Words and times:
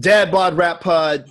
Dad 0.00 0.30
Bod 0.30 0.56
Rap 0.56 0.80
Pod. 0.80 1.26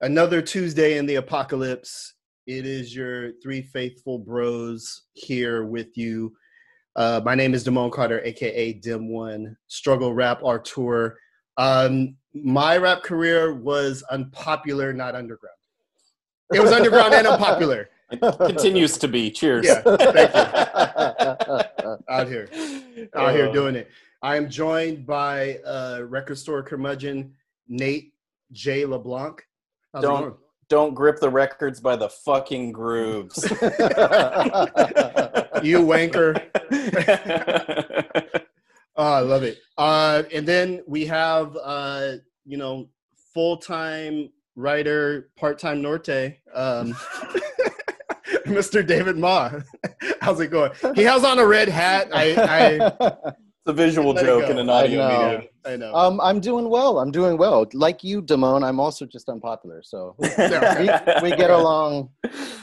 Another 0.00 0.40
Tuesday 0.40 0.96
in 0.96 1.04
the 1.04 1.16
apocalypse. 1.16 2.14
It 2.46 2.64
is 2.64 2.94
your 2.94 3.32
three 3.42 3.60
faithful 3.60 4.18
bros 4.18 5.02
here 5.12 5.64
with 5.64 5.94
you. 5.96 6.34
Uh, 6.96 7.20
my 7.22 7.34
name 7.34 7.52
is 7.52 7.62
Damone 7.62 7.92
Carter, 7.92 8.22
aka 8.24 8.72
Dim 8.72 9.10
One. 9.10 9.56
Struggle 9.68 10.14
Rap 10.14 10.42
our 10.42 10.58
tour. 10.58 11.18
Um, 11.58 12.16
my 12.32 12.78
rap 12.78 13.02
career 13.02 13.52
was 13.52 14.02
unpopular, 14.10 14.94
not 14.94 15.14
underground. 15.14 15.56
It 16.54 16.60
was 16.60 16.72
underground 16.72 17.12
and 17.14 17.26
unpopular. 17.26 17.90
It 18.10 18.20
continues 18.20 18.96
to 18.98 19.08
be. 19.08 19.30
Cheers. 19.30 19.66
Yeah, 19.66 19.80
thank 19.80 20.34
you. 20.34 21.94
Out 22.08 22.28
here, 22.28 22.48
out 23.14 23.34
here 23.34 23.50
doing 23.50 23.74
it. 23.74 23.90
I 24.24 24.36
am 24.36 24.48
joined 24.48 25.04
by 25.04 25.58
uh, 25.66 26.00
record 26.08 26.38
store 26.38 26.62
curmudgeon 26.62 27.34
Nate 27.68 28.14
J. 28.52 28.86
LeBlanc. 28.86 29.46
How's 29.92 30.02
Don't 30.02 30.36
don't 30.70 30.94
grip 30.94 31.20
the 31.20 31.28
records 31.28 31.78
by 31.78 31.94
the 31.94 32.08
fucking 32.08 32.72
grooves. 32.72 33.44
You 35.62 35.80
wanker. 35.80 36.40
Oh, 38.96 39.12
I 39.12 39.20
love 39.20 39.42
it. 39.44 39.58
Uh, 39.78 40.24
and 40.32 40.46
then 40.46 40.82
we 40.86 41.06
have, 41.06 41.56
uh, 41.62 42.14
you 42.44 42.56
know, 42.58 42.88
full 43.32 43.56
time 43.58 44.30
writer, 44.56 45.30
part 45.36 45.58
time 45.58 45.80
Norte, 45.80 46.38
um, 46.54 46.92
Mr. 48.46 48.86
David 48.86 49.16
Ma. 49.16 49.52
How's 50.20 50.40
it 50.40 50.48
going? 50.48 50.72
He 50.94 51.02
has 51.02 51.24
on 51.24 51.38
a 51.38 51.46
red 51.46 51.68
hat. 51.68 52.08
I, 52.12 52.34
I, 52.36 53.32
it's 53.66 53.70
a 53.70 53.72
visual 53.72 54.12
joke 54.12 54.50
in 54.50 54.58
an 54.58 54.68
I 54.68 54.84
audio 54.84 55.08
know. 55.08 55.30
medium. 55.32 55.48
I 55.64 55.76
know. 55.76 55.94
um, 55.94 56.20
I'm 56.20 56.38
doing 56.40 56.68
well. 56.68 56.98
I'm 56.98 57.10
doing 57.10 57.38
well. 57.38 57.66
Like 57.72 58.04
you, 58.04 58.20
Damone, 58.20 58.62
I'm 58.62 58.78
also 58.78 59.06
just 59.06 59.28
unpopular. 59.30 59.82
So 59.82 60.14
we, 60.18 60.28
we 61.22 61.36
get 61.36 61.50
along, 61.50 62.10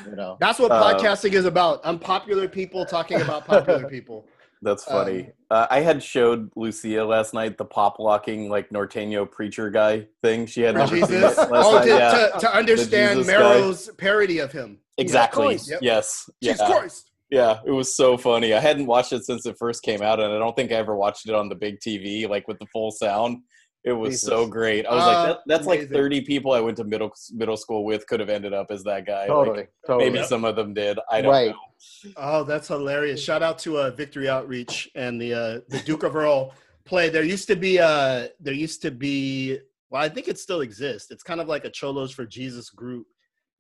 you 0.07 0.15
know. 0.15 0.37
That's 0.39 0.59
what 0.59 0.71
Uh, 0.71 0.93
podcasting 0.93 1.33
is 1.33 1.45
about. 1.45 1.83
Unpopular 1.83 2.47
people 2.47 2.85
talking 2.85 3.19
about 3.21 3.45
popular 3.47 3.87
people. 3.89 4.25
That's 4.63 4.83
funny. 4.83 5.21
Um, 5.21 5.31
uh, 5.49 5.65
I 5.71 5.79
had 5.79 6.03
showed 6.03 6.51
Lucia 6.55 7.03
last 7.03 7.33
night 7.33 7.57
the 7.57 7.65
pop 7.65 7.97
locking 7.97 8.47
like 8.47 8.69
Norteño 8.69 9.29
preacher 9.29 9.71
guy 9.71 10.05
thing. 10.21 10.45
She 10.45 10.61
had 10.61 10.75
For 10.75 10.79
never 10.81 10.95
seen 10.97 11.07
Jesus. 11.07 11.37
it 11.39 11.49
last 11.49 11.65
Oh, 11.65 11.75
night. 11.79 11.83
to, 11.85 11.89
yeah. 11.89 12.27
to, 12.35 12.39
to 12.41 12.55
understand 12.55 13.17
Jesus 13.25 13.87
guy. 13.87 13.93
Parody 13.97 14.37
of 14.37 14.51
him. 14.51 14.77
exactly. 14.99 15.45
Christ. 15.47 15.71
Yep. 15.71 15.79
Yes. 15.81 16.29
Yeah. 16.41 16.51
Jesus 16.53 16.67
Christ. 16.67 17.10
Yeah, 17.31 17.59
it 17.65 17.71
was 17.71 17.95
so 17.95 18.17
funny. 18.17 18.53
I 18.53 18.59
hadn't 18.59 18.87
watched 18.87 19.13
it 19.13 19.23
since 19.25 19.45
it 19.45 19.55
first 19.57 19.83
came 19.83 20.01
out, 20.01 20.19
and 20.19 20.33
I 20.33 20.37
don't 20.37 20.55
think 20.55 20.71
I 20.71 20.75
ever 20.75 20.95
watched 20.97 21.27
it 21.29 21.33
on 21.33 21.47
the 21.47 21.55
big 21.55 21.79
TV, 21.79 22.27
like 22.29 22.45
with 22.47 22.59
the 22.59 22.65
full 22.67 22.91
sound. 22.91 23.37
It 23.83 23.93
was 23.93 24.15
Jesus. 24.15 24.27
so 24.29 24.45
great. 24.45 24.85
I 24.85 24.93
was 24.93 25.03
Uh, 25.03 25.07
like, 25.07 25.27
that, 25.27 25.37
that's 25.47 25.65
like 25.65 25.89
30 25.89 26.21
people 26.21 26.51
I 26.51 26.59
went 26.59 26.77
to 26.77 26.83
middle 26.83 27.11
middle 27.31 27.57
school 27.57 27.83
with 27.85 28.05
could 28.05 28.19
have 28.19 28.29
ended 28.29 28.53
up 28.53 28.67
as 28.69 28.83
that 28.83 29.07
guy. 29.07 29.21
Like, 29.21 29.27
Totally. 29.29 29.67
Totally. 29.87 30.11
maybe 30.11 30.23
some 30.25 30.45
of 30.45 30.55
them 30.55 30.73
did. 30.75 30.99
I 31.09 31.21
don't 31.21 31.31
Right. 31.31 31.51
know. 31.51 32.11
Oh, 32.17 32.43
that's 32.43 32.67
hilarious! 32.67 33.23
Shout 33.23 33.41
out 33.41 33.57
to 33.59 33.79
uh, 33.79 33.89
Victory 33.91 34.29
Outreach 34.29 34.89
and 34.93 35.19
the 35.19 35.33
uh, 35.33 35.59
the 35.69 35.79
Duke 35.85 36.03
of 36.03 36.15
Earl 36.15 36.53
play. 36.85 37.09
There 37.09 37.23
used 37.23 37.47
to 37.47 37.55
be 37.55 37.79
uh 37.79 38.27
there 38.39 38.53
used 38.53 38.81
to 38.83 38.91
be 38.91 39.57
well, 39.89 40.03
I 40.03 40.09
think 40.09 40.27
it 40.27 40.37
still 40.37 40.61
exists. 40.61 41.09
It's 41.09 41.23
kind 41.23 41.41
of 41.41 41.47
like 41.47 41.65
a 41.65 41.69
Cholos 41.71 42.11
for 42.11 42.25
Jesus 42.25 42.69
group 42.69 43.07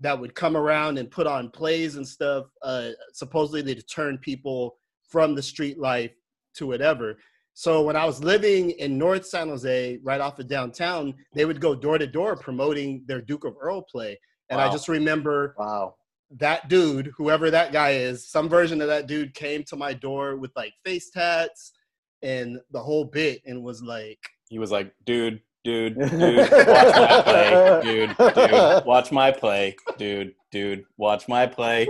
that 0.01 0.19
would 0.19 0.35
come 0.35 0.57
around 0.57 0.97
and 0.97 1.09
put 1.09 1.27
on 1.27 1.49
plays 1.49 1.95
and 1.95 2.07
stuff. 2.07 2.45
Uh, 2.61 2.89
supposedly 3.13 3.73
to 3.73 3.81
turn 3.83 4.17
people 4.17 4.77
from 5.07 5.35
the 5.35 5.41
street 5.41 5.79
life 5.79 6.11
to 6.55 6.67
whatever. 6.67 7.17
So 7.53 7.81
when 7.81 7.95
I 7.95 8.05
was 8.05 8.23
living 8.23 8.71
in 8.71 8.97
North 8.97 9.25
San 9.25 9.49
Jose, 9.49 9.99
right 10.03 10.21
off 10.21 10.39
of 10.39 10.47
downtown, 10.47 11.13
they 11.33 11.45
would 11.45 11.59
go 11.59 11.75
door 11.75 11.97
to 11.97 12.07
door 12.07 12.35
promoting 12.35 13.03
their 13.07 13.21
Duke 13.21 13.43
of 13.45 13.55
Earl 13.59 13.81
play. 13.81 14.19
And 14.49 14.59
I 14.59 14.69
just 14.71 14.87
remember 14.89 15.55
Wow. 15.57 15.95
that 16.39 16.67
dude, 16.69 17.11
whoever 17.17 17.51
that 17.51 17.71
guy 17.71 17.91
is, 17.91 18.27
some 18.27 18.49
version 18.49 18.81
of 18.81 18.87
that 18.87 19.07
dude 19.07 19.33
came 19.33 19.63
to 19.65 19.75
my 19.75 19.93
door 19.93 20.37
with 20.37 20.51
like 20.55 20.73
face 20.83 21.09
tats 21.09 21.73
and 22.21 22.59
the 22.71 22.81
whole 22.81 23.05
bit 23.05 23.41
and 23.45 23.63
was 23.63 23.81
like, 23.81 24.19
He 24.49 24.59
was 24.59 24.71
like, 24.71 24.93
dude, 25.05 25.41
dude, 25.63 25.95
dude, 25.99 26.49
watch 26.49 26.91
my 27.11 27.21
play. 27.21 27.81
Dude, 27.83 28.15
dude, 28.21 28.85
watch 28.85 29.11
my 29.11 29.31
play. 29.31 29.75
Dude, 29.97 30.33
dude, 30.51 30.83
watch 30.97 31.27
my 31.27 31.47
play. 31.47 31.87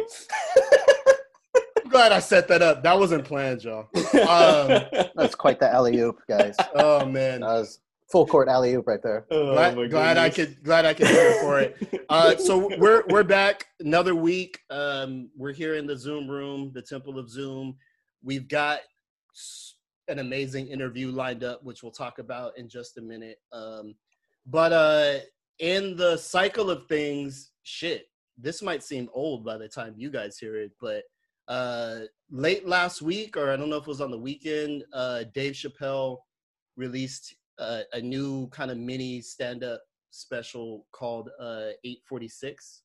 I'm 1.84 1.90
glad 1.90 2.12
I 2.12 2.20
set 2.20 2.48
that 2.50 2.62
up. 2.62 2.84
That 2.84 2.98
wasn't 2.98 3.26
planned, 3.26 3.64
y'all. 3.64 3.88
Um, 3.96 4.84
That's 5.16 5.36
quite 5.36 5.60
the 5.60 5.70
alley 5.72 6.00
oop, 6.00 6.20
guys. 6.28 6.56
Oh 6.76 7.06
man. 7.06 7.42
that 7.42 7.48
was 7.48 7.80
full 8.12 8.26
court 8.26 8.48
alley 8.50 8.74
oop 8.74 8.88
right 8.88 9.02
there. 9.02 9.26
Oh, 9.32 9.54
Glad, 9.54 9.90
glad 9.90 10.18
I 10.18 10.30
could 10.30 10.62
glad 10.64 10.86
I 10.86 10.94
could 10.94 11.08
hear 11.08 11.42
for 11.42 11.60
it. 11.60 11.78
Uh, 12.12 12.36
so 12.36 12.70
we're 12.78 13.06
we're 13.08 13.24
back 13.24 13.68
another 13.80 14.14
week. 14.14 14.60
Um, 14.70 15.30
we're 15.38 15.54
here 15.54 15.76
in 15.76 15.86
the 15.88 15.96
Zoom 15.98 16.28
room, 16.30 16.70
the 16.74 16.82
Temple 16.82 17.18
of 17.18 17.30
Zoom. 17.30 17.78
We've 18.22 18.50
got 18.50 18.80
s- 19.34 19.76
an 20.08 20.20
amazing 20.20 20.68
interview 20.68 21.12
lined 21.12 21.44
up, 21.44 21.64
which 21.64 21.84
we'll 21.84 21.92
talk 21.92 22.20
about 22.20 22.58
in 22.58 22.68
just 22.68 22.98
a 22.98 23.02
minute. 23.02 23.38
Um, 23.52 23.96
but 24.46 24.74
uh, 24.74 25.20
in 25.60 25.96
the 25.96 26.18
cycle 26.18 26.70
of 26.70 26.88
things, 26.88 27.52
shit, 27.64 28.08
this 28.38 28.62
might 28.62 28.84
seem 28.84 29.10
old 29.14 29.46
by 29.46 29.58
the 29.58 29.68
time 29.68 29.94
you 29.96 30.10
guys 30.10 30.38
hear 30.38 30.56
it, 30.58 30.72
but 30.80 31.04
uh, 31.48 32.02
late 32.30 32.68
last 32.68 33.02
week, 33.02 33.36
or 33.36 33.52
I 33.52 33.58
don't 33.58 33.70
know 33.70 33.78
if 33.78 33.84
it 33.84 33.88
was 33.88 34.02
on 34.02 34.12
the 34.12 34.18
weekend, 34.18 34.84
uh, 34.94 35.26
Dave 35.34 35.54
Chappelle 35.54 36.18
released 36.78 37.36
uh, 37.60 37.82
a 37.94 38.02
new 38.02 38.48
kind 38.48 38.72
of 38.72 38.78
mini 38.78 39.22
stand-up 39.22 39.82
special 40.12 40.86
called 40.92 41.30
uh, 41.40 41.76
846. 41.84 42.84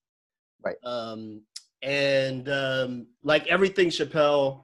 Right. 0.64 0.76
Um, 0.84 1.42
and 1.82 2.48
um, 2.48 3.06
like 3.22 3.46
everything 3.46 3.88
Chappelle, 3.88 4.62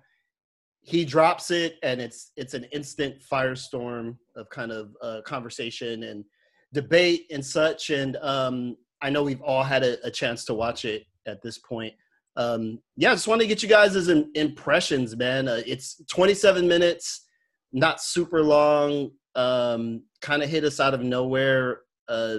he 0.82 1.04
drops 1.04 1.50
it, 1.50 1.78
and 1.82 2.00
it's 2.00 2.32
it's 2.36 2.54
an 2.54 2.64
instant 2.72 3.22
firestorm 3.22 4.16
of 4.36 4.48
kind 4.50 4.72
of 4.72 4.96
uh, 5.00 5.20
conversation 5.24 6.02
and 6.02 6.24
debate 6.72 7.26
and 7.30 7.44
such. 7.44 7.90
And 7.90 8.16
um, 8.16 8.76
I 9.00 9.10
know 9.10 9.22
we've 9.22 9.42
all 9.42 9.62
had 9.62 9.84
a, 9.84 10.04
a 10.04 10.10
chance 10.10 10.44
to 10.46 10.54
watch 10.54 10.84
it 10.84 11.04
at 11.26 11.40
this 11.42 11.58
point. 11.58 11.94
Um, 12.36 12.80
yeah, 12.96 13.12
I 13.12 13.14
just 13.14 13.28
want 13.28 13.40
to 13.42 13.46
get 13.46 13.62
you 13.62 13.68
guys' 13.68 14.08
im- 14.08 14.30
impressions, 14.34 15.14
man. 15.16 15.48
Uh, 15.48 15.62
it's 15.66 16.02
27 16.10 16.66
minutes, 16.66 17.26
not 17.72 18.02
super 18.02 18.42
long. 18.42 19.10
Um, 19.34 20.02
kind 20.20 20.42
of 20.42 20.48
hit 20.48 20.64
us 20.64 20.80
out 20.80 20.94
of 20.94 21.02
nowhere. 21.02 21.80
Uh, 22.08 22.38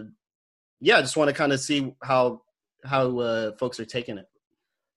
yeah, 0.82 0.98
I 0.98 1.02
just 1.02 1.16
want 1.16 1.30
to 1.30 1.36
kind 1.36 1.54
of 1.54 1.60
see 1.60 1.94
how 2.04 2.42
how 2.84 3.20
uh, 3.20 3.52
folks 3.58 3.80
are 3.80 3.86
taking 3.86 4.18
it. 4.18 4.26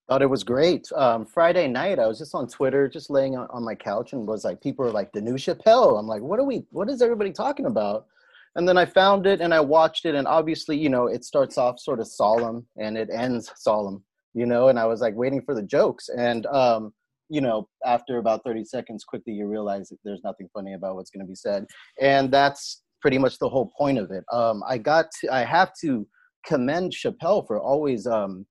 Thought 0.09 0.23
it 0.23 0.31
was 0.31 0.45
great. 0.45 0.87
Um, 0.95 1.27
Friday 1.27 1.67
night, 1.67 1.99
I 1.99 2.07
was 2.07 2.19
just 2.19 2.35
on 2.35 2.47
Twitter, 2.47 2.89
just 2.89 3.11
laying 3.11 3.37
on, 3.37 3.49
on 3.51 3.65
my 3.65 3.75
couch, 3.75 4.13
and 4.13 4.27
was 4.27 4.45
like, 4.45 4.63
people 4.63 4.85
are 4.87 4.93
like, 4.93 5.13
the 5.13 5.21
new 5.21 5.35
Chappelle. 5.35 5.99
I'm 5.99 6.07
like, 6.07 6.23
what 6.23 6.39
are 6.39 6.45
we? 6.45 6.65
What 6.71 6.89
is 6.89 7.03
everybody 7.03 7.33
talking 7.33 7.67
about? 7.67 8.07
And 8.55 8.69
then 8.69 8.79
I 8.79 8.87
found 8.87 9.27
it 9.27 9.41
and 9.41 9.53
I 9.53 9.61
watched 9.61 10.05
it, 10.07 10.15
and 10.15 10.29
obviously, 10.29 10.79
you 10.79 10.89
know, 10.89 11.09
it 11.09 11.25
starts 11.25 11.59
off 11.59 11.81
sort 11.81 11.99
of 11.99 12.07
solemn 12.07 12.67
and 12.77 12.97
it 12.97 13.11
ends 13.13 13.51
solemn, 13.57 14.03
you 14.33 14.47
know. 14.47 14.69
And 14.69 14.79
I 14.79 14.87
was 14.87 15.01
like 15.01 15.15
waiting 15.17 15.43
for 15.43 15.55
the 15.55 15.63
jokes, 15.63 16.09
and 16.09 16.47
um, 16.47 16.95
you 17.29 17.41
know, 17.41 17.69
after 17.85 18.19
about 18.19 18.45
30 18.45 18.65
seconds, 18.65 19.03
quickly 19.03 19.33
you 19.33 19.49
realize 19.49 19.89
that 19.89 19.99
there's 20.05 20.23
nothing 20.23 20.49
funny 20.55 20.75
about 20.75 20.95
what's 20.95 21.11
going 21.11 21.27
to 21.27 21.29
be 21.29 21.35
said, 21.35 21.67
and 22.01 22.31
that's 22.31 22.83
pretty 23.03 23.19
much 23.19 23.39
the 23.39 23.49
whole 23.49 23.73
point 23.77 23.99
of 23.99 24.13
it. 24.13 24.25
Um, 24.33 24.63
I 24.69 24.79
got, 24.79 25.07
to, 25.21 25.35
I 25.35 25.45
have 25.45 25.73
to 25.83 26.07
commend 26.47 26.93
Chappelle 26.93 27.47
for 27.47 27.61
always 27.61 28.07
um, 28.07 28.47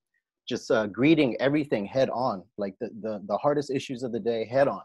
just 0.47 0.69
uh, 0.71 0.87
greeting 0.87 1.35
everything 1.39 1.85
head 1.85 2.09
on, 2.09 2.43
like 2.57 2.75
the, 2.79 2.89
the 3.01 3.21
the 3.27 3.37
hardest 3.37 3.71
issues 3.71 4.03
of 4.03 4.11
the 4.11 4.19
day 4.19 4.45
head 4.45 4.67
on. 4.67 4.81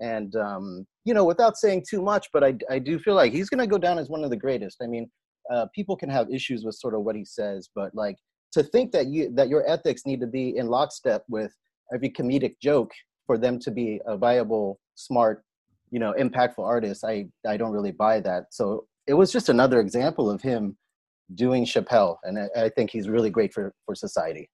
And 0.00 0.34
um, 0.36 0.86
you 1.04 1.14
know, 1.14 1.24
without 1.24 1.56
saying 1.56 1.84
too 1.88 2.02
much, 2.02 2.28
but 2.32 2.44
I 2.44 2.54
I 2.70 2.78
do 2.78 2.98
feel 2.98 3.14
like 3.14 3.32
he's 3.32 3.48
gonna 3.48 3.66
go 3.66 3.78
down 3.78 3.98
as 3.98 4.08
one 4.08 4.24
of 4.24 4.30
the 4.30 4.36
greatest. 4.36 4.78
I 4.82 4.86
mean, 4.86 5.10
uh, 5.52 5.66
people 5.74 5.96
can 5.96 6.08
have 6.08 6.30
issues 6.30 6.64
with 6.64 6.74
sort 6.76 6.94
of 6.94 7.02
what 7.02 7.16
he 7.16 7.24
says, 7.24 7.68
but 7.74 7.94
like 7.94 8.16
to 8.52 8.62
think 8.62 8.92
that 8.92 9.06
you 9.06 9.30
that 9.34 9.48
your 9.48 9.68
ethics 9.68 10.06
need 10.06 10.20
to 10.20 10.26
be 10.26 10.56
in 10.56 10.68
lockstep 10.68 11.24
with 11.28 11.52
every 11.92 12.10
comedic 12.10 12.54
joke 12.60 12.92
for 13.26 13.38
them 13.38 13.58
to 13.58 13.70
be 13.70 14.00
a 14.06 14.16
viable, 14.16 14.78
smart, 14.94 15.44
you 15.90 15.98
know, 15.98 16.14
impactful 16.18 16.64
artist, 16.64 17.04
I 17.04 17.26
I 17.46 17.56
don't 17.56 17.72
really 17.72 17.92
buy 17.92 18.20
that. 18.20 18.46
So 18.50 18.86
it 19.06 19.14
was 19.14 19.32
just 19.32 19.48
another 19.48 19.80
example 19.80 20.30
of 20.30 20.40
him 20.42 20.76
doing 21.34 21.64
Chappelle, 21.64 22.16
and 22.24 22.38
I, 22.38 22.64
I 22.64 22.68
think 22.68 22.90
he's 22.90 23.08
really 23.08 23.30
great 23.30 23.52
for 23.52 23.74
for 23.86 23.94
society. 23.94 24.48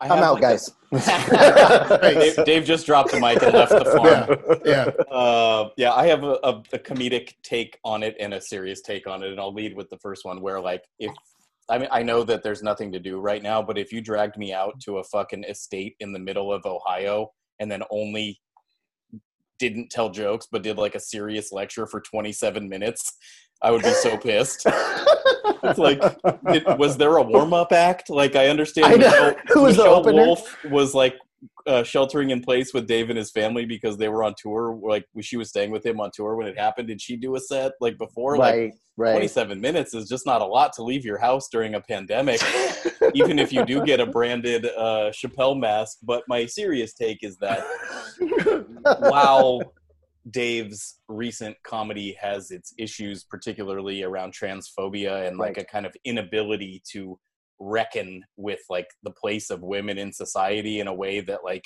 I 0.00 0.08
I'm 0.08 0.22
out, 0.22 0.40
like, 0.40 0.42
guys. 0.42 0.70
Dave, 2.00 2.44
Dave 2.44 2.64
just 2.64 2.86
dropped 2.86 3.10
the 3.10 3.20
mic 3.20 3.42
and 3.42 3.52
left 3.52 3.72
the 3.72 3.84
farm. 3.84 4.60
Yeah, 4.64 4.90
Uh, 5.10 5.70
yeah, 5.76 5.92
I 5.92 6.06
have 6.06 6.24
a, 6.24 6.38
a, 6.42 6.62
a 6.72 6.78
comedic 6.78 7.34
take 7.42 7.78
on 7.84 8.02
it 8.02 8.16
and 8.20 8.34
a 8.34 8.40
serious 8.40 8.80
take 8.80 9.06
on 9.06 9.22
it, 9.22 9.30
and 9.30 9.40
I'll 9.40 9.52
lead 9.52 9.76
with 9.76 9.90
the 9.90 9.98
first 9.98 10.24
one. 10.24 10.40
Where 10.40 10.60
like, 10.60 10.84
if 10.98 11.12
I 11.68 11.78
mean, 11.78 11.88
I 11.90 12.02
know 12.02 12.24
that 12.24 12.42
there's 12.42 12.62
nothing 12.62 12.92
to 12.92 13.00
do 13.00 13.18
right 13.18 13.42
now, 13.42 13.62
but 13.62 13.78
if 13.78 13.92
you 13.92 14.00
dragged 14.00 14.36
me 14.36 14.52
out 14.52 14.80
to 14.80 14.98
a 14.98 15.04
fucking 15.04 15.44
estate 15.44 15.96
in 16.00 16.12
the 16.12 16.18
middle 16.18 16.52
of 16.52 16.66
Ohio 16.66 17.32
and 17.58 17.70
then 17.70 17.82
only 17.90 18.40
didn't 19.58 19.90
tell 19.90 20.10
jokes 20.10 20.48
but 20.50 20.62
did 20.62 20.76
like 20.76 20.94
a 20.94 21.00
serious 21.00 21.52
lecture 21.52 21.86
for 21.86 22.00
27 22.00 22.68
minutes, 22.68 23.16
I 23.62 23.70
would 23.70 23.82
be 23.82 23.92
so 23.92 24.16
pissed. 24.18 24.66
it's 25.44 25.78
like, 25.78 26.00
it, 26.48 26.78
was 26.78 26.96
there 26.96 27.16
a 27.16 27.22
warm 27.22 27.52
up 27.52 27.72
act? 27.72 28.10
Like, 28.10 28.36
I 28.36 28.48
understand 28.48 28.86
I. 28.86 28.96
Michelle, 28.96 29.36
Who 29.52 29.62
was 29.62 29.76
the 29.76 29.82
Michelle 29.84 29.94
opener? 29.96 30.26
Wolf 30.26 30.64
was 30.64 30.94
like 30.94 31.16
uh, 31.66 31.82
sheltering 31.82 32.30
in 32.30 32.42
place 32.42 32.72
with 32.72 32.86
Dave 32.86 33.10
and 33.10 33.18
his 33.18 33.30
family 33.30 33.64
because 33.64 33.96
they 33.96 34.08
were 34.08 34.24
on 34.24 34.34
tour. 34.36 34.78
Like, 34.82 35.06
she 35.20 35.36
was 35.36 35.48
staying 35.48 35.70
with 35.70 35.84
him 35.84 36.00
on 36.00 36.10
tour 36.14 36.36
when 36.36 36.46
it 36.46 36.58
happened. 36.58 36.88
Did 36.88 37.00
she 37.00 37.16
do 37.16 37.36
a 37.36 37.40
set 37.40 37.72
like 37.80 37.98
before? 37.98 38.36
Like, 38.36 38.54
right, 38.54 38.72
right. 38.96 39.12
27 39.12 39.60
minutes 39.60 39.94
is 39.94 40.08
just 40.08 40.26
not 40.26 40.40
a 40.40 40.46
lot 40.46 40.72
to 40.74 40.82
leave 40.82 41.04
your 41.04 41.18
house 41.18 41.48
during 41.48 41.74
a 41.74 41.80
pandemic, 41.80 42.40
even 43.14 43.38
if 43.38 43.52
you 43.52 43.64
do 43.64 43.84
get 43.84 44.00
a 44.00 44.06
branded 44.06 44.66
uh, 44.66 45.10
Chappelle 45.10 45.58
mask. 45.58 45.98
But 46.02 46.22
my 46.28 46.46
serious 46.46 46.94
take 46.94 47.22
is 47.22 47.36
that 47.38 47.64
while 48.98 49.60
Dave's 50.30 51.00
recent 51.08 51.56
comedy 51.66 52.16
has 52.20 52.50
its 52.50 52.72
issues, 52.78 53.24
particularly 53.24 54.02
around 54.02 54.32
transphobia 54.32 55.26
and 55.26 55.38
like 55.38 55.56
Right. 55.56 55.66
a 55.66 55.70
kind 55.70 55.86
of 55.86 55.94
inability 56.04 56.82
to 56.92 57.18
reckon 57.60 58.24
with 58.36 58.60
like 58.68 58.88
the 59.02 59.10
place 59.10 59.50
of 59.50 59.62
women 59.62 59.98
in 59.98 60.12
society 60.12 60.80
in 60.80 60.88
a 60.88 60.94
way 60.94 61.20
that 61.20 61.44
like 61.44 61.64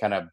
kind 0.00 0.14
of 0.14 0.24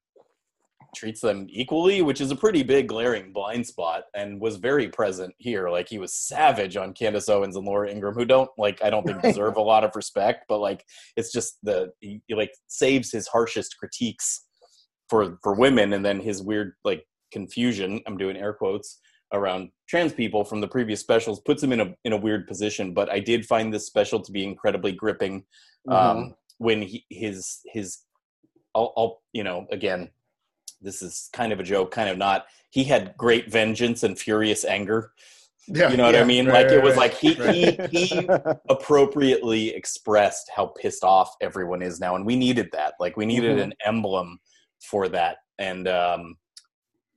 treats 0.95 1.21
them 1.21 1.45
equally, 1.49 2.01
which 2.01 2.21
is 2.21 2.31
a 2.31 2.35
pretty 2.35 2.63
big 2.63 2.87
glaring 2.87 3.31
blind 3.31 3.65
spot 3.65 4.03
and 4.15 4.39
was 4.41 4.55
very 4.55 4.87
present 4.87 5.33
here. 5.37 5.69
Like 5.69 5.87
he 5.87 5.99
was 5.99 6.13
savage 6.15 6.77
on 6.77 6.93
Candace 6.93 7.29
Owens 7.29 7.55
and 7.55 7.65
Laura 7.65 7.89
Ingraham, 7.89 8.15
who 8.15 8.25
don't 8.25 8.49
like 8.57 8.83
I 8.83 8.89
don't 8.89 9.05
think 9.05 9.21
deserve 9.21 9.57
a 9.57 9.61
lot 9.61 9.83
of 9.83 9.95
respect, 9.95 10.45
but 10.47 10.59
like 10.59 10.83
it's 11.15 11.31
just 11.31 11.57
the 11.63 11.91
he, 11.99 12.21
he 12.27 12.35
like 12.35 12.51
saves 12.67 13.11
his 13.11 13.27
harshest 13.27 13.75
critiques 13.77 14.45
for 15.09 15.37
for 15.43 15.55
women 15.55 15.93
and 15.93 16.05
then 16.05 16.19
his 16.19 16.41
weird 16.41 16.73
like 16.83 17.03
confusion, 17.31 18.01
I'm 18.07 18.17
doing 18.17 18.37
air 18.37 18.53
quotes, 18.53 18.99
around 19.33 19.69
trans 19.87 20.11
people 20.13 20.43
from 20.43 20.59
the 20.61 20.67
previous 20.67 20.99
specials 20.99 21.39
puts 21.41 21.61
him 21.61 21.71
in 21.71 21.79
a 21.81 21.93
in 22.03 22.13
a 22.13 22.17
weird 22.17 22.47
position. 22.47 22.93
But 22.93 23.09
I 23.09 23.19
did 23.19 23.45
find 23.45 23.73
this 23.73 23.85
special 23.85 24.19
to 24.21 24.31
be 24.31 24.43
incredibly 24.43 24.91
gripping 24.91 25.45
um, 25.89 26.35
when 26.57 26.81
he, 26.81 27.05
his 27.09 27.59
his 27.65 27.99
I'll, 28.75 28.93
I'll 28.97 29.21
you 29.33 29.43
know 29.43 29.65
again 29.71 30.09
this 30.81 31.01
is 31.01 31.29
kind 31.33 31.51
of 31.51 31.59
a 31.59 31.63
joke 31.63 31.91
kind 31.91 32.09
of 32.09 32.17
not 32.17 32.45
he 32.69 32.83
had 32.83 33.15
great 33.17 33.51
vengeance 33.51 34.03
and 34.03 34.17
furious 34.17 34.63
anger 34.65 35.11
Yeah, 35.67 35.89
you 35.91 35.97
know 35.97 36.03
what 36.05 36.15
i 36.15 36.23
mean 36.23 36.45
right, 36.47 36.65
like 36.65 36.71
it 36.71 36.81
was 36.81 36.95
right, 36.95 37.11
like 37.11 37.13
he, 37.13 37.33
right. 37.35 37.89
he 37.91 38.07
he 38.07 38.29
appropriately 38.69 39.69
expressed 39.75 40.49
how 40.55 40.67
pissed 40.67 41.03
off 41.03 41.35
everyone 41.41 41.81
is 41.81 41.99
now 41.99 42.15
and 42.15 42.25
we 42.25 42.35
needed 42.35 42.69
that 42.71 42.93
like 42.99 43.17
we 43.17 43.25
needed 43.25 43.57
Mhm. 43.57 43.63
an 43.63 43.73
emblem 43.85 44.39
for 44.81 45.07
that 45.09 45.37
and 45.57 45.87
um 45.87 46.35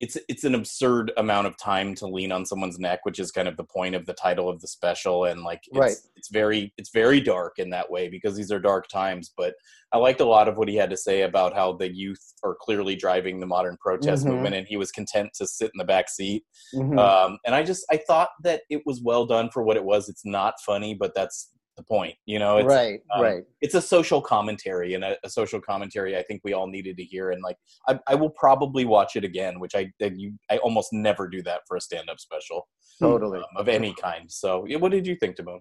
it's 0.02 0.18
it's 0.28 0.42
an 0.42 0.56
absurd 0.56 1.12
amount 1.16 1.46
of 1.46 1.56
time 1.56 1.94
to 1.94 2.08
lean 2.08 2.32
on 2.32 2.44
someone's 2.44 2.78
neck 2.78 2.98
which 3.04 3.20
is 3.20 3.30
kind 3.30 3.46
of 3.46 3.56
the 3.56 3.64
point 3.64 3.94
of 3.94 4.04
the 4.04 4.12
title 4.12 4.48
of 4.48 4.60
the 4.60 4.66
special 4.66 5.26
and 5.26 5.42
like 5.42 5.60
it's, 5.68 5.78
Right. 5.78 5.96
it's 6.16 6.28
very 6.28 6.74
it's 6.76 6.90
very 6.90 7.20
dark 7.20 7.58
in 7.58 7.70
that 7.70 7.88
way 7.88 8.08
because 8.08 8.34
these 8.36 8.50
are 8.50 8.58
dark 8.58 8.88
times 8.88 9.32
but 9.36 9.54
i 9.92 9.96
liked 9.98 10.20
a 10.20 10.24
lot 10.24 10.48
of 10.48 10.56
what 10.58 10.68
he 10.68 10.74
had 10.74 10.90
to 10.90 10.96
say 10.96 11.22
about 11.22 11.54
how 11.54 11.72
the 11.74 11.88
youth 11.90 12.34
are 12.42 12.56
clearly 12.60 12.96
driving 12.96 13.38
the 13.38 13.46
modern 13.46 13.76
protest 13.80 14.24
Mhm. 14.26 14.30
movement 14.30 14.54
and 14.56 14.66
he 14.66 14.76
was 14.76 14.90
content 14.90 15.30
to 15.34 15.46
sit 15.46 15.70
in 15.72 15.78
the 15.78 15.84
back 15.84 16.08
seat 16.10 16.44
Mhm. 16.74 16.98
um, 16.98 17.38
and 17.46 17.54
I 17.54 17.62
just 17.62 17.86
I 17.90 17.96
thought 17.96 18.30
that 18.42 18.62
it 18.70 18.82
was 18.84 19.00
well 19.00 19.24
done 19.24 19.50
for 19.50 19.62
what 19.62 19.76
it 19.76 19.84
was. 19.84 20.08
It's 20.08 20.24
not 20.24 20.54
funny, 20.66 20.94
but 20.94 21.14
that's 21.14 21.50
the 21.82 21.94
point. 21.94 22.14
You 22.26 22.38
know, 22.38 22.58
it's 22.58 22.66
right, 22.66 23.00
um, 23.14 23.22
right. 23.22 23.44
it's 23.60 23.74
a 23.74 23.82
social 23.82 24.20
commentary 24.20 24.94
and 24.94 25.04
a, 25.04 25.16
a 25.24 25.28
social 25.28 25.60
commentary 25.60 26.16
I 26.16 26.22
think 26.22 26.42
we 26.44 26.52
all 26.52 26.66
needed 26.66 26.96
to 26.96 27.04
hear. 27.04 27.30
And 27.30 27.42
like 27.42 27.56
I, 27.88 27.98
I 28.08 28.14
will 28.14 28.30
probably 28.30 28.84
watch 28.84 29.16
it 29.16 29.24
again, 29.24 29.60
which 29.60 29.74
I 29.74 29.90
that 30.00 30.18
you 30.18 30.34
I 30.50 30.58
almost 30.58 30.92
never 30.92 31.28
do 31.28 31.42
that 31.42 31.62
for 31.66 31.76
a 31.76 31.80
stand 31.80 32.08
up 32.10 32.20
special 32.20 32.68
Totally. 32.98 33.38
um, 33.38 33.44
of 33.56 33.68
any 33.68 33.94
kind. 33.94 34.30
So 34.30 34.64
yeah, 34.66 34.78
what 34.78 34.92
did 34.92 35.06
you 35.06 35.16
think, 35.16 35.36
Timon? 35.36 35.60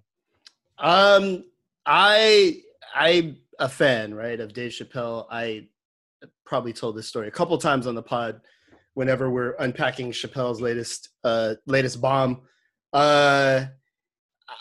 Um, 0.79 1.43
I 1.85 2.61
I'm 2.95 3.37
a 3.59 3.69
fan, 3.69 4.13
right, 4.13 4.39
of 4.39 4.53
Dave 4.53 4.71
Chappelle. 4.71 5.25
I 5.29 5.67
probably 6.45 6.73
told 6.73 6.95
this 6.95 7.07
story 7.07 7.27
a 7.27 7.31
couple 7.31 7.57
times 7.57 7.87
on 7.87 7.95
the 7.95 8.03
pod 8.03 8.41
whenever 8.93 9.29
we're 9.29 9.55
unpacking 9.59 10.11
Chappelle's 10.11 10.61
latest 10.61 11.09
uh 11.23 11.55
latest 11.65 12.01
bomb. 12.01 12.41
Uh 12.93 13.65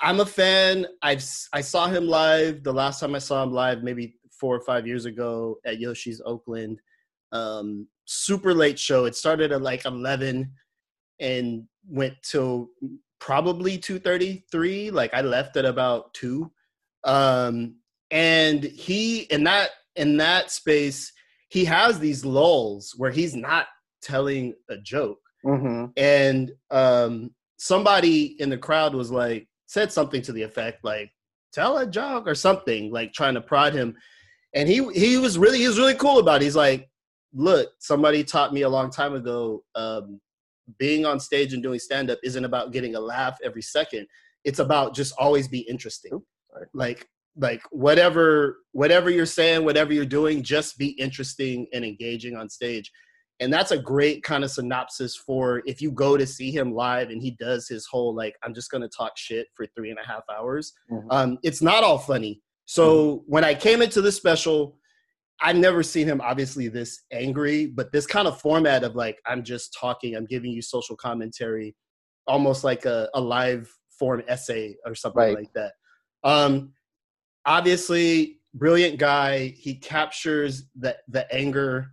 I'm 0.03 0.21
a 0.21 0.27
fan. 0.27 0.87
I've 1.03 1.25
I 1.53 1.61
saw 1.61 1.89
him 1.89 2.07
live 2.07 2.63
the 2.63 2.73
last 2.73 3.01
time 3.01 3.15
I 3.15 3.19
saw 3.19 3.43
him 3.43 3.53
live 3.53 3.83
maybe 3.83 4.17
4 4.39 4.57
or 4.57 4.61
5 4.61 4.87
years 4.87 5.05
ago 5.05 5.59
at 5.65 5.79
Yoshi's 5.79 6.23
Oakland. 6.25 6.81
Um 7.33 7.87
super 8.07 8.55
late 8.55 8.79
show. 8.79 9.05
It 9.05 9.15
started 9.15 9.53
at 9.53 9.63
like 9.63 9.85
11 9.85 10.51
and 11.21 11.65
went 11.89 12.15
till 12.23 12.71
probably 13.21 13.79
2:33. 13.79 14.91
Like 14.91 15.15
I 15.15 15.21
left 15.21 15.57
at 15.57 15.65
about 15.65 16.15
2 16.15 16.51
um 17.05 17.77
and 18.11 18.65
he 18.65 19.21
in 19.31 19.45
that 19.45 19.71
in 19.97 20.17
that 20.19 20.51
space 20.51 21.13
he 21.49 21.65
has 21.65 21.99
these 21.99 22.25
lulls 22.25 22.95
where 22.97 23.11
he's 23.11 23.35
not 23.35 23.67
telling 24.03 24.55
a 24.69 24.77
joke 24.77 25.19
hmm 25.43 25.87
and 25.97 26.53
um 26.71 27.31
somebody 27.59 28.37
in 28.41 28.51
the 28.51 28.59
crowd 28.59 28.95
was 28.95 29.11
like 29.11 29.49
said 29.71 29.93
something 29.93 30.21
to 30.21 30.33
the 30.33 30.43
effect 30.43 30.83
like 30.83 31.13
tell 31.53 31.79
a 31.79 31.87
joke 31.87 32.27
or 32.27 32.35
something 32.35 32.91
like 32.91 33.13
trying 33.13 33.35
to 33.35 33.41
prod 33.41 33.73
him. 33.73 33.97
And 34.53 34.69
he 34.69 34.85
he 34.93 35.17
was 35.17 35.39
really 35.39 35.59
he 35.59 35.69
was 35.69 35.79
really 35.79 35.95
cool 35.95 36.19
about 36.19 36.43
it. 36.43 36.45
He's 36.45 36.57
like 36.57 36.89
look 37.33 37.69
somebody 37.79 38.25
taught 38.25 38.53
me 38.53 38.63
a 38.63 38.69
long 38.69 38.91
time 38.91 39.15
ago 39.15 39.63
um 39.77 40.21
being 40.81 41.07
on 41.07 41.21
stage 41.21 41.53
and 41.53 41.63
doing 41.63 41.79
stand 41.79 42.11
up 42.11 42.19
isn't 42.25 42.45
about 42.45 42.73
getting 42.73 42.97
a 42.97 43.01
laugh 43.01 43.39
every 43.45 43.63
second. 43.63 44.09
It's 44.45 44.59
about 44.59 44.93
just 44.93 45.15
always 45.19 45.47
be 45.47 45.61
interesting. 45.61 46.21
Sorry. 46.51 46.67
like 46.75 47.09
like 47.37 47.63
whatever 47.71 48.57
whatever 48.73 49.09
you're 49.09 49.25
saying 49.25 49.65
whatever 49.65 49.93
you're 49.93 50.05
doing 50.05 50.43
just 50.43 50.79
be 50.79 50.89
interesting 51.07 51.69
and 51.73 51.85
engaging 51.85 52.35
on 52.35 52.51
stage 52.51 52.91
and 53.41 53.53
that's 53.53 53.71
a 53.71 53.79
great 53.79 54.23
kind 54.23 54.45
of 54.45 54.51
synopsis 54.51 55.17
for 55.17 55.63
if 55.67 55.81
you 55.81 55.91
go 55.91 56.17
to 56.17 56.27
see 56.27 56.51
him 56.51 56.73
live 56.75 57.09
and 57.11 57.23
he 57.23 57.33
does 57.33 57.67
his 57.69 57.87
whole 57.87 58.15
like 58.15 58.37
i'm 58.45 58.55
just 58.55 58.71
gonna 58.71 58.89
talk 58.89 59.13
shit 59.17 59.47
for 59.55 59.67
three 59.75 59.91
and 59.91 59.99
a 59.99 60.07
half 60.07 60.23
hours 60.35 60.73
Mhm. 60.91 61.07
um 61.11 61.39
it's 61.43 61.63
not 61.63 61.83
all 61.83 61.99
funny 61.99 62.43
so 62.67 63.25
when 63.27 63.45
i 63.45 63.55
came 63.55 63.83
into 63.83 64.01
this 64.03 64.17
special 64.17 64.79
i've 65.41 65.57
never 65.57 65.83
seen 65.83 66.07
him 66.07 66.21
obviously 66.21 66.69
this 66.69 67.03
angry 67.13 67.67
but 67.67 67.91
this 67.93 68.07
kind 68.07 68.29
of 68.29 68.41
format 68.41 68.85
of 68.85 68.95
like 68.95 69.19
i'm 69.27 69.43
just 69.43 69.75
talking 69.79 70.15
i'm 70.15 70.27
giving 70.27 70.51
you 70.53 70.63
social 70.63 70.97
commentary 70.97 71.75
almost 72.27 72.63
like 72.63 72.85
a, 72.85 73.09
a 73.15 73.21
live 73.21 73.69
form 73.99 74.23
essay 74.29 74.77
or 74.87 74.95
something 74.95 75.19
Right. 75.21 75.35
like 75.37 75.53
that 75.55 75.73
um 76.25 76.73
obviously 77.47 78.41
brilliant 78.55 78.99
guy 78.99 79.49
he 79.57 79.75
captures 79.77 80.65
the 80.79 80.97
the 81.09 81.33
anger 81.35 81.93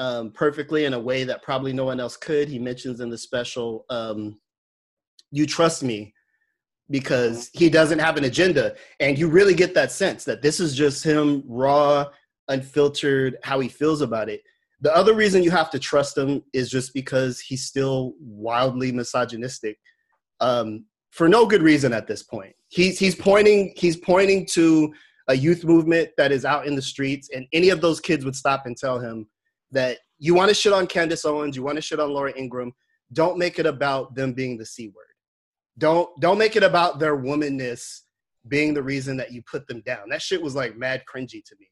um, 0.00 0.30
perfectly 0.32 0.86
in 0.86 0.94
a 0.94 0.98
way 0.98 1.24
that 1.24 1.42
probably 1.42 1.74
no 1.74 1.84
one 1.84 2.00
else 2.00 2.16
could. 2.16 2.48
He 2.48 2.58
mentions 2.58 3.00
in 3.00 3.10
the 3.10 3.18
special 3.18 3.84
um, 3.90 4.40
you 5.30 5.46
trust 5.46 5.82
me 5.82 6.14
because 6.88 7.50
he 7.52 7.68
doesn't 7.68 7.98
have 7.98 8.16
an 8.16 8.24
agenda. 8.24 8.74
And 8.98 9.18
you 9.18 9.28
really 9.28 9.52
get 9.52 9.74
that 9.74 9.92
sense 9.92 10.24
that 10.24 10.40
this 10.40 10.58
is 10.58 10.74
just 10.74 11.04
him 11.04 11.44
raw 11.46 12.06
unfiltered 12.48 13.36
how 13.44 13.60
he 13.60 13.68
feels 13.68 14.00
about 14.00 14.30
it. 14.30 14.42
The 14.80 14.92
other 14.96 15.14
reason 15.14 15.42
you 15.42 15.50
have 15.50 15.70
to 15.70 15.78
trust 15.78 16.16
him 16.16 16.42
is 16.54 16.70
just 16.70 16.94
because 16.94 17.38
he's 17.38 17.66
still 17.66 18.14
wildly 18.18 18.92
misogynistic 18.92 19.78
um, 20.40 20.86
for 21.10 21.28
no 21.28 21.44
good 21.44 21.62
reason 21.62 21.92
at 21.92 22.06
this 22.06 22.22
point. 22.22 22.54
He's 22.68 22.98
he's 22.98 23.14
pointing 23.14 23.74
he's 23.76 23.98
pointing 23.98 24.46
to 24.52 24.92
a 25.28 25.34
youth 25.34 25.62
movement 25.62 26.08
that 26.16 26.32
is 26.32 26.46
out 26.46 26.66
in 26.66 26.74
the 26.74 26.82
streets, 26.82 27.28
and 27.34 27.46
any 27.52 27.68
of 27.68 27.82
those 27.82 28.00
kids 28.00 28.24
would 28.24 28.34
stop 28.34 28.64
and 28.64 28.76
tell 28.76 28.98
him 28.98 29.26
that 29.72 29.98
you 30.18 30.34
want 30.34 30.48
to 30.48 30.54
shit 30.54 30.72
on 30.72 30.86
Candace 30.86 31.24
Owens, 31.24 31.56
you 31.56 31.62
want 31.62 31.76
to 31.76 31.82
shit 31.82 32.00
on 32.00 32.10
Laura 32.10 32.32
Ingraham. 32.36 32.72
Don't 33.12 33.38
make 33.38 33.58
it 33.58 33.66
about 33.66 34.14
them 34.14 34.32
being 34.32 34.56
the 34.56 34.66
c 34.66 34.88
word. 34.88 35.06
Don't 35.78 36.08
don't 36.20 36.38
make 36.38 36.56
it 36.56 36.62
about 36.62 36.98
their 36.98 37.16
womanness 37.16 38.00
being 38.48 38.74
the 38.74 38.82
reason 38.82 39.16
that 39.16 39.32
you 39.32 39.42
put 39.50 39.66
them 39.66 39.82
down. 39.84 40.08
That 40.08 40.22
shit 40.22 40.42
was 40.42 40.54
like 40.54 40.76
mad 40.76 41.02
cringy 41.12 41.44
to 41.44 41.56
me. 41.58 41.68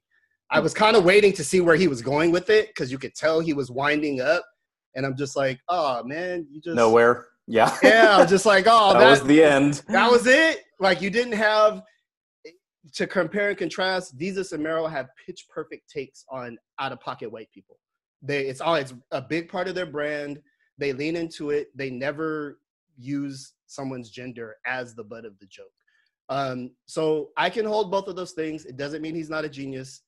I 0.51 0.61
was 0.61 0.73
hmm. 0.73 0.79
kind 0.79 0.97
of 0.97 1.05
waiting 1.05 1.33
to 1.35 1.45
see 1.45 1.61
where 1.61 1.77
he 1.77 1.89
was 1.89 2.03
going 2.03 2.31
with 2.31 2.51
it 2.51 2.69
because 2.69 2.91
you 2.91 2.99
could 2.99 3.15
tell 3.15 3.41
he 3.41 3.53
was 3.53 3.71
winding 3.71 4.21
up, 4.21 4.45
and 4.95 5.05
I'm 5.05 5.17
just 5.17 5.37
like, 5.37 5.61
oh 5.69 6.03
man, 6.05 6.47
you 6.51 6.61
just 6.61 6.77
Nowhere. 6.77 7.27
Yeah. 7.47 7.75
yeah, 7.83 8.17
I'm 8.19 8.29
just 8.29 8.47
like, 8.47 8.67
oh, 8.69 8.93
that, 8.95 9.01
that, 9.01 9.11
was 9.11 9.23
the 9.25 9.43
end. 9.43 9.83
that 9.89 10.11
was 10.11 10.27
it. 10.27 10.65
Like 10.81 11.01
you 11.01 11.11
didn't 11.11 11.33
have 11.33 11.83
to 12.95 13.07
compare 13.07 13.51
and 13.51 13.59
contrast. 13.59 14.17
Desus 14.19 14.53
and 14.53 14.63
Mero 14.63 14.87
have 14.87 15.09
pitch 15.25 15.47
perfect 15.49 15.91
takes 15.91 16.25
on 16.31 16.57
out 16.79 16.93
of 16.93 17.01
pocket 17.01 17.31
white 17.31 17.51
people. 17.53 17.79
They 18.23 18.47
it's 18.47 18.61
all 18.61 18.75
it's 18.75 18.95
a 19.11 19.21
big 19.23 19.49
part 19.49 19.69
of 19.69 19.75
their 19.75 19.87
brand. 19.87 20.41
They 20.79 20.93
lean 20.93 21.17
into 21.17 21.51
it. 21.51 21.69
They 21.77 21.91
never 21.91 22.61
use 22.97 23.55
someone's 23.67 24.11
gender 24.11 24.57
as 24.67 24.95
the 24.95 25.05
butt 25.05 25.25
of 25.25 25.39
the 25.39 25.47
joke. 25.47 25.67
Um, 26.29 26.71
so 26.87 27.31
I 27.37 27.49
can 27.51 27.65
hold 27.65 27.91
both 27.91 28.09
of 28.09 28.17
those 28.17 28.33
things. 28.33 28.65
It 28.67 28.77
doesn't 28.77 29.03
mean 29.03 29.15
he's 29.15 29.31
not 29.31 29.45
a 29.45 29.49
genius. 29.49 30.03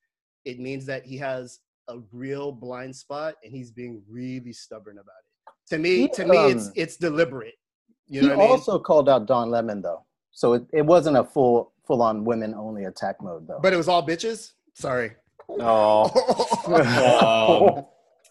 It 0.45 0.59
means 0.59 0.87
that 0.87 1.05
he 1.05 1.17
has 1.19 1.61
a 1.89 1.99
real 2.13 2.53
blind 2.53 2.95
spot, 2.95 3.35
and 3.43 3.53
he's 3.53 3.71
being 3.71 4.03
really 4.09 4.53
stubborn 4.53 4.99
about 4.99 5.07
it. 5.07 5.75
To 5.75 5.79
me, 5.79 6.09
to 6.09 6.27
me, 6.27 6.51
it's 6.51 6.67
um, 6.67 6.73
it's 6.77 6.97
deliberate. 6.97 7.55
You 8.07 8.23
he 8.23 8.27
know 8.27 8.37
what 8.37 8.43
I 8.43 8.47
mean? 8.47 8.53
also 8.53 8.79
called 8.79 9.09
out 9.09 9.27
Don 9.27 9.51
Lemon 9.51 9.83
though, 9.83 10.05
so 10.33 10.55
it, 10.55 10.65
it 10.73 10.85
wasn't 10.85 11.17
a 11.17 11.25
full 11.25 11.73
full 11.87 12.03
on 12.03 12.25
women 12.25 12.55
only 12.55 12.85
attack 12.85 13.23
mode 13.23 13.47
though. 13.47 13.61
but 13.63 13.73
it 13.73 13.77
was 13.77 13.89
all 13.89 14.07
bitches. 14.07 14.53
Sorry. 14.75 15.13
Oh, 15.49 16.07
um, 17.77 17.85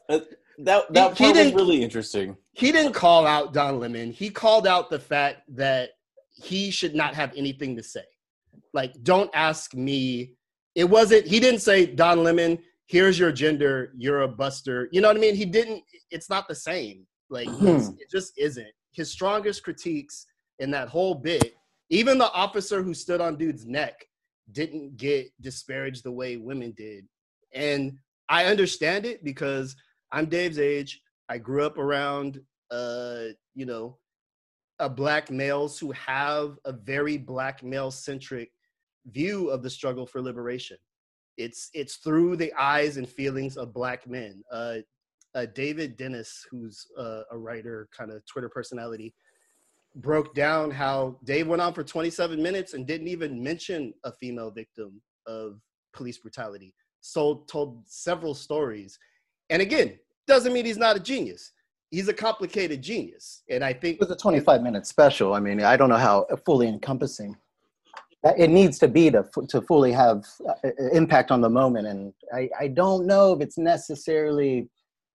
that 0.09 0.27
that, 0.59 0.93
that 0.93 1.17
He- 1.17 1.23
he 1.23 1.31
part 1.31 1.35
was 1.37 1.45
didn't- 1.45 1.55
really 1.55 1.81
interesting. 1.81 2.35
he 2.51 2.71
didn't 2.73 2.91
call 2.93 3.25
out 3.25 3.53
Don 3.53 3.79
Lemon. 3.79 4.11
He 4.11 4.29
called 4.29 4.67
out 4.67 4.89
the 4.89 4.99
fact 4.99 5.43
that 5.55 5.91
he 6.35 6.69
should 6.69 6.93
not 6.95 7.15
have 7.15 7.31
anything 7.37 7.77
to 7.77 7.83
say. 7.83 8.03
Like, 8.73 8.93
don't 9.03 9.31
ask 9.33 9.73
me. 9.73 10.33
It 10.75 10.83
wasn't, 10.83 11.25
he 11.25 11.39
didn't 11.39 11.61
say, 11.61 11.85
Don 11.85 12.23
Lemon, 12.23 12.59
here's 12.87 13.17
your 13.17 13.31
gender, 13.31 13.93
you're 13.97 14.21
a 14.23 14.27
buster. 14.27 14.89
You 14.91 14.99
know 15.01 15.07
what 15.07 15.17
I 15.17 15.19
mean? 15.21 15.35
He 15.35 15.45
didn't, 15.45 15.83
it's 16.11 16.29
not 16.29 16.47
the 16.49 16.55
same. 16.55 17.07
Like, 17.29 17.47
hmm. 17.47 17.67
it's, 17.67 17.87
it 17.89 18.09
just 18.11 18.33
isn't. 18.37 18.67
His 18.91 19.09
strongest 19.11 19.63
critiques 19.63 20.25
in 20.59 20.71
that 20.71 20.89
whole 20.89 21.15
bit, 21.15 21.55
even 21.89 22.17
the 22.17 22.31
officer 22.33 22.83
who 22.83 22.93
stood 22.93 23.21
on 23.21 23.37
dude's 23.37 23.65
neck 23.65 24.05
didn't 24.51 24.97
get 24.97 25.29
disparaged 25.41 26.03
the 26.03 26.11
way 26.11 26.35
women 26.37 26.73
did. 26.75 27.05
And 27.53 27.97
I 28.27 28.45
understand 28.45 29.05
it 29.05 29.23
because 29.23 29.75
I'm 30.11 30.25
Dave's 30.25 30.59
age. 30.59 31.01
I 31.29 31.37
grew 31.37 31.65
up 31.65 31.77
around, 31.77 32.41
uh, 32.71 33.25
you 33.53 33.65
know, 33.65 33.97
black 34.95 35.29
males 35.29 35.77
who 35.77 35.91
have 35.91 36.57
a 36.65 36.71
very 36.71 37.17
black 37.17 37.63
male 37.63 37.91
centric 37.91 38.51
view 39.07 39.49
of 39.49 39.61
the 39.61 39.69
struggle 39.69 40.05
for 40.05 40.21
liberation. 40.21 40.77
It's 41.37 41.69
it's 41.73 41.97
through 41.97 42.37
the 42.37 42.53
eyes 42.53 42.97
and 42.97 43.07
feelings 43.07 43.57
of 43.57 43.73
black 43.73 44.07
men. 44.07 44.43
Uh, 44.51 44.77
uh, 45.35 45.45
David 45.53 45.95
Dennis, 45.95 46.45
who's 46.49 46.87
uh, 46.97 47.21
a 47.31 47.37
writer, 47.37 47.87
kind 47.95 48.11
of 48.11 48.25
Twitter 48.25 48.49
personality, 48.49 49.13
broke 49.95 50.33
down 50.33 50.71
how 50.71 51.19
Dave 51.23 51.47
went 51.47 51.61
on 51.61 51.73
for 51.73 51.83
27 51.83 52.41
minutes 52.41 52.73
and 52.73 52.87
didn't 52.87 53.07
even 53.07 53.41
mention 53.41 53.93
a 54.03 54.11
female 54.11 54.49
victim 54.49 55.01
of 55.27 55.59
police 55.93 56.17
brutality. 56.17 56.73
So 57.01 57.45
told 57.47 57.83
several 57.87 58.33
stories, 58.33 58.97
and 59.49 59.61
again, 59.61 59.99
doesn't 60.27 60.53
mean 60.53 60.65
he's 60.65 60.77
not 60.77 60.95
a 60.95 60.99
genius. 60.99 61.51
He's 61.91 62.07
a 62.07 62.13
complicated 62.13 62.81
genius, 62.81 63.43
and 63.49 63.63
I 63.63 63.73
think 63.73 63.95
It 63.95 63.99
was 63.99 64.11
a 64.11 64.15
25 64.15 64.61
minute 64.61 64.85
special. 64.85 65.33
I 65.33 65.39
mean, 65.39 65.61
I 65.61 65.75
don't 65.75 65.89
know 65.89 65.97
how 65.97 66.27
fully 66.45 66.67
encompassing 66.67 67.35
it 68.23 68.49
needs 68.49 68.77
to 68.79 68.87
be 68.87 69.09
to, 69.11 69.23
to 69.47 69.61
fully 69.61 69.91
have 69.91 70.25
uh, 70.47 70.69
impact 70.91 71.31
on 71.31 71.41
the 71.41 71.49
moment. 71.49 71.87
And 71.87 72.13
I, 72.33 72.49
I 72.59 72.67
don't 72.67 73.05
know 73.05 73.33
if 73.33 73.41
it's 73.41 73.57
necessarily 73.57 74.67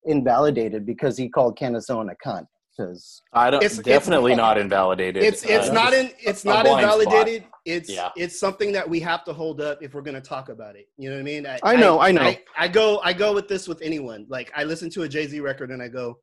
invalidated 0.04 0.86
because 0.86 1.16
he 1.16 1.28
called 1.28 1.56
Candace 1.58 1.90
Owen 1.90 2.08
a 2.08 2.14
cunt. 2.26 2.46
Because 2.76 3.22
I 3.32 3.50
don't 3.50 3.62
It's- 3.62 3.78
it's- 3.78 3.84
definitely 3.84 4.34
not 4.34 4.58
invalidated. 4.58 5.22
it's 5.22 5.44
it's 5.44 5.68
Uh, 5.68 5.72
not 5.72 5.94
in 5.94 6.10
it's 6.18 6.44
a 6.44 6.48
not 6.48 6.64
blind 6.64 6.90
spot. 6.90 7.00
invalidated. 7.02 7.44
It's 7.64 7.88
Yeah. 7.88 8.10
it's 8.16 8.38
something 8.38 8.72
that 8.72 8.88
we 8.88 9.00
have 9.00 9.24
to 9.24 9.32
hold 9.32 9.60
up 9.60 9.82
if 9.82 9.94
we're 9.94 10.02
going 10.02 10.16
to 10.16 10.20
talk 10.20 10.48
about 10.48 10.74
it. 10.76 10.88
You 10.96 11.08
know 11.10 11.16
what 11.16 11.20
I 11.20 11.24
mean? 11.24 11.46
I 11.62 11.76
know, 11.76 12.00
I 12.00 12.10
know. 12.10 12.22
I, 12.22 12.42
I 12.58 12.68
go 12.68 13.00
I 13.04 13.12
go 13.12 13.32
with 13.32 13.46
this 13.48 13.68
with 13.68 13.80
anyone. 13.80 14.26
Like 14.28 14.50
I 14.56 14.64
listen 14.64 14.90
to 14.90 15.02
a 15.02 15.08
Jay 15.08 15.26
Z 15.26 15.38
record 15.40 15.70
and 15.70 15.80
I 15.82 15.88
go, 15.88 16.18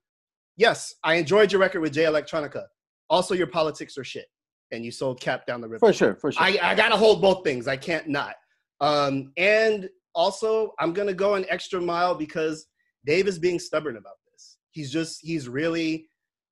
yes, 0.58 0.94
I 1.04 1.16
enjoyed 1.16 1.52
your 1.52 1.62
record 1.62 1.82
with 1.82 1.94
Jay 1.94 2.04
Electronica. 2.04 2.66
Also, 3.10 3.34
your 3.34 3.48
politics 3.48 3.98
are 3.98 4.04
shit, 4.04 4.28
and 4.72 4.84
you 4.86 4.92
sold 4.92 5.20
Kap 5.22 5.46
down 5.46 5.62
the 5.62 5.68
river. 5.70 5.80
for 5.80 5.94
sure, 5.94 6.16
for 6.16 6.32
sure. 6.32 6.44
I, 6.44 6.58
I 6.62 6.76
gotta 6.76 6.98
hold 6.98 7.22
both 7.22 7.44
things. 7.46 7.68
I 7.68 7.78
can't 7.78 8.08
not. 8.08 8.36
Um, 8.82 9.32
and 9.38 9.90
also, 10.16 10.74
I'm 10.80 10.92
gonna 10.92 11.14
go 11.14 11.36
an 11.36 11.46
extra 11.50 11.80
mile 11.80 12.14
because 12.16 12.68
Dave 13.06 13.28
is 13.28 13.40
being 13.40 13.58
stubborn 13.60 13.96
about 13.98 14.16
this. 14.32 14.58
He's 14.72 14.92
just 14.92 15.20
he's 15.22 15.48
really, 15.50 16.08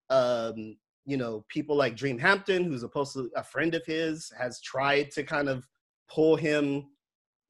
um, 0.10 0.78
you 1.06 1.18
know, 1.18 1.44
people 1.50 1.76
like 1.76 1.96
Dream 1.96 2.18
Hampton, 2.18 2.64
who's 2.64 2.82
supposed 2.82 3.14
to 3.14 3.30
a 3.36 3.44
friend 3.44 3.74
of 3.76 3.84
his, 3.86 4.32
has 4.40 4.62
tried 4.62 5.12
to 5.12 5.24
kind 5.24 5.50
of 5.50 5.68
pull 6.10 6.36
him 6.36 6.86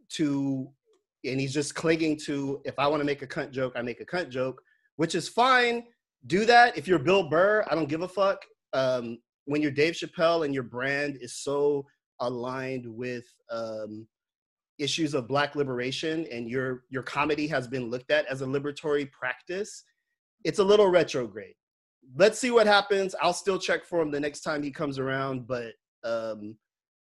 to, 0.09 0.69
and 1.25 1.39
he's 1.39 1.53
just 1.53 1.75
clinging 1.75 2.17
to. 2.25 2.61
If 2.65 2.79
I 2.79 2.87
want 2.87 3.01
to 3.01 3.05
make 3.05 3.21
a 3.21 3.27
cunt 3.27 3.51
joke, 3.51 3.73
I 3.75 3.81
make 3.81 4.01
a 4.01 4.05
cunt 4.05 4.29
joke, 4.29 4.61
which 4.95 5.15
is 5.15 5.27
fine. 5.27 5.83
Do 6.27 6.45
that. 6.45 6.77
If 6.77 6.87
you're 6.87 6.99
Bill 6.99 7.29
Burr, 7.29 7.65
I 7.69 7.75
don't 7.75 7.89
give 7.89 8.01
a 8.01 8.07
fuck. 8.07 8.45
Um, 8.73 9.19
when 9.45 9.61
you're 9.61 9.71
Dave 9.71 9.93
Chappelle 9.93 10.45
and 10.45 10.53
your 10.53 10.63
brand 10.63 11.17
is 11.21 11.35
so 11.35 11.85
aligned 12.19 12.85
with 12.85 13.25
um, 13.49 14.07
issues 14.77 15.13
of 15.13 15.27
Black 15.27 15.55
liberation, 15.55 16.25
and 16.31 16.49
your 16.49 16.83
your 16.89 17.03
comedy 17.03 17.47
has 17.47 17.67
been 17.67 17.89
looked 17.89 18.11
at 18.11 18.25
as 18.27 18.41
a 18.41 18.45
liberatory 18.45 19.11
practice, 19.11 19.83
it's 20.43 20.59
a 20.59 20.63
little 20.63 20.87
retrograde. 20.87 21.55
Let's 22.15 22.39
see 22.39 22.51
what 22.51 22.67
happens. 22.67 23.15
I'll 23.21 23.33
still 23.33 23.59
check 23.59 23.85
for 23.85 24.01
him 24.01 24.11
the 24.11 24.19
next 24.19 24.41
time 24.41 24.63
he 24.63 24.71
comes 24.71 24.97
around, 24.97 25.47
but 25.47 25.73
um, 26.03 26.55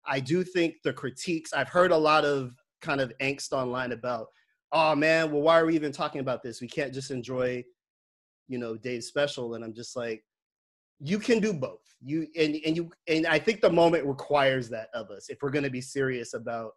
I 0.05 0.19
do 0.19 0.43
think 0.43 0.75
the 0.83 0.93
critiques. 0.93 1.53
I've 1.53 1.69
heard 1.69 1.91
a 1.91 1.97
lot 1.97 2.25
of 2.25 2.53
kind 2.81 2.99
of 2.99 3.13
angst 3.21 3.53
online 3.53 3.91
about, 3.91 4.27
oh 4.71 4.95
man, 4.95 5.31
well, 5.31 5.41
why 5.41 5.59
are 5.59 5.65
we 5.65 5.75
even 5.75 5.91
talking 5.91 6.21
about 6.21 6.43
this? 6.43 6.61
We 6.61 6.67
can't 6.67 6.93
just 6.93 7.11
enjoy, 7.11 7.63
you 8.47 8.57
know, 8.57 8.75
Dave's 8.75 9.07
special. 9.07 9.53
And 9.53 9.63
I'm 9.63 9.73
just 9.73 9.95
like, 9.95 10.23
you 10.99 11.19
can 11.19 11.39
do 11.39 11.53
both 11.53 11.79
you 12.01 12.27
and, 12.37 12.57
and 12.65 12.75
you 12.75 12.89
and 13.07 13.27
i 13.27 13.37
think 13.37 13.61
the 13.61 13.69
moment 13.69 14.05
requires 14.05 14.69
that 14.69 14.89
of 14.93 15.09
us 15.11 15.29
if 15.29 15.37
we're 15.41 15.51
going 15.51 15.63
to 15.63 15.69
be 15.69 15.81
serious 15.81 16.33
about 16.33 16.71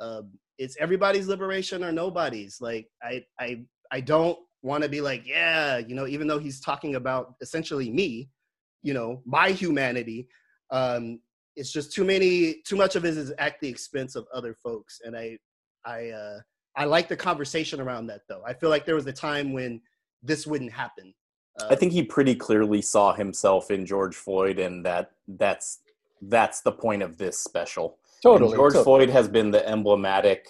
um, 0.00 0.32
it's 0.58 0.76
everybody's 0.80 1.28
liberation 1.28 1.84
or 1.84 1.92
nobody's 1.92 2.60
like 2.60 2.88
i 3.02 3.22
i 3.38 3.62
i 3.92 4.00
don't 4.00 4.38
want 4.64 4.82
to 4.82 4.88
be 4.88 5.00
like 5.00 5.26
yeah 5.26 5.78
you 5.78 5.94
know 5.94 6.06
even 6.06 6.26
though 6.26 6.38
he's 6.38 6.60
talking 6.60 6.94
about 6.94 7.34
essentially 7.40 7.90
me 7.90 8.28
you 8.82 8.94
know 8.94 9.22
my 9.24 9.50
humanity 9.50 10.26
um 10.70 11.20
it's 11.54 11.70
just 11.70 11.92
too 11.92 12.04
many 12.04 12.62
too 12.66 12.74
much 12.74 12.96
of 12.96 13.04
it 13.04 13.16
is 13.16 13.30
at 13.38 13.60
the 13.60 13.68
expense 13.68 14.16
of 14.16 14.26
other 14.32 14.54
folks 14.54 15.00
and 15.04 15.16
i 15.16 15.38
i 15.84 16.08
uh 16.08 16.38
i 16.76 16.84
like 16.84 17.08
the 17.08 17.16
conversation 17.16 17.80
around 17.80 18.06
that 18.06 18.22
though 18.28 18.42
i 18.46 18.54
feel 18.54 18.70
like 18.70 18.86
there 18.86 18.94
was 18.94 19.06
a 19.06 19.12
time 19.12 19.52
when 19.52 19.80
this 20.22 20.46
wouldn't 20.46 20.72
happen 20.72 21.12
uh, 21.60 21.68
I 21.70 21.76
think 21.76 21.92
he 21.92 22.02
pretty 22.02 22.34
clearly 22.34 22.82
saw 22.82 23.12
himself 23.12 23.70
in 23.70 23.86
George 23.86 24.16
Floyd, 24.16 24.58
and 24.58 24.84
that 24.84 25.12
that's 25.28 25.78
that's 26.22 26.62
the 26.62 26.72
point 26.72 27.02
of 27.02 27.16
this 27.16 27.38
special. 27.38 27.98
And 28.24 28.32
totally. 28.32 28.56
George 28.56 28.72
totally. 28.74 28.84
Floyd 28.84 29.10
has 29.10 29.28
been 29.28 29.50
the 29.50 29.66
emblematic 29.68 30.48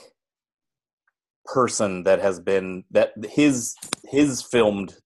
person 1.44 2.02
that 2.04 2.20
has 2.20 2.40
been 2.40 2.84
that 2.90 3.12
his 3.30 3.74
his 4.04 4.42
filmed 4.42 4.96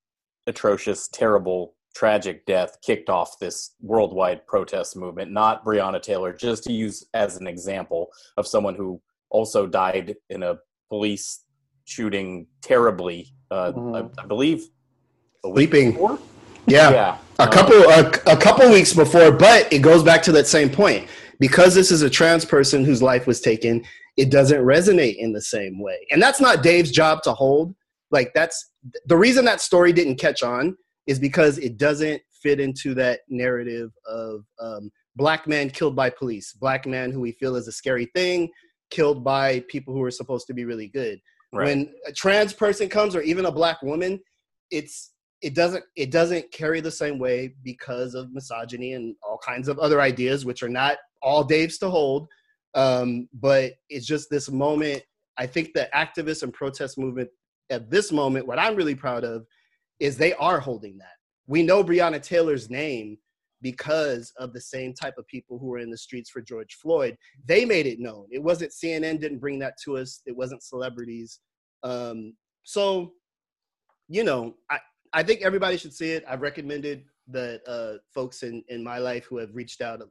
atrocious, 0.46 1.08
terrible, 1.08 1.74
tragic 1.94 2.46
death 2.46 2.78
kicked 2.84 3.10
off 3.10 3.38
this 3.38 3.74
worldwide 3.80 4.46
protest 4.46 4.96
movement. 4.96 5.30
Not 5.30 5.64
Breonna 5.64 6.00
Taylor, 6.00 6.32
just 6.32 6.64
to 6.64 6.72
use 6.72 7.04
as 7.14 7.36
an 7.36 7.46
example 7.46 8.08
of 8.36 8.46
someone 8.46 8.74
who 8.74 9.00
also 9.30 9.66
died 9.66 10.14
in 10.30 10.42
a 10.42 10.58
police 10.88 11.44
shooting 11.84 12.46
terribly. 12.62 13.32
Uh, 13.50 13.72
Mhm. 13.72 14.10
I, 14.18 14.22
I 14.22 14.26
believe 14.26 14.68
a 15.44 15.48
week 15.50 15.70
Sleeping. 15.70 15.98
yeah 16.66 16.90
yeah, 16.90 17.18
a 17.38 17.42
Um, 17.44 17.50
couple 17.50 17.76
a, 17.76 18.08
a 18.32 18.36
couple 18.36 18.68
weeks 18.70 18.92
before 18.92 19.30
but 19.30 19.72
it 19.72 19.78
goes 19.78 20.02
back 20.02 20.20
to 20.24 20.32
that 20.32 20.46
same 20.46 20.68
point 20.68 21.08
because 21.38 21.74
this 21.74 21.90
is 21.90 22.02
a 22.02 22.10
trans 22.10 22.44
person 22.44 22.84
whose 22.84 23.00
life 23.00 23.26
was 23.26 23.40
taken 23.40 23.84
it 24.18 24.30
doesn't 24.30 24.60
resonate 24.60 25.16
in 25.16 25.32
the 25.32 25.40
same 25.40 25.80
way. 25.80 26.04
And 26.10 26.20
that's 26.20 26.40
not 26.40 26.62
dave's 26.64 26.90
job 26.90 27.22
to 27.22 27.32
hold. 27.32 27.74
Like 28.10 28.32
that's 28.34 28.72
the 29.06 29.16
reason 29.16 29.44
that 29.44 29.60
story 29.60 29.92
didn't 29.92 30.16
catch 30.16 30.42
on 30.42 30.76
is 31.06 31.20
because 31.20 31.56
it 31.58 31.78
doesn't 31.78 32.20
fit 32.42 32.58
into 32.58 32.94
that 32.94 33.20
narrative 33.28 33.90
of 34.08 34.44
um, 34.60 34.90
black 35.16 35.46
man 35.46 35.70
killed 35.70 35.96
by 35.96 36.10
police 36.10 36.52
black 36.52 36.86
man 36.86 37.10
who 37.10 37.20
we 37.20 37.32
feel 37.32 37.56
is 37.56 37.66
a 37.66 37.72
scary 37.72 38.08
thing 38.14 38.48
killed 38.90 39.24
by 39.24 39.64
people 39.68 39.92
who 39.92 40.02
are 40.02 40.10
supposed 40.10 40.46
to 40.46 40.54
be 40.54 40.64
really 40.64 40.88
good. 40.88 41.18
Right. 41.52 41.64
when 41.64 41.94
a 42.06 42.12
trans 42.12 42.52
person 42.52 42.88
comes 42.88 43.16
or 43.16 43.22
even 43.22 43.46
a 43.46 43.52
black 43.52 43.82
woman 43.82 44.20
it's 44.70 45.12
it 45.40 45.54
doesn't 45.54 45.84
it 45.96 46.10
doesn't 46.10 46.50
carry 46.52 46.80
the 46.80 46.90
same 46.90 47.18
way 47.18 47.54
because 47.62 48.14
of 48.14 48.32
misogyny 48.32 48.92
and 48.92 49.16
all 49.26 49.38
kinds 49.38 49.68
of 49.68 49.78
other 49.78 50.00
ideas 50.00 50.44
which 50.44 50.62
are 50.62 50.68
not 50.68 50.98
all 51.22 51.42
dave's 51.42 51.78
to 51.78 51.88
hold 51.88 52.28
um, 52.74 53.28
but 53.32 53.72
it's 53.88 54.06
just 54.06 54.28
this 54.30 54.50
moment 54.50 55.02
i 55.38 55.46
think 55.46 55.72
the 55.72 55.88
activist 55.94 56.42
and 56.42 56.52
protest 56.52 56.98
movement 56.98 57.28
at 57.70 57.90
this 57.90 58.12
moment 58.12 58.46
what 58.46 58.58
i'm 58.58 58.76
really 58.76 58.94
proud 58.94 59.24
of 59.24 59.46
is 60.00 60.16
they 60.16 60.34
are 60.34 60.60
holding 60.60 60.98
that. 60.98 61.16
We 61.46 61.62
know 61.62 61.82
breonna 61.82 62.22
taylor's 62.22 62.70
name 62.70 63.18
because 63.60 64.32
of 64.38 64.52
the 64.52 64.60
same 64.60 64.94
type 64.94 65.14
of 65.18 65.26
people 65.26 65.58
who 65.58 65.66
were 65.66 65.80
in 65.80 65.90
the 65.90 65.98
streets 65.98 66.30
for 66.30 66.40
george 66.40 66.74
floyd. 66.74 67.16
They 67.44 67.64
made 67.64 67.86
it 67.86 67.98
known. 67.98 68.26
It 68.30 68.42
wasn't 68.42 68.72
cnn 68.72 69.20
didn't 69.20 69.38
bring 69.38 69.58
that 69.60 69.74
to 69.84 69.96
us. 69.96 70.22
It 70.26 70.36
wasn't 70.36 70.62
celebrities. 70.62 71.40
Um, 71.82 72.34
so 72.64 73.12
you 74.08 74.24
know 74.24 74.54
i 74.70 74.78
I 75.14 75.22
think 75.22 75.40
everybody 75.40 75.78
should 75.78 75.94
see 75.94 76.10
it. 76.10 76.22
I've 76.28 76.42
recommended 76.42 77.04
that 77.28 77.62
uh, 77.66 77.96
folks 78.12 78.42
in, 78.42 78.62
in 78.68 78.84
my 78.84 78.98
life 78.98 79.24
who 79.24 79.38
have 79.38 79.54
reached 79.54 79.80
out 79.80 80.02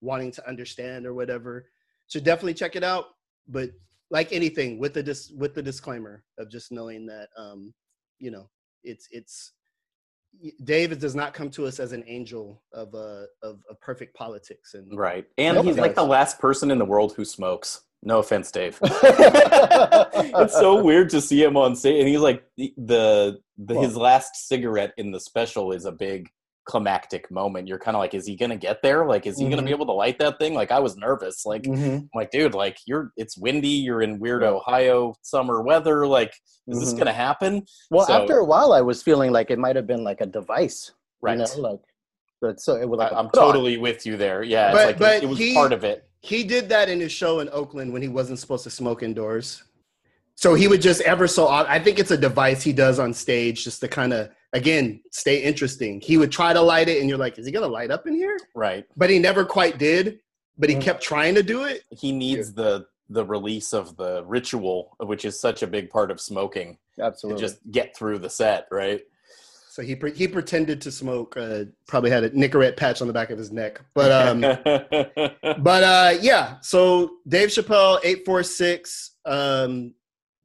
wanting 0.00 0.30
to 0.32 0.48
understand 0.48 1.04
or 1.04 1.12
whatever 1.12 1.66
should 2.08 2.24
definitely 2.24 2.54
check 2.54 2.76
it 2.76 2.84
out. 2.84 3.06
But 3.46 3.70
like 4.10 4.32
anything 4.32 4.78
with 4.78 4.94
the 4.94 5.02
dis- 5.02 5.32
with 5.36 5.54
the 5.54 5.62
disclaimer 5.62 6.24
of 6.38 6.50
just 6.50 6.72
knowing 6.72 7.06
that 7.06 7.28
um 7.36 7.72
you 8.18 8.30
know 8.30 8.48
it's 8.84 9.08
it's 9.10 9.52
Dave 10.64 10.98
does 10.98 11.14
not 11.14 11.32
come 11.32 11.50
to 11.50 11.66
us 11.66 11.80
as 11.80 11.92
an 11.92 12.04
angel 12.06 12.62
of 12.72 12.94
uh 12.94 13.24
of, 13.42 13.62
of 13.70 13.80
perfect 13.80 14.14
politics 14.14 14.74
and 14.74 14.98
Right. 14.98 15.26
And 15.38 15.58
he's 15.64 15.78
like 15.78 15.94
the 15.94 16.04
last 16.04 16.38
person 16.38 16.70
in 16.70 16.78
the 16.78 16.84
world 16.84 17.14
who 17.14 17.24
smokes. 17.24 17.82
No 18.02 18.20
offense, 18.20 18.52
Dave. 18.52 18.78
it's 18.82 20.54
so 20.54 20.80
weird 20.82 21.10
to 21.10 21.20
see 21.20 21.42
him 21.42 21.56
on 21.56 21.74
stage, 21.74 21.98
and 21.98 22.08
he's 22.08 22.20
like 22.20 22.44
the, 22.56 22.72
the, 22.76 23.40
the 23.56 23.74
his 23.80 23.96
last 23.96 24.48
cigarette 24.48 24.92
in 24.98 25.10
the 25.10 25.18
special 25.18 25.72
is 25.72 25.84
a 25.84 25.90
big 25.90 26.30
climactic 26.68 27.30
moment. 27.30 27.66
You're 27.66 27.78
kind 27.78 27.96
of 27.96 28.00
like, 28.00 28.14
is 28.14 28.26
he 28.26 28.36
gonna 28.36 28.56
get 28.56 28.82
there? 28.82 29.06
Like, 29.06 29.26
is 29.26 29.38
he 29.38 29.48
gonna 29.48 29.62
Mhm. 29.62 29.66
be 29.66 29.70
able 29.72 29.86
to 29.86 29.92
light 29.92 30.18
that 30.18 30.38
thing? 30.38 30.52
Like, 30.54 30.70
I 30.70 30.78
was 30.78 30.96
nervous. 30.98 31.46
Like, 31.46 31.62
Mhm. 31.62 32.00
I'm 32.02 32.10
like, 32.14 32.30
dude, 32.30 32.54
like 32.54 32.76
you're 32.86 33.10
it's 33.16 33.36
windy. 33.38 33.68
You're 33.86 34.02
in 34.02 34.18
weird 34.18 34.42
Ohio 34.44 35.14
summer 35.22 35.62
weather. 35.62 36.06
Like, 36.06 36.34
is 36.68 36.78
this 36.78 36.92
Mhm. 36.92 36.98
gonna 36.98 37.12
happen? 37.14 37.64
Well, 37.90 38.06
So- 38.06 38.12
after 38.12 38.36
a 38.38 38.44
while, 38.44 38.72
I 38.74 38.82
was 38.82 39.02
feeling 39.02 39.32
like 39.32 39.50
it 39.50 39.58
might 39.58 39.76
have 39.76 39.86
been 39.86 40.04
like 40.04 40.20
a 40.20 40.26
device, 40.26 40.92
Right. 41.22 41.38
You 41.38 41.44
know, 41.62 41.68
like, 41.70 41.80
but 42.42 42.60
so 42.60 42.76
it 42.76 42.88
was 42.88 42.98
like 42.98 43.12
I, 43.12 43.16
I'm 43.18 43.28
put 43.30 43.40
on. 43.40 43.46
totally 43.46 43.78
with 43.78 44.04
you 44.06 44.16
there. 44.18 44.42
Yeah, 44.42 44.70
But- 44.72 44.90
it's 44.90 45.00
like 45.00 45.22
it- 45.22 45.24
it, 45.24 45.28
was 45.30 45.38
he- 45.38 45.54
part 45.54 45.72
of 45.72 45.82
it. 45.84 46.04
he 46.20 46.44
did 46.44 46.68
that 46.68 46.88
in 46.90 47.00
his 47.00 47.10
show 47.12 47.40
in 47.40 47.48
Oakland 47.50 47.92
when 47.92 48.02
he 48.02 48.08
wasn't 48.08 48.38
supposed 48.38 48.64
to 48.64 48.70
smoke 48.70 49.02
indoors. 49.02 49.62
So 50.36 50.54
he 50.54 50.68
would 50.68 50.82
just 50.82 51.00
ever 51.00 51.26
so 51.26 51.48
I 51.48 51.78
think 51.80 51.98
it's 51.98 52.12
a 52.12 52.16
device 52.16 52.62
he 52.62 52.72
does 52.72 52.98
on 53.00 53.12
stage 53.14 53.64
just 53.64 53.80
to 53.80 53.88
kind 53.88 54.12
of 54.12 54.28
again 54.52 55.00
stay 55.12 55.42
interesting. 55.42 56.00
He 56.00 56.16
would 56.16 56.32
try 56.32 56.52
to 56.52 56.60
light 56.60 56.88
it 56.88 57.00
and 57.00 57.08
you're 57.08 57.18
like, 57.18 57.38
is 57.38 57.46
he 57.46 57.52
gonna 57.52 57.66
light 57.66 57.90
up 57.90 58.06
in 58.06 58.14
here? 58.14 58.38
Right. 58.54 58.84
But 58.96 59.10
he 59.10 59.18
never 59.18 59.44
quite 59.44 59.78
did. 59.78 60.20
But 60.60 60.70
he 60.70 60.76
Mhm. 60.76 60.82
kept 60.82 61.02
trying 61.02 61.34
to 61.36 61.42
do 61.42 61.64
it. 61.64 61.84
He 61.90 62.12
needs 62.12 62.52
the 62.54 62.86
the 63.10 63.24
release 63.24 63.72
of 63.72 63.96
the 63.96 64.22
ritual, 64.26 64.94
which 65.00 65.24
is 65.24 65.38
such 65.40 65.62
a 65.62 65.66
big 65.66 65.88
part 65.88 66.10
of 66.10 66.20
smoking, 66.20 66.76
to 66.96 67.04
Absolutely. 67.04 67.40
just 67.40 67.58
get 67.70 67.96
through 67.96 68.18
the 68.18 68.28
set, 68.28 68.66
right? 68.70 69.00
So 69.70 69.80
he 69.82 69.94
pre- 69.94 70.12
he 70.12 70.26
pretended 70.28 70.80
to 70.82 70.90
smoke. 70.90 71.34
Uh, 71.36 71.64
probably 71.86 72.10
had 72.10 72.24
a 72.24 72.30
Nicorette 72.30 72.76
patch 72.76 73.00
on 73.00 73.06
the 73.06 73.12
back 73.14 73.30
of 73.30 73.38
his 73.38 73.50
neck. 73.52 73.80
But 73.94 74.10
um, 74.12 74.40
but 75.62 75.82
uh, 75.84 76.18
yeah. 76.20 76.56
So 76.60 77.12
Dave 77.28 77.48
Chappelle 77.50 78.00
eight 78.04 78.24
four 78.26 78.42
six. 78.42 79.12
Um, 79.24 79.94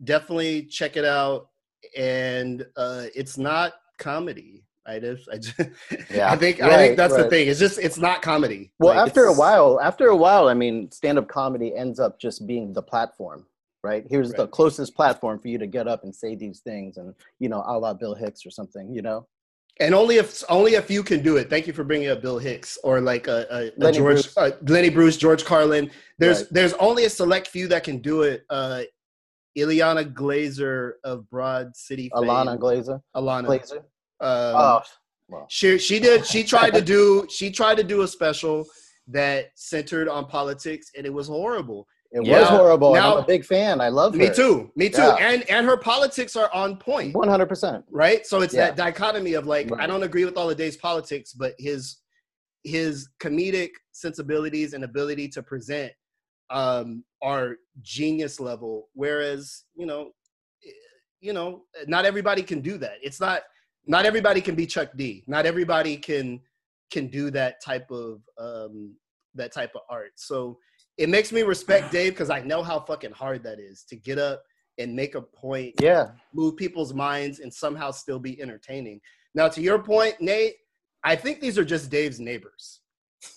definitely 0.04 0.64
check 0.66 0.96
it 0.98 1.06
out. 1.06 1.50
And 1.98 2.66
uh, 2.78 3.06
it's 3.16 3.38
not 3.38 3.74
comedy. 4.04 4.64
I 4.86 5.00
just, 5.00 5.30
I, 5.30 5.38
just, 5.38 5.58
Yeah. 6.12 6.30
I 6.32 6.36
think 6.36 6.62
I 6.62 6.76
think 6.76 6.98
that's 6.98 7.16
the 7.16 7.30
thing. 7.30 7.48
It's 7.48 7.60
just 7.60 7.80
it's 7.80 7.98
not 7.98 8.22
comedy. 8.22 8.72
well, 8.80 8.94
Like, 8.96 9.08
after 9.08 9.24
a 9.26 9.34
while, 9.34 9.80
after 9.80 10.08
a 10.08 10.16
while, 10.16 10.50
I 10.50 10.54
mean, 10.54 10.92
stand-up 10.92 11.28
comedy 11.30 11.74
ends 11.76 12.00
up 12.00 12.20
just 12.20 12.46
being 12.46 12.74
the 12.74 12.82
platform, 12.84 13.46
right? 13.84 14.04
Here's 14.10 14.32
the 14.34 14.48
closest 14.48 14.94
platform 14.96 15.40
for 15.40 15.48
you 15.48 15.58
to 15.58 15.68
get 15.68 15.88
up 15.88 16.04
and 16.04 16.14
say 16.14 16.36
these 16.36 16.60
things, 16.60 16.98
and 16.98 17.16
you 17.40 17.48
know, 17.48 17.64
a 17.66 17.80
la 17.80 17.94
Bill 17.94 18.14
Hicks 18.14 18.46
or 18.46 18.52
something, 18.52 18.94
you 18.94 19.02
know. 19.02 19.26
and 19.80 19.96
only 19.96 20.18
if 20.18 20.44
only 20.50 20.74
if 20.76 20.92
you 20.92 21.02
can 21.02 21.24
do 21.24 21.38
it. 21.38 21.50
Thank 21.50 21.66
you 21.66 21.72
for 21.74 21.86
bringing 21.86 22.10
up 22.10 22.22
Bill 22.22 22.38
Hicks 22.38 22.78
or 22.84 23.00
like 23.00 23.26
a, 23.28 23.40
a, 23.50 23.60
a 23.68 23.72
Lenny 23.78 23.98
George 24.00 24.16
Bruce. 24.16 24.38
uh, 24.38 24.52
Lenny 24.68 24.90
Bruce, 24.90 25.16
George 25.18 25.46
Carlin. 25.46 25.90
There's 26.20 26.40
Right. 26.42 26.48
there's 26.56 26.74
only 26.74 27.06
a 27.06 27.10
select 27.10 27.48
few 27.48 27.70
that 27.70 27.84
can 27.86 28.00
do 28.00 28.24
it. 28.24 28.44
Uh, 28.50 28.82
Ilana 29.58 30.04
Glazer 30.14 30.94
of 31.06 31.30
Broad 31.30 31.76
City. 31.76 32.10
fame. 32.14 32.24
Ilana 32.28 32.58
Glazer, 32.60 33.00
Ilana. 33.16 33.46
Glazer. 33.46 33.84
Um, 34.24 34.56
oh, 34.56 34.82
well, 35.30 35.46
She 35.50 35.78
she 35.78 36.00
did 36.00 36.26
she 36.26 36.44
tried 36.44 36.74
to 36.74 36.82
do 36.82 37.28
she 37.30 37.52
tried 37.52 37.76
to 37.78 37.84
do 37.84 38.02
a 38.02 38.08
special 38.08 38.66
that 39.08 39.48
centered 39.56 40.08
on 40.08 40.26
politics 40.28 40.88
and 40.96 41.06
it 41.06 41.14
was 41.14 41.28
horrible. 41.28 41.86
it 42.12 42.26
Yeah. 42.26 42.42
was 42.42 42.50
horrible. 42.50 42.94
Now- 42.94 43.18
I'm 43.18 43.24
a 43.24 43.28
big 43.28 43.44
fan. 43.44 43.82
I 43.82 43.90
love 43.90 44.16
Me 44.16 44.28
her. 44.28 44.34
too. 44.34 44.72
Me 44.76 44.88
too. 44.90 45.02
Yeah. 45.02 45.16
And 45.30 45.50
and 45.50 45.66
her 45.66 45.78
politics 45.78 46.36
are 46.36 46.50
on 46.54 46.78
point. 46.78 47.16
One 47.16 47.28
hundred 47.28 47.50
percent. 47.50 47.84
Right? 47.90 48.26
So 48.26 48.42
it's 48.42 48.54
Yeah. 48.54 48.66
that 48.68 48.76
dichotomy 48.78 49.34
of 49.34 49.46
like 49.48 49.68
I 49.84 49.88
don't 49.88 50.04
agree 50.04 50.26
with 50.26 50.38
all 50.38 50.48
the 50.48 50.56
Dave's 50.56 50.78
politics, 50.78 51.34
but 51.34 51.54
his 51.58 51.98
his 52.64 53.10
comedic 53.20 53.72
sensibilities 53.92 54.74
and 54.74 54.84
ability 54.86 55.28
to 55.36 55.44
present 55.44 55.92
um 56.50 57.04
are 57.22 57.56
genius 57.82 58.40
level 58.40 58.90
whereas, 58.94 59.64
you 59.76 59.86
know, 59.86 60.12
eh, 60.66 60.72
you 61.20 61.34
know, 61.34 61.64
not 61.88 62.06
everybody 62.06 62.44
can 62.44 62.62
do 62.62 62.78
that. 62.78 62.98
It's 63.02 63.20
not 63.20 63.42
not 63.86 64.06
everybody 64.06 64.42
can 64.42 64.56
be 64.56 64.66
Chuck 64.66 64.90
D. 64.96 65.24
Not 65.28 65.46
everybody 65.46 65.98
can 65.98 66.40
can 66.92 67.08
do 67.08 67.32
that 67.32 67.62
type 67.62 67.90
of 67.92 68.22
um 68.38 68.96
that 69.36 69.52
type 69.52 69.72
of 69.76 69.82
art. 69.90 70.12
So 70.16 70.58
it 70.98 71.10
makes 71.10 71.32
me 71.32 71.42
respect 71.42 71.92
Dave 71.92 72.14
because 72.14 72.30
I 72.30 72.42
know 72.42 72.62
how 72.62 72.80
fucking 72.80 73.12
hard 73.14 73.44
that 73.44 73.60
is 73.60 73.84
to 73.90 73.96
get 73.96 74.20
up 74.20 74.44
and 74.78 74.96
make 74.96 75.16
a 75.16 75.22
point, 75.22 75.74
Yeah. 75.80 76.12
move 76.34 76.56
people's 76.56 76.94
minds, 76.94 77.40
and 77.40 77.52
somehow 77.54 77.92
still 77.92 78.20
be 78.20 78.40
entertaining. 78.42 79.02
Now, 79.36 79.48
to 79.50 79.62
your 79.62 79.80
point, 79.80 80.16
Nate, 80.20 80.56
I 81.04 81.16
think 81.16 81.42
these 81.42 81.58
are 81.58 81.66
just 81.66 81.90
Dave's 81.90 82.20
neighbors. 82.20 82.82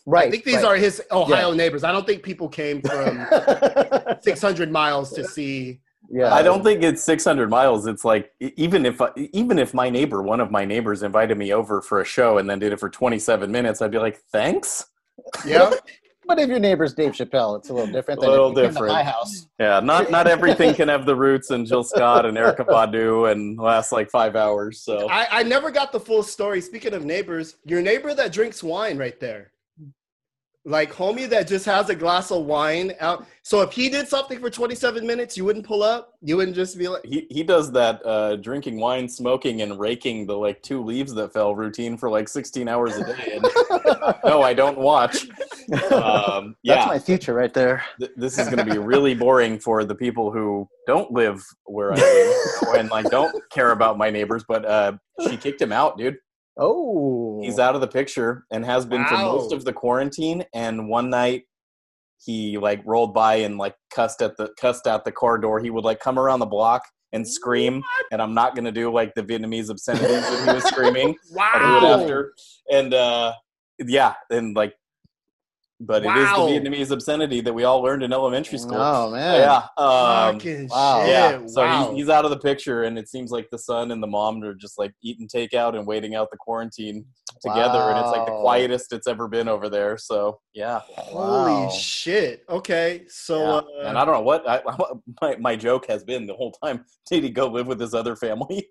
Right. 0.04 0.28
I 0.28 0.30
think 0.30 0.44
these 0.44 0.56
right. 0.56 0.64
are 0.64 0.76
his 0.76 1.02
Ohio 1.10 1.52
neighbors. 1.52 1.84
I 1.84 1.92
don't 1.92 2.06
think 2.06 2.22
people 2.22 2.48
came 2.48 2.82
from 2.82 3.26
600 4.20 4.70
miles 4.70 5.12
to 5.12 5.24
see. 5.24 5.80
Yeah. 6.10 6.32
I 6.32 6.42
don't 6.42 6.62
think 6.62 6.82
it's 6.82 7.02
600 7.02 7.50
miles. 7.50 7.86
It's 7.86 8.04
like 8.04 8.32
even 8.40 8.86
if 8.86 9.00
uh, 9.00 9.10
even 9.16 9.58
if 9.58 9.74
my 9.74 9.90
neighbor, 9.90 10.22
one 10.22 10.40
of 10.40 10.50
my 10.50 10.64
neighbors, 10.64 11.02
invited 11.02 11.36
me 11.36 11.52
over 11.52 11.80
for 11.82 12.00
a 12.00 12.04
show 12.04 12.38
and 12.38 12.48
then 12.48 12.58
did 12.58 12.72
it 12.72 12.80
for 12.80 12.88
27 12.88 13.50
minutes, 13.50 13.82
I'd 13.82 13.90
be 13.90 13.98
like, 13.98 14.20
thanks. 14.32 14.86
Yeah. 15.44 15.72
But 16.26 16.40
if 16.40 16.48
your 16.48 16.58
neighbor's 16.58 16.92
Dave 16.92 17.12
Chappelle, 17.12 17.56
it's 17.56 17.70
a 17.70 17.72
little 17.72 17.92
different. 17.92 18.18
A 18.18 18.28
little 18.28 18.50
if 18.50 18.56
you 18.56 18.62
came 18.62 18.64
to 18.64 18.72
different. 18.72 18.92
my 18.94 19.04
house. 19.04 19.46
Yeah, 19.60 19.80
not 19.80 20.10
not 20.16 20.26
everything 20.26 20.74
can 20.74 20.88
have 20.88 21.06
the 21.06 21.14
roots 21.14 21.50
and 21.50 21.66
Jill 21.66 21.84
Scott 21.84 22.26
and 22.26 22.36
Erykah 22.36 22.66
Badu 22.66 23.30
and 23.30 23.56
last 23.58 23.92
like 23.92 24.10
five 24.10 24.34
hours. 24.34 24.80
So 24.82 25.08
I, 25.08 25.28
I 25.30 25.42
never 25.44 25.70
got 25.70 25.92
the 25.92 26.00
full 26.00 26.22
story. 26.22 26.60
Speaking 26.60 26.94
of 26.94 27.04
neighbors, 27.04 27.56
your 27.64 27.80
neighbor 27.80 28.12
that 28.14 28.32
drinks 28.32 28.62
wine 28.62 28.98
right 28.98 29.18
there. 29.20 29.52
Like 30.68 30.92
homie 30.92 31.28
that 31.28 31.46
just 31.46 31.64
has 31.66 31.90
a 31.90 31.94
glass 31.94 32.32
of 32.32 32.44
wine 32.44 32.92
out. 32.98 33.24
So 33.42 33.60
if 33.60 33.70
he 33.70 33.88
did 33.88 34.08
something 34.08 34.40
for 34.40 34.50
27 34.50 35.06
minutes, 35.06 35.36
you 35.36 35.44
wouldn't 35.44 35.64
pull 35.64 35.84
up? 35.84 36.14
You 36.22 36.36
wouldn't 36.36 36.56
just 36.56 36.76
be 36.76 36.88
like, 36.88 37.04
he 37.04 37.28
he 37.30 37.44
does 37.44 37.70
that 37.70 38.04
uh, 38.04 38.34
drinking 38.34 38.80
wine, 38.80 39.08
smoking, 39.08 39.62
and 39.62 39.78
raking 39.78 40.26
the 40.26 40.36
like 40.36 40.60
two 40.62 40.82
leaves 40.82 41.14
that 41.14 41.32
fell 41.32 41.54
routine 41.54 41.96
for 41.96 42.10
like 42.10 42.28
16 42.28 42.66
hours 42.66 42.96
a 42.96 43.04
day. 43.04 43.34
And 43.34 43.42
no, 44.24 44.42
I 44.42 44.54
don't 44.54 44.76
watch. 44.76 45.28
Um, 45.92 46.56
yeah, 46.64 46.74
That's 46.74 46.86
my 46.88 46.98
future 46.98 47.34
right 47.34 47.54
there. 47.54 47.84
th- 48.00 48.10
this 48.16 48.36
is 48.36 48.48
going 48.48 48.58
to 48.58 48.64
be 48.64 48.78
really 48.78 49.14
boring 49.14 49.60
for 49.60 49.84
the 49.84 49.94
people 49.94 50.32
who 50.32 50.68
don't 50.88 51.12
live 51.12 51.44
where 51.66 51.92
I 51.92 51.96
live 51.96 52.80
and 52.80 52.90
like 52.90 53.08
don't 53.10 53.32
care 53.52 53.70
about 53.70 53.98
my 53.98 54.10
neighbors. 54.10 54.44
But 54.48 54.64
uh, 54.64 54.92
she 55.28 55.36
kicked 55.36 55.62
him 55.62 55.70
out, 55.70 55.96
dude. 55.96 56.16
Oh, 56.58 57.40
He's 57.42 57.58
out 57.58 57.74
of 57.74 57.80
the 57.80 57.88
picture 57.88 58.44
and 58.50 58.64
has 58.64 58.86
been 58.86 59.04
for 59.06 59.16
most 59.16 59.52
of 59.52 59.64
the 59.64 59.72
quarantine. 59.72 60.44
And 60.54 60.88
one 60.88 61.10
night 61.10 61.44
he 62.24 62.56
like 62.56 62.82
rolled 62.84 63.12
by 63.12 63.36
and 63.36 63.58
like 63.58 63.74
cussed 63.90 64.22
at 64.22 64.36
the 64.36 64.50
cussed 64.58 64.86
out 64.86 65.04
the 65.04 65.12
car 65.12 65.38
door. 65.38 65.60
He 65.60 65.70
would 65.70 65.84
like 65.84 66.00
come 66.00 66.18
around 66.18 66.40
the 66.40 66.46
block 66.46 66.82
and 67.12 67.28
scream. 67.28 67.82
And 68.10 68.22
I'm 68.22 68.34
not 68.34 68.54
gonna 68.54 68.72
do 68.72 68.92
like 68.92 69.14
the 69.14 69.22
Vietnamese 69.22 69.70
obscenities 69.70 70.08
that 70.08 70.48
he 70.48 70.54
was 70.54 70.64
screaming. 70.64 71.16
I'll 71.38 71.80
do 71.80 71.86
it 71.86 71.88
wow. 71.88 72.00
after. 72.00 72.32
And 72.70 72.94
uh, 72.94 73.32
yeah, 73.78 74.14
and 74.30 74.56
like, 74.56 74.74
but 75.80 76.04
it 76.04 76.16
is 76.16 76.28
the 76.30 76.36
Vietnamese 76.36 76.90
obscenity 76.90 77.40
that 77.42 77.52
we 77.52 77.64
all 77.64 77.82
learned 77.82 78.02
in 78.02 78.12
elementary 78.12 78.58
school. 78.58 78.78
Oh 78.80 79.10
man. 79.12 79.40
Yeah. 79.40 79.56
Um, 79.76 80.38
wow. 80.68 81.00
shit. 81.04 81.10
yeah. 81.10 81.46
So 81.46 81.62
wow. 81.62 81.88
he's, 81.90 81.98
he's 81.98 82.08
out 82.08 82.24
of 82.24 82.30
the 82.30 82.38
picture, 82.38 82.84
and 82.84 82.98
it 82.98 83.08
seems 83.08 83.30
like 83.30 83.48
the 83.50 83.58
son 83.58 83.90
and 83.90 84.02
the 84.02 84.06
mom 84.06 84.42
are 84.42 84.54
just 84.54 84.78
like 84.78 84.92
eating 85.02 85.28
takeout 85.28 85.76
and 85.76 85.86
waiting 85.86 86.14
out 86.14 86.30
the 86.30 86.38
quarantine 86.38 87.04
together, 87.42 87.90
and 87.90 87.98
it's 87.98 88.10
like 88.10 88.24
the 88.26 88.32
quietest 88.32 88.92
it's 88.92 89.06
ever 89.06 89.28
been 89.28 89.48
over 89.48 89.68
there. 89.68 89.98
So 89.98 90.40
yeah. 90.54 90.80
Holy 90.96 91.52
Wow. 91.52 91.68
shit. 91.68 92.44
Okay. 92.48 93.04
So, 93.08 93.38
Yeah. 93.38 93.50
uh, 93.84 93.88
and 93.88 93.98
I 93.98 94.04
don't 94.04 94.14
know 94.14 94.20
what 94.22 94.48
I, 94.48 94.62
my 95.20 95.36
my 95.36 95.56
joke 95.56 95.86
has 95.88 96.04
been 96.04 96.26
the 96.26 96.34
whole 96.34 96.52
time. 96.52 96.84
Did 97.10 97.22
he 97.24 97.30
go 97.30 97.46
live 97.48 97.66
with 97.66 97.80
his 97.80 97.92
other 97.94 98.16
family? 98.16 98.68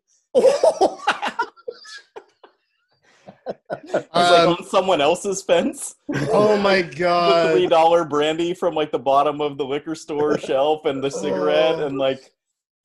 He's 4.02 4.08
like 4.14 4.48
Um, 4.48 4.50
on 4.60 4.64
someone 4.66 5.02
else's 5.02 5.42
fence. 5.44 5.96
oh 6.32 6.58
my 6.58 6.82
the 6.98 7.50
three 7.54 7.68
dollar 7.68 8.06
brandy 8.06 8.54
from 8.54 8.74
like 8.76 8.92
the 8.92 9.00
bottom 9.00 9.42
of 9.42 9.58
the 9.58 9.66
liquor 9.66 9.96
store 9.96 10.38
shelf 10.50 10.86
and 10.86 11.04
the 11.04 11.10
cigarette 11.12 11.76
Oh. 11.80 11.88
and 11.88 11.98
like 11.98 12.32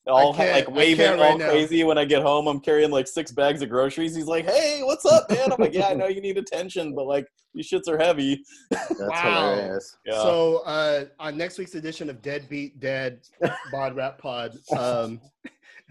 all 0.07 0.33
like 0.33 0.69
waving 0.71 0.97
can't 1.07 1.21
all 1.21 1.29
right 1.31 1.39
now. 1.39 1.51
crazy 1.51 1.85
when 1.85 1.99
I 1.99 2.05
get 2.05 2.23
home. 2.23 2.49
I'm 2.49 2.59
carrying 2.59 2.91
like 2.91 3.07
six 3.07 3.31
bags 3.31 3.61
of 3.63 3.69
groceries. 3.69 4.17
He's 4.17 4.27
like, 4.27 4.45
"Hey, 4.47 4.81
what's 4.83 5.05
up, 5.05 5.31
man?" 5.31 5.53
I'm 5.53 5.59
like, 5.61 5.75
"Yeah, 5.75 5.89
I 5.89 5.95
know 5.95 6.09
you 6.09 6.21
need 6.23 6.39
attention, 6.39 6.95
but 6.95 7.07
like 7.07 7.27
these 7.55 7.71
shits 7.71 7.87
are 7.87 7.99
heavy." 7.99 8.43
That's 8.71 8.99
Wow. 8.99 9.51
hilarious. 9.55 9.97
Yeah. 10.07 10.15
So 10.23 10.63
uh, 10.65 11.05
on 11.21 11.37
next 11.37 11.59
week's 11.59 11.75
edition 11.77 12.09
of 12.11 12.23
Deadbeat 12.23 12.81
Dead 12.81 13.21
Bod 13.71 13.95
Rap 13.95 14.19
Pod, 14.19 14.57
um, 14.77 15.21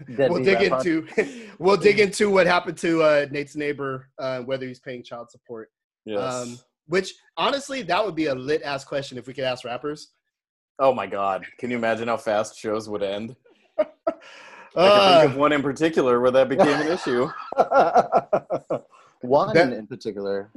we'll 0.08 0.42
dig 0.42 0.70
rap 0.70 0.84
into 0.86 1.06
we'll 1.58 1.76
dig 1.76 2.00
into 2.00 2.30
what 2.30 2.46
happened 2.46 2.78
to 2.78 3.02
uh, 3.02 3.26
Nate's 3.30 3.56
neighbor, 3.56 4.08
uh, 4.18 4.40
whether 4.40 4.66
he's 4.66 4.80
paying 4.80 5.02
child 5.02 5.30
support. 5.30 5.70
yes. 6.04 6.20
Um, 6.34 6.58
which 6.86 7.14
honestly, 7.36 7.82
that 7.82 8.04
would 8.04 8.14
be 8.16 8.26
a 8.26 8.34
lit 8.34 8.62
ass 8.62 8.84
question 8.84 9.16
if 9.18 9.26
we 9.26 9.34
could 9.34 9.44
ask 9.44 9.64
rappers. 9.64 10.08
Oh 10.78 10.92
my 10.94 11.06
god! 11.06 11.44
Can 11.58 11.70
you 11.70 11.76
imagine 11.76 12.08
how 12.08 12.16
fast 12.16 12.56
shows 12.58 12.88
would 12.88 13.02
end? 13.02 13.36
I 13.78 13.84
can 13.84 13.92
Uh, 14.76 15.20
think 15.22 15.32
of 15.32 15.36
one 15.38 15.52
in 15.52 15.62
particular 15.62 16.20
where 16.20 16.30
that 16.30 16.48
became 16.48 16.68
an 16.68 16.86
issue. 16.88 17.28
One 19.22 19.52
That- 19.52 19.74
in 19.74 19.86
particular. 19.86 20.50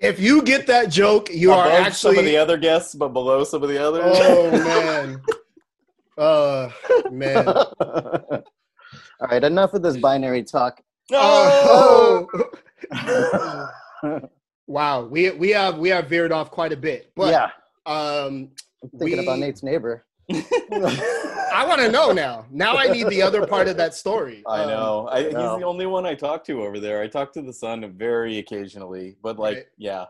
If 0.00 0.20
you 0.20 0.42
get 0.42 0.66
that 0.66 0.90
joke, 0.90 1.28
you 1.32 1.52
are 1.52 1.66
Above 1.66 1.96
some 1.96 2.18
of 2.18 2.24
the 2.24 2.36
other 2.36 2.56
guests, 2.56 2.94
but 2.94 3.08
below 3.08 3.44
some 3.44 3.62
of 3.62 3.68
the 3.68 3.82
others. 3.82 4.16
oh 4.18 4.50
man. 4.50 5.22
Uh 6.16 6.70
man. 7.10 7.46
All 9.20 9.28
right, 9.28 9.44
enough 9.44 9.74
of 9.74 9.82
this 9.82 9.96
binary 9.96 10.42
talk. 10.42 10.80
Oh. 11.12 12.28
wow. 14.66 15.04
We 15.04 15.30
we 15.32 15.50
have 15.50 15.78
we 15.78 15.88
have 15.88 16.08
veered 16.08 16.32
off 16.32 16.50
quite 16.50 16.72
a 16.72 16.76
bit. 16.76 17.12
But 17.16 17.30
yeah, 17.30 17.50
um 17.86 18.50
I'm 18.82 18.98
thinking 18.98 19.20
about 19.20 19.38
Nate's 19.38 19.62
neighbor. 19.62 20.04
I 20.30 21.64
want 21.68 21.80
to 21.80 21.90
know 21.90 22.12
now. 22.12 22.46
Now 22.50 22.76
I 22.76 22.86
need 22.88 23.08
the 23.08 23.22
other 23.22 23.46
part 23.46 23.68
of 23.68 23.76
that 23.76 23.94
story. 23.94 24.42
I 24.46 24.62
Um, 24.62 24.68
know. 24.68 25.08
I, 25.10 25.24
he's 25.24 25.32
no. 25.32 25.58
the 25.58 25.64
only 25.64 25.86
one 25.86 26.06
I 26.06 26.14
talk 26.14 26.44
to 26.44 26.62
over 26.62 26.80
there. 26.80 27.00
I 27.02 27.06
talk 27.08 27.32
to 27.34 27.42
the 27.42 27.52
son 27.52 27.92
very 27.96 28.38
occasionally, 28.38 29.16
but 29.22 29.38
like, 29.38 29.56
Right. 29.56 29.66
yeah, 29.76 30.06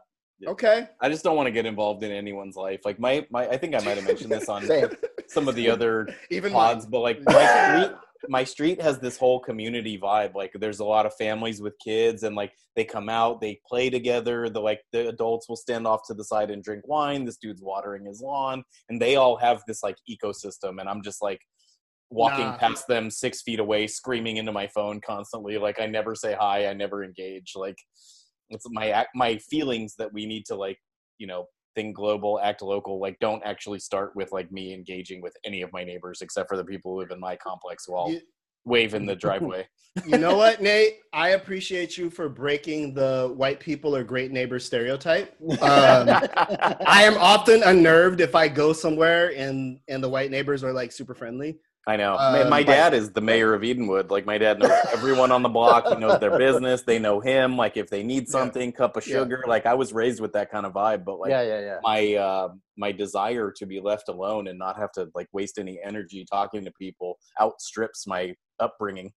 Okay. 0.46 0.88
I 1.00 1.08
just 1.08 1.24
don't 1.24 1.36
want 1.36 1.46
to 1.46 1.50
get 1.52 1.64
involved 1.66 2.02
in 2.02 2.10
anyone's 2.12 2.56
life. 2.56 2.80
Like 2.84 2.98
my, 2.98 3.26
my, 3.30 3.48
I 3.48 3.56
think 3.56 3.74
I 3.74 3.78
might 3.78 3.96
have 3.96 4.04
mentioned 4.04 4.30
this 4.30 4.48
on 4.48 4.68
some 5.26 5.48
of 5.48 5.54
the 5.54 5.70
other 5.70 6.08
Even 6.30 6.52
pods, 6.52 6.84
mine. 6.84 6.90
but 6.90 7.00
like 7.00 7.22
my 7.24 7.46
street, 7.86 7.96
my 8.28 8.44
street 8.44 8.80
has 8.80 8.98
this 8.98 9.16
whole 9.16 9.40
community 9.40 9.98
vibe. 9.98 10.34
Like 10.34 10.52
there's 10.54 10.80
a 10.80 10.84
lot 10.84 11.06
of 11.06 11.14
families 11.16 11.60
with 11.60 11.74
kids, 11.84 12.22
and 12.22 12.34
like 12.36 12.52
they 12.76 12.84
come 12.84 13.08
out, 13.08 13.40
they 13.40 13.60
play 13.66 13.90
together. 13.90 14.48
The 14.48 14.60
like 14.60 14.80
the 14.92 15.08
adults 15.08 15.48
will 15.48 15.56
stand 15.56 15.86
off 15.86 16.00
to 16.06 16.14
the 16.14 16.24
side 16.24 16.50
and 16.50 16.62
drink 16.62 16.86
wine. 16.86 17.24
This 17.24 17.38
dude's 17.38 17.62
watering 17.62 18.06
his 18.06 18.20
lawn, 18.20 18.64
and 18.88 19.00
they 19.00 19.16
all 19.16 19.36
have 19.36 19.62
this 19.66 19.82
like 19.82 19.96
ecosystem. 20.10 20.80
And 20.80 20.88
I'm 20.88 21.02
just 21.02 21.22
like 21.22 21.40
walking 22.10 22.46
Nah. 22.46 22.58
past 22.58 22.86
them 22.86 23.10
six 23.10 23.42
feet 23.42 23.58
away, 23.60 23.86
screaming 23.86 24.36
into 24.36 24.52
my 24.52 24.68
phone 24.68 25.00
constantly. 25.00 25.58
Like 25.58 25.80
I 25.80 25.86
never 25.86 26.14
say 26.14 26.36
hi, 26.38 26.66
I 26.66 26.74
never 26.74 27.02
engage. 27.04 27.52
Like 27.56 27.76
it's 28.50 28.66
my 28.70 29.06
my 29.14 29.38
feelings 29.38 29.94
that 29.98 30.12
we 30.12 30.26
need 30.26 30.44
to 30.46 30.54
like 30.54 30.78
you 31.18 31.26
know 31.26 31.46
think 31.74 31.96
global 31.96 32.40
act 32.42 32.62
local 32.62 32.98
like 33.00 33.18
don't 33.20 33.42
actually 33.44 33.78
start 33.78 34.14
with 34.14 34.30
like 34.32 34.50
me 34.52 34.72
engaging 34.74 35.20
with 35.20 35.36
any 35.44 35.62
of 35.62 35.72
my 35.72 35.84
neighbors 35.84 36.20
except 36.22 36.48
for 36.48 36.56
the 36.56 36.64
people 36.64 36.92
who 36.92 37.00
live 37.00 37.10
in 37.10 37.20
my 37.20 37.36
complex 37.36 37.84
who 37.86 37.96
I'll 37.96 38.10
You- 38.10 38.20
wave 38.64 38.94
in 38.94 39.04
the 39.04 39.14
driveway 39.24 39.66
You 40.06 40.18
know 40.18 40.36
what, 40.42 40.60
Nate? 40.62 40.94
I 41.12 41.30
appreciate 41.30 41.96
you 41.98 42.10
for 42.10 42.28
breaking 42.28 42.94
the 42.94 43.32
white 43.36 43.60
people 43.60 43.94
are 43.94 44.02
great 44.02 44.32
neighbors 44.32 44.64
stereotype. 44.64 45.34
Um, 45.60 46.08
I 46.86 47.02
am 47.04 47.16
often 47.18 47.62
unnerved 47.62 48.20
if 48.20 48.34
I 48.34 48.48
go 48.48 48.72
somewhere 48.72 49.32
and 49.36 49.78
and 49.88 50.02
the 50.02 50.08
white 50.08 50.30
neighbors 50.30 50.64
are 50.64 50.72
like 50.72 50.90
super 50.92 51.14
friendly. 51.14 51.58
I 51.86 51.96
know 51.96 52.16
Um, 52.16 52.32
my, 52.32 52.44
my 52.44 52.62
but- 52.62 52.72
dad 52.72 52.94
is 52.94 53.10
the 53.12 53.20
mayor 53.20 53.54
of 53.54 53.62
edenwood 53.62 54.10
like 54.10 54.26
my 54.26 54.38
dad 54.38 54.58
knows 54.58 54.70
everyone 54.92 55.30
on 55.32 55.42
the 55.42 55.48
block 55.48 55.86
he 55.88 55.96
knows 55.96 56.18
their 56.20 56.36
business 56.38 56.82
they 56.82 56.98
know 56.98 57.20
him 57.20 57.56
like 57.56 57.76
if 57.76 57.88
they 57.90 58.02
need 58.02 58.24
Yeah. 58.26 58.32
something 58.38 58.72
cup 58.72 58.96
of 58.96 59.06
Yeah. 59.06 59.16
sugar 59.18 59.44
like 59.46 59.66
i 59.66 59.74
was 59.74 59.92
raised 59.92 60.20
with 60.20 60.32
that 60.32 60.50
kind 60.50 60.64
of 60.66 60.72
vibe 60.72 61.04
but 61.04 61.18
like 61.18 61.30
yeah, 61.30 61.42
yeah, 61.42 61.60
yeah. 61.60 61.78
my 61.82 62.14
uh 62.14 62.48
my 62.76 62.90
desire 62.92 63.52
to 63.58 63.66
be 63.66 63.80
left 63.80 64.08
alone 64.08 64.48
and 64.48 64.58
not 64.58 64.76
have 64.78 64.92
to 64.92 65.08
like 65.14 65.28
waste 65.32 65.58
any 65.58 65.78
energy 65.84 66.24
talking 66.30 66.64
to 66.64 66.72
people 66.72 67.18
outstrips 67.40 68.06
my 68.06 68.34
upbringing 68.60 69.12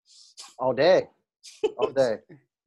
All 0.59 0.73
day, 0.73 1.07
all 1.77 1.91
day. 2.03 2.17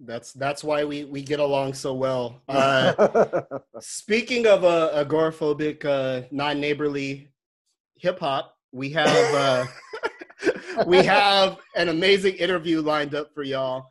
That's 0.02 0.32
that's 0.32 0.64
why 0.64 0.84
we 0.84 1.04
we 1.04 1.20
get 1.22 1.40
along 1.40 1.74
so 1.74 1.92
well. 1.92 2.40
Uh, 2.48 3.42
speaking 3.80 4.46
of 4.46 4.64
uh, 4.64 4.90
agoraphobic, 5.04 5.84
uh, 5.84 6.26
non-neighborly 6.30 7.28
hip 7.96 8.18
hop, 8.18 8.56
we 8.72 8.90
have 8.90 9.34
uh, 9.34 9.66
we 10.86 10.98
have 11.04 11.58
an 11.76 11.88
amazing 11.88 12.34
interview 12.34 12.80
lined 12.80 13.14
up 13.14 13.32
for 13.34 13.42
y'all 13.42 13.86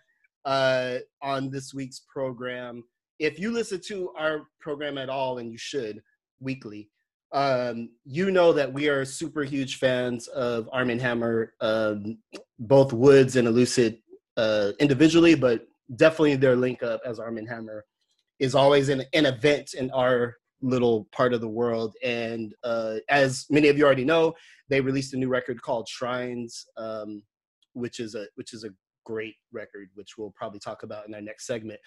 uh, 0.45 0.97
on 1.21 1.49
this 1.49 1.73
week's 1.73 2.01
program. 2.11 2.83
If 3.19 3.39
you 3.39 3.51
listen 3.51 3.81
to 3.87 4.11
our 4.17 4.47
program 4.61 4.97
at 4.97 5.09
all, 5.09 5.39
and 5.39 5.51
you 5.51 5.57
should 5.57 6.01
weekly, 6.39 6.89
um, 7.33 7.89
you 8.05 8.31
know 8.31 8.53
that 8.53 8.71
we 8.71 8.87
are 8.87 9.03
super 9.05 9.43
huge 9.43 9.77
fans 9.77 10.27
of 10.29 10.69
Armand 10.71 11.01
Hammer, 11.01 11.53
um, 11.61 12.17
both 12.59 12.93
Woods 12.93 13.35
and 13.35 13.47
Elucid 13.47 13.99
uh, 14.37 14.71
individually, 14.79 15.35
but 15.35 15.67
definitely 15.95 16.35
their 16.35 16.55
link 16.55 16.81
up 16.81 17.01
as 17.05 17.19
Armand 17.19 17.49
Hammer 17.49 17.85
is 18.39 18.55
always 18.55 18.87
an, 18.89 19.03
an 19.13 19.25
event 19.25 19.73
in 19.73 19.91
our 19.91 20.37
little 20.61 21.07
part 21.11 21.33
of 21.33 21.41
the 21.41 21.47
world. 21.47 21.95
And 22.03 22.53
uh, 22.63 22.95
as 23.09 23.45
many 23.49 23.67
of 23.69 23.77
you 23.77 23.85
already 23.85 24.05
know, 24.05 24.33
they 24.69 24.81
released 24.81 25.13
a 25.13 25.17
new 25.17 25.29
record 25.29 25.61
called 25.61 25.87
Shrines, 25.87 26.65
um, 26.77 27.23
which 27.73 27.99
is 27.99 28.15
a 28.15 28.25
which 28.35 28.53
is 28.53 28.63
a 28.63 28.69
great 29.05 29.35
record, 29.51 29.89
which 29.95 30.17
we'll 30.17 30.33
probably 30.35 30.59
talk 30.59 30.83
about 30.83 31.07
in 31.07 31.13
our 31.15 31.21
next 31.21 31.45
segment. 31.47 31.79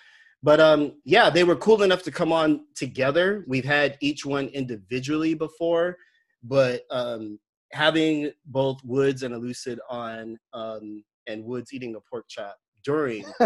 But 0.42 0.58
um, 0.60 0.94
yeah, 1.04 1.30
they 1.30 1.44
were 1.44 1.56
cool 1.56 1.82
enough 1.82 2.02
to 2.04 2.10
come 2.10 2.32
on 2.32 2.62
together. 2.74 3.44
We've 3.46 3.64
had 3.64 3.96
each 4.00 4.26
one 4.26 4.46
individually 4.48 5.34
before, 5.34 5.96
but 6.42 6.82
um, 6.90 7.38
having 7.72 8.32
both 8.46 8.78
Woods 8.84 9.22
and 9.22 9.34
Elucid 9.34 9.78
on, 9.88 10.36
um, 10.52 11.04
and 11.28 11.44
Woods 11.44 11.72
eating 11.72 11.94
a 11.94 12.00
pork 12.00 12.24
chop 12.28 12.56
during 12.84 13.24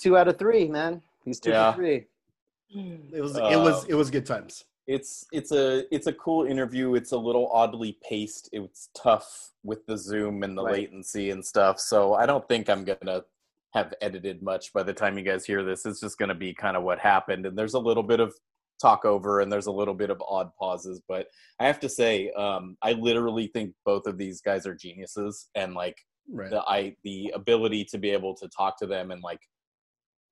two 0.00 0.16
out 0.16 0.28
of 0.28 0.38
three, 0.38 0.68
man. 0.68 1.02
He's 1.24 1.40
two 1.40 1.50
Yeah. 1.50 1.72
for 1.72 1.78
three. 1.78 2.04
It 2.74 3.20
was 3.20 3.36
it 3.36 3.42
was 3.56 3.84
Uh, 3.84 3.86
it 3.90 3.94
was 3.94 4.10
good 4.10 4.26
times. 4.26 4.64
it's 4.86 5.24
it's 5.32 5.52
a 5.52 5.84
it's 5.94 6.06
a 6.06 6.12
cool 6.12 6.44
interview. 6.46 6.94
It's 6.94 7.12
a 7.12 7.16
little 7.18 7.48
oddly 7.52 7.98
paced. 8.08 8.48
It's 8.52 8.90
tough 8.94 9.52
with 9.62 9.86
the 9.86 9.96
zoom 9.96 10.42
and 10.42 10.56
the 10.58 10.62
Right. 10.64 10.74
latency 10.74 11.30
and 11.30 11.44
stuff. 11.44 11.78
So 11.80 12.14
i 12.14 12.26
don't 12.26 12.46
think 12.48 12.68
i'm 12.68 12.84
gonna 12.84 13.22
have 13.72 13.92
edited 14.00 14.42
much 14.42 14.72
by 14.72 14.82
the 14.84 14.92
time 14.94 15.16
you 15.18 15.24
guys 15.24 15.44
hear 15.44 15.62
this. 15.64 15.84
It's 15.86 16.00
just 16.00 16.18
gonna 16.18 16.34
be 16.34 16.52
kind 16.54 16.76
of 16.76 16.82
what 16.84 16.98
happened. 16.98 17.46
And 17.46 17.56
there's 17.58 17.74
a 17.74 17.78
little 17.78 18.02
bit 18.04 18.20
of 18.20 18.32
talk 18.82 19.04
over 19.04 19.40
and 19.40 19.50
there's 19.50 19.66
a 19.66 19.72
little 19.72 19.94
bit 19.94 20.10
of 20.10 20.20
odd 20.28 20.50
pauses. 20.58 21.00
But 21.08 21.28
i 21.60 21.66
have 21.66 21.80
to 21.80 21.88
say 21.88 22.30
um 22.32 22.76
i 22.82 22.92
literally 22.92 23.46
think 23.54 23.72
both 23.84 24.06
of 24.06 24.18
these 24.18 24.40
guys 24.40 24.66
are 24.66 24.74
geniuses. 24.74 25.48
And 25.54 25.74
like 25.74 25.96
Right. 26.28 26.50
the 26.50 26.62
i 26.62 26.96
the 27.04 27.32
ability 27.34 27.84
to 27.86 27.98
be 27.98 28.10
able 28.10 28.34
to 28.36 28.48
talk 28.48 28.78
to 28.78 28.86
them 28.86 29.10
and 29.10 29.22
like 29.22 29.40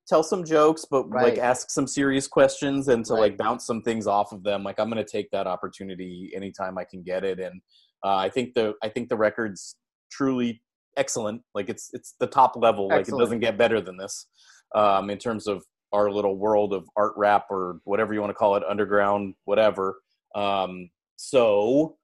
tell 0.09 0.23
some 0.23 0.45
jokes 0.45 0.85
but 0.91 1.05
Right. 1.11 1.35
like 1.35 1.39
ask 1.39 1.71
some 1.71 1.87
serious 1.87 2.27
questions 2.27 2.89
and 2.89 3.05
to 3.07 3.15
Right. 3.15 3.21
like 3.21 3.37
bounce 3.37 3.67
some 3.67 3.83
things 3.83 4.07
off 4.07 4.33
of 4.33 4.43
them 4.43 4.63
like 4.65 4.79
i'm 4.79 4.91
going 4.91 5.05
to 5.05 5.11
take 5.11 5.31
that 5.31 5.47
opportunity 5.47 6.31
anytime 6.35 6.77
i 6.79 6.85
can 6.85 7.03
get 7.03 7.25
it 7.25 7.39
and 7.39 7.61
uh, 8.05 8.17
i 8.17 8.29
think 8.29 8.55
the 8.55 8.75
i 8.83 8.89
think 8.89 9.09
the 9.09 9.17
record's 9.17 9.77
truly 10.11 10.61
excellent 10.97 11.43
like 11.55 11.69
it's 11.69 11.91
it's 11.93 12.15
the 12.21 12.27
top 12.27 12.55
level 12.57 12.89
like 12.89 13.09
it 13.09 13.15
doesn't 13.17 13.41
get 13.41 13.57
better 13.57 13.81
than 13.81 13.97
this 13.97 14.27
um 14.75 15.09
in 15.09 15.19
terms 15.19 15.47
of 15.47 15.65
our 15.93 16.11
little 16.11 16.37
world 16.37 16.73
of 16.73 16.87
art 16.97 17.13
rap 17.17 17.47
or 17.51 17.81
whatever 17.85 18.13
you 18.13 18.21
want 18.21 18.31
to 18.31 18.35
call 18.35 18.57
it 18.57 18.63
underground 18.69 19.35
whatever 19.45 20.01
um 20.35 20.91
so 21.17 21.97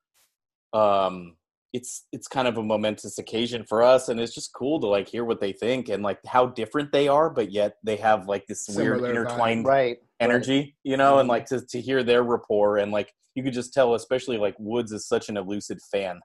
um 0.72 1.34
it's 1.72 2.06
it's 2.12 2.26
kind 2.28 2.48
of 2.48 2.56
a 2.56 2.62
momentous 2.62 3.18
occasion 3.18 3.64
for 3.68 3.82
us 3.82 4.08
and 4.08 4.18
it's 4.18 4.34
just 4.34 4.52
cool 4.54 4.80
to 4.80 4.86
like 4.86 5.08
hear 5.08 5.24
what 5.24 5.40
they 5.40 5.52
think 5.52 5.88
and 5.88 6.02
like 6.02 6.18
how 6.26 6.46
different 6.46 6.90
they 6.92 7.08
are 7.08 7.28
but 7.28 7.52
yet 7.52 7.74
they 7.84 7.96
have 7.96 8.26
like 8.26 8.46
this 8.46 8.66
weird 8.70 8.98
Similar 9.00 9.08
vibe. 9.08 9.10
intertwined 9.10 9.66
Right. 9.66 9.98
energy 10.20 10.76
you 10.82 10.96
know 10.96 11.18
and 11.18 11.26
Mhm. 11.26 11.30
like 11.32 11.46
to, 11.46 11.60
to 11.68 11.80
hear 11.80 12.02
their 12.02 12.22
rapport 12.22 12.78
and 12.78 12.90
like 12.90 13.12
you 13.34 13.42
could 13.42 13.52
just 13.52 13.74
tell 13.74 13.94
especially 13.94 14.38
like 14.38 14.54
woods 14.58 14.92
is 14.92 15.06
such 15.06 15.28
an 15.28 15.36
Elucid 15.36 15.78
fan 15.92 16.20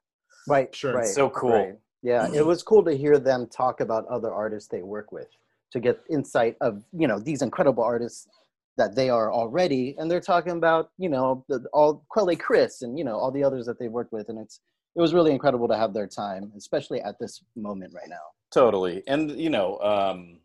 Right. 0.47 0.73
Sure. 0.75 0.95
Right. 0.95 1.06
so 1.08 1.29
cool 1.29 1.51
right. 1.51 1.75
Yeah, 2.01 2.27
it 2.34 2.45
was 2.45 2.63
cool 2.63 2.84
to 2.86 2.95
hear 2.95 3.17
them 3.19 3.47
talk 3.47 3.82
about 3.82 4.06
other 4.08 4.34
artists 4.34 4.69
they 4.69 4.82
work 4.82 5.12
with 5.12 5.27
to 5.71 5.79
get 5.79 5.99
insight 6.10 6.56
of 6.62 6.84
you 6.93 7.08
know 7.08 7.19
these 7.19 7.41
incredible 7.41 7.84
artists 7.84 8.27
that 8.75 8.95
they 8.95 9.08
are 9.10 9.32
already, 9.32 9.95
and 9.99 10.10
they're 10.10 10.19
talking 10.19 10.53
about 10.53 10.89
you 10.97 11.08
know 11.10 11.45
the, 11.47 11.63
all 11.73 12.03
Quelle 12.10 12.36
Chris 12.36 12.82
and 12.82 12.97
you 12.97 13.03
know 13.06 13.15
all 13.15 13.32
the 13.32 13.43
others 13.43 13.65
that 13.67 13.77
they've 13.79 13.91
worked 13.91 14.12
with, 14.12 14.29
and 14.29 14.38
it's 14.39 14.60
it 14.95 15.01
was 15.01 15.13
really 15.13 15.32
incredible 15.32 15.67
to 15.67 15.75
have 15.77 15.93
their 15.93 16.08
time, 16.08 16.51
especially 16.58 17.01
at 17.01 17.17
this 17.19 17.43
moment 17.56 17.93
right 17.93 18.10
now. 18.10 18.25
totally 18.53 19.01
and 19.08 19.32
you 19.32 19.49
know 19.49 19.79
um 19.79 20.39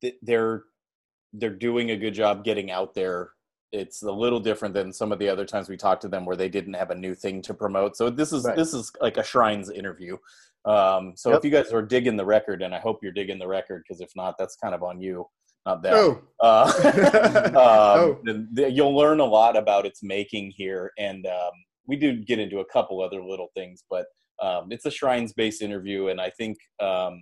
th- 0.00 0.16
they're 0.22 0.64
they're 1.32 1.50
doing 1.68 1.90
a 1.90 1.96
good 1.96 2.14
job 2.14 2.44
getting 2.44 2.70
out 2.70 2.94
there 2.94 3.30
it's 3.72 4.02
a 4.02 4.12
little 4.12 4.38
different 4.38 4.72
than 4.74 4.92
some 4.92 5.10
of 5.10 5.18
the 5.18 5.28
other 5.28 5.44
times 5.44 5.68
we 5.68 5.76
talked 5.76 6.02
to 6.02 6.08
them 6.08 6.24
where 6.26 6.36
they 6.36 6.48
didn't 6.48 6.74
have 6.74 6.90
a 6.90 6.94
new 6.94 7.14
thing 7.14 7.40
to 7.42 7.54
promote 7.54 7.96
so 7.96 8.10
this 8.10 8.32
is 8.32 8.44
Right. 8.44 8.56
this 8.56 8.72
is 8.74 8.92
like 9.00 9.16
a 9.16 9.24
shrines 9.24 9.70
interview 9.70 10.16
um 10.66 11.14
so 11.16 11.30
Yep. 11.30 11.38
if 11.38 11.44
you 11.46 11.50
guys 11.50 11.72
are 11.72 11.82
digging 11.82 12.16
the 12.16 12.24
record 12.24 12.60
and 12.62 12.74
i 12.74 12.78
hope 12.78 12.98
you're 13.02 13.12
digging 13.20 13.38
the 13.38 13.48
record 13.48 13.82
because 13.82 14.00
if 14.00 14.10
not 14.14 14.36
that's 14.38 14.56
kind 14.56 14.74
of 14.74 14.82
on 14.82 15.00
you 15.00 15.26
not 15.66 15.82
them 15.82 15.94
Oh, 15.96 16.20
uh, 16.40 16.70
Oh. 17.56 18.12
um, 18.12 18.20
then 18.24 18.48
th- 18.54 18.74
you'll 18.74 18.94
learn 18.96 19.20
a 19.20 19.24
lot 19.24 19.56
about 19.56 19.86
its 19.86 20.02
making 20.02 20.50
here, 20.50 20.92
and 20.98 21.26
um, 21.26 21.52
we 21.86 21.96
do 21.96 22.24
get 22.24 22.38
into 22.38 22.58
a 22.58 22.64
couple 22.64 23.02
other 23.02 23.22
little 23.22 23.48
things, 23.54 23.84
but 23.90 24.06
um, 24.42 24.68
it's 24.70 24.86
a 24.86 24.90
shrines-based 24.90 25.62
interview, 25.62 26.08
and 26.08 26.20
I 26.20 26.30
think 26.30 26.58
um, 26.80 27.20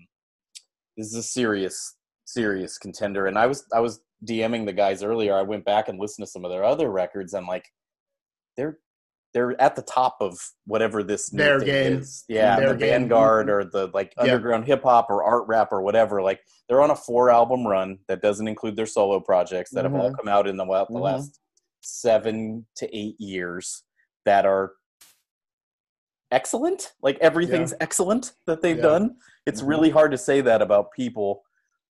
this 0.96 1.08
is 1.08 1.14
a 1.14 1.22
serious, 1.22 1.96
serious 2.24 2.78
contender. 2.78 3.26
And 3.26 3.38
I 3.38 3.46
was 3.46 3.64
I 3.72 3.80
was 3.80 4.00
DMing 4.24 4.66
the 4.66 4.72
guys 4.72 5.02
earlier, 5.02 5.34
I 5.34 5.42
went 5.42 5.64
back 5.64 5.88
and 5.88 5.98
listened 5.98 6.26
to 6.26 6.30
some 6.30 6.44
of 6.44 6.50
their 6.50 6.64
other 6.64 6.90
records. 6.90 7.34
And 7.34 7.46
like, 7.46 7.64
they're 8.56 8.78
they're 9.34 9.58
at 9.60 9.76
the 9.76 9.82
top 9.82 10.16
of 10.20 10.38
whatever 10.66 11.02
this 11.02 11.30
their 11.30 11.58
game 11.58 11.98
is. 12.00 12.24
Yeah, 12.28 12.56
their 12.56 12.74
the 12.74 12.78
Vanguard 12.78 13.50
or 13.50 13.64
the 13.64 13.90
like 13.94 14.12
yeah. 14.16 14.24
underground 14.24 14.66
hip 14.66 14.82
hop 14.82 15.08
or 15.10 15.24
art 15.24 15.46
rap 15.48 15.68
or 15.72 15.82
whatever. 15.82 16.22
Like 16.22 16.40
they're 16.68 16.82
on 16.82 16.90
a 16.90 16.96
four 16.96 17.30
album 17.30 17.66
run 17.66 17.98
that 18.08 18.22
doesn't 18.22 18.48
include 18.48 18.76
their 18.76 18.86
solo 18.86 19.20
projects 19.20 19.70
that 19.70 19.84
mm-hmm. 19.84 19.94
have 19.94 20.02
all 20.02 20.10
mm-hmm. 20.10 20.16
come 20.16 20.28
out 20.28 20.46
in 20.46 20.56
the, 20.56 20.64
the 20.64 20.70
mm-hmm. 20.70 20.96
last 20.96 21.40
seven 21.80 22.64
to 22.76 22.96
eight 22.96 23.16
years 23.18 23.82
that 24.24 24.46
are 24.46 24.72
excellent. 26.30 26.92
Like 27.02 27.18
everything's 27.20 27.72
yeah. 27.72 27.78
excellent 27.80 28.32
that 28.46 28.62
they've 28.62 28.76
yeah. 28.76 28.82
done. 28.82 29.16
It's 29.46 29.60
mm-hmm. 29.60 29.70
really 29.70 29.90
hard 29.90 30.10
to 30.12 30.18
say 30.18 30.40
that 30.40 30.62
about 30.62 30.92
people. 30.96 31.42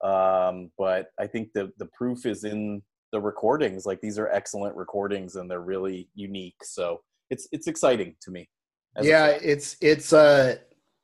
Um, 0.03 0.71
but 0.77 1.07
I 1.19 1.27
think 1.27 1.53
the 1.55 1.71
the 1.79 1.87
proof 1.97 2.27
is 2.27 2.45
in 2.45 2.83
the 3.13 3.21
recordings. 3.21 3.87
Like 3.87 4.01
these 4.01 4.19
are 4.19 4.29
excellent 4.29 4.77
recordings 4.77 5.37
and 5.37 5.51
they're 5.51 5.61
really 5.61 6.09
unique. 6.15 6.57
So 6.65 7.01
it's 7.31 7.47
it's 7.53 7.67
exciting 7.69 8.17
to 8.23 8.31
me. 8.31 8.49
Yeah, 9.01 9.27
it's 9.27 9.77
it's 9.81 10.13
a 10.13 10.19
uh, 10.19 10.55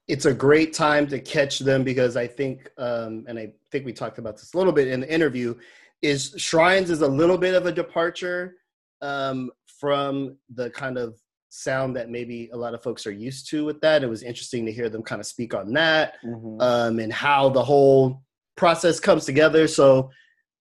it's 0.09 0.25
a 0.25 0.35
great 0.35 0.73
time 0.73 1.07
to 1.09 1.21
catch 1.21 1.59
them 1.59 1.85
because 1.85 2.17
I 2.17 2.27
think 2.27 2.71
um, 2.79 3.25
and 3.29 3.39
I 3.39 3.53
think 3.71 3.85
we 3.85 3.93
talked 3.93 4.19
about 4.19 4.37
this 4.37 4.53
a 4.55 4.57
little 4.57 4.73
bit 4.73 4.89
in 4.89 5.01
the 5.01 5.13
interview 5.13 5.55
is 6.03 6.35
Shrines 6.37 6.91
is 6.91 7.03
a 7.03 7.09
little 7.09 7.39
bit 7.39 7.55
of 7.55 7.67
a 7.67 7.73
departure 7.73 8.57
um, 9.03 9.51
from 9.79 10.37
the 10.55 10.71
kind 10.71 10.99
of 10.99 11.19
sound 11.51 11.97
that 11.97 12.11
maybe 12.11 12.51
a 12.53 12.57
lot 12.57 12.75
of 12.75 12.83
folks 12.83 13.07
are 13.07 13.13
used 13.13 13.49
to 13.51 13.65
with 13.65 13.81
that. 13.81 14.03
It 14.03 14.09
was 14.09 14.23
interesting 14.23 14.67
to 14.67 14.73
hear 14.73 14.89
them 14.89 15.03
kind 15.03 15.21
of 15.21 15.27
speak 15.27 15.55
on 15.55 15.73
that 15.75 16.15
mm-hmm. 16.25 16.61
um, 16.61 16.99
and 16.99 17.13
how 17.13 17.49
the 17.49 17.63
whole 17.63 18.23
process 18.57 19.01
comes 19.01 19.25
together. 19.25 19.67
So 19.67 20.11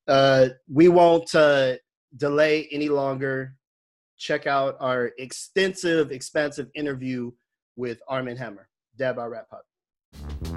uh, 0.07 0.49
we 0.71 0.87
won't 0.87 1.33
uh, 1.35 1.75
delay 2.15 2.67
any 2.71 2.89
longer 2.89 3.55
check 4.17 4.47
out 4.47 4.77
our 4.79 5.11
extensive, 5.17 6.11
expansive 6.11 6.69
interview 6.73 7.31
with 7.75 7.99
Armand 8.07 8.39
Hammer, 8.39 8.67
Bod 8.97 9.17
Rap 9.17 9.47
Pod. 9.49 10.56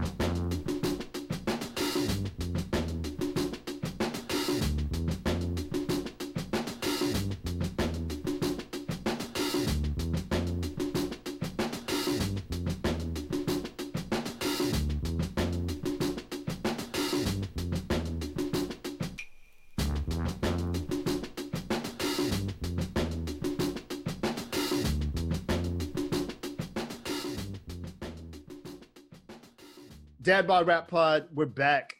Dad 30.30 30.46
Bod 30.46 30.68
Rap 30.68 30.86
Pod, 30.86 31.26
we're 31.34 31.44
back. 31.44 31.92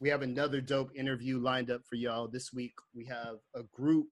We 0.00 0.08
have 0.08 0.22
another 0.22 0.60
dope 0.60 0.90
interview 0.96 1.38
lined 1.38 1.70
up 1.70 1.82
for 1.88 1.94
y'all. 1.94 2.26
This 2.26 2.52
week 2.52 2.72
we 2.96 3.04
have 3.04 3.36
a 3.54 3.62
group 3.72 4.08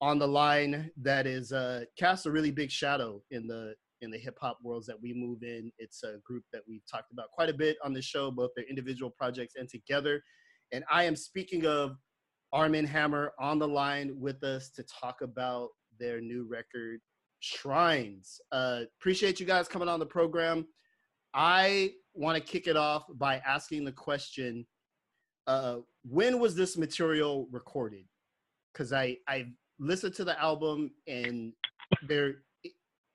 on 0.00 0.20
the 0.20 0.28
line 0.28 0.92
that 1.02 1.26
is 1.26 1.50
uh, 1.50 1.86
cast 1.98 2.26
a 2.26 2.30
really 2.30 2.52
big 2.52 2.70
shadow 2.70 3.20
in 3.32 3.48
the 3.48 3.74
in 4.00 4.12
the 4.12 4.16
hip 4.16 4.38
hop 4.40 4.58
worlds 4.62 4.86
that 4.86 5.02
we 5.02 5.12
move 5.12 5.42
in. 5.42 5.72
It's 5.80 6.04
a 6.04 6.18
group 6.24 6.44
that 6.52 6.62
we've 6.68 6.86
talked 6.88 7.10
about 7.10 7.32
quite 7.32 7.48
a 7.48 7.52
bit 7.52 7.78
on 7.82 7.92
the 7.92 8.00
show, 8.00 8.30
both 8.30 8.52
their 8.54 8.64
individual 8.66 9.10
projects 9.10 9.54
and 9.56 9.68
together. 9.68 10.22
And 10.70 10.84
I 10.88 11.02
am 11.02 11.16
speaking 11.16 11.66
of 11.66 11.96
Armand 12.52 12.86
Hammer 12.86 13.32
on 13.40 13.58
the 13.58 13.66
line 13.66 14.14
with 14.20 14.44
us 14.44 14.70
to 14.76 14.84
talk 14.84 15.20
about 15.20 15.70
their 15.98 16.20
new 16.20 16.46
record, 16.48 17.00
Shrines. 17.40 18.40
Uh, 18.52 18.82
appreciate 19.00 19.40
you 19.40 19.46
guys 19.46 19.66
coming 19.66 19.88
on 19.88 19.98
the 19.98 20.06
program. 20.06 20.64
I 21.34 21.92
want 22.14 22.36
to 22.36 22.42
kick 22.42 22.66
it 22.66 22.76
off 22.76 23.04
by 23.14 23.36
asking 23.46 23.84
the 23.84 23.92
question 23.92 24.66
uh, 25.46 25.76
when 26.04 26.38
was 26.38 26.54
this 26.54 26.76
material 26.76 27.48
recorded? 27.50 28.04
Because 28.72 28.92
i 28.92 29.16
i 29.26 29.46
listened 29.78 30.14
to 30.14 30.24
the 30.24 30.38
album 30.40 30.90
and 31.08 31.52
there 32.06 32.42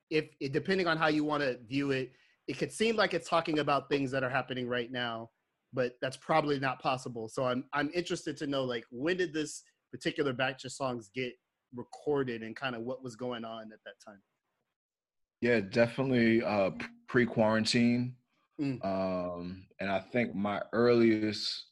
if 0.10 0.26
it, 0.40 0.52
depending 0.52 0.88
on 0.88 0.98
how 0.98 1.08
you 1.08 1.24
want 1.24 1.42
to 1.42 1.58
view 1.68 1.92
it 1.92 2.12
it 2.48 2.58
could 2.58 2.72
seem 2.72 2.96
like 2.96 3.14
it's 3.14 3.30
talking 3.30 3.60
about 3.60 3.90
things 3.90 4.12
that 4.12 4.24
are 4.24 4.30
happening 4.30 4.68
right 4.68 4.92
now 4.92 5.30
but 5.74 5.94
that's 6.02 6.18
probably 6.18 6.60
not 6.60 6.82
possible. 6.82 7.30
So 7.30 7.46
i'm 7.46 7.66
i'm 7.74 7.90
interested 7.94 8.36
to 8.38 8.48
know 8.48 8.64
like 8.64 8.86
when 8.92 9.18
did 9.18 9.34
this 9.34 9.64
particular 9.92 10.34
batch 10.34 10.66
of 10.66 10.72
songs 10.72 11.10
get 11.14 11.34
recorded 11.76 12.42
and 12.42 12.56
kind 12.56 12.76
of 12.76 12.82
what 12.82 13.04
was 13.04 13.16
going 13.16 13.46
on 13.46 13.72
at 13.72 13.80
that 13.86 13.96
time? 14.06 14.22
Yeah 15.42 15.60
definitely 15.60 16.44
uh 16.44 16.72
pre-quarantine 17.08 18.16
Mm. 18.60 18.86
Um, 18.86 19.66
and 19.80 19.90
I 19.90 20.00
think 20.00 20.36
my 20.36 20.62
earliest 20.72 21.66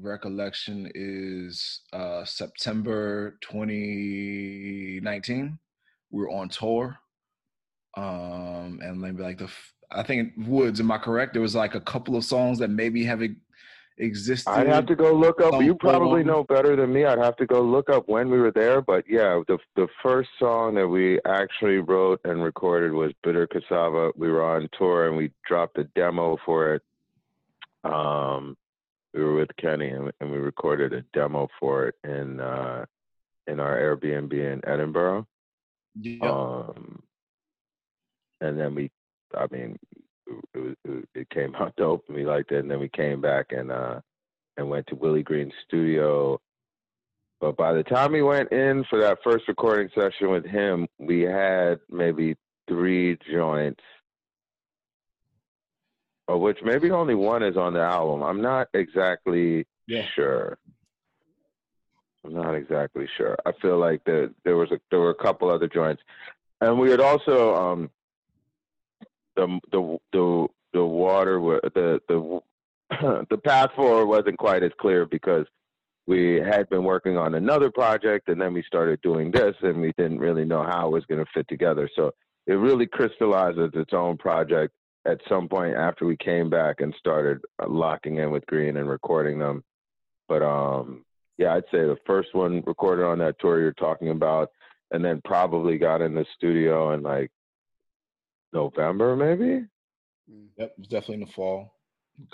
recollection 0.00 0.90
is 0.94 1.80
uh, 1.92 2.24
September 2.24 3.36
2019. 3.42 5.58
We 6.10 6.20
were 6.20 6.30
on 6.30 6.48
tour. 6.48 6.98
Um, 7.96 8.80
and 8.82 9.00
maybe 9.00 9.22
like 9.22 9.38
the, 9.38 9.50
I 9.90 10.02
think 10.02 10.34
Woods, 10.36 10.80
am 10.80 10.92
I 10.92 10.98
correct? 10.98 11.32
There 11.32 11.42
was 11.42 11.56
like 11.56 11.74
a 11.74 11.80
couple 11.80 12.16
of 12.16 12.24
songs 12.24 12.58
that 12.58 12.70
maybe 12.70 13.04
have 13.04 13.22
existed. 13.98 14.50
I'd 14.50 14.66
have 14.66 14.86
to 14.86 14.96
go 14.96 15.12
look 15.12 15.40
up. 15.40 15.62
You 15.62 15.74
probably 15.74 16.24
know 16.24 16.44
better 16.44 16.76
than 16.76 16.92
me. 16.92 17.04
I'd 17.04 17.18
have 17.18 17.36
to 17.36 17.46
go 17.46 17.62
look 17.62 17.90
up 17.90 18.08
when 18.08 18.30
we 18.30 18.38
were 18.38 18.52
there. 18.52 18.80
But 18.80 19.04
yeah, 19.08 19.40
the 19.48 19.58
the 19.76 19.88
first 20.02 20.30
song 20.38 20.74
that 20.74 20.88
we 20.88 21.20
actually 21.26 21.78
wrote 21.78 22.20
and 22.24 22.42
recorded 22.42 22.92
was 22.92 23.12
"Bitter 23.22 23.46
Cassava." 23.46 24.12
We 24.16 24.30
were 24.30 24.42
on 24.42 24.68
tour 24.78 25.08
and 25.08 25.16
we 25.16 25.32
dropped 25.46 25.78
a 25.78 25.84
demo 25.84 26.36
for 26.44 26.74
it. 26.74 26.82
Um, 27.84 28.56
we 29.14 29.22
were 29.22 29.34
with 29.34 29.50
Kenny 29.56 29.88
and, 29.88 30.12
and 30.20 30.30
we 30.30 30.38
recorded 30.38 30.92
a 30.92 31.02
demo 31.12 31.48
for 31.58 31.88
it 31.88 31.94
in 32.04 32.40
uh, 32.40 32.84
in 33.46 33.60
our 33.60 33.76
Airbnb 33.76 34.32
in 34.32 34.60
Edinburgh. 34.66 35.26
Yeah. 36.00 36.30
Um, 36.30 37.02
and 38.40 38.58
then 38.58 38.74
we, 38.74 38.90
I 39.36 39.46
mean, 39.50 39.78
it, 40.54 40.78
it, 40.84 41.08
it 41.14 41.30
came 41.30 41.54
out 41.60 41.74
dope 41.76 42.04
and 42.08 42.16
we 42.16 42.24
liked 42.24 42.52
it. 42.52 42.60
And 42.60 42.70
then 42.70 42.80
we 42.80 42.88
came 42.88 43.20
back 43.20 43.46
and 43.50 43.70
uh 43.70 44.00
and 44.56 44.68
went 44.68 44.86
to 44.88 44.96
Willie 44.96 45.22
Green's 45.22 45.52
studio. 45.66 46.40
But 47.40 47.56
by 47.56 47.72
the 47.72 47.84
time 47.84 48.12
we 48.12 48.22
went 48.22 48.50
in 48.50 48.84
for 48.90 48.98
that 49.00 49.18
first 49.22 49.46
recording 49.46 49.88
session 49.94 50.30
with 50.30 50.44
him, 50.44 50.88
we 50.98 51.20
had 51.20 51.78
maybe 51.88 52.36
three 52.66 53.16
joints, 53.32 53.80
of 56.26 56.40
which 56.40 56.58
maybe 56.64 56.90
only 56.90 57.14
one 57.14 57.44
is 57.44 57.56
on 57.56 57.74
the 57.74 57.80
album. 57.80 58.24
I'm 58.24 58.42
not 58.42 58.66
exactly 58.74 59.64
yeah. 59.86 60.02
sure. 60.16 60.58
I'm 62.24 62.34
not 62.34 62.54
exactly 62.54 63.08
sure. 63.16 63.36
I 63.46 63.52
feel 63.62 63.78
like 63.78 64.02
there 64.04 64.30
there 64.44 64.56
was 64.56 64.70
a, 64.72 64.80
there 64.90 64.98
were 64.98 65.10
a 65.10 65.14
couple 65.14 65.48
other 65.48 65.68
joints, 65.68 66.02
and 66.60 66.78
we 66.78 66.90
had 66.90 67.00
also 67.00 67.54
um, 67.54 67.90
the 69.38 69.60
the 69.72 69.98
the 70.12 70.46
the 70.72 70.84
water 70.84 71.40
the 71.74 72.00
the 72.08 72.40
the 73.30 73.38
path 73.38 73.70
forward 73.76 74.06
wasn't 74.06 74.38
quite 74.38 74.62
as 74.62 74.72
clear 74.80 75.06
because 75.06 75.46
we 76.06 76.36
had 76.36 76.68
been 76.70 76.84
working 76.84 77.16
on 77.16 77.34
another 77.34 77.70
project 77.70 78.28
and 78.28 78.40
then 78.40 78.54
we 78.54 78.62
started 78.62 79.00
doing 79.02 79.30
this 79.30 79.54
and 79.62 79.80
we 79.80 79.92
didn't 79.98 80.18
really 80.18 80.44
know 80.44 80.62
how 80.62 80.88
it 80.88 80.92
was 80.92 81.04
going 81.04 81.22
to 81.22 81.30
fit 81.34 81.46
together. 81.48 81.88
So 81.94 82.12
it 82.46 82.54
really 82.54 82.86
crystallizes 82.86 83.70
its 83.74 83.92
own 83.92 84.16
project 84.16 84.72
at 85.06 85.20
some 85.28 85.48
point 85.48 85.76
after 85.76 86.06
we 86.06 86.16
came 86.16 86.48
back 86.48 86.80
and 86.80 86.94
started 86.98 87.40
uh, 87.62 87.68
locking 87.68 88.16
in 88.16 88.30
with 88.30 88.46
green 88.46 88.78
and 88.78 88.88
recording 88.88 89.38
them. 89.38 89.62
But 90.28 90.42
um 90.42 91.04
yeah 91.38 91.54
i'd 91.54 91.64
say 91.70 91.78
the 91.78 91.96
first 92.04 92.34
one 92.34 92.62
recorded 92.66 93.04
on 93.04 93.18
that 93.18 93.36
tour 93.40 93.60
you're 93.60 93.72
talking 93.72 94.10
about 94.10 94.50
and 94.90 95.04
then 95.04 95.22
probably 95.24 95.78
got 95.78 96.02
in 96.02 96.14
the 96.14 96.26
studio 96.36 96.90
and 96.90 97.02
like 97.02 97.30
November, 98.52 99.16
maybe. 99.16 99.66
Mm. 100.30 100.48
Yep, 100.56 100.74
it's 100.78 100.88
definitely 100.88 101.14
in 101.16 101.20
the 101.20 101.32
fall, 101.32 101.74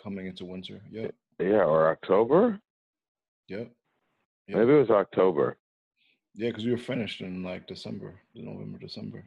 coming 0.02 0.26
into 0.26 0.44
winter. 0.44 0.80
Yep. 0.90 1.14
Yeah, 1.38 1.64
or 1.64 1.90
October. 1.90 2.60
Yep. 3.48 3.70
yep. 4.48 4.58
Maybe 4.58 4.72
it 4.72 4.78
was 4.78 4.90
October. 4.90 5.56
Yeah, 6.34 6.48
because 6.48 6.64
we 6.64 6.72
were 6.72 6.78
finished 6.78 7.20
in 7.20 7.42
like 7.42 7.66
December, 7.66 8.14
November, 8.34 8.78
December. 8.78 9.24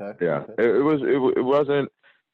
Okay. 0.00 0.24
Yeah, 0.24 0.38
okay. 0.38 0.54
It, 0.58 0.76
it, 0.76 0.82
was. 0.82 1.00
It, 1.02 1.38
it 1.38 1.42
wasn't. 1.42 1.88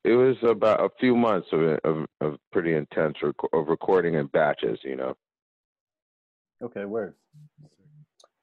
It 0.04 0.14
was 0.14 0.36
about 0.42 0.80
a 0.80 0.88
few 0.98 1.14
months 1.14 1.48
of 1.52 1.78
of, 1.84 2.06
of 2.22 2.38
pretty 2.52 2.74
intense 2.74 3.16
rec- 3.22 3.52
of 3.52 3.68
recording 3.68 4.14
in 4.14 4.26
batches. 4.26 4.78
You 4.82 4.96
know. 4.96 5.16
Okay, 6.62 6.86
word. 6.86 7.14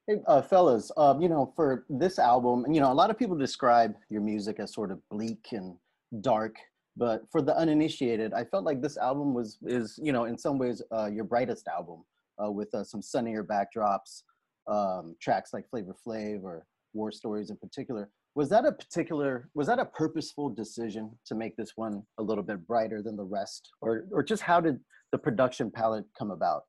Hey, 0.08 0.22
uh, 0.26 0.42
fellas, 0.42 0.90
um, 0.96 1.22
you 1.22 1.28
know, 1.28 1.52
for 1.54 1.86
this 1.90 2.18
album, 2.18 2.66
you 2.74 2.80
know, 2.80 2.90
a 2.90 2.94
lot 2.94 3.10
of 3.10 3.18
people 3.20 3.36
describe 3.36 3.94
your 4.10 4.22
music 4.22 4.58
as 4.58 4.74
sort 4.74 4.90
of 4.90 5.00
bleak 5.10 5.48
and 5.52 5.76
dark, 6.22 6.56
but 6.96 7.24
for 7.30 7.42
the 7.42 7.54
uninitiated, 7.58 8.32
I 8.34 8.46
felt 8.46 8.64
like 8.64 8.82
this 8.82 8.96
album 8.96 9.34
was 9.34 9.58
is, 9.66 10.00
you 10.02 10.14
know, 10.14 10.24
in 10.24 10.38
some 10.38 10.58
ways 10.58 10.82
uh, 10.96 11.08
your 11.08 11.26
brightest 11.26 11.68
album. 11.68 12.06
uh, 12.44 12.52
with 12.52 12.74
uh, 12.74 12.84
some 12.84 13.02
sunnier 13.02 13.44
backdrops, 13.44 14.24
um, 14.68 15.16
tracks 15.22 15.54
like 15.54 15.70
Flavor 15.70 15.96
Flav 16.06 16.44
or 16.44 16.66
War 16.94 17.12
Stories 17.12 17.50
in 17.50 17.58
particular. 17.58 18.10
Was 18.36 18.50
that 18.50 18.66
a 18.66 18.72
particular, 18.72 19.50
was 19.56 19.68
that 19.68 19.80
a 19.80 19.86
purposeful 19.86 20.50
decision 20.50 21.12
to 21.26 21.36
make 21.36 21.56
this 21.58 21.72
one 21.76 22.04
a 22.20 22.24
little 22.24 22.44
bit 22.44 22.66
brighter 22.68 23.02
than 23.02 23.16
the 23.16 23.24
rest? 23.24 23.72
Or, 23.82 24.06
or 24.12 24.22
just 24.24 24.44
how 24.44 24.62
did 24.62 24.80
the 25.12 25.18
production 25.18 25.72
palette 25.72 26.06
come 26.18 26.32
about? 26.32 26.64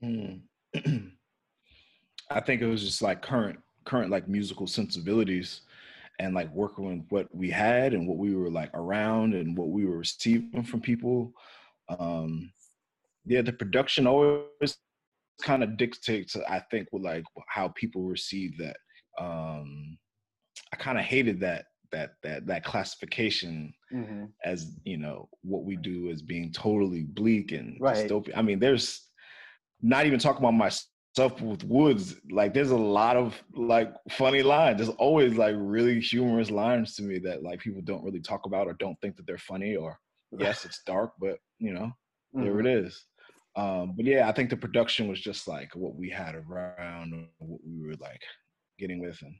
Hmm. 0.00 0.36
I 2.30 2.40
think 2.40 2.62
it 2.62 2.66
was 2.66 2.82
just 2.82 3.02
like 3.02 3.22
current, 3.22 3.58
current 3.84 4.10
like 4.10 4.28
musical 4.28 4.66
sensibilities 4.66 5.62
and 6.18 6.34
like 6.34 6.52
working 6.54 6.84
with 6.86 7.06
what 7.10 7.34
we 7.34 7.50
had 7.50 7.92
and 7.92 8.08
what 8.08 8.18
we 8.18 8.34
were 8.34 8.50
like 8.50 8.70
around 8.74 9.34
and 9.34 9.56
what 9.56 9.68
we 9.68 9.84
were 9.84 9.98
receiving 9.98 10.62
from 10.64 10.80
people. 10.80 11.32
Um, 11.98 12.52
yeah, 13.24 13.42
the 13.42 13.52
production 13.52 14.06
always 14.06 14.78
kind 15.42 15.62
of 15.62 15.76
dictates, 15.76 16.36
I 16.48 16.60
think, 16.70 16.88
with 16.92 17.02
like 17.02 17.24
how 17.48 17.68
people 17.68 18.02
receive 18.02 18.56
that. 18.58 18.76
Um, 19.18 19.98
I 20.72 20.76
kind 20.76 20.98
of 20.98 21.04
hated 21.04 21.40
that 21.40 21.66
that 21.92 22.14
that 22.22 22.46
that 22.46 22.64
classification 22.64 23.72
mm-hmm. 23.92 24.24
as 24.44 24.72
you 24.84 24.96
know 24.96 25.28
what 25.42 25.64
we 25.64 25.76
do 25.76 26.10
as 26.10 26.22
being 26.22 26.52
totally 26.52 27.02
bleak 27.02 27.52
and 27.52 27.76
right. 27.80 28.08
dystopian. 28.08 28.36
I 28.36 28.42
mean, 28.42 28.58
there's 28.58 29.02
not 29.82 30.06
even 30.06 30.18
talking 30.18 30.42
about 30.42 30.54
my 30.54 30.70
stuff 31.16 31.40
with 31.40 31.64
Woods, 31.64 32.16
like 32.30 32.52
there's 32.52 32.72
a 32.72 32.76
lot 32.76 33.16
of 33.16 33.42
like 33.54 33.90
funny 34.10 34.42
lines. 34.42 34.76
There's 34.76 34.94
always 34.98 35.38
like 35.38 35.54
really 35.56 35.98
humorous 35.98 36.50
lines 36.50 36.94
to 36.96 37.02
me 37.02 37.18
that 37.20 37.42
like 37.42 37.58
people 37.58 37.80
don't 37.80 38.04
really 38.04 38.20
talk 38.20 38.44
about 38.44 38.66
or 38.66 38.74
don't 38.74 39.00
think 39.00 39.16
that 39.16 39.26
they're 39.26 39.38
funny 39.38 39.76
or 39.76 39.98
yes, 40.38 40.66
it's 40.66 40.82
dark, 40.84 41.12
but 41.18 41.38
you 41.58 41.72
know, 41.72 41.90
mm-hmm. 42.34 42.44
there 42.44 42.60
it 42.60 42.66
is. 42.66 43.06
Um, 43.56 43.94
but 43.96 44.04
yeah, 44.04 44.28
I 44.28 44.32
think 44.32 44.50
the 44.50 44.58
production 44.58 45.08
was 45.08 45.18
just 45.18 45.48
like 45.48 45.74
what 45.74 45.96
we 45.96 46.10
had 46.10 46.34
around, 46.34 47.28
what 47.38 47.60
we 47.66 47.86
were 47.86 47.96
like 47.98 48.20
getting 48.78 49.00
with, 49.00 49.18
and 49.22 49.34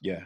yeah, 0.00 0.22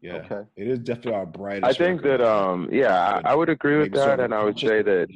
yeah, 0.00 0.18
okay. 0.18 0.42
it 0.56 0.68
is 0.68 0.78
definitely 0.78 1.14
our 1.14 1.26
brightest. 1.26 1.64
I 1.64 1.72
think 1.72 2.02
that, 2.02 2.20
um, 2.20 2.68
yeah, 2.70 3.20
I, 3.24 3.32
I 3.32 3.34
would 3.34 3.48
agree 3.48 3.78
with 3.78 3.92
that, 3.94 4.20
and 4.20 4.32
I 4.32 4.44
would 4.44 4.56
say 4.56 4.82
that 4.82 5.08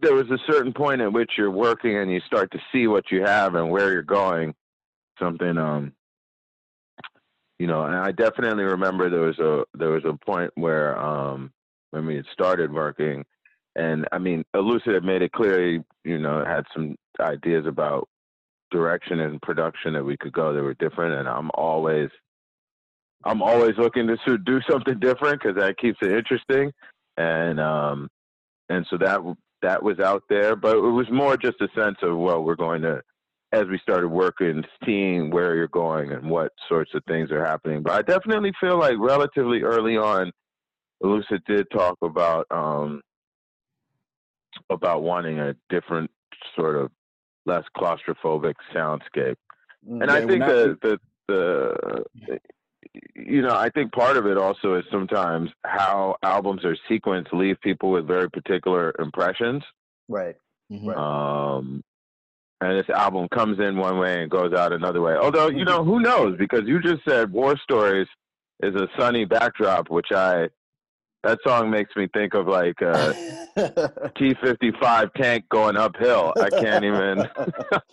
there 0.00 0.14
was 0.14 0.30
a 0.30 0.38
certain 0.50 0.72
point 0.72 1.00
at 1.00 1.12
which 1.12 1.32
you're 1.36 1.50
working 1.50 1.96
and 1.96 2.10
you 2.10 2.20
start 2.20 2.50
to 2.52 2.58
see 2.72 2.86
what 2.86 3.10
you 3.10 3.22
have 3.22 3.54
and 3.54 3.70
where 3.70 3.92
you're 3.92 4.02
going. 4.02 4.54
Something, 5.18 5.58
um, 5.58 5.92
you 7.58 7.66
know, 7.66 7.82
and 7.84 7.94
I 7.94 8.12
definitely 8.12 8.64
remember 8.64 9.10
there 9.10 9.20
was 9.20 9.38
a 9.38 9.64
there 9.76 9.90
was 9.90 10.04
a 10.04 10.16
point 10.24 10.52
where 10.54 10.96
um, 10.98 11.50
when 11.90 12.06
we 12.06 12.14
had 12.14 12.26
started 12.32 12.72
working, 12.72 13.24
and 13.74 14.06
I 14.12 14.18
mean, 14.18 14.44
Elucid 14.54 14.94
had 14.94 15.02
made 15.02 15.22
it 15.22 15.32
clear, 15.32 15.82
you 16.04 16.18
know, 16.18 16.44
had 16.44 16.64
some 16.72 16.94
ideas 17.18 17.66
about 17.66 18.08
direction 18.70 19.20
and 19.20 19.42
production 19.42 19.94
that 19.94 20.04
we 20.04 20.16
could 20.16 20.32
go 20.32 20.52
that 20.52 20.62
were 20.62 20.74
different, 20.74 21.18
and 21.18 21.28
I'm 21.28 21.50
always 21.54 22.10
I'm 23.24 23.42
always 23.42 23.76
looking 23.76 24.06
to 24.06 24.38
do 24.38 24.60
something 24.70 25.00
different 25.00 25.42
because 25.42 25.56
that 25.56 25.78
keeps 25.78 25.98
it 26.02 26.12
interesting, 26.12 26.72
and 27.16 27.58
um, 27.58 28.08
and 28.68 28.86
so 28.88 28.98
that 28.98 29.20
that 29.62 29.82
was 29.82 29.98
out 29.98 30.22
there, 30.28 30.56
but 30.56 30.76
it 30.76 30.80
was 30.80 31.06
more 31.10 31.36
just 31.36 31.60
a 31.60 31.68
sense 31.74 31.96
of 32.02 32.16
well, 32.16 32.42
we're 32.42 32.56
going 32.56 32.82
to 32.82 33.02
as 33.52 33.66
we 33.66 33.78
started 33.78 34.08
working, 34.08 34.62
seeing 34.84 35.30
where 35.30 35.54
you're 35.54 35.68
going 35.68 36.12
and 36.12 36.28
what 36.28 36.52
sorts 36.68 36.90
of 36.94 37.02
things 37.08 37.30
are 37.30 37.44
happening. 37.44 37.82
But 37.82 37.92
I 37.92 38.02
definitely 38.02 38.52
feel 38.60 38.78
like 38.78 38.96
relatively 38.98 39.62
early 39.62 39.96
on, 39.96 40.30
Elucid 41.02 41.42
did 41.46 41.66
talk 41.70 41.96
about 42.02 42.46
um, 42.50 43.00
about 44.70 45.02
wanting 45.02 45.38
a 45.38 45.54
different 45.70 46.10
sort 46.56 46.76
of 46.76 46.90
less 47.46 47.64
claustrophobic 47.76 48.54
soundscape. 48.74 49.36
Mm, 49.88 50.02
and 50.02 50.06
yeah, 50.08 50.14
I 50.14 50.26
think 50.26 50.44
the, 50.44 50.78
the 50.82 50.98
the 51.28 52.38
you 53.14 53.42
know, 53.42 53.54
I 53.54 53.70
think 53.70 53.92
part 53.92 54.16
of 54.16 54.26
it 54.26 54.38
also 54.38 54.74
is 54.76 54.84
sometimes 54.90 55.50
how 55.64 56.16
albums 56.22 56.64
are 56.64 56.76
sequenced 56.90 57.32
leave 57.32 57.60
people 57.60 57.90
with 57.90 58.06
very 58.06 58.30
particular 58.30 58.94
impressions. 58.98 59.62
Right. 60.08 60.36
Mm-hmm. 60.72 60.90
Um, 60.90 61.82
and 62.60 62.78
this 62.78 62.88
album 62.90 63.28
comes 63.28 63.58
in 63.60 63.76
one 63.76 63.98
way 63.98 64.22
and 64.22 64.30
goes 64.30 64.52
out 64.52 64.72
another 64.72 65.00
way. 65.00 65.14
Although, 65.14 65.48
you 65.48 65.64
know, 65.64 65.84
who 65.84 66.00
knows? 66.00 66.36
Because 66.38 66.62
you 66.66 66.80
just 66.80 67.02
said 67.08 67.32
War 67.32 67.56
Stories 67.62 68.08
is 68.62 68.74
a 68.74 68.88
sunny 68.98 69.24
backdrop, 69.24 69.90
which 69.90 70.08
I, 70.12 70.48
that 71.22 71.38
song 71.46 71.70
makes 71.70 71.94
me 71.94 72.08
think 72.12 72.34
of 72.34 72.48
like 72.48 72.80
a 72.80 74.12
T 74.18 74.34
55 74.42 75.12
tank 75.14 75.44
going 75.50 75.76
uphill. 75.76 76.32
I 76.36 76.50
can't 76.50 76.84
even, 76.84 77.18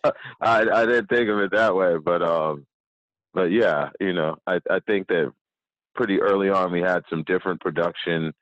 I, 0.41 0.61
I 0.61 0.85
didn't 0.85 1.09
think 1.09 1.29
of 1.29 1.39
it 1.39 1.51
that 1.51 1.75
way. 1.75 1.97
But, 2.03 2.23
um, 2.23 2.65
but 3.35 3.51
yeah, 3.51 3.89
you 3.99 4.13
know, 4.13 4.37
I, 4.47 4.59
I 4.71 4.79
think 4.87 5.07
that 5.09 5.31
pretty 5.93 6.21
early 6.21 6.49
on 6.49 6.71
we 6.71 6.81
had 6.81 7.03
some 7.09 7.23
different 7.23 7.59
production 7.61 8.33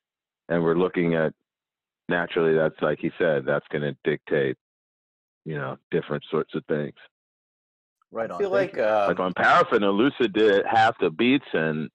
and 0.47 0.63
we're 0.63 0.77
looking 0.77 1.15
at 1.15 1.33
naturally 2.07 2.53
that's 2.53 2.79
like 2.81 2.99
he 2.99 3.11
said, 3.17 3.43
that's 3.45 3.65
gonna 3.71 3.95
dictate, 4.03 4.55
you 5.45 5.55
know, 5.55 5.77
different 5.89 6.23
sorts 6.29 6.53
of 6.53 6.63
things. 6.65 6.93
Right 8.11 8.29
on. 8.29 8.35
I 8.35 8.39
feel 8.39 8.51
like 8.51 8.77
uh, 8.77 9.07
like 9.09 9.19
on 9.19 9.33
Paraffin 9.33 9.81
Elucid 9.81 10.31
did 10.33 10.63
half 10.69 10.95
the 10.99 11.09
beats 11.09 11.47
and 11.53 11.89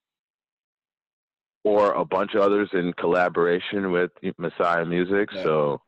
or 1.62 1.92
a 1.92 2.04
bunch 2.04 2.34
of 2.34 2.40
others 2.40 2.68
in 2.72 2.92
collaboration 2.94 3.92
with 3.92 4.10
Messiah 4.38 4.84
Musik. 4.84 5.28
Yeah. 5.32 5.42
So 5.44 5.80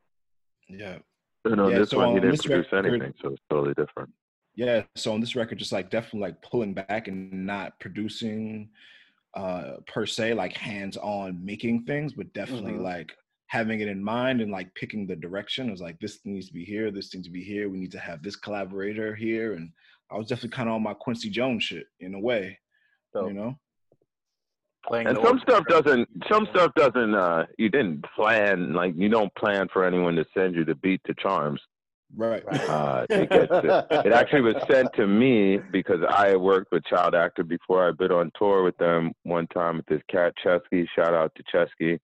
yeah. 0.68 0.98
You 1.44 1.56
know, 1.56 1.68
yeah, 1.68 1.78
this 1.78 1.90
so 1.90 1.98
one 1.98 2.14
he 2.14 2.20
didn't 2.20 2.42
produce 2.42 2.70
record, 2.70 2.86
anything, 2.86 3.14
so 3.20 3.30
it's 3.30 3.42
totally 3.50 3.74
different 3.74 4.10
yeah 4.54 4.82
so 4.96 5.12
on 5.12 5.20
this 5.20 5.36
record 5.36 5.58
just 5.58 5.72
like 5.72 5.90
definitely 5.90 6.20
like 6.20 6.42
pulling 6.42 6.74
back 6.74 7.08
and 7.08 7.32
not 7.46 7.78
producing 7.80 8.68
uh 9.34 9.74
per 9.86 10.06
se 10.06 10.34
like 10.34 10.56
hands 10.56 10.96
on 10.96 11.44
making 11.44 11.84
things 11.84 12.12
but 12.12 12.32
definitely 12.32 12.72
mm-hmm. 12.72 12.82
like 12.82 13.12
having 13.50 13.80
it 13.80 13.88
in 13.88 14.02
mind 14.02 14.40
and 14.40 14.52
like 14.52 14.72
picking 14.76 15.08
the 15.08 15.16
direction. 15.16 15.66
It 15.66 15.72
was 15.72 15.80
like 15.80 15.98
this 15.98 16.20
needs 16.24 16.46
to 16.46 16.52
be 16.52 16.64
here. 16.64 16.92
This 16.92 17.12
needs 17.12 17.26
to 17.26 17.32
be 17.32 17.42
here. 17.42 17.68
We 17.68 17.78
need 17.78 17.90
to 17.90 17.98
have 17.98 18.22
this 18.22 18.36
collaborator 18.36 19.12
here. 19.12 19.54
And 19.54 19.72
i 20.10 20.16
was 20.16 20.28
definitely 20.28 20.56
kind 20.56 20.68
of 20.68 20.76
on 20.76 20.82
my 20.82 20.94
quincy 20.94 21.30
jones 21.30 21.64
shit 21.64 21.86
in 22.00 22.14
a 22.14 22.20
way 22.20 22.58
so, 23.12 23.28
you 23.28 23.34
know? 23.34 23.56
And 24.92 25.18
some 25.22 25.38
stuff 25.40 25.64
doesn't 25.68 26.08
some 26.30 26.46
stuff 26.50 26.72
doesn't 26.74 27.14
uh 27.14 27.46
you 27.58 27.68
didn't 27.68 28.04
plan 28.16 28.72
like 28.72 28.94
you 28.96 29.08
don't 29.08 29.34
plan 29.34 29.68
for 29.72 29.84
anyone 29.84 30.16
to 30.16 30.24
send 30.32 30.54
you 30.54 30.64
the 30.64 30.74
beat 30.76 31.02
to 31.06 31.14
charms 31.14 31.60
Right. 32.16 32.42
Uh, 32.46 33.06
it, 33.08 33.30
gets, 33.30 33.52
it 34.06 34.12
actually 34.12 34.40
was 34.40 34.56
sent 34.68 34.92
to 34.94 35.06
me 35.06 35.58
because 35.58 36.00
I 36.08 36.36
worked 36.36 36.72
with 36.72 36.84
Child 36.84 37.14
Actor 37.14 37.44
before. 37.44 37.86
I've 37.86 37.98
been 37.98 38.12
on 38.12 38.32
tour 38.36 38.62
with 38.62 38.76
them 38.78 39.12
one 39.22 39.46
time 39.48 39.76
with 39.76 39.86
this 39.86 40.02
cat 40.10 40.34
Chesky. 40.44 40.86
Shout 40.94 41.14
out 41.14 41.32
to 41.36 41.44
Chesky, 41.44 41.98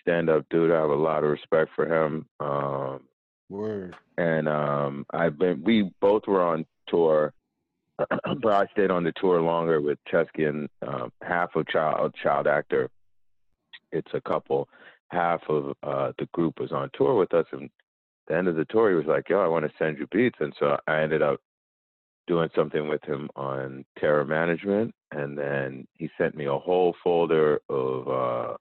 stand 0.00 0.28
up 0.28 0.44
dude. 0.50 0.70
I 0.70 0.80
have 0.80 0.90
a 0.90 0.94
lot 0.94 1.24
of 1.24 1.30
respect 1.30 1.70
for 1.74 1.86
him. 1.86 2.26
Um, 2.40 3.00
Word. 3.48 3.96
And 4.18 4.48
um, 4.48 5.06
I've 5.12 5.38
been. 5.38 5.62
We 5.64 5.90
both 6.00 6.26
were 6.26 6.42
on 6.42 6.66
tour, 6.88 7.32
but 7.98 8.46
I 8.46 8.66
stayed 8.72 8.90
on 8.90 9.04
the 9.04 9.12
tour 9.18 9.40
longer 9.40 9.80
with 9.80 9.98
Chesky 10.12 10.48
and 10.48 10.68
um, 10.86 11.12
half 11.22 11.56
of 11.56 11.66
Child 11.68 12.14
Child 12.22 12.46
Actor. 12.46 12.90
It's 13.92 14.10
a 14.12 14.20
couple. 14.20 14.68
Half 15.10 15.40
of 15.48 15.72
uh, 15.82 16.12
the 16.18 16.26
group 16.34 16.60
was 16.60 16.72
on 16.72 16.90
tour 16.92 17.14
with 17.14 17.32
us, 17.32 17.46
and 17.52 17.70
the 18.28 18.36
end 18.36 18.48
of 18.48 18.56
the 18.56 18.64
tour, 18.66 18.90
he 18.90 18.96
was 18.96 19.06
like, 19.06 19.28
"Yo, 19.28 19.40
I 19.40 19.48
want 19.48 19.64
to 19.66 19.76
send 19.78 19.98
you 19.98 20.06
beats," 20.08 20.38
and 20.40 20.54
so 20.58 20.78
I 20.86 21.00
ended 21.00 21.22
up 21.22 21.40
doing 22.26 22.50
something 22.54 22.88
with 22.88 23.02
him 23.04 23.30
on 23.36 23.84
terror 23.98 24.24
management, 24.24 24.94
and 25.10 25.36
then 25.36 25.86
he 25.94 26.10
sent 26.18 26.36
me 26.36 26.44
a 26.46 26.58
whole 26.58 26.94
folder 27.02 27.60
of 27.68 28.08
uh, 28.08 28.56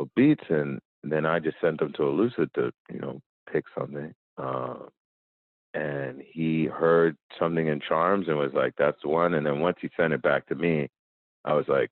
of 0.00 0.08
beats, 0.16 0.44
and 0.50 0.80
then 1.04 1.24
I 1.24 1.38
just 1.38 1.56
sent 1.60 1.78
them 1.78 1.92
to 1.94 2.02
Elucid 2.02 2.52
to 2.54 2.72
you 2.92 3.00
know 3.00 3.20
pick 3.50 3.64
something. 3.78 4.12
Uh, 4.36 4.74
and 5.74 6.22
he 6.22 6.66
heard 6.66 7.16
something 7.38 7.66
in 7.68 7.80
Charms 7.80 8.28
and 8.28 8.38
was 8.38 8.52
like, 8.54 8.74
"That's 8.76 9.00
the 9.02 9.08
one." 9.08 9.34
And 9.34 9.46
then 9.46 9.60
once 9.60 9.78
he 9.80 9.88
sent 9.96 10.12
it 10.12 10.22
back 10.22 10.46
to 10.46 10.54
me, 10.54 10.88
I 11.44 11.54
was 11.54 11.66
like, 11.68 11.90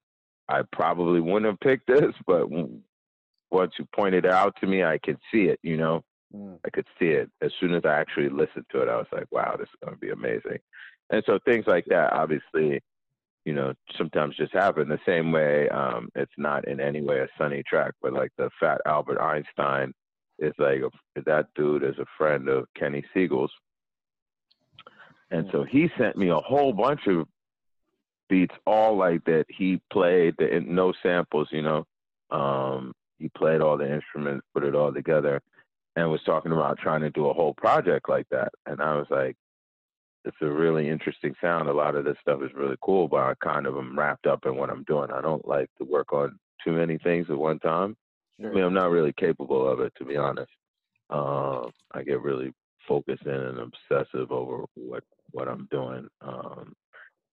"I 0.49 0.63
probably 0.73 1.21
wouldn't 1.21 1.47
have 1.47 1.61
picked 1.61 1.87
this, 1.87 2.15
but 2.27 2.49
once 3.51 3.73
you 3.79 3.87
pointed 3.95 4.25
it 4.25 4.33
out 4.33 4.57
to 4.61 4.67
me, 4.67 4.85
I 4.85 4.99
could 4.99 5.19
see 5.33 5.45
it." 5.45 5.61
You 5.63 5.77
know. 5.77 6.03
Mm. 6.35 6.59
I 6.65 6.71
could 6.71 6.87
see 6.99 7.09
it 7.09 7.31
as 7.43 7.51
soon 7.61 7.75
as 7.75 7.83
I 7.85 7.95
actually 7.95 8.29
listened 8.29 8.67
to 8.71 8.83
it. 8.83 8.89
I 8.89 8.97
was 8.97 9.07
like, 9.13 9.27
"Wow, 9.31 9.57
this 9.59 9.69
is 9.69 9.79
going 9.83 9.95
to 9.95 10.01
be 10.01 10.11
amazing." 10.11 10.59
And 11.11 11.23
so 11.27 11.39
things 11.45 11.67
like 11.67 11.85
that, 11.87 12.13
obviously, 12.13 12.83
you 13.45 13.53
know, 13.53 13.75
sometimes 13.97 14.37
just 14.37 14.53
happen. 14.53 14.89
The 14.89 14.99
same 15.07 15.33
way, 15.33 15.69
um, 15.69 16.09
it's 16.15 16.33
not 16.39 16.67
in 16.67 16.81
any 16.81 17.03
way 17.03 17.21
a 17.21 17.29
sunny 17.39 17.63
track, 17.69 17.93
but 18.03 18.13
like 18.13 18.33
the 18.39 18.51
Fat 18.59 18.81
Albert 18.87 19.21
Einstein 19.21 19.93
is 20.39 20.55
like 20.59 20.81
a, 20.81 21.23
that 21.23 21.49
dude 21.55 21.85
is 21.85 21.99
a 21.99 22.07
friend 22.19 22.49
of 22.49 22.67
Kenny 22.75 23.05
Segal's, 23.15 23.53
and 25.31 25.49
so 25.53 25.65
he 25.65 25.89
sent 25.99 26.17
me 26.17 26.29
a 26.31 26.37
whole 26.37 26.73
bunch 26.73 27.07
of 27.07 27.27
beats, 28.29 28.55
all 28.67 28.97
like 28.97 29.25
that 29.25 29.45
he 29.49 29.81
played, 29.93 30.35
the, 30.39 30.61
no 30.67 30.93
samples, 31.03 31.49
you 31.51 31.63
know. 31.63 31.85
Um, 32.31 32.93
he 33.19 33.29
played 33.29 33.61
all 33.61 33.77
the 33.77 33.93
instruments, 33.93 34.47
put 34.55 34.65
it 34.65 34.75
all 34.75 34.93
together 34.93 35.41
and 35.97 36.11
was 36.11 36.23
talking 36.25 36.53
about 36.53 36.79
trying 36.79 37.01
to 37.03 37.11
do 37.11 37.29
a 37.29 37.33
whole 37.33 37.55
project 37.55 38.09
like 38.09 38.29
that. 38.31 38.53
And 38.67 38.81
I 38.81 38.97
was 38.97 39.07
like, 39.11 39.37
it's 40.25 40.37
a 40.41 40.51
really 40.51 40.89
interesting 40.89 41.35
sound. 41.41 41.69
A 41.69 41.73
lot 41.73 41.95
of 41.95 42.05
this 42.05 42.17
stuff 42.21 42.41
is 42.43 42.51
really 42.55 42.77
cool, 42.83 43.09
but 43.09 43.21
I 43.21 43.35
kind 43.43 43.67
of 43.67 43.77
am 43.77 43.99
wrapped 43.99 44.27
up 44.27 44.47
in 44.47 44.57
what 44.57 44.71
I'm 44.71 44.85
doing. 44.85 45.11
I 45.11 45.21
don't 45.21 45.47
like 45.47 45.69
to 45.79 45.85
work 45.85 46.13
on 46.13 46.39
too 46.65 46.73
many 46.73 46.99
things 46.99 47.27
at 47.29 47.37
one 47.37 47.59
time. 47.59 47.97
Sure. 48.41 48.51
I 48.51 48.55
mean, 48.55 48.65
I'm 48.65 48.75
not 48.75 48.91
really 48.91 49.13
capable 49.13 49.69
of 49.69 49.81
it, 49.81 49.93
to 49.99 50.05
be 50.05 50.17
honest. 50.17 50.51
Um, 51.11 51.71
I 51.93 52.03
get 52.03 52.23
really 52.23 52.53
focused 52.89 53.27
in 53.27 53.33
and 53.33 53.59
obsessive 53.59 54.33
over 54.33 54.65
what 54.75 55.05
what 55.33 55.49
I'm 55.49 55.69
doing, 55.71 56.09
um, 56.21 56.73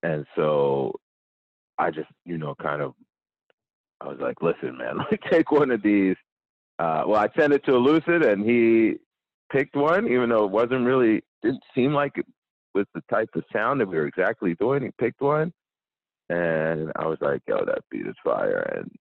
and 0.03 0.26
so 0.36 0.93
I 1.78 1.91
just, 1.91 2.09
you 2.26 2.38
know, 2.38 2.55
kind 2.62 2.82
of, 2.82 2.93
I 4.01 4.07
was 4.07 4.20
like, 4.20 4.41
listen, 4.41 4.78
man, 4.78 4.97
let 4.99 5.12
me 5.12 5.18
take 5.30 5.51
one 5.51 5.72
of 5.72 5.82
these. 5.82 6.16
Uh, 6.82 7.03
well, 7.05 7.19
I 7.19 7.29
sent 7.39 7.53
it 7.53 7.63
to 7.65 7.73
Elucid, 7.73 8.25
and 8.27 8.43
he 8.43 8.95
picked 9.51 9.75
one, 9.75 10.07
even 10.07 10.29
though 10.29 10.45
it 10.45 10.51
wasn't 10.51 10.84
really 10.84 11.21
didn't 11.43 11.61
seem 11.75 11.93
like 11.93 12.13
it 12.17 12.25
was 12.73 12.88
the 12.95 13.03
type 13.07 13.29
of 13.36 13.43
sound 13.53 13.79
that 13.79 13.88
we 13.88 13.97
were 13.97 14.07
exactly 14.07 14.55
doing. 14.55 14.82
He 14.82 14.89
picked 14.99 15.21
one, 15.21 15.53
and 16.29 16.91
I 16.95 17.05
was 17.05 17.19
like, 17.21 17.41
yo, 17.47 17.63
that 17.65 17.84
beat 17.91 18.07
is 18.07 18.15
fire, 18.23 18.61
and 18.75 18.91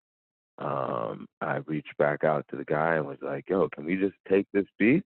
um, 0.59 1.27
I 1.41 1.61
reached 1.67 1.97
back 1.97 2.23
out 2.23 2.45
to 2.51 2.57
the 2.57 2.67
guy 2.67 2.97
and 2.97 3.07
was 3.07 3.17
like, 3.23 3.49
"Yo, 3.49 3.71
can 3.71 3.87
we 3.87 3.97
just 3.97 4.17
take 4.29 4.47
this 4.53 4.67
beat? 4.79 5.03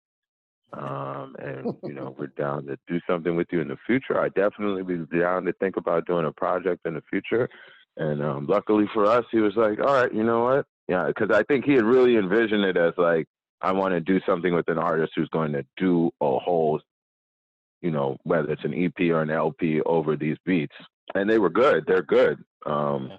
Um, 0.72 1.36
and 1.38 1.76
you 1.84 1.94
know, 1.94 2.16
we're 2.18 2.28
down 2.28 2.66
to 2.66 2.78
do 2.88 3.00
something 3.08 3.36
with 3.36 3.50
you 3.52 3.62
in 3.62 3.68
the 3.68 3.78
future. 3.86 4.20
I 4.20 4.30
definitely 4.30 4.82
be 4.82 5.20
down 5.20 5.46
to 5.46 5.54
think 5.54 5.78
about 5.78 6.08
doing 6.08 6.26
a 6.26 6.32
project 6.32 6.88
in 6.88 6.96
the 6.96 7.04
future." 7.08 7.48
And 7.98 8.24
um, 8.24 8.48
luckily 8.48 8.86
for 8.96 9.06
us, 9.06 9.26
he 9.32 9.42
was 9.42 9.56
like, 9.56 9.80
"All 9.80 9.94
right, 9.94 10.12
you 10.12 10.24
know 10.24 10.44
what? 10.46 10.66
Yeah," 10.88 11.08
because 11.08 11.30
I 11.32 11.44
think 11.44 11.66
he 11.66 11.74
had 11.74 11.86
really 11.86 12.18
envisioned 12.18 12.66
it 12.66 12.78
as 12.78 12.94
like, 12.98 13.28
"I 13.62 13.72
want 13.72 13.94
to 13.94 14.02
do 14.02 14.20
something 14.26 14.54
with 14.54 14.68
an 14.70 14.78
artist 14.78 15.14
who's 15.16 15.30
going 15.30 15.54
to 15.54 15.66
do 15.78 16.12
a 16.22 16.40
whole." 16.40 16.82
You 17.82 17.92
know, 17.92 18.18
whether 18.24 18.50
it's 18.50 18.64
an 18.64 18.74
EP 18.74 19.12
or 19.12 19.22
an 19.22 19.30
LP 19.30 19.82
over 19.82 20.16
these 20.16 20.38
beats, 20.46 20.76
and 21.16 21.30
they 21.30 21.38
were 21.38 21.50
good. 21.50 21.86
They're 21.86 22.02
good. 22.02 22.44
Um, 22.66 23.12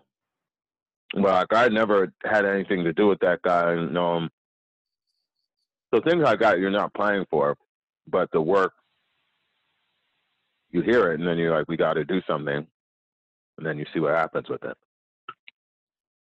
well, 1.15 1.35
like 1.35 1.53
I 1.53 1.69
never 1.69 2.13
had 2.25 2.45
anything 2.45 2.85
to 2.85 2.93
do 2.93 3.07
with 3.07 3.21
that 3.21 3.43
guy. 3.43 3.73
And 3.73 3.97
um, 3.97 4.31
so 5.93 6.01
things 6.01 6.23
like 6.23 6.41
that 6.41 6.59
you're 6.59 6.71
not 6.71 6.95
playing 6.95 7.27
for, 7.31 7.57
but 8.09 8.31
the 8.33 8.41
work 8.41 8.73
you 10.71 10.83
hear 10.83 11.13
it, 11.13 11.21
and 11.21 11.29
then 11.29 11.39
you're 11.39 11.57
like, 11.57 11.69
we 11.69 11.77
got 11.77 11.95
to 11.95 12.05
do 12.05 12.21
something, 12.27 12.67
and 13.59 13.67
then 13.67 13.79
you 13.79 13.87
see 13.95 14.01
what 14.01 14.15
happens 14.15 14.49
with 14.49 14.65
it. 14.65 14.77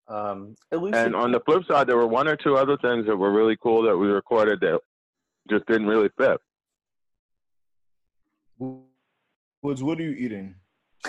Um, 0.09 0.55
and 0.71 1.15
on 1.15 1.31
the 1.31 1.41
flip 1.41 1.63
side, 1.67 1.87
there 1.87 1.97
were 1.97 2.07
one 2.07 2.27
or 2.27 2.37
two 2.37 2.55
other 2.55 2.77
things 2.77 3.05
that 3.07 3.17
were 3.17 3.31
really 3.31 3.57
cool 3.61 3.81
that 3.83 3.97
we 3.97 4.07
recorded 4.07 4.61
that 4.61 4.79
just 5.49 5.65
didn't 5.65 5.87
really 5.87 6.09
fit. 6.17 6.39
Woods, 9.61 9.83
what 9.83 9.99
are 9.99 10.03
you 10.03 10.11
eating? 10.11 10.55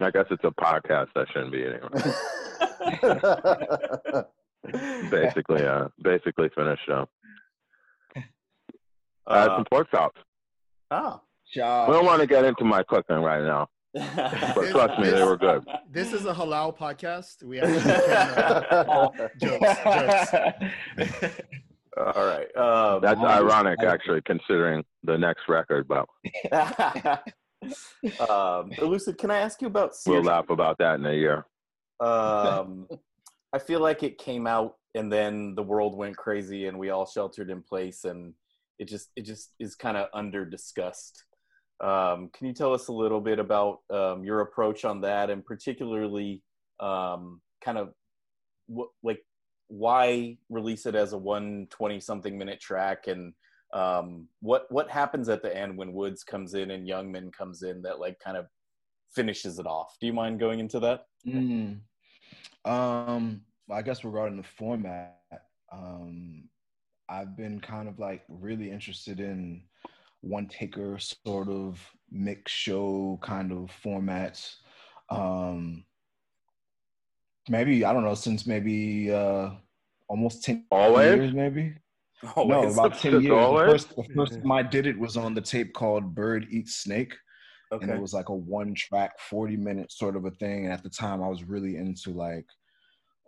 I 0.00 0.10
guess 0.10 0.26
it's 0.30 0.44
a 0.44 0.50
podcast. 0.50 1.08
I 1.16 1.24
shouldn't 1.32 1.52
be 1.52 1.64
anyway. 1.64 1.88
basically, 5.10 5.64
uh, 5.64 5.88
basically 6.02 6.50
finished 6.54 6.88
up. 6.90 7.08
Uh, 8.16 8.20
uh, 9.26 9.56
some 9.56 9.64
pork 9.70 9.90
chops. 9.90 10.20
Oh, 10.90 11.20
job. 11.52 11.88
we 11.88 11.94
don't 11.94 12.04
want 12.04 12.20
to 12.20 12.26
get 12.26 12.44
into 12.44 12.64
my 12.64 12.82
cooking 12.82 13.16
right 13.16 13.42
now, 13.42 13.68
but 13.94 14.70
trust 14.70 15.00
me, 15.00 15.10
they 15.10 15.24
were 15.24 15.36
good. 15.36 15.64
This 15.90 16.12
is 16.12 16.26
a 16.26 16.32
halal 16.32 16.76
podcast. 16.76 17.42
We 17.42 17.58
have 17.58 19.12
jokes. 19.40 20.30
jokes. 20.30 21.34
All 21.96 22.24
right. 22.24 22.56
Um, 22.56 23.00
That's 23.02 23.20
ironic, 23.20 23.82
actually, 23.82 24.20
considering 24.22 24.84
the 25.02 25.18
next 25.18 25.48
record, 25.48 25.88
but 25.88 26.06
um, 26.52 27.18
Elucid, 28.78 29.18
can 29.18 29.30
I 29.30 29.38
ask 29.38 29.60
you 29.60 29.66
about? 29.66 29.92
We'll 30.06 30.22
laugh 30.22 30.50
about 30.50 30.78
that 30.78 31.00
in 31.00 31.06
a 31.06 31.12
year. 31.12 31.46
Um, 31.98 32.86
I 33.52 33.58
feel 33.58 33.80
like 33.80 34.02
it 34.02 34.18
came 34.18 34.46
out 34.46 34.76
and 34.94 35.12
then 35.12 35.54
the 35.54 35.62
world 35.62 35.96
went 35.96 36.16
crazy 36.16 36.66
and 36.66 36.78
we 36.78 36.90
all 36.90 37.06
sheltered 37.06 37.50
in 37.50 37.62
place 37.62 38.04
and 38.04 38.34
it 38.78 38.88
just 38.88 39.10
it 39.14 39.22
just 39.22 39.50
is 39.58 39.74
kind 39.74 39.96
of 39.96 40.08
under 40.14 40.44
discussed. 40.44 41.24
Um, 41.80 42.30
can 42.34 42.46
you 42.46 42.52
tell 42.52 42.74
us 42.74 42.88
a 42.88 42.92
little 42.92 43.20
bit 43.20 43.38
about 43.38 43.80
um, 43.90 44.22
your 44.22 44.40
approach 44.40 44.84
on 44.84 45.00
that 45.00 45.30
and 45.30 45.44
particularly 45.44 46.42
um, 46.78 47.40
kind 47.62 47.78
of 47.78 47.94
what 48.66 48.88
like 49.02 49.24
why 49.68 50.36
release 50.48 50.84
it 50.84 50.94
as 50.94 51.12
a 51.12 51.18
120 51.18 52.00
something 52.00 52.36
minute 52.36 52.60
track 52.60 53.06
and 53.06 53.32
um, 53.72 54.26
what 54.40 54.66
what 54.70 54.90
happens 54.90 55.28
at 55.28 55.42
the 55.42 55.56
end 55.56 55.76
when 55.76 55.92
Woods 55.92 56.24
comes 56.24 56.54
in 56.54 56.72
and 56.72 56.88
Youngman 56.88 57.32
comes 57.32 57.62
in 57.62 57.82
that 57.82 58.00
like 58.00 58.18
kind 58.18 58.36
of 58.36 58.46
finishes 59.14 59.58
it 59.58 59.66
off? 59.66 59.96
Do 60.00 60.06
you 60.06 60.12
mind 60.12 60.40
going 60.40 60.60
into 60.60 60.80
that? 60.80 61.06
Mm. 61.26 61.78
Um, 62.64 63.42
I 63.70 63.82
guess 63.82 64.04
regarding 64.04 64.36
the 64.36 64.48
format, 64.58 65.20
um, 65.72 66.48
I've 67.08 67.36
been 67.36 67.60
kind 67.60 67.88
of 67.88 67.98
like 67.98 68.22
really 68.28 68.70
interested 68.70 69.20
in 69.20 69.62
one 70.20 70.46
taker 70.46 70.98
sort 70.98 71.48
of 71.48 71.80
mix 72.10 72.52
show 72.52 73.18
kind 73.22 73.52
of 73.52 73.70
formats. 73.84 74.56
Um, 75.08 75.84
maybe 77.48 77.84
I 77.84 77.92
don't 77.92 78.04
know 78.04 78.14
since 78.14 78.46
maybe 78.46 79.12
uh, 79.12 79.50
almost 80.08 80.44
ten 80.44 80.66
Always? 80.70 81.16
years, 81.16 81.34
maybe. 81.34 81.74
No, 82.36 82.68
about 82.68 82.98
10 82.98 83.12
years. 83.12 83.24
The 83.24 83.66
first, 83.66 83.96
the 83.96 84.04
first 84.14 84.34
time 84.34 84.52
I 84.52 84.62
did 84.62 84.86
it 84.86 84.98
was 84.98 85.16
on 85.16 85.34
the 85.34 85.40
tape 85.40 85.72
called 85.72 86.14
Bird 86.14 86.46
Eats 86.50 86.76
Snake. 86.76 87.14
Okay. 87.72 87.84
And 87.84 87.92
it 87.92 88.00
was 88.00 88.12
like 88.12 88.28
a 88.28 88.34
one 88.34 88.74
track, 88.74 89.18
40 89.20 89.56
minute 89.56 89.92
sort 89.92 90.16
of 90.16 90.24
a 90.24 90.30
thing. 90.32 90.64
And 90.64 90.72
at 90.72 90.82
the 90.82 90.90
time 90.90 91.22
I 91.22 91.28
was 91.28 91.44
really 91.44 91.76
into 91.76 92.10
like 92.10 92.46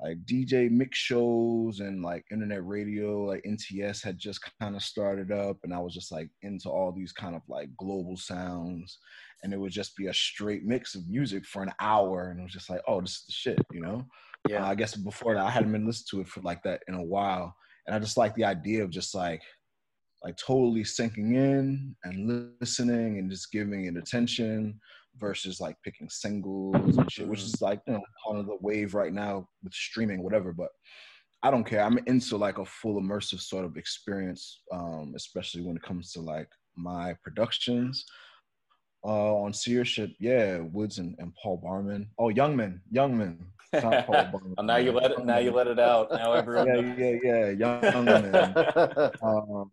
like 0.00 0.24
DJ 0.24 0.70
mix 0.70 0.98
shows 0.98 1.80
and 1.80 2.02
like 2.02 2.24
internet 2.30 2.66
radio, 2.66 3.24
like 3.24 3.44
NTS 3.44 4.02
had 4.02 4.18
just 4.18 4.40
kind 4.60 4.74
of 4.74 4.82
started 4.82 5.30
up, 5.30 5.58
and 5.62 5.72
I 5.72 5.78
was 5.78 5.94
just 5.94 6.10
like 6.10 6.28
into 6.42 6.68
all 6.68 6.92
these 6.92 7.12
kind 7.12 7.36
of 7.36 7.42
like 7.48 7.68
global 7.76 8.16
sounds, 8.16 8.98
and 9.42 9.52
it 9.52 9.58
would 9.58 9.72
just 9.72 9.96
be 9.96 10.06
a 10.06 10.14
straight 10.14 10.64
mix 10.64 10.94
of 10.94 11.08
music 11.08 11.44
for 11.46 11.62
an 11.62 11.72
hour, 11.80 12.30
and 12.30 12.40
it 12.40 12.42
was 12.42 12.52
just 12.52 12.70
like, 12.70 12.82
oh, 12.88 13.00
this 13.00 13.12
is 13.12 13.24
the 13.26 13.32
shit, 13.32 13.58
you 13.72 13.80
know? 13.80 14.04
Yeah. 14.48 14.64
Uh, 14.64 14.70
I 14.70 14.74
guess 14.74 14.96
before 14.96 15.34
that, 15.34 15.44
I 15.44 15.50
hadn't 15.50 15.72
been 15.72 15.86
listening 15.86 16.22
to 16.22 16.26
it 16.26 16.28
for 16.28 16.40
like 16.40 16.62
that 16.64 16.82
in 16.88 16.94
a 16.94 17.02
while, 17.02 17.54
and 17.86 17.94
I 17.94 17.98
just 17.98 18.16
like 18.16 18.34
the 18.34 18.44
idea 18.44 18.82
of 18.82 18.90
just 18.90 19.14
like 19.14 19.42
like 20.24 20.36
totally 20.36 20.84
sinking 20.84 21.34
in 21.34 21.96
and 22.04 22.54
listening 22.60 23.18
and 23.18 23.30
just 23.30 23.50
giving 23.50 23.86
it 23.86 23.96
attention 23.96 24.78
versus 25.18 25.60
like 25.60 25.76
picking 25.84 26.08
singles 26.08 26.96
and 26.96 27.10
shit, 27.10 27.28
which 27.28 27.42
is 27.42 27.60
like 27.60 27.80
you 27.86 27.94
know 27.94 28.02
part 28.24 28.38
of 28.38 28.46
the 28.46 28.56
wave 28.60 28.94
right 28.94 29.12
now 29.12 29.46
with 29.62 29.72
streaming, 29.72 30.22
whatever. 30.22 30.52
But 30.52 30.68
I 31.42 31.50
don't 31.50 31.64
care. 31.64 31.82
I'm 31.82 31.98
into 32.06 32.36
like 32.36 32.58
a 32.58 32.64
full 32.64 33.00
immersive 33.00 33.40
sort 33.40 33.64
of 33.64 33.76
experience, 33.76 34.62
um, 34.72 35.12
especially 35.16 35.62
when 35.62 35.76
it 35.76 35.82
comes 35.82 36.12
to 36.12 36.20
like 36.20 36.48
my 36.76 37.14
productions 37.22 38.04
uh, 39.04 39.34
on 39.34 39.52
Seership. 39.52 40.10
Yeah, 40.20 40.58
Woods 40.58 40.98
and, 40.98 41.16
and 41.18 41.34
Paul 41.42 41.58
Barman. 41.58 42.08
Oh, 42.18 42.28
Youngman, 42.28 42.80
Youngman. 42.94 43.38
now 44.62 44.76
you 44.76 44.92
let 44.92 45.12
it. 45.12 45.24
Now 45.24 45.38
you 45.38 45.50
let 45.50 45.66
it 45.66 45.78
out. 45.78 46.10
Now 46.10 46.32
everyone. 46.34 46.96
Yeah, 46.98 47.16
yeah, 47.22 47.50
yeah. 47.54 47.80
Young 47.80 48.04
man. 48.04 48.54
um, 49.22 49.70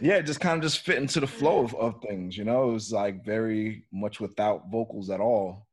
yeah, 0.00 0.20
just 0.20 0.40
kind 0.40 0.56
of 0.56 0.62
just 0.62 0.80
fit 0.80 0.96
into 0.96 1.20
the 1.20 1.26
flow 1.26 1.64
of, 1.64 1.74
of 1.74 2.00
things. 2.00 2.36
You 2.36 2.44
know, 2.44 2.70
it 2.70 2.72
was 2.72 2.90
like 2.90 3.24
very 3.24 3.84
much 3.92 4.20
without 4.20 4.70
vocals 4.70 5.10
at 5.10 5.20
all 5.20 5.66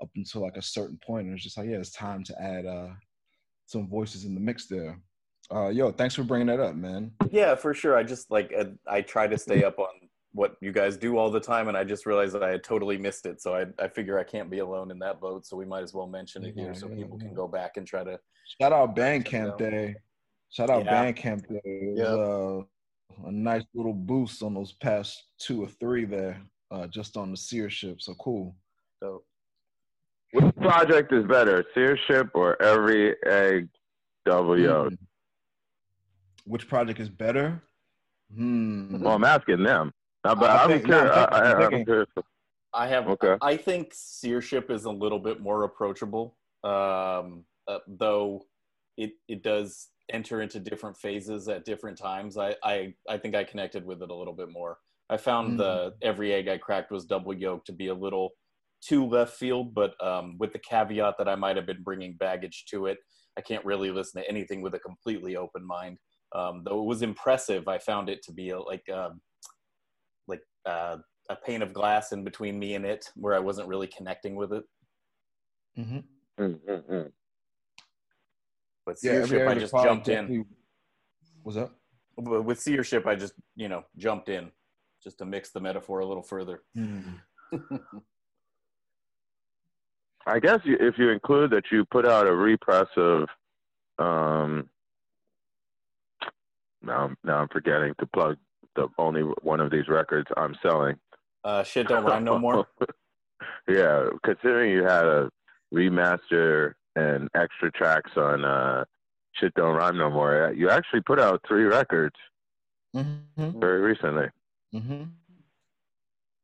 up 0.00 0.10
until 0.14 0.42
like 0.42 0.56
a 0.56 0.62
certain 0.62 0.98
point. 1.04 1.22
And 1.22 1.30
it 1.30 1.34
was 1.34 1.42
just 1.42 1.58
like, 1.58 1.68
yeah, 1.68 1.78
it's 1.78 1.90
time 1.90 2.22
to 2.24 2.42
add 2.42 2.66
uh, 2.66 2.90
some 3.66 3.88
voices 3.88 4.24
in 4.24 4.34
the 4.34 4.40
mix 4.40 4.66
there. 4.66 5.00
Uh, 5.52 5.68
yo, 5.68 5.90
thanks 5.90 6.14
for 6.14 6.22
bringing 6.22 6.46
that 6.46 6.60
up, 6.60 6.74
man. 6.74 7.10
Yeah, 7.30 7.54
for 7.54 7.74
sure. 7.74 7.96
I 7.96 8.04
just 8.04 8.30
like 8.30 8.52
I, 8.56 8.66
I 8.88 9.00
try 9.02 9.26
to 9.26 9.36
stay 9.36 9.64
up 9.64 9.78
on 9.78 9.88
what 10.34 10.56
you 10.60 10.72
guys 10.72 10.96
do 10.96 11.16
all 11.16 11.30
the 11.30 11.40
time, 11.40 11.68
and 11.68 11.76
I 11.76 11.84
just 11.84 12.06
realized 12.06 12.34
that 12.34 12.42
I 12.42 12.50
had 12.50 12.64
totally 12.64 12.98
missed 12.98 13.24
it. 13.24 13.40
So 13.40 13.54
I, 13.54 13.66
I 13.82 13.88
figure 13.88 14.18
I 14.18 14.24
can't 14.24 14.50
be 14.50 14.58
alone 14.58 14.90
in 14.90 14.98
that 14.98 15.20
boat. 15.20 15.46
So 15.46 15.56
we 15.56 15.64
might 15.64 15.84
as 15.84 15.94
well 15.94 16.08
mention 16.08 16.44
it 16.44 16.54
here 16.54 16.74
so 16.74 16.88
yeah, 16.88 16.96
people 16.96 17.18
yeah. 17.20 17.26
can 17.28 17.34
go 17.34 17.46
back 17.46 17.76
and 17.76 17.86
try 17.86 18.02
to. 18.02 18.18
Shout 18.60 18.72
out 18.72 18.96
Bandcamp 18.96 19.56
Day. 19.58 19.94
Shout 20.50 20.70
out 20.70 20.84
yeah. 20.84 21.04
Bandcamp 21.04 21.48
Day. 21.48 21.60
It 21.64 21.98
was 21.98 22.66
uh, 23.22 23.28
a 23.28 23.32
nice 23.32 23.62
little 23.74 23.94
boost 23.94 24.42
on 24.42 24.54
those 24.54 24.72
past 24.72 25.24
two 25.38 25.62
or 25.62 25.68
three 25.68 26.04
there, 26.04 26.42
uh, 26.72 26.88
just 26.88 27.16
on 27.16 27.30
the 27.30 27.36
Seership. 27.36 28.02
So 28.02 28.14
cool. 28.14 28.56
So, 29.00 29.22
which 30.32 30.54
project 30.56 31.12
is 31.12 31.24
better, 31.26 31.64
Seership 31.74 32.30
or 32.34 32.60
Every 32.60 33.14
Egg 33.24 33.68
W? 34.26 34.68
Mm. 34.68 34.98
Which 36.44 36.66
project 36.68 36.98
is 36.98 37.08
better? 37.08 37.62
Hmm. 38.34 39.00
Well, 39.00 39.14
I'm 39.14 39.24
asking 39.24 39.62
them. 39.62 39.92
Uh, 40.24 40.34
but 40.34 40.50
I, 40.50 40.66
think, 40.66 40.86
no, 40.86 40.98
I, 40.98 41.24
I, 41.24 41.66
I'm 41.66 41.84
curious. 41.84 42.08
I 42.72 42.88
have. 42.88 43.08
Okay. 43.08 43.36
I 43.42 43.56
think 43.56 43.92
Seership 43.92 44.70
is 44.70 44.84
a 44.84 44.90
little 44.90 45.18
bit 45.18 45.40
more 45.40 45.64
approachable, 45.64 46.36
um, 46.64 47.44
uh, 47.68 47.78
though 47.86 48.42
it 48.96 49.12
it 49.28 49.42
does 49.42 49.88
enter 50.12 50.42
into 50.42 50.60
different 50.60 50.96
phases 50.96 51.48
at 51.48 51.64
different 51.64 51.98
times, 51.98 52.36
I 52.36 52.54
I, 52.62 52.94
I 53.08 53.18
think 53.18 53.34
I 53.34 53.44
connected 53.44 53.84
with 53.84 54.02
it 54.02 54.10
a 54.10 54.14
little 54.14 54.34
bit 54.34 54.50
more. 54.50 54.78
I 55.10 55.16
found 55.16 55.50
mm-hmm. 55.50 55.58
the 55.58 55.94
every 56.02 56.32
egg 56.32 56.48
I 56.48 56.58
cracked 56.58 56.90
was 56.90 57.04
double 57.04 57.34
yolk 57.34 57.64
to 57.66 57.72
be 57.72 57.88
a 57.88 57.94
little 57.94 58.30
too 58.86 59.06
left 59.06 59.36
field, 59.36 59.74
but 59.74 59.94
um, 60.04 60.36
with 60.38 60.52
the 60.52 60.58
caveat 60.58 61.14
that 61.18 61.28
I 61.28 61.34
might 61.34 61.56
have 61.56 61.66
been 61.66 61.82
bringing 61.82 62.16
baggage 62.18 62.64
to 62.70 62.86
it. 62.86 62.98
I 63.36 63.40
can't 63.40 63.64
really 63.64 63.90
listen 63.90 64.22
to 64.22 64.28
anything 64.28 64.62
with 64.62 64.74
a 64.74 64.78
completely 64.78 65.36
open 65.36 65.66
mind. 65.66 65.98
Um, 66.36 66.62
though 66.64 66.80
it 66.80 66.86
was 66.86 67.02
impressive, 67.02 67.66
I 67.66 67.78
found 67.78 68.08
it 68.08 68.22
to 68.24 68.32
be 68.32 68.50
a, 68.50 68.60
like 68.60 68.88
um, 68.88 68.94
like 68.94 69.20
uh, 70.66 70.98
a 71.30 71.36
pane 71.36 71.62
of 71.62 71.72
glass 71.72 72.12
in 72.12 72.24
between 72.24 72.58
me 72.58 72.74
and 72.74 72.84
it, 72.84 73.10
where 73.16 73.34
I 73.34 73.38
wasn't 73.38 73.68
really 73.68 73.86
connecting 73.86 74.34
with 74.36 74.52
it. 74.52 74.64
Mm-hmm. 75.78 76.42
Mm-hmm. 76.42 77.08
With 78.86 78.98
seership, 78.98 79.38
yeah, 79.38 79.50
I 79.50 79.54
just 79.54 79.72
jumped 79.72 80.08
in. 80.08 80.44
Was 81.42 81.54
that? 81.54 81.70
With 82.16 82.60
seership, 82.60 83.06
I 83.06 83.14
just 83.14 83.32
you 83.56 83.68
know 83.68 83.84
jumped 83.96 84.28
in, 84.28 84.50
just 85.02 85.18
to 85.18 85.24
mix 85.24 85.50
the 85.50 85.60
metaphor 85.60 86.00
a 86.00 86.06
little 86.06 86.22
further. 86.22 86.62
Mm. 86.76 87.20
I 90.26 90.38
guess 90.38 90.60
if 90.64 90.96
you 90.98 91.10
include 91.10 91.50
that 91.50 91.64
you 91.70 91.84
put 91.90 92.06
out 92.06 92.26
a 92.26 92.34
repress 92.34 92.86
of, 92.96 93.28
um, 93.98 94.70
now 96.82 97.10
now 97.22 97.38
I'm 97.38 97.48
forgetting 97.48 97.94
to 98.00 98.06
plug 98.06 98.36
the 98.76 98.88
only 98.98 99.22
one 99.42 99.60
of 99.60 99.70
these 99.70 99.88
records 99.88 100.28
I'm 100.36 100.54
selling. 100.62 100.96
Uh, 101.44 101.62
shit 101.62 101.88
don't 101.88 102.04
rhyme 102.04 102.24
no 102.24 102.38
more. 102.38 102.66
yeah, 103.68 104.06
considering 104.24 104.72
you 104.72 104.82
had 104.82 105.04
a 105.04 105.30
remaster 105.72 106.74
and 106.96 107.28
extra 107.34 107.70
tracks 107.72 108.12
on 108.16 108.44
uh, 108.44 108.84
shit 109.32 109.54
don't 109.54 109.74
rhyme 109.74 109.98
no 109.98 110.10
more, 110.10 110.52
you 110.56 110.70
actually 110.70 111.00
put 111.00 111.20
out 111.20 111.40
three 111.46 111.64
records 111.64 112.14
mm-hmm. 112.94 113.60
very 113.60 113.80
recently. 113.80 114.26
Mm-hmm. 114.74 115.04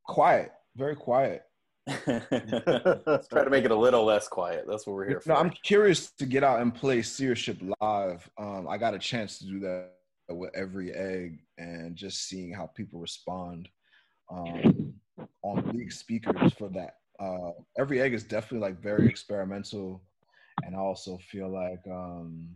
Quiet, 0.05 0.51
very 0.75 0.95
quiet. 0.95 1.43
Let's 2.07 3.27
try 3.27 3.43
to 3.43 3.49
make 3.49 3.65
it 3.65 3.71
a 3.71 3.75
little 3.75 4.05
less 4.05 4.27
quiet. 4.27 4.65
That's 4.67 4.85
what 4.85 4.95
we're 4.95 5.07
here 5.07 5.19
for. 5.19 5.29
No, 5.29 5.35
I'm 5.35 5.49
curious 5.49 6.11
to 6.11 6.25
get 6.25 6.43
out 6.43 6.61
and 6.61 6.73
play 6.73 6.99
Seership 6.99 7.59
live. 7.81 8.29
Um, 8.37 8.67
I 8.67 8.77
got 8.77 8.93
a 8.93 8.99
chance 8.99 9.39
to 9.39 9.45
do 9.45 9.59
that 9.61 9.93
with 10.35 10.51
every 10.55 10.91
egg 10.93 11.39
and 11.57 11.95
just 11.95 12.27
seeing 12.27 12.53
how 12.53 12.67
people 12.67 12.99
respond 12.99 13.69
um, 14.29 14.93
on 15.43 15.71
big 15.75 15.91
speakers 15.91 16.53
for 16.53 16.69
that. 16.69 16.97
Uh, 17.19 17.51
every 17.77 18.01
egg 18.01 18.13
is 18.13 18.23
definitely 18.23 18.67
like 18.67 18.81
very 18.81 19.07
experimental, 19.07 20.01
and 20.63 20.75
I 20.75 20.79
also 20.79 21.17
feel 21.17 21.49
like 21.49 21.81
um, 21.87 22.47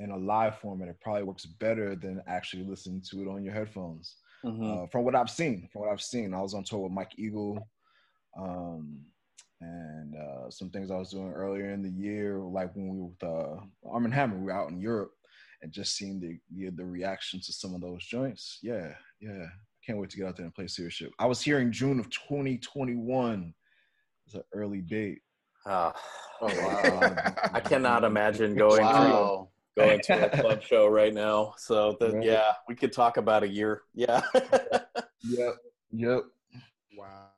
in 0.00 0.10
a 0.10 0.16
live 0.16 0.58
format, 0.58 0.88
it 0.88 1.00
probably 1.00 1.22
works 1.22 1.46
better 1.46 1.94
than 1.94 2.22
actually 2.26 2.64
listening 2.64 3.02
to 3.10 3.22
it 3.22 3.28
on 3.28 3.44
your 3.44 3.54
headphones. 3.54 4.16
Mm-hmm. 4.44 4.84
Uh, 4.84 4.86
from 4.86 5.04
what 5.04 5.14
I've 5.14 5.30
seen, 5.30 5.68
from 5.72 5.82
what 5.82 5.90
I've 5.90 6.02
seen, 6.02 6.34
I 6.34 6.40
was 6.40 6.54
on 6.54 6.64
tour 6.64 6.80
with 6.80 6.92
Mike 6.92 7.12
Eagle 7.16 7.68
um, 8.38 9.00
and 9.60 10.14
uh, 10.14 10.50
some 10.50 10.70
things 10.70 10.90
I 10.90 10.96
was 10.96 11.10
doing 11.10 11.32
earlier 11.32 11.70
in 11.70 11.82
the 11.82 11.90
year, 11.90 12.38
like 12.38 12.74
when 12.74 12.88
we 12.88 13.00
were 13.00 13.06
with 13.06 13.22
uh, 13.22 13.88
Armand 13.88 14.14
Hammer, 14.14 14.36
we 14.36 14.44
were 14.44 14.52
out 14.52 14.70
in 14.70 14.80
Europe, 14.80 15.12
and 15.62 15.72
just 15.72 15.96
seeing 15.96 16.20
the, 16.20 16.38
the 16.54 16.70
the 16.70 16.84
reaction 16.84 17.40
to 17.40 17.52
some 17.52 17.74
of 17.74 17.80
those 17.80 18.04
joints. 18.04 18.58
Yeah, 18.62 18.92
yeah, 19.20 19.46
can't 19.84 19.98
wait 19.98 20.10
to 20.10 20.16
get 20.16 20.26
out 20.26 20.36
there 20.36 20.44
and 20.44 20.54
play 20.54 20.66
Seership. 20.66 21.10
I 21.18 21.26
was 21.26 21.40
hearing 21.40 21.72
June 21.72 21.98
of 21.98 22.10
2021 22.10 23.54
It's 24.26 24.34
an 24.34 24.42
early 24.52 24.80
date. 24.82 25.20
Ah. 25.66 25.92
Oh, 26.40 26.48
oh 26.52 26.90
wow! 26.90 27.24
I 27.52 27.60
cannot 27.60 28.04
imagine 28.04 28.54
going 28.54 28.82
wow. 28.82 29.48
to 29.76 29.82
going 29.82 30.00
to 30.04 30.26
a 30.26 30.40
club 30.40 30.62
show 30.62 30.86
right 30.88 31.14
now. 31.14 31.54
So 31.56 31.96
the, 32.00 32.12
right. 32.12 32.24
yeah, 32.24 32.52
we 32.68 32.74
could 32.74 32.92
talk 32.92 33.16
about 33.16 33.42
a 33.42 33.48
year. 33.48 33.82
Yeah. 33.94 34.22
yep. 35.22 35.56
Yep. 35.92 36.24
Wow. 36.96 37.28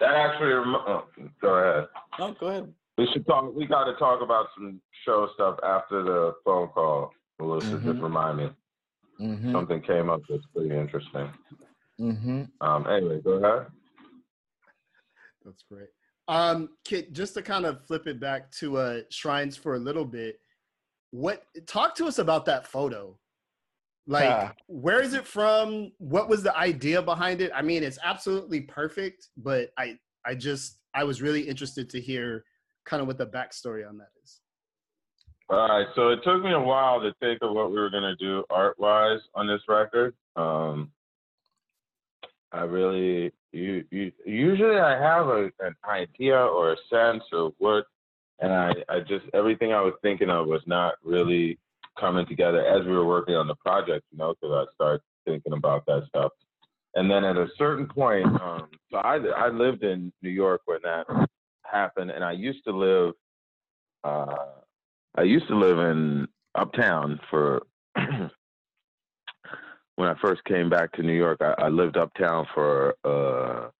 That 0.00 0.14
actually, 0.14 0.52
oh, 0.52 1.04
go 1.42 1.48
ahead. 1.54 1.88
No, 2.18 2.34
go 2.40 2.46
ahead. 2.46 2.72
We 2.96 3.08
should 3.12 3.26
talk. 3.26 3.54
We 3.54 3.66
got 3.66 3.84
to 3.84 3.94
talk 3.94 4.22
about 4.22 4.46
some 4.56 4.80
show 5.04 5.28
stuff 5.34 5.58
after 5.62 6.02
the 6.02 6.32
phone 6.44 6.68
call. 6.68 7.12
Melissa 7.40 7.68
mm-hmm. 7.68 7.90
just 7.90 8.02
remind 8.02 8.38
me. 8.38 8.50
Mm-hmm. 9.20 9.52
Something 9.52 9.82
came 9.82 10.08
up 10.10 10.20
that's 10.28 10.46
pretty 10.54 10.74
interesting. 10.74 11.30
Mm-hmm. 12.00 12.42
Um. 12.60 12.86
Anyway, 12.86 13.20
go 13.22 13.32
ahead. 13.32 13.66
That's 15.44 15.62
great. 15.70 15.88
Um, 16.28 16.70
Kit, 16.84 17.12
just 17.12 17.34
to 17.34 17.42
kind 17.42 17.66
of 17.66 17.84
flip 17.86 18.06
it 18.06 18.20
back 18.20 18.50
to 18.52 18.78
uh, 18.78 19.00
shrines 19.10 19.56
for 19.56 19.74
a 19.74 19.78
little 19.78 20.04
bit. 20.04 20.38
What 21.10 21.42
talk 21.66 21.94
to 21.96 22.06
us 22.06 22.18
about 22.18 22.44
that 22.46 22.66
photo? 22.66 23.18
Like, 24.06 24.56
where 24.66 25.02
is 25.02 25.14
it 25.14 25.26
from? 25.26 25.92
What 25.98 26.28
was 26.28 26.42
the 26.42 26.56
idea 26.56 27.00
behind 27.00 27.40
it? 27.40 27.52
I 27.54 27.62
mean, 27.62 27.84
it's 27.84 27.98
absolutely 28.02 28.62
perfect, 28.62 29.28
but 29.36 29.70
I, 29.78 29.98
I 30.26 30.34
just, 30.34 30.78
I 30.94 31.04
was 31.04 31.22
really 31.22 31.42
interested 31.42 31.88
to 31.90 32.00
hear 32.00 32.44
kind 32.86 33.00
of 33.00 33.06
what 33.06 33.18
the 33.18 33.26
backstory 33.26 33.88
on 33.88 33.98
that 33.98 34.08
is. 34.24 34.40
All 35.50 35.68
right, 35.68 35.86
so 35.96 36.10
it 36.10 36.20
took 36.22 36.44
me 36.44 36.52
a 36.52 36.60
while 36.60 37.00
to 37.00 37.12
think 37.18 37.40
of 37.42 37.52
what 37.52 37.72
we 37.72 37.80
were 37.80 37.90
gonna 37.90 38.14
do 38.14 38.44
art 38.50 38.78
wise 38.78 39.18
on 39.34 39.48
this 39.48 39.62
record. 39.66 40.14
Um, 40.36 40.92
I 42.52 42.62
really, 42.62 43.32
you, 43.50 43.84
you, 43.90 44.12
usually 44.24 44.78
I 44.78 44.92
have 44.92 45.26
a, 45.26 45.50
an 45.58 45.74
idea 45.88 46.36
or 46.36 46.74
a 46.74 46.76
sense 46.88 47.24
of 47.32 47.54
what, 47.58 47.86
and 48.38 48.52
I, 48.52 48.74
I 48.88 49.00
just 49.00 49.24
everything 49.34 49.72
I 49.72 49.80
was 49.80 49.94
thinking 50.02 50.30
of 50.30 50.46
was 50.46 50.62
not 50.66 50.94
really 51.02 51.58
coming 51.98 52.26
together 52.26 52.64
as 52.64 52.86
we 52.86 52.92
were 52.92 53.06
working 53.06 53.34
on 53.34 53.48
the 53.48 53.56
project, 53.56 54.04
you 54.12 54.18
know, 54.18 54.34
because 54.40 54.68
I 54.68 54.74
started 54.74 55.00
thinking 55.26 55.52
about 55.52 55.84
that 55.86 56.04
stuff. 56.08 56.30
And 56.94 57.10
then 57.10 57.24
at 57.24 57.36
a 57.36 57.48
certain 57.58 57.88
point, 57.88 58.26
um, 58.40 58.68
so 58.88 58.98
I, 58.98 59.16
I 59.16 59.48
lived 59.48 59.82
in 59.82 60.12
New 60.22 60.30
York 60.30 60.60
when 60.66 60.78
that 60.84 61.06
happened, 61.64 62.12
and 62.12 62.22
I 62.22 62.32
used 62.32 62.62
to 62.64 62.72
live, 62.72 63.14
uh, 64.04 64.36
I 65.16 65.22
used 65.22 65.48
to 65.48 65.56
live 65.56 65.78
in 65.78 66.28
uptown 66.54 67.20
for 67.30 67.62
when 67.94 68.30
I 70.08 70.14
first 70.20 70.44
came 70.44 70.70
back 70.70 70.92
to 70.92 71.02
New 71.02 71.14
York. 71.14 71.38
I, 71.40 71.54
I 71.58 71.68
lived 71.68 71.96
uptown 71.96 72.46
for 72.54 72.94
uh, 73.04 73.70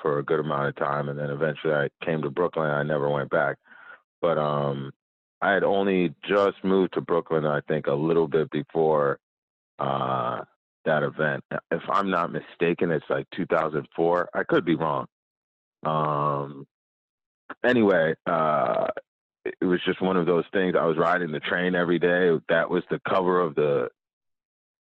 for 0.00 0.18
a 0.18 0.24
good 0.24 0.40
amount 0.40 0.68
of 0.68 0.76
time, 0.76 1.08
and 1.08 1.18
then 1.18 1.30
eventually 1.30 1.74
I 1.74 1.88
came 2.04 2.22
to 2.22 2.30
Brooklyn. 2.30 2.70
I 2.70 2.82
never 2.82 3.08
went 3.08 3.30
back, 3.30 3.56
but 4.20 4.38
um, 4.38 4.92
I 5.40 5.52
had 5.52 5.64
only 5.64 6.14
just 6.28 6.62
moved 6.64 6.94
to 6.94 7.00
Brooklyn, 7.00 7.46
I 7.46 7.60
think, 7.68 7.86
a 7.86 7.94
little 7.94 8.26
bit 8.26 8.50
before 8.50 9.18
uh, 9.78 10.40
that 10.84 11.02
event. 11.02 11.44
If 11.70 11.82
I'm 11.88 12.10
not 12.10 12.32
mistaken, 12.32 12.90
it's 12.90 13.04
like 13.08 13.26
2004. 13.34 14.30
I 14.34 14.42
could 14.44 14.64
be 14.64 14.74
wrong. 14.74 15.06
Um, 15.84 16.66
anyway, 17.64 18.14
uh, 18.26 18.88
it 19.44 19.64
was 19.64 19.80
just 19.84 20.00
one 20.00 20.16
of 20.16 20.26
those 20.26 20.44
things. 20.52 20.74
I 20.78 20.84
was 20.84 20.96
riding 20.96 21.32
the 21.32 21.40
train 21.40 21.74
every 21.74 21.98
day. 21.98 22.30
That 22.48 22.70
was 22.70 22.82
the 22.90 23.00
cover 23.08 23.40
of 23.40 23.54
the 23.54 23.88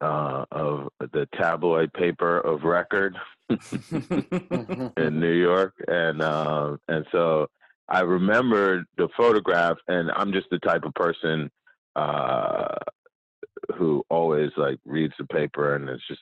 uh, 0.01 0.45
of 0.51 0.87
the 0.99 1.27
tabloid 1.33 1.91
paper 1.93 2.39
of 2.39 2.63
Record 2.63 3.17
in 3.49 5.19
New 5.19 5.33
York, 5.33 5.73
and 5.87 6.21
uh, 6.21 6.77
and 6.87 7.05
so 7.11 7.47
I 7.87 8.01
remembered 8.01 8.85
the 8.97 9.09
photograph, 9.17 9.77
and 9.87 10.11
I'm 10.15 10.31
just 10.31 10.47
the 10.51 10.59
type 10.59 10.83
of 10.83 10.93
person 10.93 11.51
uh, 11.95 12.75
who 13.77 14.03
always 14.09 14.51
like 14.57 14.79
reads 14.85 15.13
the 15.19 15.25
paper, 15.25 15.75
and 15.75 15.89
it's 15.89 16.07
just, 16.07 16.21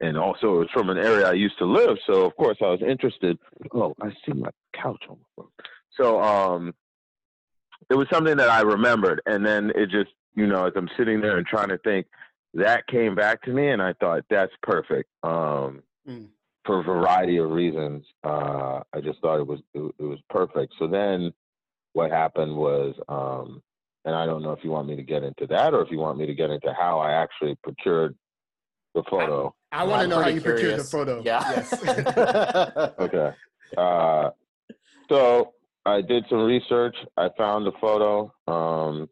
and 0.00 0.16
also 0.16 0.56
it 0.56 0.58
was 0.58 0.70
from 0.72 0.90
an 0.90 0.98
area 0.98 1.28
I 1.28 1.32
used 1.32 1.58
to 1.58 1.66
live, 1.66 1.98
so 2.06 2.24
of 2.24 2.36
course 2.36 2.58
I 2.60 2.66
was 2.66 2.82
interested. 2.82 3.38
Oh, 3.74 3.94
I 4.00 4.10
see 4.24 4.32
my 4.32 4.50
couch 4.74 5.04
on 5.08 5.18
the 5.18 5.24
floor. 5.34 5.48
So 5.96 6.22
um, 6.22 6.72
it 7.90 7.94
was 7.94 8.06
something 8.10 8.36
that 8.36 8.48
I 8.48 8.62
remembered, 8.62 9.22
and 9.26 9.44
then 9.44 9.72
it 9.74 9.90
just, 9.90 10.10
you 10.34 10.46
know, 10.46 10.66
as 10.66 10.72
I'm 10.76 10.88
sitting 10.96 11.20
there 11.20 11.38
and 11.38 11.46
trying 11.46 11.68
to 11.68 11.78
think, 11.78 12.06
that 12.54 12.86
came 12.86 13.14
back 13.14 13.42
to 13.42 13.50
me, 13.50 13.68
and 13.68 13.82
I 13.82 13.94
thought 13.94 14.24
that's 14.28 14.52
perfect. 14.62 15.08
Um, 15.22 15.82
mm 16.08 16.28
for 16.64 16.80
a 16.80 16.82
variety 16.82 17.38
of 17.38 17.50
reasons. 17.50 18.04
Uh, 18.24 18.80
I 18.92 19.00
just 19.02 19.20
thought 19.20 19.40
it 19.40 19.46
was 19.46 19.60
it, 19.74 19.80
it, 19.98 20.02
was 20.02 20.18
perfect. 20.30 20.74
So 20.78 20.86
then, 20.86 21.32
what 21.92 22.10
happened 22.10 22.56
was, 22.56 22.94
um, 23.08 23.62
and 24.04 24.14
I 24.14 24.26
don't 24.26 24.42
know 24.42 24.52
if 24.52 24.60
you 24.62 24.70
want 24.70 24.88
me 24.88 24.96
to 24.96 25.02
get 25.02 25.22
into 25.22 25.46
that 25.48 25.74
or 25.74 25.82
if 25.82 25.90
you 25.90 25.98
want 25.98 26.18
me 26.18 26.26
to 26.26 26.34
get 26.34 26.50
into 26.50 26.72
how 26.72 26.98
I 26.98 27.12
actually 27.12 27.56
procured 27.62 28.16
the 28.94 29.02
photo. 29.10 29.54
I, 29.72 29.80
I 29.80 29.84
want 29.84 30.02
to 30.02 30.08
know 30.08 30.20
how 30.20 30.28
you 30.28 30.40
curious. 30.40 30.60
procured 30.60 30.80
the 30.80 30.84
photo. 30.84 31.22
Yeah. 31.24 31.50
Yes. 31.50 32.92
okay. 32.98 33.30
Uh, 33.76 34.30
so 35.08 35.54
I 35.84 36.00
did 36.00 36.24
some 36.28 36.44
research. 36.44 36.96
I 37.16 37.28
found 37.36 37.66
the 37.66 37.72
photo. 37.80 38.32
Um, 38.46 39.08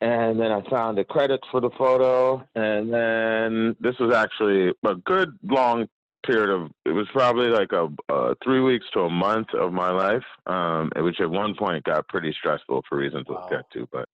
and 0.00 0.38
then 0.38 0.52
I 0.52 0.60
found 0.68 0.98
the 0.98 1.04
credits 1.04 1.46
for 1.50 1.60
the 1.60 1.70
photo, 1.78 2.44
and 2.54 2.92
then 2.92 3.74
this 3.80 3.98
was 3.98 4.14
actually 4.14 4.74
a 4.84 4.94
good 4.96 5.30
long 5.42 5.88
period 6.26 6.50
of 6.50 6.70
it 6.84 6.90
was 6.90 7.06
probably 7.12 7.48
like 7.48 7.72
a, 7.72 7.88
a 8.12 8.34
three 8.42 8.60
weeks 8.60 8.84
to 8.92 9.00
a 9.00 9.10
month 9.10 9.48
of 9.54 9.72
my 9.72 9.90
life, 9.90 10.24
um, 10.46 10.90
which 10.96 11.20
at 11.20 11.30
one 11.30 11.54
point 11.54 11.84
got 11.84 12.06
pretty 12.08 12.34
stressful 12.38 12.82
for 12.88 12.98
reasons 12.98 13.24
wow. 13.28 13.40
we'll 13.40 13.58
get 13.58 13.70
to. 13.72 13.88
But 13.92 14.08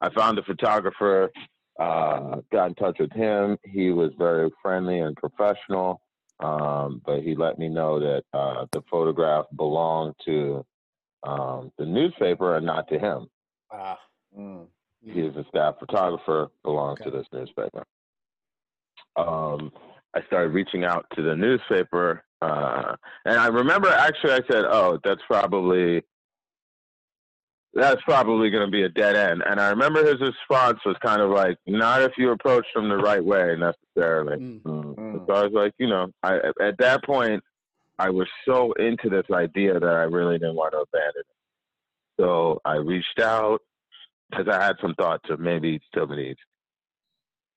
I 0.00 0.10
found 0.10 0.38
a 0.38 0.42
photographer, 0.42 1.30
uh, 1.80 2.36
got 2.52 2.66
in 2.68 2.74
touch 2.74 2.98
with 3.00 3.12
him. 3.12 3.58
He 3.64 3.90
was 3.90 4.12
very 4.16 4.50
friendly 4.62 5.00
and 5.00 5.16
professional, 5.16 6.00
um, 6.40 7.00
but 7.04 7.22
he 7.22 7.34
let 7.34 7.58
me 7.58 7.68
know 7.68 8.00
that 8.00 8.24
uh, 8.32 8.66
the 8.72 8.82
photograph 8.90 9.46
belonged 9.56 10.14
to 10.24 10.64
um, 11.22 11.72
the 11.78 11.86
newspaper 11.86 12.56
and 12.56 12.66
not 12.66 12.88
to 12.88 12.98
him. 12.98 13.28
Ah. 13.72 13.98
Mm. 14.38 14.66
He 15.04 15.20
is 15.20 15.36
a 15.36 15.44
staff 15.48 15.76
photographer, 15.78 16.48
belongs 16.62 17.00
Okay. 17.00 17.10
to 17.10 17.16
this 17.16 17.26
newspaper. 17.32 17.84
Um, 19.16 19.70
I 20.14 20.22
started 20.26 20.52
reaching 20.52 20.84
out 20.84 21.06
to 21.14 21.22
the 21.22 21.36
newspaper, 21.36 22.24
uh, 22.40 22.96
and 23.24 23.36
I 23.38 23.46
remember 23.48 23.88
actually 23.88 24.32
I 24.32 24.40
said, 24.50 24.64
"Oh, 24.64 24.98
that's 25.04 25.20
probably 25.26 26.02
that's 27.74 28.02
probably 28.02 28.50
going 28.50 28.66
to 28.66 28.70
be 28.70 28.82
a 28.82 28.88
dead 28.88 29.16
end." 29.16 29.42
And 29.46 29.60
I 29.60 29.70
remember 29.70 30.04
his 30.04 30.20
response 30.20 30.80
was 30.84 30.96
kind 31.04 31.20
of 31.20 31.30
like, 31.30 31.56
"Not 31.66 32.02
if 32.02 32.12
you 32.16 32.30
approach 32.30 32.66
them 32.74 32.88
the 32.88 32.96
right 32.96 33.24
way, 33.24 33.56
necessarily." 33.56 34.36
Mm. 34.36 34.62
Mm. 34.62 34.94
Mm. 34.94 35.26
So 35.26 35.34
I 35.34 35.42
was 35.42 35.52
like, 35.52 35.72
you 35.78 35.88
know, 35.88 36.08
I 36.22 36.36
at 36.60 36.78
that 36.78 37.04
point 37.04 37.42
I 37.98 38.10
was 38.10 38.28
so 38.46 38.72
into 38.72 39.08
this 39.08 39.26
idea 39.32 39.78
that 39.78 39.84
I 39.84 40.04
really 40.04 40.38
didn't 40.38 40.56
want 40.56 40.72
to 40.72 40.78
abandon 40.78 41.20
it. 41.20 41.26
So 42.20 42.60
I 42.64 42.76
reached 42.76 43.20
out 43.20 43.60
because 44.30 44.46
I 44.48 44.62
had 44.62 44.76
some 44.80 44.94
thoughts 44.94 45.28
of 45.30 45.40
maybe 45.40 45.80
somebody's 45.94 46.36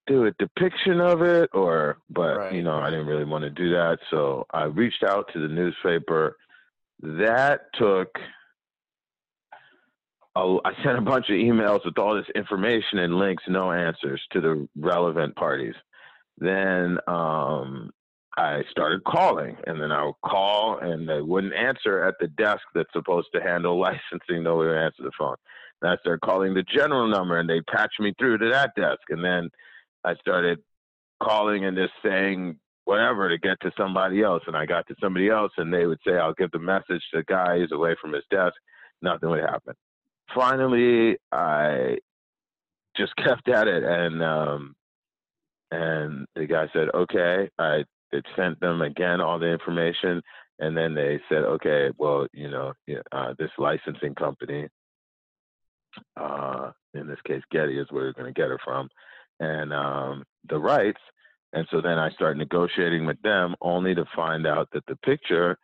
do 0.08 0.26
a 0.26 0.32
depiction 0.40 1.02
of 1.02 1.22
it 1.22 1.50
or 1.54 1.98
but 2.10 2.38
Right, 2.38 2.54
you 2.54 2.64
know, 2.64 2.80
I 2.80 2.90
didn't 2.90 3.08
really 3.08 3.26
want 3.26 3.44
to 3.44 3.50
do 3.50 3.72
that. 3.72 4.00
So 4.10 4.46
I 4.52 4.64
reached 4.64 5.04
out 5.04 5.30
to 5.34 5.40
the 5.40 5.54
newspaper. 5.54 6.38
That 7.02 7.62
took 7.74 8.08
a, 8.16 8.20
I 10.38 10.72
sent 10.84 10.98
a 10.98 11.02
bunch 11.02 11.30
of 11.30 11.36
emails 11.36 11.86
with 11.86 11.98
all 11.98 12.16
this 12.16 12.30
information 12.36 13.00
and 13.00 13.16
links, 13.18 13.44
no 13.48 13.72
answers 13.72 14.22
to 14.32 14.42
the 14.42 14.68
relevant 14.76 15.36
parties. 15.36 15.76
Then 16.38 16.98
um, 17.08 17.92
I 18.38 18.62
started 18.70 19.04
calling, 19.04 19.58
and 19.66 19.82
then 19.82 19.92
I 19.92 20.06
would 20.06 20.22
call, 20.24 20.78
and 20.78 21.10
they 21.10 21.22
wouldn't 21.22 21.56
answer 21.56 22.04
at 22.04 22.16
the 22.20 22.28
desk 22.28 22.62
that's 22.76 22.92
supposed 22.94 23.30
to 23.34 23.42
handle 23.42 23.80
licensing. 23.82 24.44
Nobody 24.44 24.70
would 24.70 24.78
answer 24.78 25.04
the 25.04 25.12
phone. 25.18 25.38
And 25.82 25.92
I 25.92 25.98
started 25.98 26.22
calling 26.22 26.54
the 26.54 26.64
general 26.64 27.08
number, 27.08 27.40
and 27.40 27.50
they 27.50 27.62
patched 27.62 28.00
me 28.00 28.14
through 28.20 28.38
to 28.40 28.50
that 28.50 28.76
desk. 28.76 29.02
And 29.10 29.24
then 29.24 29.50
I 30.04 30.16
started 30.16 30.60
calling 31.22 31.66
and 31.66 31.76
just 31.76 31.94
saying 32.04 32.60
whatever 32.86 33.28
to 33.28 33.38
get 33.38 33.60
to 33.62 33.72
somebody 33.76 34.22
else. 34.22 34.44
And 34.46 34.56
I 34.56 34.66
got 34.66 34.88
to 34.88 34.96
somebody 35.02 35.30
else, 35.30 35.52
and 35.58 35.74
they 35.74 35.88
would 35.88 36.00
say, 36.06 36.18
"I'll 36.18 36.34
give 36.34 36.52
the 36.52 36.60
message 36.60 37.04
to 37.12 37.18
the 37.18 37.24
guy 37.24 37.58
who's 37.58 37.72
away 37.72 37.96
from 38.00 38.14
his 38.14 38.26
desk." 38.30 38.56
Nothing 39.02 39.30
would 39.30 39.42
happen. 39.42 39.74
Finally, 40.34 41.18
I 41.32 41.98
just 42.96 43.16
kept 43.24 43.48
at 43.50 43.68
it, 43.68 43.84
and 43.84 44.24
um, 44.24 44.76
and 45.72 46.26
the 46.36 46.46
guy 46.46 46.68
said, 46.74 46.90
"Okay." 46.94 47.50
I 47.58 47.84
it 48.12 48.26
sent 48.36 48.60
them 48.62 48.82
again 48.82 49.20
all 49.20 49.38
the 49.38 49.52
information, 49.52 50.22
and 50.60 50.76
then 50.76 50.94
they 50.94 51.20
said, 51.30 51.44
"Okay, 51.44 51.90
well, 51.98 52.28
you 52.34 52.50
know, 52.50 52.74
uh, 53.12 53.34
this 53.38 53.52
licensing 53.58 54.16
company, 54.16 54.68
uh, 56.16 56.72
in 56.94 57.08
this 57.08 57.22
case, 57.26 57.42
Getty 57.52 57.78
is 57.78 57.88
where 57.92 58.04
you're 58.04 58.14
going 58.14 58.34
to 58.34 58.40
get 58.40 58.52
it 58.52 58.60
from, 58.64 58.90
and 59.40 59.74
um, 59.74 60.24
the 60.50 60.58
rights." 60.58 61.02
And 61.54 61.66
so 61.72 61.80
then 61.80 61.98
I 61.98 62.10
start 62.12 62.36
negotiating 62.38 63.06
with 63.06 63.22
them, 63.22 63.56
only 63.62 63.96
to 63.96 64.04
find 64.14 64.46
out 64.46 64.68
that 64.74 64.86
the 64.86 64.98
picture 64.98 65.58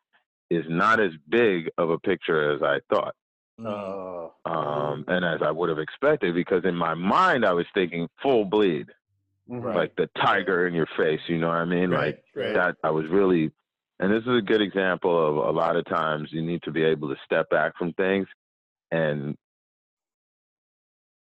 is 0.49 0.64
not 0.70 1.01
as 1.01 1.11
big 1.28 1.70
of 1.78 1.89
a 1.89 1.99
picture 1.99 2.53
as 2.53 2.61
I 2.61 2.80
thought 2.89 3.16
Mm. 3.60 3.66
Oh. 3.68 4.34
um, 4.45 5.06
and 5.08 5.24
as 5.24 5.41
I 5.41 5.51
would 5.51 5.70
have 5.70 5.80
expected, 5.80 6.34
because 6.34 6.64
in 6.66 6.76
my 6.76 6.93
mind 6.95 7.45
I 7.45 7.54
was 7.54 7.66
thinking 7.74 8.08
full 8.22 8.45
bleed. 8.45 8.88
Right. 9.45 9.76
like 9.76 9.95
the 9.97 10.10
tiger 10.16 10.68
in 10.68 10.74
your 10.74 10.88
face. 10.97 11.20
You 11.28 11.38
know 11.38 11.49
what 11.49 11.58
I 11.58 11.66
mean? 11.66 11.89
Right, 11.89 12.16
Like 12.16 12.24
right. 12.34 12.54
that. 12.56 12.78
I 12.82 12.91
was 12.91 13.06
really, 13.10 13.51
and 13.99 14.12
this 14.12 14.22
is 14.24 14.38
a 14.38 14.41
good 14.41 14.62
example 14.62 15.12
of 15.28 15.36
a 15.36 15.51
lot 15.51 15.76
of 15.76 15.86
times 15.86 16.30
you 16.32 16.41
need 16.41 16.64
to 16.64 16.72
be 16.72 16.82
able 16.84 17.10
to 17.10 17.16
step 17.26 17.49
back 17.49 17.78
from 17.78 17.91
things, 17.93 18.26
and 18.89 19.36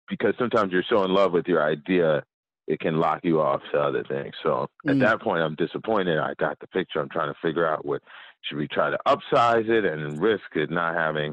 because 0.08 0.34
sometimes 0.38 0.72
you're 0.72 0.82
so 0.88 1.04
in 1.04 1.12
love 1.12 1.32
with 1.32 1.46
your 1.46 1.62
idea, 1.62 2.24
it 2.66 2.80
can 2.80 2.96
lock 2.98 3.20
you 3.22 3.40
off 3.40 3.60
to 3.72 3.78
other 3.78 4.02
things. 4.04 4.34
So 4.42 4.68
at 4.86 4.96
Mm. 4.96 5.00
that 5.00 5.20
point, 5.20 5.42
I'm 5.42 5.54
disappointed. 5.54 6.18
I 6.18 6.34
got 6.34 6.58
the 6.58 6.66
picture. 6.68 7.00
I'm 7.00 7.08
trying 7.10 7.32
to 7.32 7.38
figure 7.40 7.66
out 7.66 7.84
what 7.84 8.02
should 8.42 8.56
we 8.58 8.66
try 8.66 8.90
to 8.90 8.98
upsize 9.06 9.68
it 9.68 9.84
and 9.84 10.20
risk 10.20 10.54
it 10.54 10.70
not 10.70 10.94
having. 10.94 11.32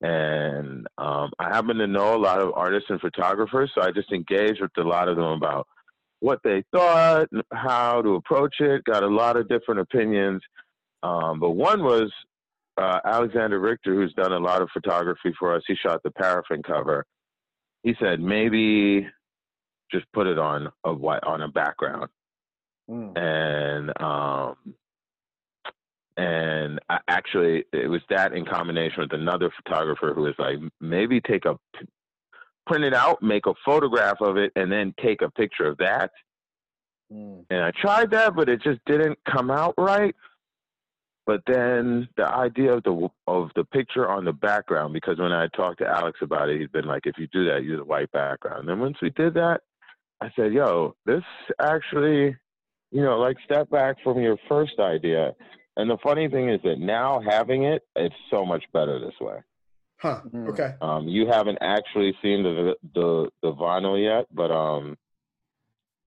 And 0.00 0.86
um, 0.98 1.32
I 1.38 1.48
happen 1.48 1.76
to 1.78 1.86
know 1.86 2.14
a 2.14 2.18
lot 2.18 2.40
of 2.40 2.52
artists 2.54 2.88
and 2.90 3.00
photographers, 3.00 3.70
so 3.74 3.82
I 3.82 3.90
just 3.90 4.12
engaged 4.12 4.60
with 4.60 4.70
a 4.78 4.82
lot 4.82 5.08
of 5.08 5.16
them 5.16 5.26
about 5.26 5.66
what 6.20 6.40
they 6.44 6.62
thought, 6.72 7.28
how 7.52 8.02
to 8.02 8.14
approach 8.14 8.56
it. 8.60 8.84
Got 8.84 9.02
a 9.02 9.08
lot 9.08 9.36
of 9.36 9.48
different 9.48 9.80
opinions, 9.80 10.40
um, 11.02 11.40
but 11.40 11.50
one 11.50 11.82
was 11.82 12.12
uh, 12.76 13.00
Alexander 13.04 13.58
Richter, 13.58 13.94
who's 13.94 14.14
done 14.14 14.32
a 14.32 14.38
lot 14.38 14.62
of 14.62 14.68
photography 14.72 15.34
for 15.38 15.54
us. 15.54 15.62
He 15.66 15.74
shot 15.74 16.00
the 16.04 16.12
paraffin 16.12 16.62
cover. 16.62 17.04
He 17.82 17.94
said 18.00 18.20
maybe 18.20 19.08
just 19.90 20.06
put 20.12 20.26
it 20.26 20.38
on 20.38 20.68
a 20.84 20.92
white 20.92 21.24
on 21.24 21.42
a 21.42 21.48
background 21.48 22.08
Mm. 22.90 23.18
and 23.18 24.02
um 24.02 24.56
and 26.18 26.80
I 26.90 26.98
actually 27.06 27.64
it 27.72 27.88
was 27.88 28.02
that 28.10 28.34
in 28.34 28.44
combination 28.44 29.02
with 29.02 29.12
another 29.12 29.50
photographer 29.62 30.12
who 30.12 30.22
was 30.22 30.34
like 30.38 30.58
maybe 30.80 31.20
take 31.20 31.44
a 31.44 31.56
print 32.66 32.84
it 32.84 32.92
out 32.92 33.22
make 33.22 33.46
a 33.46 33.54
photograph 33.64 34.20
of 34.20 34.36
it 34.36 34.52
and 34.56 34.70
then 34.70 34.92
take 35.02 35.22
a 35.22 35.30
picture 35.30 35.66
of 35.66 35.78
that. 35.78 36.10
Mm. 37.10 37.46
and 37.48 37.62
i 37.62 37.70
tried 37.80 38.10
that 38.10 38.36
but 38.36 38.50
it 38.50 38.60
just 38.62 38.80
didn't 38.84 39.18
come 39.26 39.50
out 39.50 39.74
right. 39.78 40.14
But 41.24 41.42
then 41.46 42.08
the 42.16 42.26
idea 42.26 42.72
of 42.72 42.82
the 42.84 43.08
of 43.26 43.50
the 43.54 43.64
picture 43.64 44.08
on 44.08 44.24
the 44.24 44.32
background 44.32 44.92
because 44.94 45.18
when 45.18 45.32
i 45.32 45.46
talked 45.48 45.78
to 45.78 45.86
alex 45.86 46.18
about 46.20 46.48
it 46.48 46.60
he'd 46.60 46.72
been 46.72 46.86
like 46.86 47.06
if 47.06 47.16
you 47.16 47.28
do 47.28 47.46
that 47.46 47.64
use 47.64 47.80
a 47.80 47.84
white 47.84 48.10
background. 48.12 48.60
And 48.60 48.68
then 48.68 48.80
once 48.80 48.96
we 49.00 49.10
did 49.10 49.34
that 49.34 49.60
i 50.20 50.30
said 50.34 50.52
yo 50.52 50.96
this 51.06 51.22
actually 51.60 52.34
you 52.90 53.02
know 53.02 53.18
like 53.18 53.36
step 53.44 53.70
back 53.70 53.96
from 54.02 54.20
your 54.20 54.36
first 54.48 54.78
idea 54.80 55.34
and 55.78 55.88
the 55.88 55.96
funny 56.02 56.28
thing 56.28 56.50
is 56.50 56.60
that 56.64 56.78
now 56.78 57.20
having 57.26 57.62
it 57.64 57.82
it's 57.96 58.14
so 58.30 58.44
much 58.44 58.64
better 58.74 58.98
this 59.00 59.18
way 59.20 59.38
Huh. 60.00 60.20
Mhm. 60.26 60.48
Okay. 60.50 60.74
um, 60.80 61.08
you 61.08 61.26
haven't 61.26 61.58
actually 61.60 62.16
seen 62.22 62.42
the, 62.44 62.76
the 62.94 63.30
the 63.42 63.52
vinyl 63.52 64.00
yet, 64.00 64.26
but 64.32 64.50
um, 64.52 64.96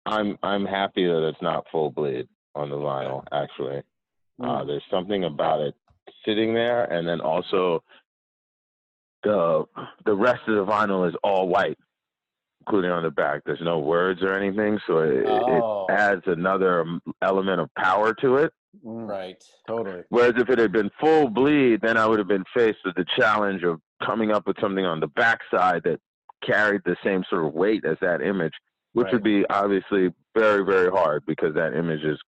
I'm 0.04 0.38
I'm 0.42 0.64
happy 0.66 1.06
that 1.06 1.28
it's 1.28 1.40
not 1.42 1.66
full 1.70 1.90
bleed 1.92 2.26
on 2.56 2.70
the 2.70 2.76
vinyl. 2.76 3.22
Actually, 3.30 3.78
uh, 4.42 4.62
Mm. 4.62 4.66
there's 4.66 4.82
something 4.90 5.22
about 5.24 5.60
it 5.60 5.74
sitting 6.24 6.52
there, 6.52 6.82
and 6.84 7.06
then 7.06 7.20
also 7.20 7.84
the 9.22 9.64
the 10.04 10.14
rest 10.14 10.42
of 10.48 10.56
the 10.56 10.72
vinyl 10.72 11.08
is 11.08 11.14
all 11.22 11.48
white, 11.48 11.78
including 12.60 12.90
on 12.90 13.02
the 13.04 13.10
back. 13.10 13.42
There's 13.44 13.60
no 13.62 13.78
words 13.78 14.20
or 14.22 14.32
anything, 14.32 14.80
so 14.86 14.98
it, 14.98 15.24
Oh. 15.26 15.86
it 15.88 15.92
adds 15.92 16.22
another 16.26 16.84
element 17.22 17.60
of 17.60 17.72
power 17.76 18.14
to 18.14 18.36
it. 18.38 18.52
Mm. 18.84 19.08
Right. 19.08 19.42
Totally. 19.66 20.02
Whereas 20.08 20.34
if 20.36 20.48
it 20.50 20.58
had 20.58 20.72
been 20.72 20.90
full 21.00 21.28
bleed, 21.28 21.80
then 21.82 21.96
I 21.96 22.06
would 22.06 22.18
have 22.18 22.28
been 22.28 22.44
faced 22.54 22.78
with 22.84 22.94
the 22.94 23.04
challenge 23.16 23.62
of 23.62 23.80
coming 24.04 24.30
up 24.32 24.46
with 24.46 24.56
something 24.60 24.84
on 24.84 25.00
the 25.00 25.06
backside 25.08 25.82
that 25.84 26.00
carried 26.44 26.82
the 26.84 26.96
same 27.02 27.24
sort 27.30 27.46
of 27.46 27.54
weight 27.54 27.84
as 27.84 27.96
that 28.00 28.20
image, 28.22 28.52
which 28.92 29.08
would 29.12 29.22
be 29.22 29.44
obviously 29.50 30.12
very, 30.36 30.64
very 30.64 30.90
hard 30.90 31.24
because 31.26 31.54
that 31.54 31.74
image 31.74 32.02
is 32.04 32.18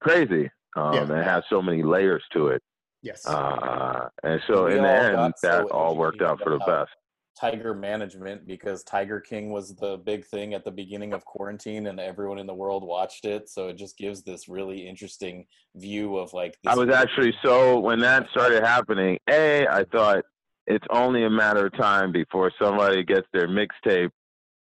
crazy. 0.00 0.50
Um, 0.76 0.94
Yeah. 0.94 1.02
and 1.02 1.10
it 1.12 1.24
has 1.24 1.44
so 1.48 1.62
many 1.62 1.82
layers 1.82 2.22
to 2.32 2.48
it. 2.48 2.62
Yes. 3.02 3.26
Uh, 3.26 4.08
and 4.22 4.40
so 4.46 4.64
We 4.66 4.76
in 4.76 4.82
the 4.82 4.88
end, 4.90 5.16
got 5.16 5.38
so 5.38 5.48
that 5.48 5.64
all 5.66 5.96
worked 5.96 6.22
out 6.22 6.40
for 6.42 6.50
the 6.50 6.58
best. 6.58 6.90
Tiger 7.38 7.74
management 7.74 8.46
because 8.46 8.82
Tiger 8.84 9.20
King 9.20 9.50
was 9.50 9.74
the 9.74 9.98
big 9.98 10.24
thing 10.24 10.54
at 10.54 10.64
the 10.64 10.70
beginning 10.70 11.12
of 11.12 11.24
quarantine 11.24 11.88
and 11.88 11.98
everyone 11.98 12.38
in 12.38 12.46
the 12.46 12.54
world 12.54 12.84
watched 12.84 13.24
it. 13.24 13.48
So 13.48 13.68
it 13.68 13.76
just 13.76 13.98
gives 13.98 14.22
this 14.22 14.48
really 14.48 14.86
interesting 14.86 15.46
view 15.74 16.16
of 16.16 16.32
like 16.32 16.56
I 16.66 16.76
was 16.76 16.90
actually 16.90 17.34
so 17.44 17.78
when 17.80 17.98
that 18.00 18.28
started 18.30 18.64
happening. 18.64 19.18
A, 19.28 19.66
I 19.66 19.84
thought 19.84 20.24
it's 20.66 20.86
only 20.90 21.24
a 21.24 21.30
matter 21.30 21.66
of 21.66 21.76
time 21.76 22.12
before 22.12 22.52
somebody 22.60 23.04
gets 23.04 23.26
their 23.32 23.48
mixtape, 23.48 24.10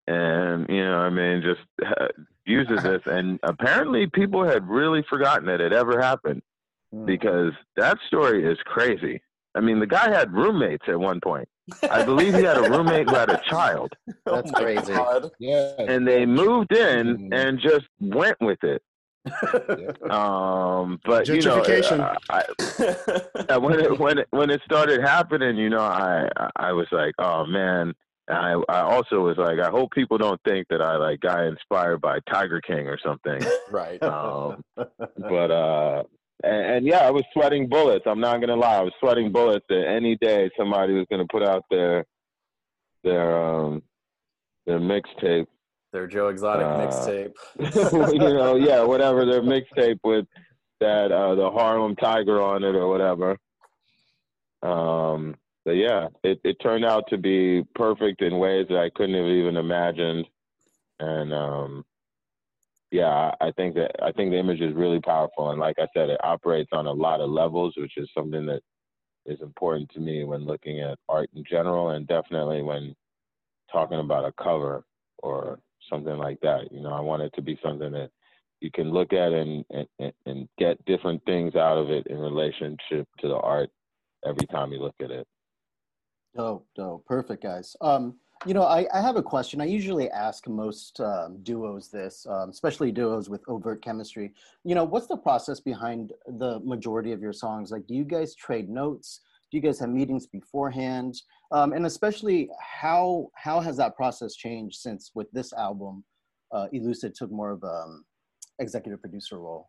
and 0.06 0.66
you 0.68 0.84
know, 0.84 0.98
I 0.98 1.10
mean, 1.10 1.42
just 1.42 1.60
uh, 1.84 2.08
uses 2.46 2.82
this. 2.82 3.02
And 3.06 3.40
apparently, 3.42 4.06
people 4.06 4.44
had 4.44 4.68
really 4.68 5.04
forgotten 5.08 5.46
that 5.46 5.60
it 5.60 5.72
ever 5.72 6.00
happened 6.00 6.42
Mm. 6.94 7.04
because 7.04 7.52
that 7.76 7.98
story 8.06 8.50
is 8.50 8.56
crazy. 8.64 9.20
I 9.54 9.60
mean, 9.60 9.80
the 9.80 9.86
guy 9.86 10.10
had 10.10 10.32
roommates 10.32 10.84
at 10.88 10.98
one 10.98 11.20
point. 11.20 11.48
I 11.90 12.02
believe 12.04 12.34
he 12.34 12.42
had 12.42 12.56
a 12.56 12.70
roommate 12.70 13.08
who 13.08 13.14
had 13.16 13.30
a 13.30 13.40
child, 13.48 13.92
That's 14.26 14.50
oh 14.54 14.60
crazy. 14.60 14.92
God. 14.94 15.30
Yeah. 15.38 15.72
and 15.78 16.06
they 16.06 16.24
moved 16.26 16.72
in 16.74 17.16
Mm. 17.30 17.34
and 17.34 17.60
just 17.60 17.86
went 18.00 18.36
with 18.40 18.62
it. 18.64 18.82
Um, 20.10 20.98
but 21.04 21.28
you 21.28 21.40
know, 21.42 21.60
Gentrification. 21.60 22.00
uh, 22.00 22.44
I, 23.50 23.56
when 23.58 23.80
it 23.80 23.98
when 23.98 24.18
it 24.18 24.28
when 24.30 24.50
it 24.50 24.60
started 24.64 25.00
happening, 25.02 25.56
you 25.56 25.68
know, 25.70 25.80
I 25.82 26.28
I 26.56 26.72
was 26.72 26.86
like, 26.92 27.14
oh 27.18 27.44
man, 27.46 27.92
I 28.30 28.60
I 28.68 28.80
also 28.80 29.20
was 29.20 29.36
like, 29.36 29.58
I 29.58 29.68
hope 29.70 29.90
people 29.92 30.16
don't 30.18 30.40
think 30.46 30.66
that 30.70 30.80
I 30.80 30.96
like 30.96 31.20
got 31.20 31.44
inspired 31.44 32.00
by 32.00 32.20
Tiger 32.30 32.60
King 32.60 32.88
or 32.88 32.98
something. 33.04 33.40
right. 33.70 34.02
Um, 34.02 34.62
but 34.76 35.50
uh, 35.50 36.04
and, 36.44 36.66
and, 36.76 36.86
yeah, 36.86 36.98
I 36.98 37.10
was 37.10 37.24
sweating 37.32 37.68
bullets. 37.68 38.04
I'm 38.06 38.20
not 38.20 38.40
gonna 38.40 38.56
lie, 38.56 38.76
I 38.76 38.82
was 38.82 38.92
sweating 39.00 39.32
bullets 39.32 39.66
that 39.68 39.86
any 39.88 40.16
day 40.16 40.50
somebody 40.56 40.94
was 40.94 41.06
gonna 41.10 41.26
put 41.30 41.42
out 41.42 41.64
their 41.70 42.04
their 43.04 43.38
um 43.38 43.82
their 44.66 44.78
mixtape. 44.78 45.46
Their 45.92 46.06
Joe 46.06 46.28
Exotic 46.28 46.66
uh, 46.66 46.78
mixtape. 46.78 47.32
you 48.12 48.18
know, 48.18 48.56
yeah, 48.56 48.82
whatever 48.82 49.24
their 49.24 49.42
mixtape 49.42 49.98
with 50.04 50.26
that 50.80 51.10
uh 51.10 51.34
the 51.34 51.50
Harlem 51.50 51.96
Tiger 51.96 52.40
on 52.40 52.62
it 52.62 52.74
or 52.74 52.88
whatever. 52.88 53.36
Um 54.62 55.36
but 55.64 55.72
yeah, 55.72 56.08
it, 56.22 56.40
it 56.44 56.56
turned 56.62 56.84
out 56.84 57.04
to 57.10 57.18
be 57.18 57.62
perfect 57.74 58.22
in 58.22 58.38
ways 58.38 58.66
that 58.68 58.78
I 58.78 58.90
couldn't 58.90 59.16
have 59.16 59.26
even 59.26 59.56
imagined. 59.56 60.26
And 61.00 61.32
um 61.34 61.84
yeah, 62.90 63.32
I 63.40 63.50
think 63.52 63.74
that 63.74 63.92
I 64.02 64.12
think 64.12 64.30
the 64.30 64.38
image 64.38 64.60
is 64.60 64.74
really 64.74 65.00
powerful 65.00 65.50
and 65.50 65.60
like 65.60 65.76
I 65.78 65.86
said, 65.94 66.08
it 66.08 66.20
operates 66.24 66.70
on 66.72 66.86
a 66.86 66.92
lot 66.92 67.20
of 67.20 67.30
levels, 67.30 67.74
which 67.76 67.96
is 67.96 68.08
something 68.14 68.46
that 68.46 68.62
is 69.26 69.40
important 69.42 69.90
to 69.90 70.00
me 70.00 70.24
when 70.24 70.46
looking 70.46 70.80
at 70.80 70.98
art 71.08 71.28
in 71.34 71.44
general 71.48 71.90
and 71.90 72.06
definitely 72.06 72.62
when 72.62 72.94
talking 73.70 74.00
about 74.00 74.24
a 74.24 74.32
cover 74.42 74.84
or 75.22 75.58
something 75.90 76.16
like 76.16 76.40
that. 76.40 76.72
You 76.72 76.80
know, 76.80 76.92
I 76.92 77.00
want 77.00 77.22
it 77.22 77.32
to 77.34 77.42
be 77.42 77.58
something 77.62 77.92
that 77.92 78.10
you 78.60 78.70
can 78.70 78.90
look 78.90 79.12
at 79.12 79.32
and, 79.32 79.64
and, 79.70 80.12
and 80.26 80.48
get 80.58 80.82
different 80.86 81.22
things 81.24 81.54
out 81.54 81.76
of 81.76 81.90
it 81.90 82.06
in 82.06 82.18
relationship 82.18 83.06
to 83.20 83.28
the 83.28 83.36
art 83.36 83.70
every 84.26 84.46
time 84.46 84.72
you 84.72 84.80
look 84.80 84.96
at 85.00 85.10
it. 85.10 85.26
Oh, 86.36 86.64
oh, 86.78 87.02
perfect, 87.06 87.42
guys. 87.42 87.76
Um, 87.80 88.18
you 88.46 88.54
know, 88.54 88.62
I, 88.62 88.86
I 88.92 89.00
have 89.00 89.16
a 89.16 89.22
question. 89.22 89.60
I 89.60 89.64
usually 89.64 90.10
ask 90.10 90.46
most 90.48 91.00
um, 91.00 91.38
duos 91.42 91.88
this, 91.88 92.26
um, 92.28 92.50
especially 92.50 92.92
duos 92.92 93.28
with 93.28 93.42
overt 93.48 93.82
chemistry. 93.82 94.32
You 94.64 94.74
know, 94.74 94.84
what's 94.84 95.06
the 95.06 95.16
process 95.16 95.60
behind 95.60 96.12
the 96.26 96.60
majority 96.60 97.12
of 97.12 97.20
your 97.20 97.32
songs? 97.32 97.70
Like, 97.70 97.86
do 97.86 97.94
you 97.94 98.04
guys 98.04 98.34
trade 98.34 98.68
notes? 98.68 99.20
Do 99.50 99.56
you 99.56 99.62
guys 99.62 99.80
have 99.80 99.88
meetings 99.88 100.26
beforehand? 100.26 101.20
Um, 101.50 101.72
and 101.72 101.86
especially, 101.86 102.50
how 102.60 103.28
how 103.34 103.60
has 103.60 103.76
that 103.78 103.96
process 103.96 104.34
changed 104.34 104.76
since 104.76 105.10
with 105.14 105.30
this 105.32 105.52
album, 105.54 106.04
uh, 106.52 106.66
Elucid 106.72 107.14
took 107.14 107.32
more 107.32 107.50
of 107.50 107.62
a 107.64 107.66
um, 107.66 108.04
executive 108.58 109.00
producer 109.00 109.38
role? 109.38 109.68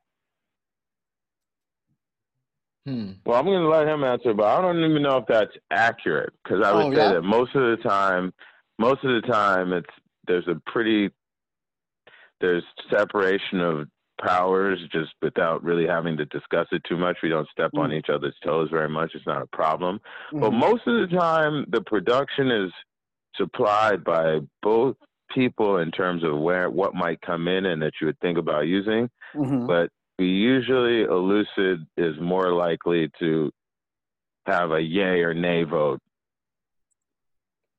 Hmm. 2.86 3.12
Well, 3.26 3.40
I'm 3.40 3.46
going 3.46 3.62
to 3.62 3.68
let 3.68 3.88
him 3.88 4.04
answer, 4.04 4.34
but 4.34 4.46
I 4.46 4.62
don't 4.62 4.84
even 4.84 5.02
know 5.02 5.18
if 5.18 5.26
that's 5.28 5.52
accurate 5.72 6.34
because 6.44 6.66
I 6.66 6.74
would 6.74 6.86
oh, 6.86 6.92
say 6.92 6.98
yeah? 6.98 7.14
that 7.14 7.22
most 7.22 7.56
of 7.56 7.62
the 7.62 7.84
time, 7.84 8.34
most 8.80 9.04
of 9.04 9.22
the 9.22 9.28
time, 9.28 9.74
it's 9.74 9.90
there's 10.26 10.48
a 10.48 10.60
pretty 10.72 11.10
there's 12.42 12.64
separation 12.90 13.60
of 13.60 13.88
powers 14.22 14.80
just 14.92 15.12
without 15.22 15.64
really 15.64 15.88
having 15.88 16.18
to 16.18 16.26
discuss 16.26 16.68
it 16.72 16.82
too 16.88 16.98
much. 16.98 17.18
We 17.22 17.30
don't 17.30 17.48
step 17.50 17.72
mm. 17.74 17.80
on 17.80 17.94
each 17.94 18.08
other's 18.10 18.36
toes 18.44 18.70
very 18.72 18.90
much. 18.90 19.12
It's 19.14 19.26
not 19.28 19.42
a 19.42 19.48
problem. 19.48 20.00
Mm. 20.34 20.42
But 20.42 20.52
most 20.52 20.88
of 20.88 21.10
the 21.10 21.16
time, 21.16 21.66
the 21.70 21.82
production 21.82 22.52
is 22.52 22.72
supplied 23.36 24.04
by 24.04 24.40
both 24.62 24.96
people 25.34 25.78
in 25.78 25.92
terms 25.92 26.24
of 26.24 26.38
where 26.38 26.70
what 26.70 26.96
might 26.96 27.22
come 27.22 27.48
in 27.48 27.66
and 27.66 27.82
that 27.82 27.94
you 28.02 28.08
would 28.08 28.20
think 28.20 28.38
about 28.38 28.68
using. 28.68 29.10
Mm-hmm. 29.36 29.68
But 29.68 29.90
we 30.18 30.28
usually 30.28 31.06
Elucid 31.06 31.86
is 31.98 32.16
more 32.20 32.52
likely 32.54 33.12
to 33.20 33.52
have 34.46 34.72
a 34.72 34.82
yay 34.82 35.22
or 35.22 35.34
nay 35.34 35.64
vote 35.64 36.02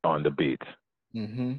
on 0.05 0.23
the 0.23 0.31
beats. 0.31 0.67
Mm-hmm. 1.15 1.55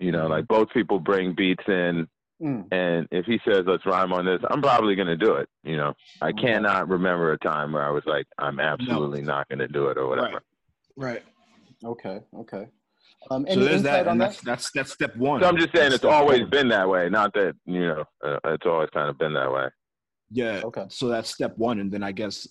You 0.00 0.12
know, 0.12 0.22
mm-hmm. 0.22 0.30
like 0.30 0.48
both 0.48 0.70
people 0.70 1.00
bring 1.00 1.34
beats 1.34 1.64
in, 1.66 2.06
mm. 2.40 2.72
and 2.72 3.08
if 3.10 3.26
he 3.26 3.40
says 3.44 3.64
let's 3.66 3.84
rhyme 3.84 4.12
on 4.12 4.24
this, 4.24 4.40
I'm 4.50 4.62
probably 4.62 4.94
gonna 4.94 5.16
do 5.16 5.34
it. 5.34 5.48
You 5.64 5.76
know, 5.76 5.94
I 6.22 6.32
cannot 6.32 6.88
remember 6.88 7.32
a 7.32 7.38
time 7.38 7.72
where 7.72 7.84
I 7.84 7.90
was 7.90 8.04
like, 8.06 8.26
I'm 8.38 8.60
absolutely 8.60 9.22
no. 9.22 9.34
not 9.34 9.48
gonna 9.48 9.68
do 9.68 9.88
it 9.88 9.98
or 9.98 10.08
whatever. 10.08 10.42
Right. 10.96 11.14
right. 11.14 11.22
Okay. 11.84 12.20
Okay. 12.36 12.68
Um, 13.30 13.46
so 13.52 13.60
there's 13.60 13.82
that, 13.82 14.06
and 14.06 14.20
that's, 14.20 14.40
that's 14.40 14.70
that's 14.70 14.92
step 14.92 15.14
one. 15.16 15.40
So 15.42 15.48
I'm 15.48 15.56
just 15.56 15.74
saying 15.74 15.90
that's 15.90 15.96
it's 15.96 16.04
always 16.04 16.42
one. 16.42 16.50
been 16.50 16.68
that 16.68 16.88
way. 16.88 17.08
Not 17.08 17.34
that 17.34 17.54
you 17.66 17.80
know, 17.80 18.04
uh, 18.24 18.38
it's 18.46 18.66
always 18.66 18.88
kind 18.90 19.10
of 19.10 19.18
been 19.18 19.34
that 19.34 19.52
way. 19.52 19.66
Yeah. 20.30 20.62
Okay. 20.64 20.86
So 20.88 21.08
that's 21.08 21.30
step 21.30 21.56
one, 21.56 21.80
and 21.80 21.90
then 21.90 22.02
I 22.02 22.12
guess 22.12 22.46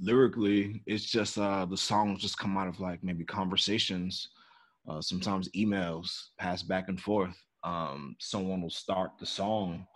lyrically, 0.00 0.82
it's 0.86 1.04
just 1.04 1.38
uh 1.38 1.66
the 1.66 1.76
songs 1.76 2.20
just 2.20 2.38
come 2.38 2.56
out 2.56 2.68
of 2.68 2.80
like 2.80 3.04
maybe 3.04 3.24
conversations, 3.24 4.30
uh, 4.88 5.00
sometimes 5.00 5.48
emails 5.50 6.10
pass 6.38 6.62
back 6.62 6.88
and 6.88 7.00
forth. 7.00 7.36
Um, 7.64 8.16
someone 8.20 8.62
will 8.62 8.70
start 8.70 9.12
the 9.18 9.26
song. 9.26 9.86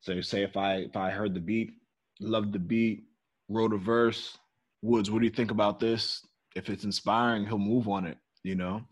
So 0.00 0.20
say 0.20 0.42
if 0.42 0.56
I 0.56 0.76
if 0.76 0.96
I 0.96 1.10
heard 1.10 1.34
the 1.34 1.40
beat, 1.40 1.72
loved 2.20 2.52
the 2.52 2.58
beat, 2.58 3.04
wrote 3.48 3.72
a 3.72 3.78
verse, 3.78 4.36
Woods, 4.82 5.10
what 5.10 5.20
do 5.20 5.24
you 5.24 5.32
think 5.32 5.50
about 5.50 5.80
this? 5.80 6.20
If 6.56 6.68
it's 6.68 6.84
inspiring, 6.84 7.46
he'll 7.46 7.58
move 7.58 7.88
on 7.88 8.06
it. 8.06 8.18
You 8.42 8.54
know 8.54 8.82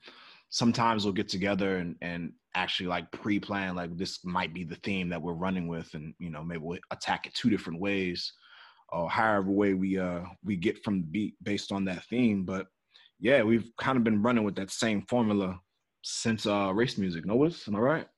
sometimes 0.53 1.05
we'll 1.05 1.14
get 1.14 1.30
together 1.30 1.78
and, 1.78 1.97
and 2.03 2.30
actually 2.55 2.86
like 2.86 3.11
pre-plan 3.11 3.74
like 3.74 3.97
this 3.97 4.22
might 4.22 4.53
be 4.53 4.64
the 4.64 4.76
theme 4.76 5.09
that 5.09 5.20
we're 5.20 5.32
running 5.32 5.66
with 5.66 5.93
and 5.95 6.14
you 6.18 6.30
know 6.30 6.45
maybe 6.45 6.61
we'll 6.62 6.78
attack 6.90 7.26
it 7.26 7.32
two 7.34 7.49
different 7.49 7.80
ways 7.80 8.34
or 8.90 9.09
however 9.09 9.51
way 9.51 9.72
we 9.72 9.99
uh 9.99 10.20
we 10.45 10.55
get 10.55 10.84
from 10.84 11.01
the 11.01 11.07
beat 11.07 11.34
based 11.43 11.72
on 11.72 11.86
that 11.86 12.05
theme 12.05 12.45
but 12.45 12.66
yeah 13.22 13.42
we've 13.42 13.70
kind 13.80 13.96
of 13.96 14.04
been 14.04 14.22
running 14.22 14.44
with 14.44 14.56
that 14.56 14.70
same 14.70 15.02
formula 15.08 15.58
since 16.02 16.46
uh 16.46 16.70
race 16.74 16.98
music. 16.98 17.24
Notice 17.24 17.66
am 17.68 17.76
i 17.76 17.78
right? 17.78 18.08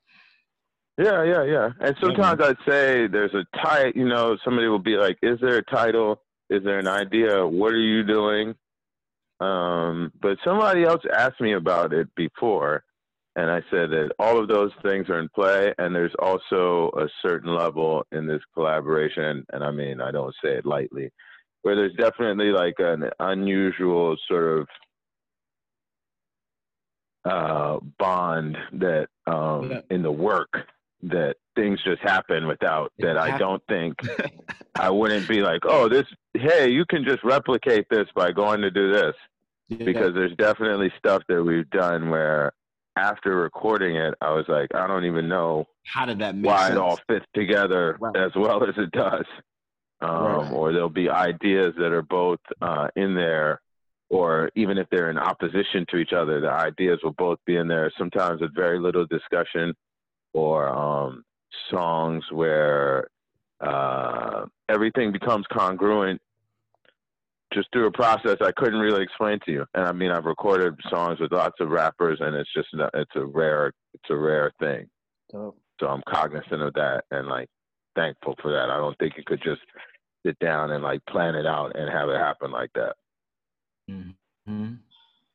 Yeah 0.99 1.23
yeah 1.23 1.45
yeah. 1.45 1.69
And 1.81 1.95
sometimes 2.01 2.41
yeah. 2.41 2.49
i'd 2.49 2.57
say 2.69 3.07
there's 3.07 3.35
a 3.35 3.45
tight 3.63 3.95
you 3.95 4.09
know 4.09 4.37
somebody 4.45 4.67
will 4.67 4.79
be 4.79 4.97
like 4.97 5.19
is 5.23 5.39
there 5.41 5.59
a 5.59 5.65
title? 5.65 6.21
Is 6.51 6.63
there 6.65 6.79
an 6.79 6.89
idea? 6.89 7.47
What 7.47 7.73
are 7.73 7.79
you 7.79 8.03
doing? 8.03 8.55
Um, 9.41 10.13
but 10.23 10.39
somebody 10.45 10.85
else 10.85 11.03
asked 11.13 11.41
me 11.41 11.55
about 11.55 11.93
it 11.93 12.09
before, 12.15 12.85
and 13.37 13.51
I 13.51 13.61
said 13.71 13.91
that 13.91 14.11
all 14.19 14.39
of 14.39 14.49
those 14.49 14.71
things 14.83 15.09
are 15.09 15.19
in 15.19 15.29
play, 15.35 15.75
and 15.79 15.95
there's 15.95 16.15
also 16.21 16.91
a 16.97 17.09
certain 17.27 17.55
level 17.55 18.07
in 18.13 18.27
this 18.27 18.43
collaboration, 18.55 19.45
and 19.53 19.65
I 19.65 19.71
mean, 19.71 20.01
I 20.01 20.11
don't 20.13 20.35
say 20.43 20.53
it 20.53 20.67
lightly, 20.67 21.11
where 21.63 21.75
there's 21.75 21.95
definitely 21.95 22.53
like 22.53 22.75
an 22.79 23.11
unusual 23.19 24.17
sort 24.29 24.61
of 24.61 24.69
uh, 27.25 27.79
bond 27.99 28.57
that 28.73 29.09
um, 29.27 29.71
yeah. 29.71 29.81
in 29.91 30.03
the 30.03 30.13
work 30.13 30.53
that 31.03 31.37
things 31.55 31.81
just 31.85 32.03
happen 32.03 32.47
without 32.47 32.93
that 32.99 33.19
I 33.19 33.37
don't 33.39 33.63
think 33.69 33.95
I 34.75 34.91
wouldn't 34.91 35.29
be 35.29 35.41
like, 35.41 35.61
oh, 35.65 35.89
this, 35.89 36.07
hey, 36.35 36.71
you 36.71 36.85
can 36.87 37.05
just 37.05 37.23
replicate 37.23 37.87
this 37.91 38.09
by 38.15 38.33
going 38.33 38.61
to 38.63 38.71
do 38.71 38.93
this. 38.93 39.15
Yeah. 39.69 39.85
Because 39.85 40.15
there's 40.15 40.35
definitely 40.37 40.93
stuff 40.99 41.23
that 41.29 41.43
we've 41.43 41.69
done 41.71 42.11
where 42.11 42.53
after 42.97 43.37
recording 43.37 43.97
it, 43.97 44.15
I 44.21 44.31
was 44.33 44.45
like, 44.49 44.69
I 44.75 44.87
don't 44.87 45.05
even 45.05 45.29
know 45.29 45.67
how 45.85 46.07
did 46.07 46.19
that 46.21 46.35
why 46.37 46.65
sense? 46.69 46.73
it 46.73 46.79
all 46.79 46.99
fits 47.09 47.27
together 47.35 47.99
as 48.15 48.33
well 48.37 48.63
as 48.65 48.75
it 48.77 48.91
does. 48.93 49.25
Um, 50.01 50.11
right. 50.11 50.53
Or 50.53 50.73
there'll 50.73 50.89
be 50.89 51.09
ideas 51.09 51.75
that 51.79 51.93
are 51.93 52.03
both 52.03 52.41
uh, 52.61 52.89
in 52.97 53.15
there, 53.15 53.61
or 54.11 54.51
even 54.55 54.79
if 54.79 54.87
they're 54.91 55.11
in 55.11 55.19
opposition 55.19 55.87
to 55.91 55.97
each 55.97 56.13
other, 56.13 56.41
the 56.41 56.51
ideas 56.51 57.01
will 57.03 57.15
both 57.19 57.39
be 57.47 57.57
in 57.57 57.69
there. 57.69 57.91
Sometimes 57.99 58.41
with 58.41 58.55
very 58.55 58.79
little 58.79 59.07
discussion, 59.07 59.75
or 60.33 60.69
um, 60.69 61.25
songs 61.71 62.25
where 62.31 63.07
uh, 63.61 64.45
everything 64.69 65.13
becomes 65.13 65.47
congruent 65.53 66.21
just 67.53 67.69
through 67.73 67.87
a 67.87 67.93
process 67.93 68.37
I 68.41 68.53
couldn't 68.57 68.81
really 68.81 69.03
explain 69.03 69.39
to 69.47 69.53
you. 69.53 69.65
And 69.75 69.85
I 69.85 69.93
mean, 69.93 70.11
I've 70.11 70.25
recorded 70.25 70.75
songs 70.91 71.21
with 71.21 71.33
lots 71.33 71.57
of 71.61 71.71
rappers, 71.71 72.19
and 72.21 72.35
it's 72.35 72.53
just 72.53 72.69
it's 72.73 73.11
a 73.15 73.25
rare 73.25 73.73
it's 73.95 74.11
a 74.11 74.17
rare 74.17 74.51
thing. 74.59 74.89
Oh. 75.33 75.55
So 75.81 75.89
I'm 75.89 76.03
cognizant 76.09 76.63
of 76.63 76.75
that 76.75 77.05
and 77.11 77.29
like 77.29 77.49
thankful 77.97 78.35
for 78.43 78.53
that. 78.53 78.71
I 78.71 78.77
don't 78.77 78.97
think 78.99 79.15
you 79.17 79.23
could 79.27 79.43
just 79.43 79.61
sit 80.27 80.39
down 80.39 80.73
and 80.73 80.83
like 80.83 81.05
plan 81.07 81.35
it 81.35 81.47
out 81.47 81.77
and 81.77 81.91
have 81.91 82.09
it 82.09 82.19
happen 82.19 82.51
like 82.51 82.71
that. 82.75 82.97
Mm-hmm. 83.91 84.75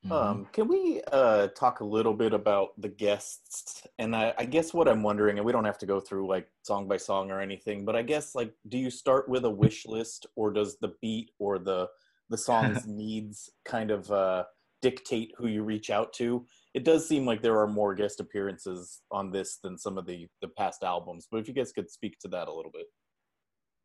Mm-hmm. 0.06 0.12
Um, 0.12 0.48
can 0.54 0.68
we 0.70 1.02
uh, 1.12 1.48
talk 1.50 1.82
a 1.82 1.86
little 1.86 2.14
bit 2.14 2.34
about 2.34 2.70
the 2.80 2.88
guests? 2.88 3.86
And 3.98 4.16
I, 4.16 4.34
I, 4.38 4.46
guess 4.46 4.74
what 4.74 4.88
I'm 4.88 5.04
wondering, 5.04 5.38
and 5.38 5.46
we 5.46 5.52
don't 5.52 5.66
have 5.66 5.78
to 5.80 5.86
go 5.86 6.00
through 6.00 6.28
like 6.28 6.48
song 6.64 6.88
by 6.88 6.96
song 6.96 7.32
or 7.32 7.42
anything, 7.42 7.84
but 7.84 7.98
I 7.98 8.02
guess 8.02 8.34
like, 8.34 8.54
do 8.70 8.78
you 8.78 8.90
start 8.90 9.28
with 9.28 9.44
a 9.44 9.50
wish 9.50 9.86
list, 9.86 10.26
or 10.38 10.52
does 10.52 10.78
the 10.80 10.94
beat 11.02 11.32
or 11.38 11.60
the 11.60 11.90
the 12.30 12.38
song's 12.38 12.86
needs 12.88 13.50
kind 13.66 13.92
of 13.92 14.10
uh, 14.10 14.46
dictate 14.82 15.34
who 15.38 15.48
you 15.48 15.64
reach 15.64 15.90
out 15.90 16.14
to? 16.14 16.46
It 16.74 16.86
does 16.86 17.06
seem 17.06 17.26
like 17.26 17.42
there 17.42 17.60
are 17.60 17.68
more 17.68 17.94
guest 17.94 18.22
appearances 18.22 19.02
on 19.12 19.32
this 19.32 19.58
than 19.62 19.78
some 19.78 19.98
of 19.98 20.06
the 20.06 20.28
the 20.42 20.48
past 20.48 20.82
albums. 20.82 21.28
But 21.30 21.40
if 21.40 21.50
you 21.50 21.54
guys 21.54 21.74
could 21.74 21.92
speak 21.92 22.18
to 22.20 22.30
that 22.30 22.48
a 22.48 22.54
little 22.54 22.72
bit, 22.72 22.86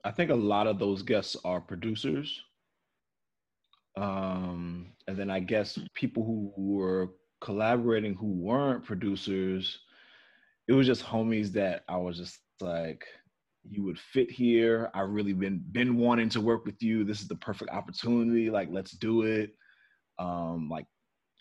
I 0.04 0.12
think 0.12 0.30
a 0.30 0.36
lot 0.36 0.68
of 0.68 0.78
those 0.78 1.02
guests 1.02 1.36
are 1.44 1.60
producers 1.60 2.40
um, 3.96 4.92
and 5.06 5.16
then 5.16 5.30
I 5.30 5.40
guess 5.40 5.78
people 5.94 6.24
who 6.24 6.52
were 6.56 7.10
collaborating 7.40 8.14
who 8.14 8.26
weren't 8.26 8.84
producers, 8.84 9.78
it 10.66 10.72
was 10.72 10.86
just 10.86 11.04
homies 11.04 11.52
that 11.52 11.84
I 11.88 11.96
was 11.96 12.18
just 12.18 12.40
like, 12.60 13.04
you 13.68 13.82
would 13.84 13.98
fit 13.98 14.30
here. 14.30 14.90
I 14.94 15.00
really 15.00 15.32
been 15.32 15.64
been 15.72 15.96
wanting 15.96 16.28
to 16.30 16.40
work 16.40 16.66
with 16.66 16.82
you. 16.82 17.04
This 17.04 17.20
is 17.20 17.28
the 17.28 17.36
perfect 17.36 17.70
opportunity. 17.70 18.50
Like, 18.50 18.68
let's 18.70 18.92
do 18.92 19.22
it. 19.22 19.54
Um, 20.18 20.68
like, 20.70 20.86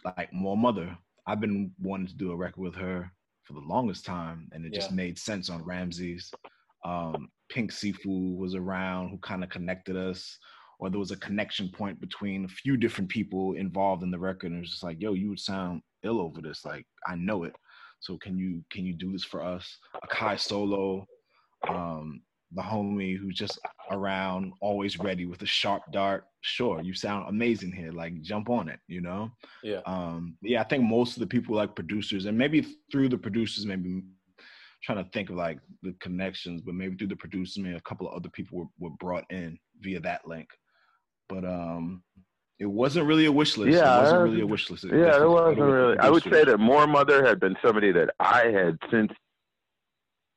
like 0.05 0.31
Moor 0.31 0.55
Mother. 0.55 0.97
I've 1.25 1.39
been 1.39 1.71
wanting 1.81 2.07
to 2.07 2.15
do 2.15 2.31
a 2.31 2.35
record 2.35 2.61
with 2.61 2.75
her 2.75 3.11
for 3.43 3.53
the 3.53 3.59
longest 3.59 4.05
time, 4.05 4.49
and 4.51 4.65
it 4.65 4.73
yeah. 4.73 4.79
just 4.79 4.91
made 4.91 5.17
sense 5.17 5.49
on 5.49 5.63
Ramses. 5.63 6.31
Um, 6.85 7.29
Pink 7.49 7.71
Siifu 7.71 8.35
was 8.35 8.55
around, 8.55 9.09
who 9.09 9.17
kind 9.17 9.43
of 9.43 9.49
connected 9.49 9.95
us, 9.95 10.37
or 10.79 10.89
there 10.89 10.99
was 10.99 11.11
a 11.11 11.17
connection 11.17 11.69
point 11.69 11.99
between 12.01 12.45
a 12.45 12.49
few 12.49 12.77
different 12.77 13.09
people 13.09 13.53
involved 13.53 14.03
in 14.03 14.11
the 14.11 14.19
record, 14.19 14.47
and 14.47 14.57
it 14.57 14.61
was 14.61 14.71
just 14.71 14.83
like, 14.83 15.01
yo, 15.01 15.13
you 15.13 15.29
would 15.29 15.39
sound 15.39 15.81
ill 16.03 16.19
over 16.19 16.41
this. 16.41 16.65
Like, 16.65 16.85
I 17.07 17.15
know 17.15 17.43
it. 17.43 17.55
So 17.99 18.17
can 18.17 18.37
you 18.37 18.63
can 18.69 18.85
you 18.85 18.93
do 18.93 19.11
this 19.11 19.23
for 19.23 19.41
us? 19.41 19.77
Akai 20.05 20.37
Solo, 20.37 21.05
um, 21.69 22.21
the 22.51 22.61
homie 22.61 23.17
who's 23.17 23.37
just 23.37 23.59
around, 23.91 24.53
always 24.61 24.99
ready 24.99 25.25
with 25.25 25.41
a 25.41 25.45
sharp 25.45 25.83
dart. 25.91 26.25
Sure, 26.41 26.81
you 26.81 26.93
sound 26.93 27.29
amazing 27.29 27.71
here. 27.71 27.91
Like 27.91 28.21
jump 28.21 28.49
on 28.49 28.67
it, 28.67 28.79
you 28.87 29.01
know? 29.01 29.31
Yeah. 29.63 29.79
Um, 29.85 30.37
yeah, 30.41 30.61
I 30.61 30.65
think 30.65 30.83
most 30.83 31.15
of 31.15 31.21
the 31.21 31.27
people 31.27 31.55
like 31.55 31.75
producers, 31.75 32.25
and 32.25 32.37
maybe 32.37 32.65
through 32.91 33.09
the 33.09 33.17
producers, 33.17 33.65
maybe 33.65 34.03
trying 34.83 35.03
to 35.03 35.09
think 35.11 35.29
of 35.29 35.37
like 35.37 35.59
the 35.81 35.95
connections, 36.01 36.61
but 36.61 36.75
maybe 36.75 36.97
through 36.97 37.07
the 37.07 37.15
producers, 37.15 37.57
maybe 37.57 37.77
a 37.77 37.81
couple 37.81 38.07
of 38.07 38.13
other 38.13 38.29
people 38.29 38.59
were, 38.59 38.67
were 38.79 38.95
brought 38.99 39.23
in 39.29 39.57
via 39.79 39.99
that 40.01 40.27
link. 40.27 40.49
But 41.29 41.45
um 41.45 42.03
it 42.59 42.65
wasn't 42.65 43.05
really 43.07 43.25
a 43.25 43.31
wish 43.31 43.57
list. 43.57 43.75
Yeah, 43.75 43.97
it 43.97 44.01
wasn't 44.03 44.21
really 44.23 44.41
a 44.41 44.47
wish 44.47 44.69
list. 44.69 44.85
It 44.85 44.91
yeah, 44.91 45.21
it 45.21 45.29
wasn't 45.29 45.59
really. 45.59 45.97
I 45.99 46.09
would 46.09 46.23
say 46.23 46.45
that 46.45 46.57
Moor 46.59 46.87
Mother 46.87 47.25
had 47.25 47.39
been 47.39 47.55
somebody 47.63 47.91
that 47.91 48.11
I 48.19 48.45
had 48.47 48.77
since 48.91 49.11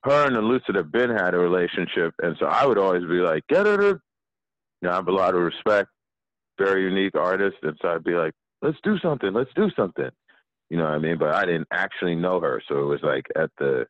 her 0.02 0.26
and 0.26 0.36
Elucid 0.36 0.76
have 0.76 0.90
been 0.90 1.10
had 1.10 1.34
a 1.34 1.38
relationship, 1.38 2.14
and 2.22 2.36
so 2.38 2.46
I 2.46 2.64
would 2.66 2.78
always 2.78 3.02
be 3.02 3.20
like, 3.20 3.46
get 3.48 3.66
her 3.66 3.76
to, 3.76 3.86
you 3.86 4.00
know, 4.82 4.90
I 4.90 4.94
have 4.94 5.08
a 5.08 5.12
lot 5.12 5.34
of 5.34 5.42
respect, 5.42 5.88
very 6.58 6.84
unique 6.84 7.16
artist, 7.16 7.56
and 7.62 7.76
so 7.82 7.88
I'd 7.88 8.04
be 8.04 8.14
like, 8.14 8.32
let's 8.62 8.78
do 8.82 8.98
something, 9.00 9.32
let's 9.32 9.50
do 9.54 9.70
something, 9.76 10.10
you 10.70 10.76
know 10.76 10.84
what 10.84 10.94
I 10.94 10.98
mean? 10.98 11.18
But 11.18 11.34
I 11.34 11.44
didn't 11.44 11.68
actually 11.72 12.14
know 12.14 12.40
her, 12.40 12.62
so 12.68 12.78
it 12.80 12.86
was 12.86 13.00
like 13.02 13.26
at 13.36 13.50
the 13.58 13.86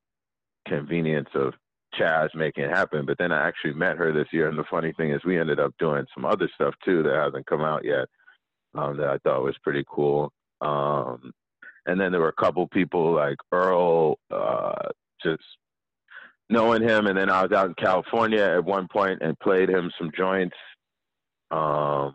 convenience 0.66 1.28
of 1.34 1.54
Chaz 1.98 2.34
making 2.34 2.64
it 2.64 2.70
happen. 2.70 3.06
But 3.06 3.18
then 3.18 3.32
I 3.32 3.46
actually 3.46 3.74
met 3.74 3.96
her 3.96 4.12
this 4.12 4.28
year, 4.32 4.48
and 4.48 4.58
the 4.58 4.64
funny 4.70 4.92
thing 4.92 5.10
is, 5.12 5.24
we 5.24 5.38
ended 5.38 5.60
up 5.60 5.74
doing 5.78 6.04
some 6.14 6.24
other 6.24 6.48
stuff 6.54 6.74
too 6.84 7.02
that 7.02 7.14
hasn't 7.14 7.46
come 7.46 7.62
out 7.62 7.84
yet, 7.84 8.08
um, 8.74 8.96
that 8.98 9.08
I 9.08 9.18
thought 9.18 9.44
was 9.44 9.56
pretty 9.62 9.84
cool. 9.88 10.32
Um, 10.60 11.32
and 11.86 12.00
then 12.00 12.12
there 12.12 12.20
were 12.20 12.28
a 12.28 12.42
couple 12.42 12.66
people 12.68 13.14
like 13.14 13.36
Earl, 13.52 14.18
uh, 14.30 14.88
just 15.22 15.42
knowing 16.48 16.82
him, 16.82 17.06
and 17.06 17.16
then 17.16 17.30
I 17.30 17.42
was 17.42 17.52
out 17.52 17.68
in 17.68 17.74
California 17.74 18.42
at 18.42 18.64
one 18.64 18.88
point 18.88 19.20
and 19.22 19.38
played 19.38 19.68
him 19.68 19.90
some 19.98 20.10
joints. 20.16 20.56
Um, 21.50 22.14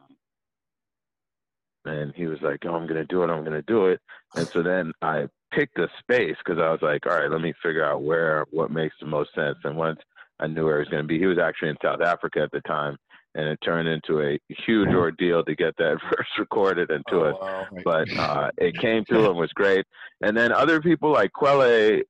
and 1.85 2.13
he 2.15 2.27
was 2.27 2.41
like, 2.41 2.65
"Oh, 2.65 2.75
I'm 2.75 2.87
gonna 2.87 3.05
do 3.05 3.23
it. 3.23 3.29
I'm 3.29 3.43
gonna 3.43 3.63
do 3.63 3.87
it." 3.87 3.99
And 4.35 4.47
so 4.47 4.61
then 4.61 4.91
I 5.01 5.27
picked 5.51 5.77
a 5.79 5.87
space 5.99 6.35
because 6.43 6.61
I 6.61 6.71
was 6.71 6.81
like, 6.81 7.05
"All 7.05 7.17
right, 7.17 7.29
let 7.29 7.41
me 7.41 7.53
figure 7.63 7.85
out 7.85 8.01
where 8.01 8.45
what 8.51 8.71
makes 8.71 8.95
the 8.99 9.07
most 9.07 9.33
sense." 9.33 9.57
And 9.63 9.77
once 9.77 9.99
I 10.39 10.47
knew 10.47 10.65
where 10.65 10.77
he 10.77 10.79
was 10.79 10.89
gonna 10.89 11.03
be, 11.03 11.19
he 11.19 11.27
was 11.27 11.39
actually 11.39 11.69
in 11.69 11.77
South 11.81 12.01
Africa 12.01 12.41
at 12.41 12.51
the 12.51 12.61
time, 12.61 12.97
and 13.35 13.47
it 13.47 13.59
turned 13.63 13.87
into 13.87 14.21
a 14.21 14.39
huge 14.65 14.89
ordeal 14.89 15.43
to 15.43 15.55
get 15.55 15.75
that 15.77 15.99
verse 16.09 16.27
recorded 16.39 16.91
and 16.91 17.03
to 17.09 17.15
oh, 17.15 17.25
us. 17.25 17.35
Wow. 17.41 17.67
But 17.83 18.17
uh, 18.17 18.51
it 18.57 18.77
came 18.77 19.05
through 19.05 19.29
and 19.29 19.37
was 19.37 19.51
great. 19.53 19.85
And 20.21 20.35
then 20.35 20.51
other 20.51 20.81
people 20.81 21.11
like 21.11 21.31
Quelle 21.33 22.01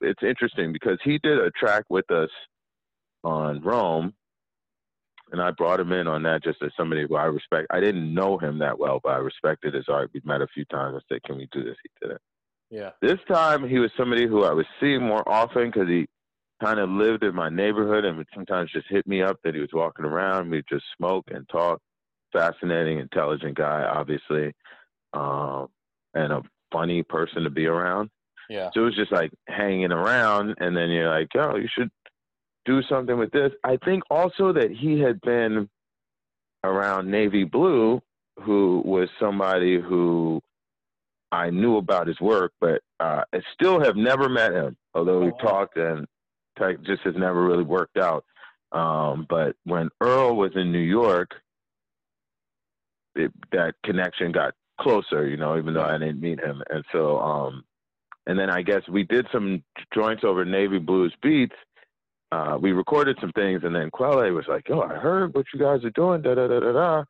it's 0.00 0.22
interesting 0.22 0.72
because 0.72 0.98
he 1.02 1.18
did 1.18 1.38
a 1.38 1.50
track 1.52 1.84
with 1.88 2.10
us 2.10 2.30
on 3.22 3.60
Rome, 3.62 4.12
and 5.32 5.40
I 5.40 5.50
brought 5.50 5.80
him 5.80 5.92
in 5.92 6.06
on 6.06 6.22
that 6.24 6.44
just 6.44 6.62
as 6.62 6.70
somebody 6.76 7.06
who 7.08 7.16
I 7.16 7.24
respect. 7.24 7.68
I 7.70 7.80
didn't 7.80 8.12
know 8.12 8.38
him 8.38 8.58
that 8.58 8.78
well, 8.78 9.00
but 9.02 9.10
I 9.10 9.16
respected 9.16 9.74
his 9.74 9.86
art. 9.88 10.10
We 10.12 10.20
met 10.24 10.42
a 10.42 10.46
few 10.48 10.64
times. 10.66 10.96
I 10.96 11.14
said, 11.14 11.22
"Can 11.22 11.36
we 11.36 11.48
do 11.52 11.64
this?" 11.64 11.76
He 11.82 11.90
did 12.00 12.16
it. 12.16 12.22
Yeah. 12.70 12.90
This 13.00 13.18
time 13.28 13.68
he 13.68 13.78
was 13.78 13.90
somebody 13.96 14.26
who 14.26 14.44
I 14.44 14.52
was 14.52 14.66
seeing 14.80 15.02
more 15.02 15.26
often 15.28 15.70
because 15.70 15.88
he 15.88 16.06
kind 16.62 16.80
of 16.80 16.88
lived 16.88 17.22
in 17.22 17.34
my 17.34 17.48
neighborhood 17.48 18.04
and 18.04 18.16
would 18.16 18.28
sometimes 18.34 18.70
just 18.72 18.86
hit 18.88 19.06
me 19.06 19.22
up 19.22 19.38
that 19.44 19.54
he 19.54 19.60
was 19.60 19.70
walking 19.72 20.04
around. 20.04 20.50
We'd 20.50 20.64
just 20.68 20.84
smoke 20.96 21.24
and 21.28 21.48
talk. 21.48 21.80
Fascinating, 22.32 22.98
intelligent 22.98 23.56
guy, 23.56 23.84
obviously, 23.84 24.52
um, 25.12 25.68
and 26.14 26.32
a 26.32 26.42
funny 26.72 27.04
person 27.04 27.44
to 27.44 27.50
be 27.50 27.66
around. 27.66 28.10
Yeah. 28.50 28.70
So 28.74 28.80
it 28.80 28.84
was 28.86 28.96
just 28.96 29.12
like 29.12 29.30
hanging 29.46 29.92
around, 29.92 30.56
and 30.58 30.76
then 30.76 30.90
you're 30.90 31.08
like, 31.08 31.28
oh, 31.36 31.54
you 31.54 31.68
should 31.72 31.90
do 32.64 32.82
something 32.82 33.16
with 33.18 33.30
this. 33.30 33.52
I 33.62 33.76
think 33.84 34.02
also 34.10 34.52
that 34.52 34.72
he 34.72 34.98
had 34.98 35.20
been 35.20 35.68
around 36.64 37.08
Navy 37.08 37.44
Blue, 37.44 38.02
who 38.42 38.82
was 38.84 39.08
somebody 39.20 39.80
who 39.80 40.42
I 41.34 41.50
knew 41.50 41.78
about 41.78 42.06
his 42.06 42.20
work, 42.20 42.52
but 42.60 42.80
uh, 43.00 43.22
I 43.32 43.40
still 43.52 43.82
have 43.82 43.96
never 43.96 44.28
met 44.28 44.52
him, 44.52 44.76
although 44.94 45.20
we 45.20 45.32
oh, 45.32 45.42
talked 45.42 45.76
and 45.76 46.06
just 46.86 47.02
has 47.02 47.14
never 47.16 47.42
really 47.42 47.64
worked 47.64 47.98
out. 47.98 48.24
Um, 48.70 49.26
but 49.28 49.56
when 49.64 49.88
Earl 50.00 50.36
was 50.36 50.52
in 50.54 50.70
New 50.70 50.78
York, 50.78 51.32
it, 53.16 53.32
that 53.52 53.74
connection 53.84 54.30
got 54.30 54.54
closer, 54.80 55.26
you 55.26 55.36
know, 55.36 55.58
even 55.58 55.74
though 55.74 55.82
I 55.82 55.98
didn't 55.98 56.20
meet 56.20 56.40
him. 56.40 56.62
And 56.70 56.84
so 56.92 57.18
um, 57.18 57.64
and 58.26 58.38
then 58.38 58.50
I 58.50 58.62
guess 58.62 58.82
we 58.88 59.02
did 59.02 59.26
some 59.32 59.62
joints 59.92 60.22
over 60.24 60.44
Navy 60.44 60.78
Blues 60.78 61.14
Beats. 61.20 61.54
Uh, 62.32 62.58
we 62.60 62.72
recorded 62.72 63.16
some 63.20 63.32
things, 63.32 63.62
and 63.64 63.74
then 63.74 63.90
Quelle 63.90 64.32
was 64.32 64.46
like, 64.48 64.66
"Oh, 64.70 64.82
I 64.82 64.94
heard 64.94 65.34
what 65.34 65.46
you 65.52 65.60
guys 65.60 65.84
are 65.84 65.90
doing." 65.90 66.22
Da 66.22 66.34
da 66.34 66.46
da 66.48 66.60
da 66.60 66.72
da. 66.72 67.04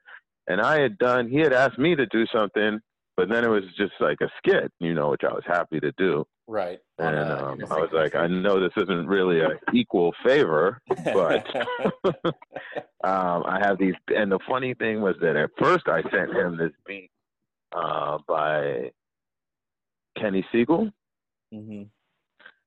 And 0.46 0.60
I 0.60 0.80
had 0.80 0.98
done. 0.98 1.28
He 1.28 1.38
had 1.38 1.52
asked 1.52 1.78
me 1.78 1.94
to 1.94 2.06
do 2.06 2.26
something, 2.26 2.80
but 3.16 3.28
then 3.28 3.44
it 3.44 3.48
was 3.48 3.64
just 3.76 3.92
like 4.00 4.18
a 4.20 4.30
skit, 4.38 4.72
you 4.80 4.94
know, 4.94 5.10
which 5.10 5.22
I 5.24 5.32
was 5.32 5.44
happy 5.46 5.80
to 5.80 5.92
do. 5.92 6.24
Right. 6.46 6.78
And 6.98 7.16
um, 7.16 7.64
I 7.70 7.78
was 7.78 7.90
like, 7.92 8.14
I 8.14 8.26
know 8.26 8.60
this 8.60 8.72
isn't 8.76 9.06
really 9.06 9.40
an 9.40 9.58
equal 9.74 10.12
favor, 10.24 10.80
but 10.88 11.46
um, 13.04 13.44
I 13.46 13.60
have 13.62 13.78
these. 13.78 13.94
And 14.08 14.30
the 14.30 14.38
funny 14.48 14.74
thing 14.74 15.00
was 15.00 15.16
that 15.20 15.36
at 15.36 15.50
first 15.58 15.88
I 15.88 16.02
sent 16.10 16.34
him 16.34 16.56
this 16.56 16.72
beat 16.86 17.10
uh, 17.74 18.18
by 18.28 18.90
Kenny 20.18 20.44
Segal. 20.52 20.90
Mm-hmm. 21.52 21.84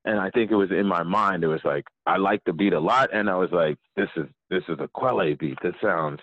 And 0.05 0.19
I 0.19 0.29
think 0.29 0.51
it 0.51 0.55
was 0.55 0.71
in 0.71 0.87
my 0.87 1.03
mind. 1.03 1.43
It 1.43 1.47
was 1.47 1.61
like 1.65 1.83
I 2.05 2.15
liked 2.15 2.45
the 2.45 2.53
beat 2.53 2.71
a 2.71 2.79
lot, 2.79 3.09
and 3.13 3.29
I 3.29 3.35
was 3.35 3.49
like, 3.51 3.77
"This 3.97 4.07
is 4.15 4.25
this 4.49 4.63
is 4.69 4.77
a 4.79 4.87
Quelle 4.93 5.35
beat. 5.35 5.57
This 5.61 5.73
sounds 5.83 6.21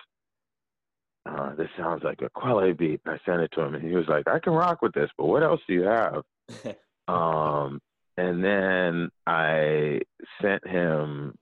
uh, 1.27 1.55
this 1.55 1.69
sounds 1.77 2.03
like 2.03 2.23
a 2.23 2.29
Quelle 2.31 2.73
beat." 2.75 3.01
I 3.07 3.19
sent 3.25 3.41
it 3.41 3.53
to 3.53 3.63
him, 3.63 3.75
and 3.75 3.85
he 3.85 3.95
was 3.95 4.09
like, 4.09 4.29
"I 4.29 4.39
can 4.39 4.53
rock 4.53 4.83
with 4.83 4.93
this, 4.93 5.11
but 5.17 5.27
what 5.27 5.43
else 5.43 5.61
do 5.67 5.75
you 5.75 5.83
have?" 5.83 6.25
um, 7.09 7.81
and 8.17 8.45
then 8.45 9.11
I 9.27 10.01
sent 10.41 10.67
him. 10.67 11.37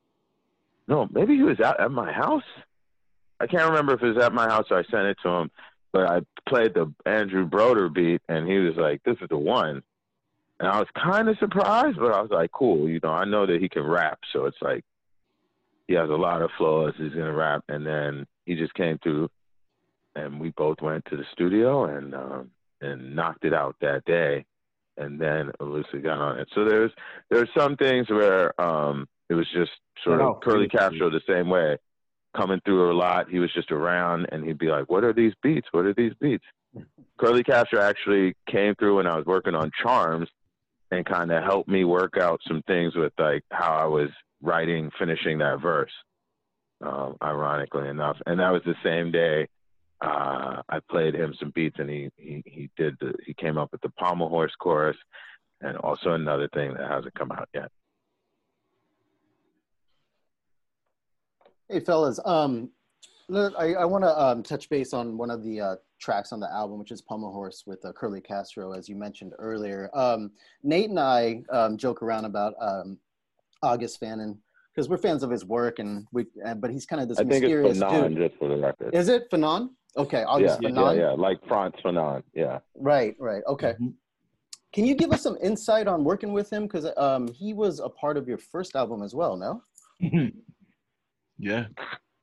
No, 0.89 1.09
maybe 1.11 1.37
he 1.37 1.43
was 1.43 1.61
at, 1.61 1.81
at 1.81 1.91
my 1.91 2.13
house. 2.13 2.43
I 3.41 3.47
can't 3.47 3.71
remember 3.71 3.95
if 3.95 4.03
it 4.03 4.15
was 4.15 4.25
at 4.25 4.33
my 4.33 4.49
house 4.49 4.67
or 4.71 4.79
I 4.79 4.85
sent 4.85 5.07
it 5.07 5.17
to 5.23 5.29
him. 5.29 5.51
But 5.93 6.09
I 6.09 6.21
played 6.49 6.75
the 6.75 6.93
Andrew 7.05 7.45
Broder 7.45 7.89
beat, 7.89 8.23
and 8.29 8.49
he 8.49 8.59
was 8.59 8.77
like, 8.77 9.03
"This 9.05 9.17
is 9.21 9.29
the 9.29 9.39
one." 9.39 9.83
And 10.63 10.71
I 10.71 10.79
was 10.79 10.89
kind 10.95 11.29
of 11.29 11.37
surprised, 11.39 11.99
but 11.99 12.13
I 12.13 12.21
was 12.21 12.31
like, 12.31 12.53
cool. 12.53 12.89
You 12.89 13.01
know, 13.03 13.11
I 13.11 13.25
know 13.25 13.47
that 13.47 13.61
he 13.61 13.69
can 13.69 13.83
rap, 13.83 14.21
so 14.33 14.47
it's 14.47 14.63
like 14.63 14.85
he 15.89 15.95
has 15.95 16.09
a 16.09 16.15
lot 16.15 16.41
of 16.41 16.51
flaws. 16.57 16.95
He's 16.97 17.11
gonna 17.11 17.35
rap, 17.35 17.65
and 17.69 17.85
then 17.85 18.29
he 18.47 18.55
just 18.55 18.73
came 18.75 18.99
through, 18.99 19.29
and 20.15 20.41
we 20.41 20.51
both 20.51 20.81
went 20.81 21.05
to 21.07 21.17
the 21.17 21.25
studio 21.33 21.85
and 21.85 22.15
um, 22.15 22.51
and 22.81 23.15
knocked 23.15 23.45
it 23.45 23.55
out 23.55 23.77
that 23.81 24.05
day. 24.05 24.45
And 24.99 25.19
then 25.19 25.51
Elucid 25.61 26.03
got 26.03 26.19
on 26.19 26.39
it. 26.39 26.49
So 26.55 26.65
there's 26.65 26.91
there's 27.31 27.49
some 27.57 27.77
things 27.77 28.11
where 28.11 28.59
um, 28.61 29.09
it 29.31 29.35
was 29.35 29.47
just 29.55 29.71
sort 30.05 30.21
of 30.21 30.41
Curly 30.43 30.69
Castro 30.69 31.09
the 31.09 31.23
same 31.27 31.49
way, 31.49 31.79
coming 32.37 32.61
through 32.65 32.93
a 32.93 32.97
lot. 32.97 33.31
He 33.31 33.39
was 33.39 33.53
just 33.55 33.73
around, 33.73 34.27
and 34.33 34.45
he'd 34.45 34.59
be 34.59 34.69
like, 34.69 34.91
"What 34.91 35.05
are 35.05 35.15
these 35.15 35.33
beats? 35.43 35.69
What 35.71 35.87
are 35.87 35.95
these 35.95 36.13
beats?" 36.21 36.45
Curly 37.19 37.43
Castro 37.43 37.81
actually 37.81 38.35
came 38.51 38.75
through 38.75 38.97
when 38.97 39.07
I 39.07 39.17
was 39.17 39.25
working 39.25 39.55
on 39.55 39.71
Charms, 39.83 40.29
and 40.91 41.07
kind 41.07 41.33
of 41.33 41.43
helped 41.43 41.71
me 41.71 41.85
work 41.85 42.19
out 42.21 42.41
some 42.47 42.63
things 42.67 42.95
with 42.95 43.15
like 43.19 43.45
how 43.51 43.73
I 43.73 43.87
was 43.87 44.11
writing, 44.43 44.91
finishing 44.99 45.39
that 45.39 45.61
verse. 45.63 45.93
Um, 46.83 47.17
ironically 47.23 47.89
enough, 47.89 48.17
and 48.27 48.41
that 48.41 48.51
was 48.51 48.63
the 48.67 48.75
same 48.83 49.13
day 49.13 49.47
uh, 50.03 50.63
I 50.69 50.81
played 50.91 51.15
him 51.15 51.35
some 51.39 51.51
beats, 51.51 51.77
and 51.79 51.89
he 51.89 52.11
he 52.17 52.43
he 52.45 52.71
did 52.77 52.97
the 53.01 53.15
he 53.25 53.35
came 53.35 53.57
up 53.57 53.71
with 53.71 53.81
the 53.83 53.91
pommel 53.91 54.29
horse 54.29 54.53
chorus, 54.59 54.97
and 55.61 55.77
also 55.79 56.13
another 56.13 56.49
thing 56.49 56.75
that 56.75 56.91
hasn't 56.91 57.15
come 57.15 57.31
out 57.31 57.49
yet. 57.55 57.71
Hey 61.69 61.81
fellas, 61.81 62.19
um, 62.25 62.71
I, 63.33 63.75
I 63.75 63.85
want 63.85 64.05
to 64.05 64.21
um, 64.21 64.43
touch 64.43 64.69
base 64.69 64.93
on 64.93 65.17
one 65.17 65.31
of 65.31 65.45
the 65.45 65.61
uh, 65.61 65.77
tracks 66.01 66.33
on 66.33 66.41
the 66.41 66.53
album, 66.53 66.79
which 66.79 66.91
is 66.91 67.01
Pommel 67.01 67.33
Horse 67.33 67.63
with 67.65 67.85
uh, 67.85 67.93
Curly 67.93 68.21
Castro, 68.21 68.73
as 68.73 68.89
you 68.89 68.97
mentioned 68.97 69.33
earlier. 69.39 69.89
Um, 69.95 70.33
Nate 70.65 70.91
and 70.91 70.99
I 70.99 71.43
um, 71.51 71.77
joke 71.77 72.03
around 72.03 72.25
about 72.25 72.55
um, 72.61 72.99
August 73.63 74.01
Fanon 74.01 74.39
because 74.75 74.89
we're 74.89 74.99
fans 74.99 75.23
of 75.23 75.31
his 75.31 75.45
work, 75.45 75.79
and 75.79 76.07
we. 76.13 76.27
Uh, 76.45 76.55
but 76.55 76.73
he's 76.73 76.87
kind 76.87 77.01
of 77.01 77.09
this 77.09 77.21
I 77.21 77.23
mysterious 77.23 77.79
think 77.79 77.93
it's 77.93 77.95
Fanon, 77.95 78.09
dude. 78.17 78.31
just 78.31 78.39
for 78.41 78.49
the 78.49 78.57
record. 78.57 78.95
Is 78.95 79.09
it 79.09 79.31
Fanon? 79.31 79.71
Okay, 79.97 80.23
August 80.25 80.59
yeah, 80.63 80.71
Fanon. 80.71 80.97
Yeah, 80.97 81.03
yeah, 81.03 81.11
like 81.11 81.39
Frantz 81.47 81.79
Fanon. 81.85 82.23
Yeah. 82.35 82.59
Right, 82.75 83.15
right. 83.19 83.43
Okay. 83.47 83.73
Mm-hmm. 83.73 83.89
Can 84.73 84.87
you 84.87 84.95
give 84.95 85.13
us 85.13 85.23
some 85.23 85.37
insight 85.43 85.87
on 85.87 86.03
working 86.03 86.33
with 86.33 86.51
him? 86.51 86.63
Because 86.63 86.87
um, 86.97 87.29
he 87.29 87.53
was 87.53 87.79
a 87.79 87.91
part 87.91 88.17
of 88.17 88.27
your 88.27 88.39
first 88.39 88.75
album 88.75 89.03
as 89.03 89.15
well, 89.15 89.37
no? 89.37 89.63
yeah. 91.39 91.67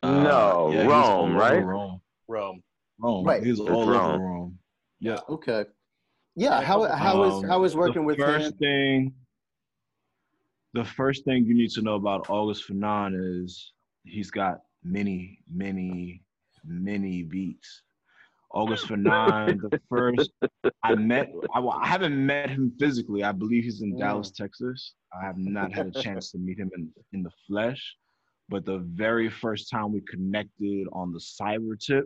No, 0.03 0.69
uh, 0.69 0.71
yeah, 0.71 0.85
Rome, 0.85 1.35
right? 1.35 1.63
Rome. 1.63 2.01
Rome. 2.27 2.63
Rome. 2.99 3.25
Right. 3.25 3.43
He's 3.43 3.59
all 3.59 3.87
Rome. 3.87 3.89
over 3.89 4.23
Rome. 4.23 4.59
Yeah. 4.99 5.19
Okay. 5.29 5.65
Yeah. 6.35 6.61
How 6.61 6.83
how 6.83 7.23
is 7.23 7.45
how 7.47 7.63
is 7.63 7.75
working 7.75 8.05
with 8.05 8.17
first 8.17 8.53
him? 8.53 8.57
thing? 8.57 9.13
The 10.73 10.85
first 10.85 11.25
thing 11.25 11.45
you 11.45 11.53
need 11.53 11.71
to 11.71 11.81
know 11.81 11.95
about 11.95 12.29
August 12.29 12.69
Fanon 12.69 13.43
is 13.43 13.73
he's 14.03 14.31
got 14.31 14.59
many, 14.83 15.39
many, 15.51 16.23
many 16.65 17.23
beats. 17.23 17.83
August 18.51 18.87
Fanon, 18.87 19.59
the 19.61 19.79
first 19.89 20.31
I 20.83 20.95
met, 20.95 21.31
I, 21.53 21.59
I, 21.59 21.87
haven't 21.87 22.25
met 22.25 22.49
him 22.49 22.73
physically. 22.79 23.23
I 23.23 23.31
believe 23.31 23.63
he's 23.63 23.81
in 23.81 23.93
mm. 23.93 23.99
Dallas, 23.99 24.31
Texas. 24.31 24.95
I 25.13 25.23
have 25.23 25.37
not 25.37 25.71
had 25.71 25.95
a 25.95 26.01
chance 26.01 26.31
to 26.31 26.39
meet 26.39 26.57
him 26.57 26.71
in, 26.75 26.89
in 27.13 27.21
the 27.21 27.29
flesh. 27.47 27.95
But 28.49 28.65
the 28.65 28.79
very 28.79 29.29
first 29.29 29.69
time 29.69 29.93
we 29.93 30.01
connected 30.01 30.87
on 30.91 31.13
the 31.13 31.19
cyber 31.19 31.79
tip, 31.79 32.05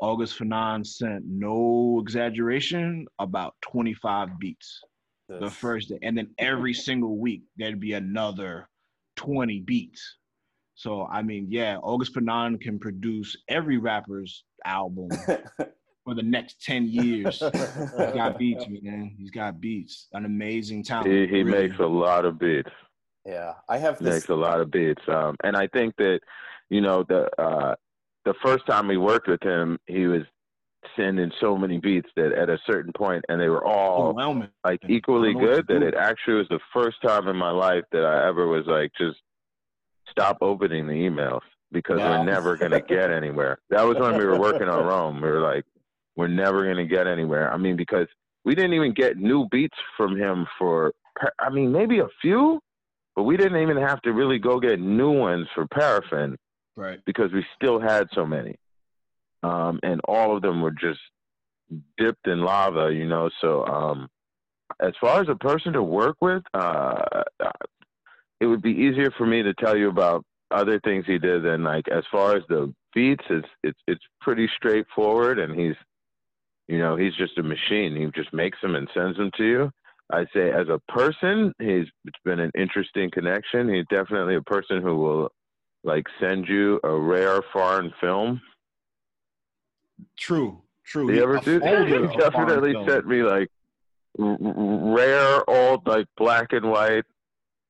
August 0.00 0.38
Fanon 0.38 0.86
sent 0.86 1.24
no 1.26 1.98
exaggeration 2.00 3.06
about 3.18 3.54
25 3.62 4.38
beats 4.38 4.80
yes. 5.28 5.40
the 5.40 5.50
first 5.50 5.88
day. 5.88 5.98
And 6.02 6.16
then 6.16 6.30
every 6.38 6.72
single 6.88 7.18
week, 7.18 7.42
there'd 7.56 7.80
be 7.80 7.94
another 7.94 8.68
20 9.16 9.60
beats. 9.60 10.16
So, 10.78 11.08
I 11.10 11.22
mean, 11.22 11.48
yeah, 11.50 11.76
August 11.78 12.14
Fanon 12.14 12.60
can 12.60 12.78
produce 12.78 13.36
every 13.48 13.78
rapper's 13.78 14.44
album 14.64 15.08
for 16.04 16.14
the 16.14 16.22
next 16.22 16.62
10 16.62 16.86
years. 16.86 17.40
He's 17.40 18.12
got 18.14 18.38
beats, 18.38 18.64
man. 18.68 19.12
He's 19.18 19.32
got 19.32 19.60
beats. 19.60 20.06
An 20.12 20.24
amazing 20.24 20.84
talent. 20.84 21.10
He, 21.10 21.26
he 21.26 21.42
really. 21.42 21.66
makes 21.66 21.80
a 21.80 21.86
lot 21.86 22.24
of 22.24 22.38
beats. 22.38 22.70
Yeah, 23.26 23.54
I 23.68 23.78
have 23.78 23.98
this. 23.98 24.14
Makes 24.14 24.28
a 24.28 24.36
lot 24.36 24.60
of 24.60 24.70
beats, 24.70 25.02
um, 25.08 25.34
and 25.42 25.56
I 25.56 25.66
think 25.66 25.96
that 25.98 26.20
you 26.70 26.80
know 26.80 27.04
the 27.06 27.28
uh, 27.38 27.74
the 28.24 28.32
first 28.42 28.64
time 28.66 28.86
we 28.86 28.96
worked 28.96 29.28
with 29.28 29.42
him, 29.42 29.78
he 29.86 30.06
was 30.06 30.22
sending 30.96 31.30
so 31.40 31.58
many 31.58 31.78
beats 31.78 32.08
that 32.16 32.32
at 32.32 32.48
a 32.48 32.58
certain 32.66 32.92
point, 32.96 33.24
and 33.28 33.38
they 33.38 33.48
were 33.48 33.66
all 33.66 34.14
like 34.64 34.80
equally 34.88 35.34
good. 35.34 35.66
That 35.68 35.82
it 35.82 35.94
actually 35.94 36.34
was 36.34 36.48
the 36.48 36.60
first 36.72 37.02
time 37.04 37.28
in 37.28 37.36
my 37.36 37.50
life 37.50 37.84
that 37.92 38.04
I 38.04 38.28
ever 38.28 38.46
was 38.46 38.64
like, 38.66 38.92
just 38.96 39.18
stop 40.10 40.38
opening 40.40 40.86
the 40.86 40.92
emails 40.92 41.40
because 41.72 41.98
we're 41.98 42.24
never 42.24 42.56
gonna 42.56 42.80
get 42.80 43.10
anywhere. 43.10 43.58
That 43.70 43.82
was 43.82 43.96
when 43.98 44.16
we 44.16 44.24
were 44.24 44.38
working 44.38 44.68
on 44.68 44.84
Rome. 44.84 45.20
We 45.20 45.28
were 45.28 45.40
like, 45.40 45.64
we're 46.16 46.28
never 46.28 46.66
gonna 46.66 46.86
get 46.86 47.06
anywhere. 47.06 47.52
I 47.52 47.56
mean, 47.56 47.76
because 47.76 48.06
we 48.44 48.54
didn't 48.54 48.74
even 48.74 48.92
get 48.92 49.16
new 49.16 49.46
beats 49.50 49.76
from 49.96 50.16
him 50.16 50.46
for. 50.58 50.92
I 51.38 51.50
mean, 51.50 51.72
maybe 51.72 51.98
a 51.98 52.08
few, 52.22 52.60
but 53.16 53.24
we 53.24 53.36
didn't 53.36 53.60
even 53.60 53.76
have 53.76 54.00
to 54.02 54.12
really 54.12 54.38
go 54.38 54.60
get 54.60 54.80
new 54.80 55.10
ones 55.10 55.48
for 55.54 55.66
paraffin, 55.66 56.36
right? 56.76 57.00
Because 57.04 57.32
we 57.32 57.44
still 57.56 57.80
had 57.80 58.06
so 58.14 58.24
many, 58.24 58.56
um, 59.42 59.80
and 59.82 60.00
all 60.04 60.36
of 60.36 60.42
them 60.42 60.62
were 60.62 60.70
just 60.70 61.00
dipped 61.98 62.26
in 62.26 62.40
lava, 62.42 62.92
you 62.92 63.06
know. 63.06 63.28
So, 63.40 63.66
um, 63.66 64.08
as 64.80 64.92
far 65.00 65.20
as 65.20 65.28
a 65.28 65.34
person 65.34 65.72
to 65.72 65.82
work 65.82 66.16
with, 66.20 66.42
uh, 66.54 67.24
it 68.40 68.46
would 68.46 68.62
be 68.62 68.72
easier 68.72 69.10
for 69.16 69.26
me 69.26 69.42
to 69.42 69.54
tell 69.54 69.76
you 69.76 69.88
about 69.88 70.24
other 70.50 70.80
things 70.80 71.04
he 71.06 71.18
did 71.18 71.42
than 71.42 71.64
like 71.64 71.88
as 71.88 72.04
far 72.10 72.36
as 72.36 72.42
the 72.48 72.72
beats. 72.94 73.24
It's 73.28 73.48
it's 73.62 73.80
it's 73.86 74.04
pretty 74.20 74.48
straightforward, 74.56 75.38
and 75.38 75.58
he's, 75.58 75.76
you 76.68 76.78
know, 76.78 76.96
he's 76.96 77.14
just 77.14 77.38
a 77.38 77.42
machine. 77.42 77.96
He 77.96 78.06
just 78.20 78.32
makes 78.32 78.60
them 78.60 78.74
and 78.74 78.88
sends 78.94 79.16
them 79.18 79.30
to 79.36 79.44
you. 79.44 79.70
I'd 80.10 80.28
say 80.34 80.50
as 80.50 80.68
a 80.68 80.80
person, 80.90 81.52
he's 81.58 81.86
it's 82.04 82.18
been 82.24 82.40
an 82.40 82.52
interesting 82.56 83.10
connection. 83.10 83.68
He's 83.72 83.84
definitely 83.90 84.36
a 84.36 84.42
person 84.42 84.80
who 84.80 84.96
will 84.96 85.32
like 85.84 86.06
send 86.20 86.48
you 86.48 86.80
a 86.84 86.94
rare 86.94 87.40
foreign 87.52 87.92
film. 88.00 88.40
True, 90.16 90.62
true. 90.84 91.12
You 91.12 91.22
ever 91.22 91.38
do 91.38 91.60
that? 91.60 91.88
He 91.88 92.18
definitely 92.18 92.74
sent 92.86 93.06
me 93.06 93.22
like 93.22 93.48
r- 94.18 94.38
rare 94.40 95.50
old 95.50 95.86
like 95.86 96.06
black 96.16 96.52
and 96.52 96.70
white 96.70 97.04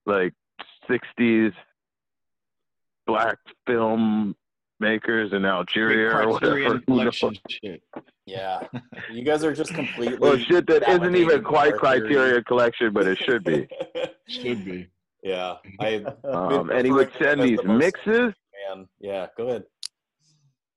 like 0.07 0.33
60s 0.89 1.53
black 3.07 3.39
film 3.67 4.37
makers 4.81 5.33
in 5.33 5.45
Algeria 5.45 6.17
or 6.17 6.29
whatever. 6.29 6.81
Yeah, 8.27 8.61
you 9.11 9.25
guys 9.25 9.43
are 9.43 9.55
just 9.55 9.73
completely. 9.73 10.19
well, 10.19 10.37
shit 10.37 10.67
that 10.67 10.87
isn't 10.87 11.17
even 11.17 11.43
quite 11.43 11.75
Criterion 11.77 12.45
Collection, 12.45 12.93
but 12.93 13.07
it 13.07 13.17
should 13.17 13.43
be. 13.43 13.67
should 14.29 14.67
be. 14.67 14.87
Yeah, 15.23 15.55
I. 15.81 16.05
Um, 16.25 16.69
and 16.69 16.85
he 16.85 16.93
would 16.93 17.11
send 17.19 17.43
these 17.43 17.59
the 17.59 17.73
mixes. 17.73 18.35
Man, 18.69 18.87
yeah, 19.01 19.29
go 19.35 19.49
ahead. 19.49 19.65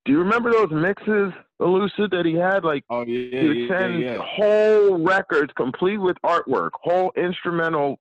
Do 0.06 0.14
you 0.14 0.20
remember 0.20 0.50
those 0.50 0.72
mixes, 0.72 1.34
Elucid, 1.60 2.12
that 2.12 2.26
he 2.26 2.36
had? 2.36 2.64
Like, 2.64 2.86
oh 2.90 3.04
yeah, 3.06 3.42
he 3.42 3.48
would 3.50 3.70
send 3.70 4.02
yeah, 4.02 4.14
yeah. 4.14 4.18
whole 4.24 5.04
records, 5.04 5.52
complete 5.58 5.98
with 5.98 6.16
artwork, 6.26 6.70
whole 6.82 7.12
instrumental 7.18 8.00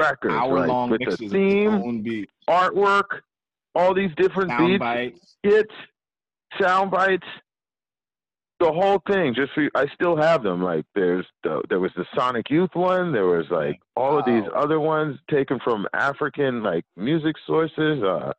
records, 0.00 0.34
hour 0.34 0.58
like, 0.60 0.68
long 0.68 0.90
with 0.90 1.00
mixes 1.00 1.18
the 1.18 1.28
theme, 1.28 2.26
artwork, 2.48 3.20
all 3.74 3.94
these 3.94 4.10
different 4.16 4.50
sound 4.50 4.66
beats, 4.68 4.78
bites. 4.80 5.36
hits, 5.42 5.74
sound 6.60 6.90
bites, 6.90 7.26
the 8.60 8.70
whole 8.70 9.02
thing. 9.10 9.34
Just 9.34 9.52
for, 9.54 9.68
I 9.74 9.86
still 9.94 10.16
have 10.16 10.42
them. 10.42 10.62
Like 10.62 10.84
there's 10.94 11.26
the, 11.42 11.62
there 11.68 11.80
was 11.80 11.92
the 11.96 12.04
Sonic 12.16 12.50
Youth 12.50 12.74
one. 12.74 13.12
There 13.12 13.26
was 13.26 13.46
like 13.50 13.80
all 13.96 14.14
wow. 14.14 14.18
of 14.20 14.26
these 14.26 14.44
other 14.54 14.78
ones 14.78 15.18
taken 15.30 15.58
from 15.64 15.86
African 15.94 16.62
like 16.62 16.84
music 16.96 17.36
sources. 17.46 18.02
Uh, 18.02 18.32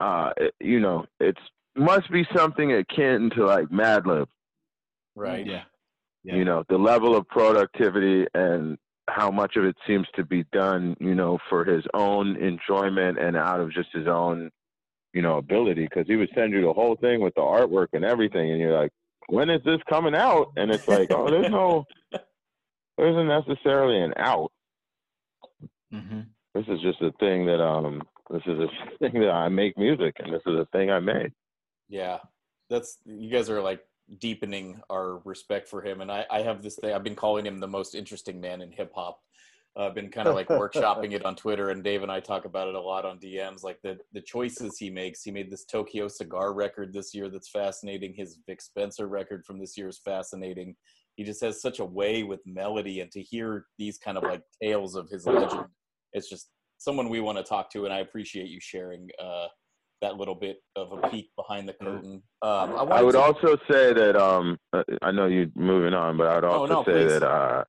uh, 0.00 0.30
it, 0.36 0.54
you 0.60 0.80
know, 0.80 1.06
it's 1.20 1.40
must 1.76 2.10
be 2.10 2.26
something 2.34 2.72
akin 2.72 3.30
to 3.36 3.46
like 3.46 3.68
Madlib. 3.68 4.26
Right. 5.14 5.46
Yeah. 5.46 5.62
yeah. 6.24 6.34
You 6.34 6.44
know, 6.44 6.64
the 6.68 6.78
level 6.78 7.16
of 7.16 7.26
productivity 7.28 8.26
and 8.34 8.78
how 9.08 9.30
much 9.30 9.56
of 9.56 9.64
it 9.64 9.76
seems 9.86 10.06
to 10.14 10.24
be 10.24 10.44
done, 10.52 10.96
you 11.00 11.14
know, 11.14 11.38
for 11.48 11.64
his 11.64 11.84
own 11.94 12.36
enjoyment 12.36 13.18
and 13.18 13.36
out 13.36 13.60
of 13.60 13.72
just 13.72 13.88
his 13.92 14.06
own, 14.06 14.50
you 15.12 15.22
know, 15.22 15.38
ability. 15.38 15.84
Because 15.84 16.06
he 16.06 16.16
would 16.16 16.30
send 16.34 16.52
you 16.52 16.62
the 16.62 16.72
whole 16.72 16.96
thing 16.96 17.20
with 17.20 17.34
the 17.34 17.40
artwork 17.40 17.88
and 17.92 18.04
everything, 18.04 18.50
and 18.50 18.60
you're 18.60 18.78
like, 18.78 18.92
when 19.28 19.50
is 19.50 19.62
this 19.64 19.80
coming 19.88 20.14
out? 20.14 20.52
And 20.56 20.70
it's 20.70 20.88
like, 20.88 21.10
oh, 21.10 21.30
there's 21.30 21.50
no, 21.50 21.86
there 22.12 23.08
isn't 23.08 23.28
necessarily 23.28 24.00
an 24.00 24.14
out. 24.16 24.52
Mm-hmm. 25.92 26.20
This 26.54 26.64
is 26.68 26.80
just 26.80 27.00
a 27.02 27.12
thing 27.20 27.46
that 27.46 27.62
um, 27.62 28.02
this 28.30 28.42
is 28.46 28.58
a 28.58 28.68
thing 28.98 29.20
that 29.20 29.30
I 29.30 29.48
make 29.48 29.78
music, 29.78 30.16
and 30.18 30.32
this 30.32 30.42
is 30.46 30.54
a 30.54 30.66
thing 30.72 30.90
I 30.90 31.00
made. 31.00 31.32
Yeah, 31.88 32.18
that's 32.68 32.98
you 33.04 33.30
guys 33.30 33.48
are 33.48 33.62
like 33.62 33.80
deepening 34.18 34.80
our 34.90 35.18
respect 35.24 35.68
for 35.68 35.82
him. 35.82 36.00
And 36.00 36.10
I, 36.10 36.24
I 36.30 36.42
have 36.42 36.62
this 36.62 36.76
thing, 36.76 36.94
I've 36.94 37.04
been 37.04 37.14
calling 37.14 37.46
him 37.46 37.60
the 37.60 37.68
most 37.68 37.94
interesting 37.94 38.40
man 38.40 38.62
in 38.62 38.72
hip 38.72 38.92
hop. 38.94 39.20
Uh, 39.78 39.86
I've 39.86 39.94
been 39.94 40.10
kind 40.10 40.26
of 40.26 40.34
like 40.34 40.48
workshopping 40.48 41.12
it 41.12 41.24
on 41.24 41.36
Twitter, 41.36 41.70
and 41.70 41.84
Dave 41.84 42.02
and 42.02 42.10
I 42.10 42.18
talk 42.20 42.46
about 42.46 42.68
it 42.68 42.74
a 42.74 42.80
lot 42.80 43.04
on 43.04 43.18
DMs. 43.18 43.62
Like 43.62 43.80
the 43.82 43.98
the 44.12 44.20
choices 44.20 44.76
he 44.78 44.90
makes. 44.90 45.22
He 45.22 45.30
made 45.30 45.50
this 45.50 45.64
Tokyo 45.64 46.08
Cigar 46.08 46.52
record 46.52 46.92
this 46.92 47.14
year 47.14 47.28
that's 47.28 47.50
fascinating. 47.50 48.14
His 48.14 48.38
Vic 48.46 48.60
Spencer 48.60 49.06
record 49.06 49.44
from 49.44 49.60
this 49.60 49.76
year 49.76 49.88
is 49.88 50.00
fascinating. 50.04 50.74
He 51.14 51.22
just 51.22 51.40
has 51.42 51.62
such 51.62 51.78
a 51.78 51.84
way 51.84 52.24
with 52.24 52.40
melody, 52.44 53.00
and 53.00 53.10
to 53.12 53.22
hear 53.22 53.66
these 53.78 53.98
kind 53.98 54.16
of 54.16 54.24
like 54.24 54.42
tales 54.60 54.96
of 54.96 55.08
his 55.10 55.26
legend, 55.26 55.66
it's 56.12 56.28
just 56.28 56.50
someone 56.78 57.08
we 57.08 57.20
want 57.20 57.38
to 57.38 57.44
talk 57.44 57.70
to. 57.72 57.84
And 57.84 57.94
I 57.94 57.98
appreciate 57.98 58.48
you 58.48 58.58
sharing 58.60 59.08
uh, 59.22 59.46
that 60.00 60.16
little 60.16 60.34
bit 60.34 60.62
of 60.76 60.92
a 60.92 61.08
peek 61.08 61.30
behind 61.36 61.68
the 61.68 61.72
mm-hmm. 61.74 61.96
curtain. 61.96 62.22
Um, 62.42 62.90
I, 62.90 62.98
I, 62.98 63.02
would 63.02 63.12
to... 63.12 63.20
also 63.20 63.56
say 63.70 63.92
that 63.92 64.16
um, 64.16 64.58
uh, 64.72 64.82
I 65.02 65.10
know 65.10 65.26
you're 65.26 65.46
moving 65.54 65.94
on, 65.94 66.16
but 66.16 66.26
I 66.26 66.34
would 66.36 66.44
also 66.44 66.72
oh, 66.72 66.76
no, 66.76 66.84
say 66.84 67.06
please. 67.06 67.20
that 67.20 67.22
uh, 67.22 67.64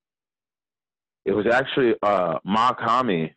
it 1.26 1.34
was 1.34 1.48
actually 1.48 1.96
uh, 2.02 2.40
Mach-Hommy. 2.46 3.34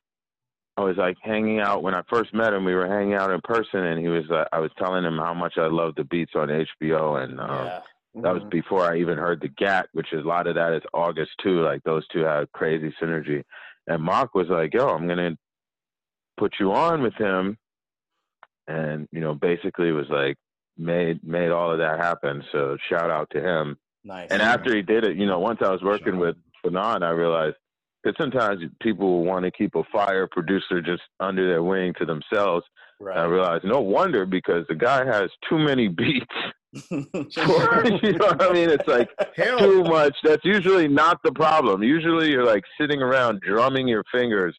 I 0.77 0.81
was 0.81 0.97
like 0.97 1.17
hanging 1.23 1.61
out 1.61 1.83
when 1.83 1.95
I 1.95 2.03
first 2.09 2.33
met 2.33 2.55
him. 2.55 2.65
We 2.65 2.75
were 2.75 2.89
hanging 2.89 3.15
out 3.15 3.31
in 3.31 3.41
person, 3.45 3.81
and 3.81 4.01
he 4.01 4.09
was. 4.09 4.25
Uh, 4.31 4.45
I 4.53 4.59
was 4.59 4.71
telling 4.79 5.05
him 5.05 5.19
how 5.19 5.35
much 5.35 5.55
I 5.59 5.67
loved 5.67 5.99
the 5.99 6.05
beats 6.05 6.33
on 6.35 6.49
HBO, 6.49 7.23
and 7.23 7.39
um, 7.39 7.67
yeah. 7.67 7.81
that 8.23 8.33
was 8.33 8.41
mm-hmm. 8.41 8.49
before 8.49 8.91
I 8.91 8.99
even 8.99 9.19
heard 9.19 9.43
the 9.43 9.49
GAT, 9.49 9.89
which 9.93 10.13
is 10.15 10.25
a 10.25 10.29
lot 10.29 10.47
of 10.47 10.55
that 10.55 10.73
is 10.73 10.83
August 10.95 11.33
too. 11.43 11.61
Like 11.61 11.83
those 11.83 12.07
two 12.09 12.21
had 12.21 12.51
crazy 12.53 12.95
synergy. 13.03 13.43
And 13.87 14.03
Mark 14.03 14.35
was 14.35 14.49
like, 14.49 14.73
"Yo, 14.73 14.89
I'm 14.89 15.07
gonna 15.07 15.37
put 16.39 16.55
you 16.59 16.73
on 16.73 17.03
with 17.03 17.15
him." 17.15 17.59
And 18.69 19.09
you 19.13 19.21
know 19.21 19.35
basically 19.35 19.93
was 19.93 20.07
like 20.09 20.37
made 20.79 21.23
made 21.25 21.51
all 21.51 21.73
of 21.73 21.79
that 21.79 21.99
happen. 21.99 22.43
So 22.53 22.77
shout 22.89 23.11
out 23.11 23.29
to 23.33 23.41
him. 23.41 23.77
Nice. 24.05 24.29
And 24.31 24.43
after 24.43 24.75
he 24.75 24.83
did 24.83 25.05
it, 25.05 25.17
you 25.17 25.27
know, 25.27 25.39
once 25.39 25.61
I 25.63 25.71
was 25.71 25.83
working 25.83 26.19
with 26.19 26.37
Fanon, 26.65 27.03
I 27.03 27.11
realized 27.11 27.57
because 28.03 28.17
sometimes 28.19 28.61
people 28.81 29.25
want 29.25 29.45
to 29.45 29.51
keep 29.51 29.75
a 29.75 29.85
fire 29.93 30.27
producer 30.31 30.81
just 30.81 31.03
under 31.21 31.49
their 31.49 31.63
wing 31.63 31.95
to 31.99 32.05
themselves. 32.05 32.65
right. 33.01 33.17
I 33.19 33.25
realized 33.25 33.65
no 33.65 33.81
wonder 33.81 34.27
because 34.27 34.65
the 34.69 34.75
guy 34.75 35.05
has 35.05 35.31
too 35.49 35.59
many 35.59 35.89
beats. 35.89 36.27
You 38.03 38.13
know 38.15 38.27
what 38.29 38.43
I 38.43 38.53
mean? 38.53 38.71
It's 38.71 38.89
like 38.89 39.11
Hell, 39.37 39.59
too 39.59 39.85
much. 39.85 40.17
That's 40.25 40.45
usually 40.45 40.89
not 40.89 41.19
the 41.23 41.33
problem. 41.33 41.83
Usually 41.83 42.31
you're 42.31 42.47
like 42.47 42.65
sitting 42.81 43.03
around 43.03 43.43
drumming 43.43 43.87
your 43.89 44.03
fingers, 44.11 44.57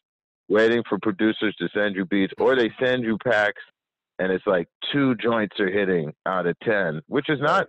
waiting 0.48 0.82
for 0.88 0.98
producers 1.02 1.54
to 1.58 1.68
send 1.74 1.96
you 1.96 2.04
beats, 2.04 2.32
or 2.38 2.54
they 2.54 2.70
send 2.80 3.02
you 3.02 3.18
packs, 3.18 3.62
and 4.18 4.30
it's 4.32 4.46
like 4.46 4.68
two 4.92 5.14
joints 5.16 5.58
are 5.60 5.70
hitting 5.70 6.12
out 6.26 6.46
of 6.46 6.56
ten, 6.60 7.00
which 7.06 7.28
is 7.28 7.40
not 7.40 7.66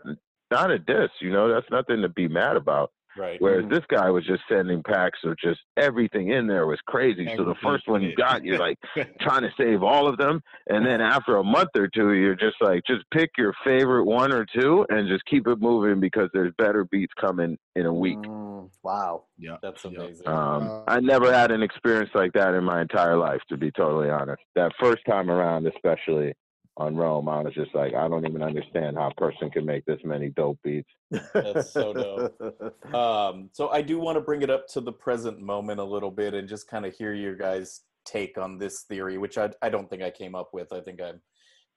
not 0.52 0.72
a 0.72 0.80
diss. 0.80 1.10
You 1.22 1.32
know, 1.32 1.52
that's 1.52 1.70
nothing 1.72 2.02
to 2.02 2.10
be 2.10 2.28
mad 2.28 2.56
about. 2.56 2.91
right. 3.18 3.41
Whereas 3.41 3.66
this 3.70 3.84
guy 3.89 4.10
was 4.10 4.26
just 4.26 4.43
sending 4.48 4.84
packs 4.84 5.20
of 5.24 5.36
just 5.43 5.60
everything 5.78 6.32
in 6.32 6.48
there 6.48 6.68
was 6.68 6.80
crazy. 6.86 7.28
So 7.36 7.43
the 7.43 7.56
first 7.64 7.88
one 7.88 8.02
you 8.04 8.16
got, 8.16 8.43
you're 8.43 8.60
like 8.60 8.78
trying 9.22 9.41
to 9.41 9.50
save 9.58 9.84
all 9.84 10.08
of 10.08 10.18
them, 10.18 10.41
and 10.68 10.86
then 10.86 11.02
after 11.02 11.38
a 11.38 11.43
month 11.43 11.70
or 11.76 11.88
two, 11.88 12.12
you're 12.14 12.36
just 12.36 12.58
like, 12.62 12.84
just 12.86 13.04
pick 13.12 13.32
your 13.38 13.54
favorite 13.64 14.06
one 14.06 14.32
or 14.32 14.46
two 14.46 14.86
and 14.89 15.10
just 15.10 15.26
keep 15.26 15.48
it 15.48 15.60
moving 15.60 16.00
because 16.00 16.30
there's 16.34 16.54
better 16.58 16.86
beats 16.86 17.14
coming 17.20 17.58
in 17.76 17.86
a 17.86 17.93
week. 17.93 18.20
Mm, 18.20 18.55
wow. 18.84 19.24
yeah, 19.38 19.57
That's 19.61 19.84
amazing. 19.86 20.28
Um, 20.28 20.68
Wow. 20.68 20.84
I 20.88 20.99
never 20.99 21.32
had 21.34 21.51
an 21.51 21.63
experience 21.63 22.11
like 22.13 22.34
that 22.34 22.53
in 22.53 22.63
my 22.63 22.82
entire 22.82 23.18
life, 23.18 23.41
to 23.49 23.57
be 23.57 23.72
totally 23.72 24.09
honest. 24.09 24.41
That 24.55 24.72
first 24.80 25.03
time 25.07 25.30
around, 25.30 25.68
especially 25.68 26.34
on 26.78 26.95
Rome, 26.95 27.30
I 27.30 27.41
was 27.41 27.53
just 27.53 27.74
like, 27.74 27.93
I 27.93 28.07
don't 28.07 28.28
even 28.28 28.43
understand 28.43 28.97
how 28.97 29.09
a 29.09 29.13
person 29.13 29.49
can 29.49 29.66
make 29.66 29.86
this 29.86 29.99
many 30.03 30.30
dope 30.30 30.59
beats. 30.63 30.89
That's 31.34 31.72
so 31.72 31.93
dope. 31.93 32.74
Um, 32.93 33.49
so 33.51 33.70
I 33.70 33.82
do 33.82 33.99
want 33.99 34.16
to 34.16 34.22
bring 34.22 34.41
it 34.41 34.49
up 34.49 34.68
to 34.70 34.80
the 34.80 34.91
present 34.91 35.41
moment 35.41 35.80
a 35.80 35.84
little 35.84 36.11
bit 36.11 36.34
and 36.34 36.47
just 36.47 36.70
kind 36.70 36.86
of 36.86 36.93
hear 36.93 37.13
your 37.13 37.36
guys' 37.36 37.82
take 38.05 38.38
on 38.38 38.57
this 38.57 38.84
theory, 38.88 39.18
which 39.18 39.38
I, 39.38 39.49
I 39.61 39.70
don't 39.70 39.89
think 39.89 40.01
I 40.01 40.11
came 40.11 40.36
up 40.36 40.49
with. 40.53 40.72
I 40.72 40.80
think 40.80 41.01
I'm 41.01 41.22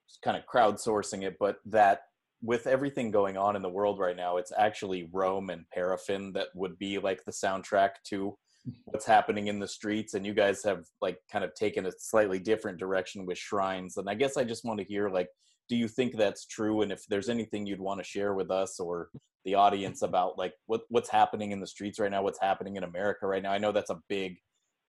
just 0.09 0.23
kind 0.23 0.37
of 0.37 0.45
crowdsourcing 0.53 1.23
it, 1.25 1.37
but 1.41 1.57
that 1.67 2.03
with 2.43 2.67
everything 2.67 3.11
going 3.11 3.37
on 3.37 3.57
in 3.57 3.63
the 3.63 3.69
world 3.69 3.99
right 3.99 4.17
now, 4.17 4.37
it's 4.37 4.53
actually 4.57 5.09
Rome 5.13 5.51
and 5.51 5.65
Paraffin 5.75 6.33
that 6.35 6.49
would 6.55 6.79
be 6.79 6.99
like 6.99 7.25
the 7.25 7.33
soundtrack 7.33 7.91
to 8.09 8.37
what's 8.85 9.07
happening 9.07 9.49
in 9.49 9.59
the 9.59 9.69
streets. 9.69 10.15
And 10.15 10.25
you 10.25 10.35
guys 10.35 10.63
have 10.65 10.85
like 11.01 11.19
kind 11.31 11.45
of 11.45 11.55
taken 11.55 11.87
a 11.87 11.93
slightly 11.99 12.39
different 12.39 12.79
direction 12.79 13.27
with 13.27 13.39
shrines. 13.39 13.97
And 13.97 14.09
I 14.09 14.15
guess 14.15 14.37
I 14.37 14.45
just 14.45 14.65
want 14.65 14.79
to 14.79 14.87
hear 14.87 15.09
like, 15.09 15.29
do 15.69 15.77
you 15.77 15.89
think 15.89 16.17
that's 16.17 16.47
true? 16.47 16.83
And 16.83 16.93
if 16.93 17.05
there's 17.09 17.29
anything 17.29 17.67
you'd 17.67 17.81
want 17.81 18.01
to 18.01 18.05
share 18.05 18.35
with 18.35 18.51
us 18.51 18.81
or 18.81 19.11
the 19.45 19.55
audience 19.55 20.03
about 20.03 20.39
like 20.39 20.55
what 20.67 20.83
what's 20.89 21.11
happening 21.11 21.53
in 21.53 21.61
the 21.61 21.67
streets 21.67 21.99
right 21.99 22.11
now, 22.11 22.23
what's 22.23 22.41
happening 22.41 22.77
in 22.77 22.85
America 22.85 23.27
right 23.27 23.43
now. 23.43 23.53
I 23.53 23.59
know 23.59 23.73
that's 23.73 23.91
a 23.91 24.01
big 24.09 24.37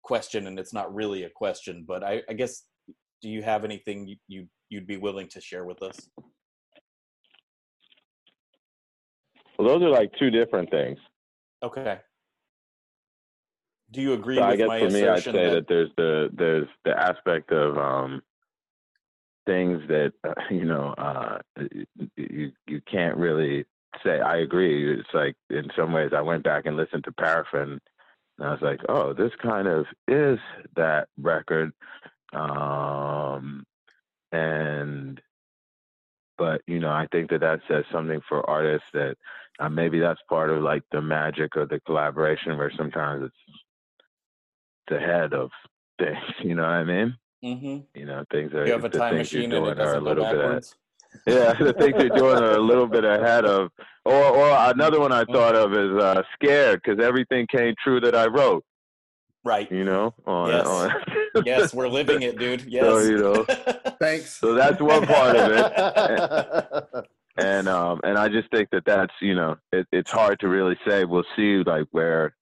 question 0.02 0.46
and 0.46 0.58
it's 0.58 0.72
not 0.72 0.94
really 0.94 1.24
a 1.24 1.30
question, 1.30 1.84
but 1.86 2.02
I, 2.02 2.22
I 2.28 2.32
guess 2.32 2.64
do 3.20 3.28
you 3.28 3.42
have 3.42 3.64
anything 3.64 4.06
you, 4.06 4.16
you 4.28 4.46
you'd 4.68 4.86
be 4.86 4.96
willing 4.96 5.28
to 5.28 5.40
share 5.40 5.64
with 5.64 5.82
us? 5.82 5.96
Well, 9.58 9.68
those 9.68 9.82
are 9.82 9.90
like 9.90 10.12
two 10.18 10.30
different 10.30 10.70
things. 10.70 10.98
Okay. 11.62 11.98
Do 13.92 14.00
you 14.00 14.14
agree 14.14 14.36
So 14.36 14.42
I 14.42 14.56
guess 14.56 14.68
my 14.68 14.80
for 14.80 14.90
me, 14.90 15.06
I'd 15.06 15.22
say 15.22 15.32
that, 15.32 15.50
that 15.50 15.68
there's 15.68 15.90
the 15.96 16.30
there's 16.32 16.68
the 16.84 16.98
aspect 16.98 17.52
of 17.52 17.76
um, 17.76 18.22
things 19.46 19.82
that 19.88 20.12
uh, 20.24 20.32
you 20.50 20.64
know 20.64 20.94
uh, 20.96 21.38
you 22.16 22.52
you 22.66 22.80
can't 22.90 23.16
really 23.16 23.64
say. 24.02 24.20
I 24.20 24.38
agree. 24.38 24.98
It's 24.98 25.08
like 25.12 25.36
in 25.50 25.68
some 25.76 25.92
ways, 25.92 26.12
I 26.16 26.22
went 26.22 26.42
back 26.42 26.64
and 26.64 26.76
listened 26.76 27.04
to 27.04 27.12
Paraffin, 27.12 27.78
and 28.38 28.48
I 28.48 28.50
was 28.50 28.62
like, 28.62 28.80
oh, 28.88 29.12
this 29.12 29.32
kind 29.42 29.68
of 29.68 29.84
is 30.08 30.38
that 30.74 31.08
record, 31.18 31.72
um, 32.32 33.64
and 34.32 35.20
but 36.42 36.60
you 36.66 36.80
know, 36.80 36.90
I 36.90 37.06
think 37.12 37.30
that 37.30 37.40
that 37.42 37.60
says 37.68 37.84
something 37.92 38.20
for 38.28 38.48
artists 38.50 38.88
that 38.94 39.14
uh, 39.60 39.68
maybe 39.68 40.00
that's 40.00 40.18
part 40.28 40.50
of 40.50 40.60
like 40.60 40.82
the 40.90 41.00
magic 41.00 41.54
of 41.54 41.68
the 41.68 41.78
collaboration, 41.86 42.58
where 42.58 42.72
sometimes 42.76 43.26
it's 43.26 43.60
the 44.88 44.98
head 44.98 45.32
of 45.34 45.50
things. 46.00 46.18
You 46.42 46.56
know 46.56 46.62
what 46.64 46.70
I 46.70 46.84
mean? 46.84 47.16
Mhm. 47.44 47.84
You 47.94 48.06
know, 48.06 48.24
things 48.32 48.52
are 48.54 48.66
you 48.66 48.72
have 48.72 48.84
a 48.84 48.88
time 48.88 49.18
machine 49.18 49.52
and 49.52 49.52
it 49.52 49.56
doing 49.76 49.78
are 49.78 49.94
a 49.94 50.00
little 50.00 50.24
bit. 50.24 50.44
Ahead. 50.44 50.64
Yeah, 51.26 51.52
the 51.68 51.74
things 51.74 51.94
you're 52.00 52.18
doing 52.22 52.42
are 52.42 52.56
a 52.56 52.66
little 52.70 52.88
bit 52.88 53.04
ahead 53.04 53.44
of. 53.44 53.70
Or, 54.04 54.24
or 54.40 54.50
another 54.72 54.98
one 54.98 55.12
I 55.12 55.24
thought 55.24 55.54
of 55.54 55.72
is 55.74 55.94
uh, 56.02 56.22
scared 56.34 56.80
because 56.82 57.04
everything 57.04 57.46
came 57.46 57.74
true 57.84 58.00
that 58.00 58.16
I 58.16 58.26
wrote. 58.26 58.64
Right. 59.44 59.70
You 59.72 59.84
know, 59.84 60.14
on, 60.26 60.48
Yes. 60.50 60.66
on 60.66 60.90
Yes, 61.46 61.74
we're 61.74 61.88
living 61.88 62.22
it, 62.22 62.38
dude. 62.38 62.62
Yes. 62.68 62.84
So, 62.84 62.98
you 63.00 63.18
know. 63.18 63.44
thanks. 64.00 64.36
so 64.38 64.54
that's 64.54 64.80
one 64.80 65.06
part 65.06 65.36
of 65.36 65.50
it. 65.52 67.08
and 67.38 67.68
um 67.68 68.00
and 68.04 68.18
I 68.18 68.28
just 68.28 68.50
think 68.50 68.70
that 68.70 68.84
that's 68.84 69.12
you 69.20 69.34
know 69.34 69.56
it, 69.72 69.86
it's 69.92 70.10
hard 70.10 70.38
to 70.40 70.48
really 70.48 70.78
say. 70.86 71.04
We'll 71.04 71.24
see 71.36 71.62
like 71.64 71.86
where 71.90 72.34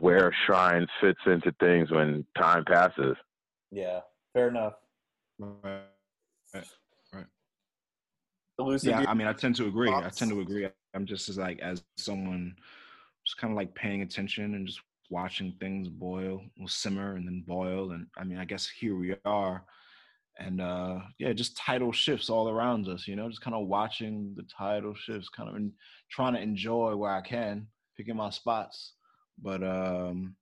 where 0.00 0.34
shrines 0.46 0.88
fits 1.00 1.20
into 1.26 1.52
things 1.60 1.90
when 1.90 2.26
time 2.36 2.64
passes. 2.64 3.16
yeah. 3.70 4.00
Fair 4.34 4.48
enough. 4.48 4.74
Right. 5.38 5.82
Elucid, 8.60 8.84
Yeah, 8.90 9.04
I 9.08 9.14
mean, 9.14 9.28
I 9.28 9.32
tend 9.32 9.54
to 9.56 9.66
agree. 9.66 9.90
I 9.90 10.08
tend 10.10 10.32
to 10.32 10.40
agree. 10.40 10.68
I'm 10.94 11.06
just 11.06 11.28
as 11.28 11.38
like 11.38 11.60
as 11.60 11.82
someone 11.96 12.56
just 13.24 13.36
kind 13.38 13.52
of 13.52 13.56
like 13.56 13.72
paying 13.74 14.02
attention 14.02 14.54
and 14.54 14.66
just 14.66 14.80
watching 15.10 15.54
things 15.58 15.88
boil, 15.88 16.42
will 16.58 16.68
simmer 16.68 17.14
and 17.16 17.26
then 17.26 17.44
boil. 17.46 17.92
And 17.92 18.06
I 18.16 18.24
mean, 18.24 18.38
I 18.38 18.44
guess 18.44 18.68
here 18.68 18.96
we 18.96 19.14
are. 19.24 19.64
And 20.38 20.60
uh 20.60 21.00
yeah, 21.18 21.32
just 21.32 21.56
tidal 21.56 21.92
shifts 21.92 22.30
all 22.30 22.48
around 22.48 22.88
us, 22.88 23.08
you 23.08 23.16
know, 23.16 23.28
just 23.28 23.40
kind 23.40 23.56
of 23.56 23.66
watching 23.66 24.34
the 24.36 24.44
tidal 24.44 24.94
shifts, 24.94 25.28
kind 25.28 25.48
of 25.48 25.56
and 25.56 25.72
trying 26.10 26.34
to 26.34 26.40
enjoy 26.40 26.94
where 26.94 27.12
I 27.12 27.20
can, 27.22 27.66
picking 27.96 28.16
my 28.16 28.30
spots. 28.30 28.92
But 29.42 29.62
um 29.64 30.36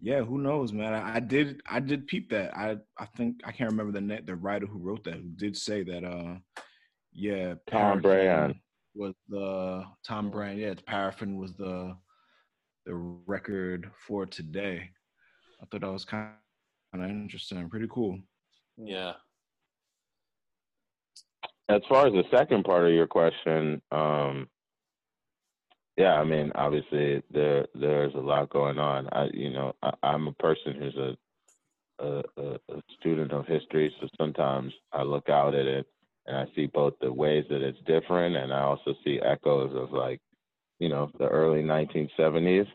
yeah, 0.00 0.22
who 0.22 0.38
knows, 0.38 0.72
man? 0.72 0.94
I, 0.94 1.16
I 1.16 1.20
did 1.20 1.60
I 1.66 1.80
did 1.80 2.06
peep 2.06 2.30
that. 2.30 2.56
I 2.56 2.76
I 2.98 3.06
think 3.16 3.40
I 3.44 3.52
can't 3.52 3.70
remember 3.70 3.92
the 3.92 4.00
net 4.00 4.26
the 4.26 4.34
writer 4.34 4.66
who 4.66 4.78
wrote 4.78 5.04
that 5.04 5.14
who 5.14 5.28
did 5.36 5.56
say 5.56 5.82
that 5.84 6.04
uh 6.04 6.36
yeah, 7.12 7.54
Tom 7.70 8.00
Brand. 8.00 8.54
was 8.94 9.14
the 9.28 9.84
Tom 10.06 10.30
Brand. 10.30 10.58
Yeah, 10.58 10.74
Paraffin 10.86 11.36
was 11.36 11.52
the 11.54 11.94
the 12.86 12.94
record 13.26 13.90
for 14.06 14.26
today. 14.26 14.90
I 15.60 15.66
thought 15.66 15.82
that 15.82 15.92
was 15.92 16.04
kind 16.04 16.30
of 16.94 17.00
interesting, 17.02 17.68
pretty 17.68 17.88
cool. 17.90 18.18
yeah. 18.76 19.12
As 21.68 21.80
far 21.88 22.06
as 22.06 22.12
the 22.12 22.24
second 22.30 22.64
part 22.64 22.86
of 22.86 22.92
your 22.92 23.06
question, 23.06 23.80
um, 23.92 24.48
yeah, 25.96 26.14
I 26.14 26.24
mean, 26.24 26.50
obviously 26.54 27.22
there 27.30 27.66
there's 27.74 28.14
a 28.14 28.18
lot 28.18 28.50
going 28.50 28.78
on. 28.78 29.08
I, 29.12 29.28
you 29.32 29.50
know, 29.50 29.74
I, 29.82 29.92
I'm 30.02 30.26
a 30.26 30.32
person 30.32 30.74
who's 30.74 30.96
a, 30.96 31.16
a 32.04 32.22
a 32.36 32.58
a 32.76 32.82
student 32.98 33.32
of 33.32 33.46
history, 33.46 33.94
so 34.00 34.08
sometimes 34.18 34.72
I 34.92 35.02
look 35.02 35.28
out 35.28 35.54
at 35.54 35.66
it 35.66 35.86
and 36.26 36.36
I 36.36 36.46
see 36.54 36.66
both 36.66 36.94
the 37.00 37.12
ways 37.12 37.44
that 37.50 37.62
it's 37.62 37.78
different, 37.86 38.36
and 38.36 38.52
I 38.52 38.60
also 38.62 38.94
see 39.04 39.20
echoes 39.20 39.72
of 39.74 39.92
like, 39.92 40.20
you 40.82 40.88
know, 40.88 41.08
the 41.16 41.28
early 41.28 41.62
1970s, 41.62 42.66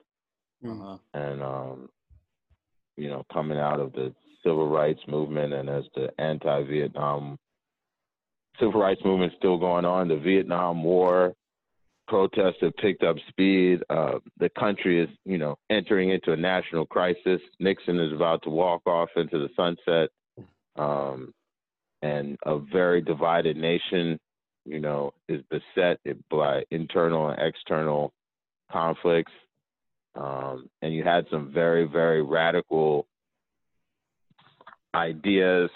Uh-huh. 0.66 0.98
and 1.14 1.44
um, 1.44 1.90
you 2.96 3.10
know, 3.10 3.26
coming 3.34 3.60
out 3.60 3.82
of 3.82 3.92
the 3.92 4.16
civil 4.44 4.70
rights 4.70 5.02
movement, 5.10 5.52
and 5.54 5.70
as 5.70 5.84
the 5.94 6.08
anti-Vietnam 6.18 7.38
civil 8.60 8.80
rights 8.80 9.02
movement 9.04 9.34
still 9.38 9.58
going 9.58 9.84
on, 9.84 10.08
the 10.08 10.16
Vietnam 10.16 10.84
War 10.84 11.34
protests 12.08 12.62
have 12.62 12.76
picked 12.78 13.04
up 13.04 13.18
speed. 13.28 13.84
Uh, 13.90 14.20
the 14.40 14.50
country 14.58 15.02
is, 15.04 15.10
you 15.26 15.38
know, 15.38 15.58
entering 15.70 16.10
into 16.12 16.32
a 16.32 16.38
national 16.38 16.86
crisis. 16.86 17.42
Nixon 17.60 18.00
is 18.00 18.14
about 18.14 18.42
to 18.44 18.50
walk 18.50 18.82
off 18.88 19.10
into 19.18 19.38
the 19.38 19.50
sunset, 19.58 20.10
um, 20.78 21.34
and 22.02 22.38
a 22.46 22.58
very 22.58 23.02
divided 23.02 23.58
nation, 23.58 24.18
you 24.68 24.80
know, 24.80 25.14
is 25.30 25.42
beset 25.50 26.00
by 26.30 26.64
internal 26.72 27.30
and 27.30 27.42
external 27.42 28.14
conflicts. 28.72 29.32
Um, 30.16 30.70
and 30.82 30.94
you 30.94 31.04
had 31.04 31.26
some 31.32 31.52
very, 31.54 31.86
very 31.86 32.22
radical 32.22 33.08
ideas, 34.94 35.70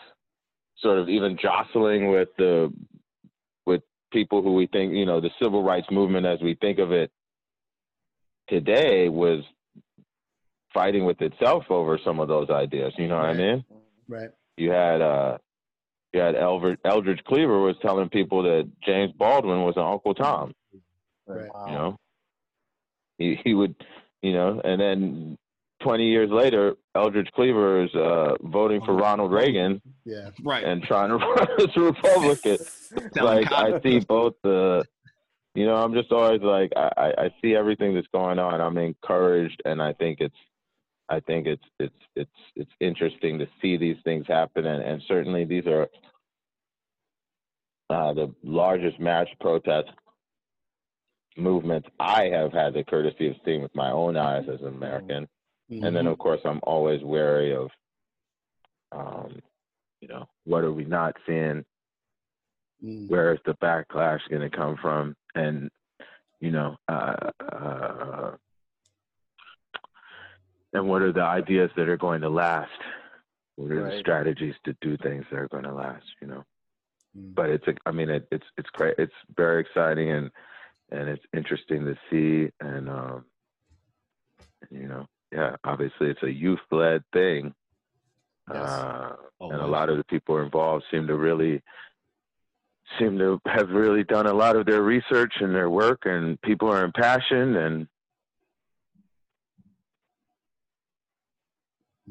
sort 0.80 0.98
of 0.98 1.10
even 1.10 1.38
jostling 1.42 2.10
with 2.10 2.30
the 2.38 2.74
with 3.66 3.84
people 4.12 4.42
who 4.42 4.56
we 4.56 4.68
think, 4.68 4.94
you 4.94 5.06
know, 5.06 5.22
the 5.22 5.30
civil 5.42 5.64
rights 5.64 5.88
movement 5.92 6.26
as 6.26 6.42
we 6.42 6.56
think 6.56 6.80
of 6.80 6.92
it 6.92 7.12
today 8.50 9.08
was 9.10 9.44
fighting 10.74 11.06
with 11.06 11.22
itself 11.22 11.66
over 11.70 12.00
some 12.04 12.20
of 12.20 12.28
those 12.28 12.50
ideas. 12.50 12.94
You 12.98 13.08
know 13.08 13.18
what 13.18 13.26
I 13.26 13.34
mean? 13.34 13.64
Right. 14.08 14.30
You 14.58 14.72
had 14.72 15.02
uh 15.02 15.38
you 16.14 16.20
had 16.20 16.36
Elver, 16.36 16.78
Eldridge 16.86 17.24
Cleaver 17.26 17.60
was 17.62 17.76
telling 17.82 18.10
people 18.10 18.44
that 18.44 18.70
James 18.86 19.12
Baldwin 19.18 19.62
was 19.64 19.76
an 19.78 19.84
Uncle 19.84 20.14
Tom. 20.14 20.54
Right. 21.28 21.50
You 21.68 21.72
know, 21.72 21.98
he 23.18 23.40
he 23.44 23.54
would, 23.54 23.76
you 24.22 24.34
know, 24.34 24.60
and 24.64 24.80
then 24.82 25.38
20 25.82 26.06
years 26.10 26.30
later, 26.30 26.76
Eldridge 26.96 27.30
Cleaver 27.34 27.84
is 27.84 27.96
uh, 27.96 28.36
voting 28.42 28.82
for 28.86 28.94
Ronald 28.94 29.32
Reagan 29.32 29.82
Yeah. 30.06 30.30
Right. 30.44 30.64
and 30.64 30.84
trying 30.84 31.10
to 31.10 31.16
run 31.26 31.48
as 31.60 31.76
a 31.76 31.80
Republican. 31.80 32.58
Like 33.16 33.52
I 33.54 33.80
see 33.82 34.00
both 34.00 34.34
the, 34.44 34.84
you 35.56 35.66
know, 35.66 35.76
I'm 35.76 35.94
just 35.94 36.12
always 36.12 36.42
like 36.42 36.74
I, 36.76 36.90
I 36.98 37.08
I 37.26 37.36
see 37.42 37.56
everything 37.56 37.96
that's 37.96 38.08
going 38.14 38.38
on. 38.38 38.60
I'm 38.60 38.78
encouraged, 38.78 39.62
and 39.64 39.82
I 39.82 39.94
think 39.94 40.20
it's, 40.20 40.36
I 41.12 41.20
think 41.20 41.46
it's 41.46 41.64
it's 41.78 41.94
it's 42.16 42.32
it's 42.56 42.72
interesting 42.80 43.38
to 43.40 43.48
see 43.62 43.76
these 43.78 43.98
things 44.06 44.26
happen, 44.28 44.66
and, 44.66 44.82
and 44.82 45.02
certainly 45.08 45.44
these 45.44 45.68
are 45.68 45.88
uh, 47.90 48.14
the 48.14 48.34
largest 48.44 48.98
mass 49.00 49.28
protest 49.42 49.90
movements 51.36 51.90
I 52.00 52.26
have 52.26 52.54
had 52.54 52.74
the 52.74 52.84
courtesy 52.86 53.28
of 53.28 53.36
seeing 53.44 53.62
with 53.62 53.76
my 53.76 53.92
own 53.92 54.16
eyes 54.16 54.46
as 54.52 54.62
an 54.62 54.68
American. 54.68 55.28
And 55.86 55.96
then, 55.96 56.08
of 56.08 56.18
course, 56.18 56.42
I'm 56.44 56.60
always 56.64 57.02
wary 57.04 57.56
of, 57.56 57.70
um, 58.92 59.40
you 60.02 60.08
know, 60.10 60.28
what 60.46 60.64
are 60.66 60.74
we 60.74 60.84
not 60.84 61.16
seeing? 61.26 61.64
Mhm. 62.84 63.10
Where 63.10 63.34
is 63.34 63.40
the 63.46 63.54
backlash 63.56 64.20
going 64.30 64.50
to 64.50 64.50
come 64.50 64.76
from? 64.82 65.16
And, 65.36 65.70
you 66.42 66.52
know, 66.52 66.76
uh, 66.90 67.30
uh, 67.40 68.36
and 70.74 70.88
what 70.88 71.02
are 71.02 71.12
the 71.12 71.24
ideas 71.24 71.70
that 71.76 71.90
are 71.90 71.98
going 71.98 72.22
to 72.22 72.30
last? 72.30 72.72
What 73.56 73.72
are 73.72 73.84
the 73.92 74.00
strategies 74.00 74.56
to 74.66 74.76
do 74.82 74.98
things 74.98 75.26
that 75.30 75.38
are 75.38 75.48
going 75.50 75.64
to 75.64 75.74
last? 75.74 76.06
You 76.22 76.28
know, 76.28 76.44
Mhm. 77.18 77.36
but 77.36 77.50
it's, 77.50 77.68
a, 77.68 77.76
I 77.86 77.92
mean, 77.92 78.10
it, 78.10 78.28
it's, 78.32 78.46
it's 78.58 78.70
great. 78.70 78.96
It's 78.98 79.14
very 79.36 79.62
exciting 79.62 80.10
and, 80.12 80.32
and 80.92 81.10
it's 81.10 81.26
interesting 81.34 81.86
to 81.86 81.96
see. 82.10 82.52
And, 82.62 82.90
um, 82.90 83.26
you 84.70 84.88
know, 84.88 85.08
yeah, 85.32 85.56
obviously 85.64 86.10
it's 86.10 86.24
a 86.24 86.32
youth 86.32 86.60
led 86.72 87.04
thing. 87.14 87.54
Yes. 88.50 88.58
Uh, 88.58 89.16
Oh, 89.42 89.50
and 89.50 89.60
a 89.60 89.66
lot 89.66 89.90
of 89.90 89.98
the 89.98 90.04
people 90.04 90.38
involved 90.38 90.86
seem 90.92 91.08
to 91.08 91.16
really 91.16 91.64
seem 93.00 93.18
to 93.18 93.42
have 93.48 93.70
really 93.72 94.04
done 94.04 94.28
a 94.28 94.34
lot 94.34 94.56
of 94.56 94.68
their 94.68 94.84
research 94.84 95.34
and 95.40 95.56
their 95.56 95.70
work 95.70 96.02
and 96.06 96.40
people 96.42 96.70
are 96.72 96.86
impassioned 96.86 97.56
and 97.56 97.88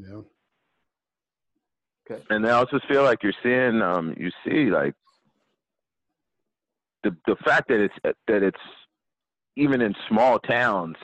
Yeah. 0.09 0.20
Okay. 2.10 2.22
and 2.31 2.47
I 2.47 2.51
also 2.51 2.81
feel 2.89 3.02
like 3.05 3.22
you're 3.22 3.32
seeing 3.43 3.81
um 3.82 4.14
you 4.18 4.31
see 4.44 4.70
like 4.70 4.94
the 7.02 7.16
the 7.27 7.36
fact 7.44 7.68
that 7.68 7.81
it's 7.81 7.94
that 8.27 8.43
it's 8.43 8.59
even 9.56 9.81
in 9.81 9.94
small 10.09 10.39
towns 10.39 10.97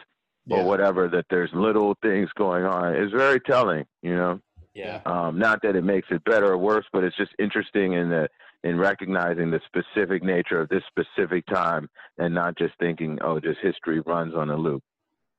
or 0.48 0.58
whatever 0.64 1.08
that 1.08 1.26
there's 1.30 1.50
little 1.52 1.96
things 2.02 2.28
going 2.36 2.64
on 2.64 2.94
is 2.94 3.10
very 3.12 3.40
telling 3.40 3.84
you 4.02 4.14
know 4.16 4.40
Yeah. 4.74 5.00
um 5.06 5.38
not 5.38 5.60
that 5.62 5.76
it 5.76 5.82
makes 5.84 6.08
it 6.10 6.22
better 6.24 6.46
or 6.52 6.58
worse 6.58 6.86
but 6.92 7.04
it's 7.04 7.16
just 7.16 7.32
interesting 7.38 7.92
in 7.94 8.08
the 8.10 8.28
in 8.64 8.78
recognizing 8.78 9.50
the 9.50 9.60
specific 9.66 10.22
nature 10.24 10.60
of 10.60 10.68
this 10.68 10.82
specific 10.88 11.46
time 11.46 11.88
and 12.18 12.34
not 12.34 12.56
just 12.56 12.74
thinking 12.78 13.18
oh 13.22 13.38
just 13.40 13.60
history 13.60 14.00
runs 14.00 14.34
on 14.34 14.50
a 14.50 14.56
loop 14.56 14.82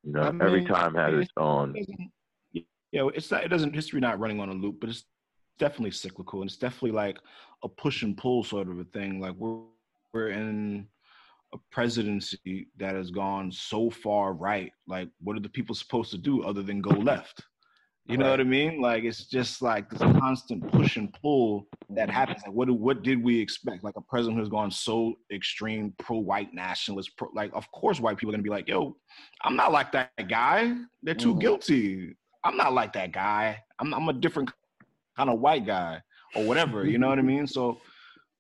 you 0.04 0.12
know 0.14 0.22
I 0.40 0.46
every 0.46 0.66
time 0.66 0.94
has 0.96 1.14
its 1.24 1.32
own 1.38 1.76
It 1.76 1.88
doesn't- 1.88 2.12
you 2.92 3.00
know, 3.00 3.10
it's 3.10 3.32
not. 3.32 3.44
It 3.44 3.50
doesn't. 3.50 3.74
History 3.76 4.00
not 4.00 4.20
running 4.20 4.40
on 4.40 4.50
a 4.50 4.54
loop, 4.54 4.78
but 4.80 4.90
it's 4.90 5.04
definitely 5.60 5.92
cyclical, 5.92 6.42
and 6.42 6.50
it's 6.50 6.58
definitely 6.60 6.92
like 6.92 7.18
a 7.64 7.70
push 7.70 8.04
and 8.04 8.18
pull 8.18 8.44
sort 8.44 8.68
of 8.70 8.80
a 8.80 8.86
thing. 8.86 9.20
Like 9.20 9.36
we're 9.36 9.62
we're 10.14 10.30
in 10.30 10.88
a 11.54 11.58
presidency 11.72 12.68
that 12.78 12.96
has 12.96 13.10
gone 13.12 13.52
so 13.52 13.90
far 13.90 14.34
right. 14.34 14.72
Like, 14.88 15.10
what 15.22 15.38
are 15.38 15.42
the 15.42 15.50
people 15.50 15.76
supposed 15.76 16.12
to 16.12 16.18
do 16.18 16.44
other 16.44 16.62
than 16.64 16.82
go 16.82 16.92
left? 16.92 17.42
You 18.10 18.18
know 18.18 18.30
what 18.30 18.40
I 18.40 18.46
mean? 18.46 18.82
Like, 18.82 19.04
it's 19.04 19.26
just 19.26 19.62
like 19.62 19.90
this 19.90 20.00
constant 20.00 20.72
push 20.72 20.96
and 20.96 21.12
pull 21.22 21.68
that 21.90 22.10
happens. 22.10 22.42
Like, 22.46 22.56
what 22.56 22.70
what 22.72 23.04
did 23.04 23.22
we 23.22 23.38
expect? 23.38 23.84
Like 23.84 23.96
a 23.98 24.02
president 24.02 24.40
who's 24.40 24.48
gone 24.48 24.72
so 24.72 25.16
extreme 25.30 25.94
pro-white 26.00 26.54
nationalist, 26.54 27.18
pro, 27.18 27.28
like 27.36 27.52
of 27.54 27.70
course 27.72 28.00
white 28.00 28.16
people 28.18 28.32
are 28.32 28.38
gonna 28.38 28.44
be 28.44 28.50
like, 28.50 28.70
yo, 28.70 28.96
I'm 29.42 29.58
not 29.58 29.74
like 29.74 29.92
that 29.92 30.12
guy. 30.30 30.74
They're 31.04 31.16
too 31.16 31.36
Mhm. 31.36 31.42
guilty. 31.42 32.16
I'm 32.44 32.58
not 32.58 32.74
like 32.74 32.94
that 32.94 33.12
guy. 33.12 33.64
I'm 33.80 33.94
I'm 33.94 34.10
a 34.10 34.14
different 34.14 34.52
kind 35.16 35.30
of 35.30 35.40
white 35.40 35.66
guy 35.66 36.02
or 36.36 36.44
whatever. 36.46 36.86
You 36.86 36.98
know 36.98 37.08
what 37.10 37.20
I 37.20 37.24
mean? 37.24 37.48
So 37.48 37.80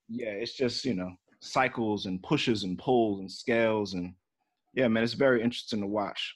yeah, 0.10 0.30
it's 0.30 0.54
just 0.54 0.86
you 0.86 0.94
know 0.94 1.12
cycles 1.40 2.06
and 2.06 2.22
pushes 2.24 2.64
and 2.64 2.78
pulls 2.78 3.20
and 3.20 3.32
scales 3.32 3.94
and 3.94 4.14
yeah, 4.74 4.88
man, 4.88 5.04
it's 5.04 5.14
very 5.14 5.42
interesting 5.42 5.82
to 5.82 5.88
watch. 5.88 6.36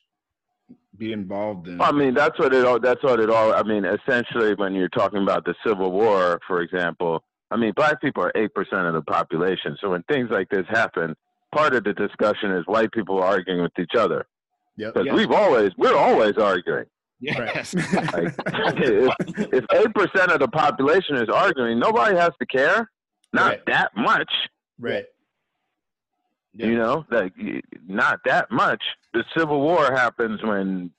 Be 0.97 1.13
involved 1.13 1.67
in. 1.67 1.79
I 1.81 1.91
mean, 1.91 2.13
that's 2.13 2.38
what 2.39 2.53
it 2.53 2.65
all. 2.65 2.79
That's 2.79 3.03
what 3.03 3.19
it 3.19 3.29
all. 3.29 3.53
I 3.53 3.63
mean, 3.63 3.85
essentially, 3.85 4.55
when 4.55 4.73
you're 4.73 4.89
talking 4.89 5.21
about 5.21 5.45
the 5.45 5.55
Civil 5.65 5.91
War, 5.91 6.39
for 6.47 6.61
example, 6.61 7.23
I 7.49 7.57
mean, 7.57 7.73
black 7.75 8.01
people 8.01 8.23
are 8.23 8.31
eight 8.35 8.53
percent 8.53 8.88
of 8.88 8.93
the 8.93 9.01
population. 9.01 9.77
So 9.79 9.91
when 9.91 10.03
things 10.03 10.29
like 10.31 10.49
this 10.49 10.65
happen, 10.69 11.15
part 11.53 11.73
of 11.75 11.83
the 11.83 11.93
discussion 11.93 12.51
is 12.51 12.65
white 12.67 12.91
people 12.91 13.21
arguing 13.21 13.61
with 13.61 13.77
each 13.79 13.95
other 13.97 14.27
Yep. 14.77 14.93
because 14.93 15.05
Yes. 15.07 15.15
we've 15.15 15.31
always 15.31 15.71
we're 15.77 15.95
always 15.97 16.38
arguing. 16.38 16.85
Yes. 17.22 17.73
Like, 18.14 18.34
if 18.45 19.14
if 19.53 19.65
eight 19.73 19.93
percent 19.93 20.31
of 20.31 20.39
the 20.39 20.48
population 20.48 21.15
is 21.15 21.30
arguing, 21.30 21.80
nobody 21.80 22.18
has 22.18 22.31
to 22.39 22.45
care. 22.45 22.89
Not 23.34 23.48
Right. 23.52 23.65
that 23.68 23.91
much, 23.95 24.31
right. 24.80 25.06
Yeah. 26.53 26.65
you 26.65 26.76
know. 26.77 27.06
Like 27.10 27.34
not 27.88 28.19
that 28.26 28.52
much. 28.52 28.84
The 29.14 29.23
Civil 29.38 29.61
War 29.61 29.91
happens 29.91 30.41
when 30.43 30.91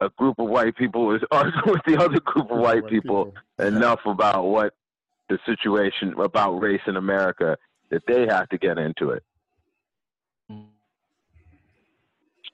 a 0.00 0.10
group 0.10 0.38
of 0.38 0.48
white 0.48 0.76
people 0.76 1.14
is 1.14 1.22
arguing 1.30 1.62
with 1.66 1.82
the 1.86 1.96
other 1.96 2.20
group 2.20 2.50
of 2.50 2.58
white 2.58 2.86
people 2.86 3.32
enough 3.58 4.00
about 4.04 4.44
what 4.44 4.74
the 5.30 5.38
situation 5.46 6.14
about 6.18 6.58
race 6.60 6.82
in 6.86 6.96
America 6.96 7.56
that 7.90 8.02
they 8.06 8.26
have 8.26 8.48
to 8.50 8.58
get 8.58 8.78
into 8.78 9.10
it. 9.10 9.22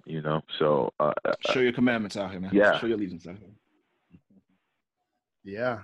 You 0.05 0.21
know, 0.21 0.43
so 0.59 0.93
uh, 0.99 1.13
uh, 1.25 1.35
Show 1.53 1.61
your 1.61 1.73
commandments 1.73 2.17
out 2.17 2.31
here, 2.31 2.41
man. 2.41 2.51
Yeah. 2.53 2.79
Show 2.79 2.87
your 2.87 2.97
allegiance 2.97 3.27
out 3.27 3.37
here. 3.39 3.49
Yeah. 5.45 5.79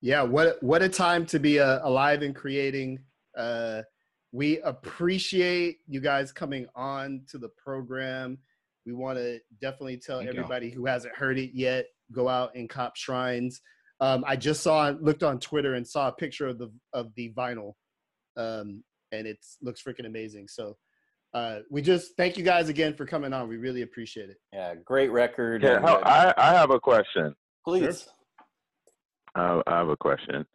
Yeah. 0.00 0.22
What 0.22 0.62
what 0.62 0.82
a 0.82 0.88
time 0.88 1.24
to 1.26 1.38
be 1.38 1.60
uh, 1.60 1.80
alive 1.86 2.22
and 2.22 2.34
creating. 2.34 2.98
Uh, 3.36 3.82
we 4.32 4.60
appreciate 4.60 5.78
you 5.86 6.00
guys 6.00 6.32
coming 6.32 6.66
on 6.74 7.22
to 7.28 7.38
the 7.38 7.48
program. 7.50 8.38
We 8.84 8.92
want 8.92 9.16
to 9.18 9.40
definitely 9.60 9.96
tell 9.96 10.18
Thank 10.18 10.32
you. 10.32 10.38
everybody 10.40 10.70
who 10.70 10.86
hasn't 10.86 11.14
heard 11.14 11.38
it 11.38 11.52
yet, 11.54 11.86
go 12.12 12.28
out 12.28 12.54
and 12.54 12.68
cop 12.68 12.96
shrines. 12.96 13.60
Um, 14.00 14.24
I 14.26 14.36
just 14.36 14.62
saw 14.62 14.92
looked 15.00 15.22
on 15.22 15.38
Twitter 15.38 15.74
and 15.74 15.86
saw 15.86 16.08
a 16.08 16.12
picture 16.12 16.48
of 16.48 16.58
the 16.58 16.70
of 16.92 17.14
the 17.14 17.32
vinyl, 17.34 17.74
um, 18.36 18.82
and 19.12 19.26
it 19.26 19.38
looks 19.62 19.82
freaking 19.82 20.06
amazing. 20.06 20.48
So 20.48 20.76
uh, 21.34 21.58
we 21.68 21.82
just 21.82 22.16
thank 22.16 22.38
you 22.38 22.44
guys 22.44 22.68
again 22.68 22.94
for 22.94 23.04
coming 23.04 23.32
on. 23.32 23.48
We 23.48 23.56
really 23.56 23.82
appreciate 23.82 24.30
it. 24.30 24.36
Yeah, 24.52 24.76
great 24.76 25.10
record. 25.10 25.62
yeah, 25.62 25.76
and, 25.76 25.84
uh, 25.84 26.00
I, 26.04 26.32
I 26.36 26.54
have 26.54 26.70
a 26.70 26.78
question. 26.78 27.34
please. 27.64 28.08
I, 29.34 29.60
I 29.66 29.78
have 29.78 29.88
a 29.88 29.96
question. 29.96 30.46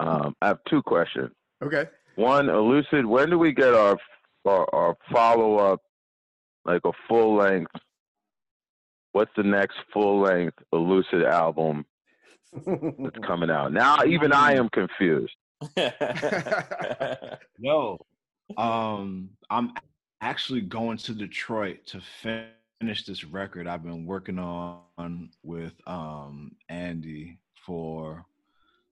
Um, 0.00 0.34
I 0.42 0.48
have 0.48 0.58
two 0.68 0.82
questions. 0.82 1.30
Okay. 1.62 1.84
One, 2.16 2.46
Elucid, 2.46 3.06
when 3.06 3.30
do 3.30 3.38
we 3.38 3.52
get 3.52 3.74
our 3.74 3.96
our, 4.44 4.74
our 4.74 4.96
follow 5.12 5.58
up, 5.58 5.80
like 6.64 6.80
a 6.84 6.90
full 7.08 7.36
length? 7.36 7.70
What's 9.12 9.30
the 9.36 9.44
next 9.44 9.76
full 9.92 10.20
length 10.20 10.58
Elucid 10.74 11.24
album 11.24 11.86
that's 12.52 13.18
coming 13.26 13.50
out? 13.50 13.72
Now, 13.72 14.04
even 14.04 14.32
I 14.32 14.54
am 14.54 14.68
confused. 14.68 15.34
no, 17.58 17.98
um, 18.56 19.30
I'm 19.50 19.72
actually 20.20 20.60
going 20.60 20.98
to 20.98 21.12
Detroit 21.12 21.86
to 21.86 22.00
finish 22.00 23.04
this 23.04 23.24
record 23.24 23.66
I've 23.66 23.82
been 23.82 24.06
working 24.06 24.38
on 24.38 25.30
with 25.42 25.74
um 25.86 26.52
Andy 26.68 27.38
for 27.66 28.24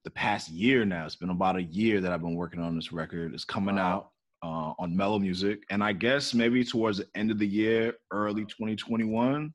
the 0.05 0.11
past 0.11 0.51
year 0.51 0.85
now. 0.85 1.05
It's 1.05 1.17
been 1.17 1.31
about 1.31 1.57
a 1.57 1.63
year 1.63 2.01
that 2.01 2.13
I've 2.13 2.23
been 2.23 2.37
working 2.37 2.61
on 2.61 2.77
this 2.77 2.93
record. 2.93 3.35
It's 3.35 3.45
coming 3.45 3.79
out 3.79 4.11
uh, 4.43 4.73
on 4.79 4.97
Mello 4.97 5.19
Music, 5.19 5.65
and 5.71 5.83
I 5.83 5.93
guess 5.93 6.33
maybe 6.33 6.65
towards 6.65 6.99
the 6.99 7.09
end 7.17 7.33
of 7.33 7.39
the 7.41 7.47
year, 7.47 7.95
early 8.13 8.45
2021. 8.45 9.53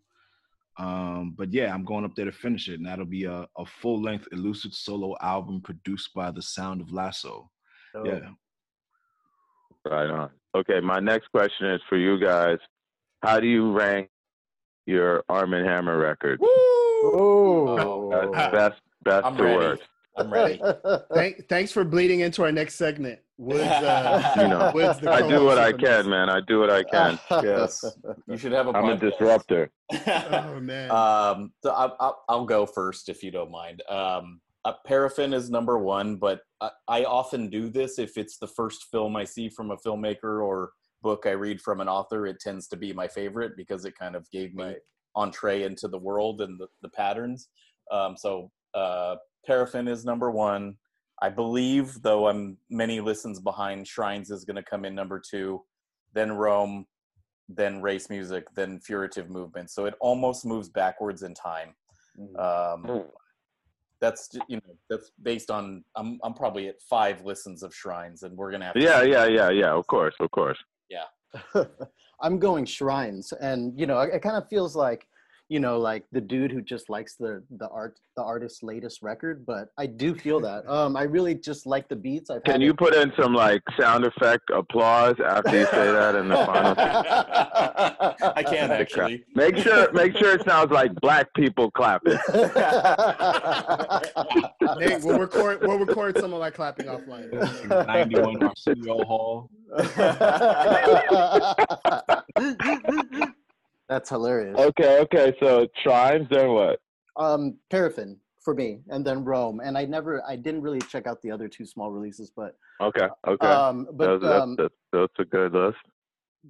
Um, 0.78 1.36
but 1.38 1.54
yeah, 1.54 1.74
I'm 1.74 1.86
going 1.86 2.04
up 2.04 2.16
there 2.16 2.26
to 2.26 2.32
finish 2.34 2.68
it, 2.68 2.80
and 2.80 2.86
that'll 2.86 3.06
be 3.06 3.26
a, 3.26 3.48
a 3.58 3.66
full 3.66 4.02
length 4.02 4.28
Elucid 4.34 4.74
solo 4.74 5.16
album 5.22 5.62
produced 5.62 6.14
by 6.14 6.32
the 6.32 6.42
Sound 6.42 6.82
of 6.82 6.92
Lasso. 6.92 7.50
Yeah. 8.04 8.30
Right 9.86 10.10
on. 10.10 10.32
Okay, 10.56 10.80
my 10.82 11.00
next 11.00 11.28
question 11.32 11.68
is 11.72 11.82
for 11.88 11.98
you 11.98 12.20
guys. 12.20 12.58
How 13.24 13.40
do 13.40 13.48
you 13.48 13.72
rank 13.72 14.10
your 14.86 15.24
Armand 15.30 15.66
Hammer 15.66 15.98
record? 15.98 16.42
Ooh. 16.42 16.48
Oh. 17.04 18.32
Best, 18.32 18.52
best, 18.52 18.82
best 19.04 19.26
I'm 19.26 19.38
to 19.38 19.44
ready. 19.44 19.58
worst. 19.58 19.84
I'm 20.18 20.32
ready. 20.34 20.62
Thank, 21.14 21.48
thanks 21.48 21.72
for 21.72 21.86
bleeding 21.86 22.20
into 22.20 22.44
our 22.44 22.52
next 22.52 22.76
segment. 22.76 23.20
Woods, 23.38 23.64
uh, 23.64 24.34
You 24.42 24.48
know, 24.50 24.72
Woods 24.74 25.00
the 25.00 25.10
I 25.10 25.28
do 25.28 25.46
what 25.46 25.58
I 25.58 25.72
can, 25.72 26.10
man. 26.10 26.30
I 26.30 26.42
do 26.42 26.60
what 26.60 26.70
I 26.70 26.84
can. 26.84 27.18
yes, 27.44 27.84
you 28.28 28.38
should 28.38 28.52
have 28.52 28.68
a. 28.68 28.72
I'm 28.72 28.86
a 28.86 28.98
podcast. 28.98 29.00
disruptor. 29.00 29.72
Oh 30.06 30.60
man. 30.60 30.92
um, 30.92 31.52
so 31.64 31.72
I, 31.72 31.90
I, 32.00 32.12
I'll 32.30 32.46
go 32.46 32.66
first 32.66 33.10
if 33.10 33.24
you 33.24 33.32
don't 33.32 33.50
mind. 33.50 33.82
Um, 33.90 34.42
uh, 34.66 34.74
Paraffin 34.86 35.34
is 35.34 35.50
number 35.50 35.78
one, 35.78 36.18
but 36.18 36.42
I, 36.60 36.70
I 36.88 37.04
often 37.04 37.50
do 37.50 37.70
this 37.70 37.98
if 38.00 38.18
it's 38.18 38.38
the 38.38 38.48
first 38.48 38.86
film 38.92 39.16
I 39.16 39.24
see 39.24 39.50
from 39.50 39.72
a 39.72 39.78
filmmaker 39.78 40.44
or 40.44 40.72
book 41.02 41.26
I 41.26 41.32
read 41.32 41.62
from 41.62 41.82
an 41.82 41.90
author. 41.90 42.28
It 42.28 42.40
tends 42.40 42.68
to 42.68 42.78
be 42.78 42.94
my 42.94 43.08
favorite 43.08 43.58
because 43.58 43.86
it 43.86 43.98
kind 43.98 44.16
of 44.16 44.30
gave 44.32 44.54
me 44.54 44.76
entree 45.16 45.64
into 45.64 45.88
the 45.88 45.98
world 45.98 46.42
and 46.42 46.60
the, 46.60 46.68
the 46.82 46.90
patterns. 46.90 47.50
Um, 47.92 48.16
so 48.16 48.52
uh, 48.74 49.16
Paraffin 49.46 49.88
is 49.88 50.06
number 50.06 50.30
one. 50.30 50.76
I 51.24 51.30
believe, 51.30 52.02
though 52.02 52.28
I'm 52.28 52.58
many 52.70 53.00
listens 53.00 53.40
behind, 53.40 53.88
Shrines 53.88 54.32
is 54.32 54.46
going 54.46 54.56
to 54.56 54.64
come 54.64 54.86
in 54.86 54.96
number 54.96 55.20
two, 55.20 55.62
then 56.14 56.32
Rome, 56.32 56.86
then 57.50 57.82
Race 57.82 58.10
Music, 58.10 58.46
then 58.56 58.80
Furtive 58.80 59.30
Movement. 59.30 59.70
So 59.70 59.86
it 59.86 59.96
almost 60.00 60.46
moves 60.46 60.70
backwards 60.70 61.24
in 61.24 61.34
time. 61.34 61.76
Um, 62.38 62.84
Mm. 62.86 63.06
That's 64.02 64.30
you 64.48 64.58
know 64.58 64.76
that's 64.90 65.12
based 65.22 65.50
on 65.50 65.84
I'm 65.96 66.20
I'm 66.24 66.34
probably 66.34 66.68
at 66.68 66.82
five 66.82 67.24
listens 67.24 67.64
of 67.64 67.74
Shrines, 67.74 68.24
and 68.24 68.36
we're 68.36 68.52
gonna 68.52 68.66
have 68.66 68.74
to 68.74 68.82
Yeah, 68.82 69.04
yeah, 69.04 69.26
yeah, 69.26 69.50
yeah. 69.50 69.72
Of 69.72 69.88
course, 69.88 70.16
of 70.20 70.30
course. 70.32 70.58
Yeah. 70.90 71.06
I'm 72.22 72.38
going 72.38 72.66
shrines, 72.66 73.32
and 73.40 73.80
you 73.80 73.86
know, 73.86 74.00
it, 74.02 74.16
it 74.16 74.22
kind 74.22 74.36
of 74.36 74.48
feels 74.50 74.76
like, 74.76 75.08
you 75.52 75.60
know, 75.60 75.78
like 75.78 76.06
the 76.14 76.22
dude 76.22 76.50
who 76.50 76.62
just 76.62 76.90
likes 76.90 77.16
the 77.16 77.44
the 77.58 77.68
art 77.68 78.00
the 78.16 78.24
artist's 78.24 78.64
latest 78.64 79.02
record. 79.02 79.46
But 79.46 79.68
I 79.78 79.86
do 79.86 80.16
feel 80.16 80.40
that. 80.40 80.64
Um, 80.72 80.96
I 80.96 81.04
really 81.04 81.36
just 81.36 81.66
like 81.66 81.90
the 81.90 81.96
beats. 81.98 82.30
I've 82.30 82.44
Can 82.46 82.62
you 82.62 82.70
it- 82.72 82.78
put 82.78 82.94
in 82.96 83.12
some 83.22 83.34
like 83.34 83.62
sound 83.78 84.06
effect 84.06 84.50
applause 84.54 85.16
after 85.24 85.60
you 85.60 85.66
say 85.66 85.92
that 85.92 86.16
in 86.16 86.30
the 86.30 86.36
final? 86.38 86.76
I 88.38 88.44
can 88.44 88.72
actually. 88.72 89.26
Make 89.36 89.58
sure, 89.58 89.92
make 89.92 90.16
sure 90.16 90.34
it 90.36 90.46
sounds 90.48 90.72
like 90.72 90.96
black 91.02 91.34
people 91.34 91.70
clapping. 91.72 92.14
Nate, 94.80 95.04
we'll 95.04 95.20
record. 95.20 95.60
We'll 95.62 95.80
record 95.80 96.18
some 96.20 96.32
of 96.34 96.40
my 96.40 96.52
clapping 96.52 96.86
offline. 96.86 97.30
91 97.88 98.44
Arsenio 98.44 99.04
Hall. 99.04 99.50
That's 103.92 104.10
hilarious. 104.10 104.58
Okay, 104.58 105.00
okay. 105.02 105.36
So 105.42 105.68
shrines, 105.84 106.26
then 106.32 106.54
what? 106.54 106.80
Um, 107.18 107.58
Paraffin 107.70 108.18
for 108.40 108.56
me, 108.56 108.80
and 108.88 109.06
then 109.06 109.26
Rome. 109.26 109.60
And 109.62 109.78
I 109.78 109.84
never, 109.84 110.24
I 110.26 110.38
didn't 110.38 110.62
really 110.62 110.80
check 110.80 111.08
out 111.08 111.22
the 111.22 111.30
other 111.30 111.50
two 111.50 111.66
small 111.66 111.92
releases, 111.92 112.32
but 112.34 112.56
Okay, 112.82 113.10
okay. 113.28 113.46
um, 113.46 113.90
but 113.92 114.22
that's, 114.22 114.24
that's, 114.24 114.42
um, 114.44 114.56
that's, 114.58 114.74
that's 114.94 115.14
a 115.20 115.26
good 115.26 115.52
list. 115.52 115.76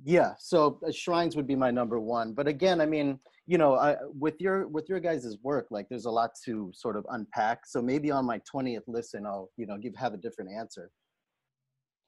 yeah. 0.04 0.36
So 0.38 0.80
uh, 0.88 0.92
Shrines 0.92 1.36
would 1.36 1.48
be 1.48 1.56
my 1.56 1.72
number 1.72 2.00
one. 2.00 2.34
But 2.34 2.48
again, 2.48 2.80
I 2.80 2.86
mean, 2.86 3.20
you 3.48 3.58
know, 3.58 3.74
I, 3.74 3.96
with 4.18 4.40
your 4.40 4.68
with 4.68 4.88
your 4.88 5.00
guys' 5.00 5.36
work, 5.42 5.66
like 5.72 5.90
there's 5.90 6.06
a 6.06 6.12
lot 6.12 6.30
to 6.46 6.72
sort 6.76 6.96
of 6.96 7.08
unpack. 7.10 7.66
So 7.66 7.82
maybe 7.82 8.12
on 8.12 8.24
my 8.24 8.40
twentieth 8.50 8.84
listen, 8.88 9.26
I'll 9.26 9.50
you 9.58 9.66
know 9.66 9.78
give 9.80 9.96
have 9.96 10.14
a 10.14 10.18
different 10.18 10.52
answer. 10.52 10.92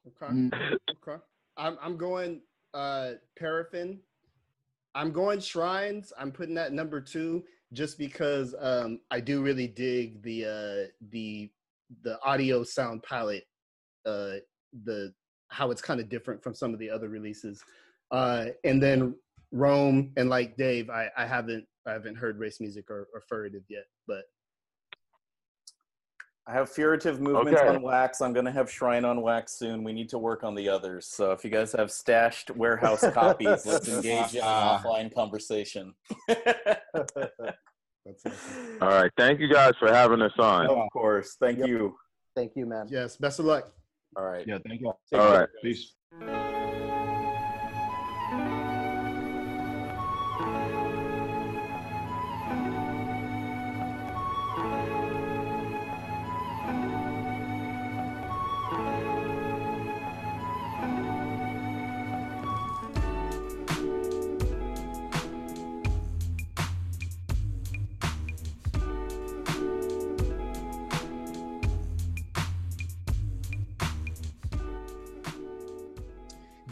Okay. 0.06 0.32
Mm. 0.32 0.76
Okay. 0.90 1.20
I'm 1.56 1.76
I'm 1.82 1.96
going 1.96 2.40
uh 2.72 3.14
paraffin. 3.36 3.98
I'm 4.94 5.12
going 5.12 5.40
shrines. 5.40 6.12
I'm 6.18 6.30
putting 6.30 6.54
that 6.54 6.72
number 6.72 7.00
two 7.00 7.44
just 7.72 7.98
because 7.98 8.54
um 8.60 9.00
I 9.10 9.20
do 9.20 9.42
really 9.42 9.66
dig 9.66 10.22
the 10.22 10.44
uh 10.44 10.90
the 11.10 11.50
the 12.02 12.18
audio 12.22 12.62
sound 12.62 13.02
palette 13.02 13.44
uh 14.06 14.36
the 14.84 15.12
how 15.48 15.70
it's 15.70 15.82
kind 15.82 16.00
of 16.00 16.08
different 16.08 16.42
from 16.42 16.54
some 16.54 16.72
of 16.72 16.78
the 16.78 16.90
other 16.90 17.08
releases. 17.08 17.62
Uh 18.10 18.46
and 18.64 18.82
then 18.82 19.14
Rome 19.52 20.12
and 20.16 20.28
like 20.28 20.56
Dave, 20.56 20.90
I, 20.90 21.08
I 21.16 21.26
haven't 21.26 21.64
I 21.86 21.92
haven't 21.92 22.16
heard 22.16 22.38
race 22.38 22.60
music 22.60 22.90
or, 22.90 23.08
or 23.14 23.20
furtive 23.20 23.62
yet, 23.68 23.84
but 24.06 24.24
I 26.46 26.52
have 26.52 26.68
Furtive 26.70 27.20
Movements 27.20 27.58
Okay. 27.60 27.68
on 27.74 27.80
wax. 27.80 28.20
I'm 28.20 28.34
gonna 28.34 28.52
have 28.52 28.70
Shrine 28.70 29.04
on 29.06 29.22
wax 29.22 29.52
soon. 29.58 29.82
We 29.82 29.94
need 29.94 30.10
to 30.10 30.18
work 30.18 30.44
on 30.44 30.54
the 30.54 30.68
others. 30.68 31.06
So 31.06 31.32
if 31.32 31.42
you 31.42 31.50
guys 31.50 31.72
have 31.72 31.90
stashed 31.90 32.50
warehouse 32.50 33.02
copies, 33.12 33.64
let's 33.64 33.88
engage 33.88 34.34
in 34.34 34.42
an 34.42 34.46
offline 34.78 35.14
conversation. 35.14 35.94
that's 36.28 38.26
awesome. 38.26 38.78
All 38.82 38.88
right. 38.88 39.10
Thank 39.16 39.40
you 39.40 39.48
guys 39.48 39.72
for 39.78 39.90
having 39.92 40.20
us 40.20 40.32
on. 40.38 40.66
of 40.68 40.90
course. 40.92 41.36
Thank 41.40 41.60
Yep. 41.60 41.68
you. 41.68 41.96
Thank 42.36 42.52
you, 42.56 42.66
man. 42.66 42.88
Yes, 42.90 43.16
best 43.16 43.38
of 43.38 43.46
luck. 43.46 43.72
All 44.16 44.24
right. 44.24 44.46
Yeah, 44.46 44.58
thank 44.66 44.80
you. 44.80 44.92
Take 45.10 45.20
All 45.20 45.30
care, 45.30 45.40
right. 45.40 45.48
guys. 45.48 45.62
Peace. 45.62 45.94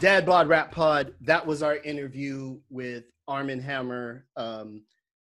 Dad 0.03 0.25
Bod 0.25 0.49
Rap 0.49 0.69
Pod. 0.69 1.13
That 1.21 1.47
was 1.47 1.63
our 1.63 1.77
interview 1.77 2.59
with 2.69 3.05
Armand 3.25 3.61
Hammer. 3.61 4.25
Um, 4.35 4.81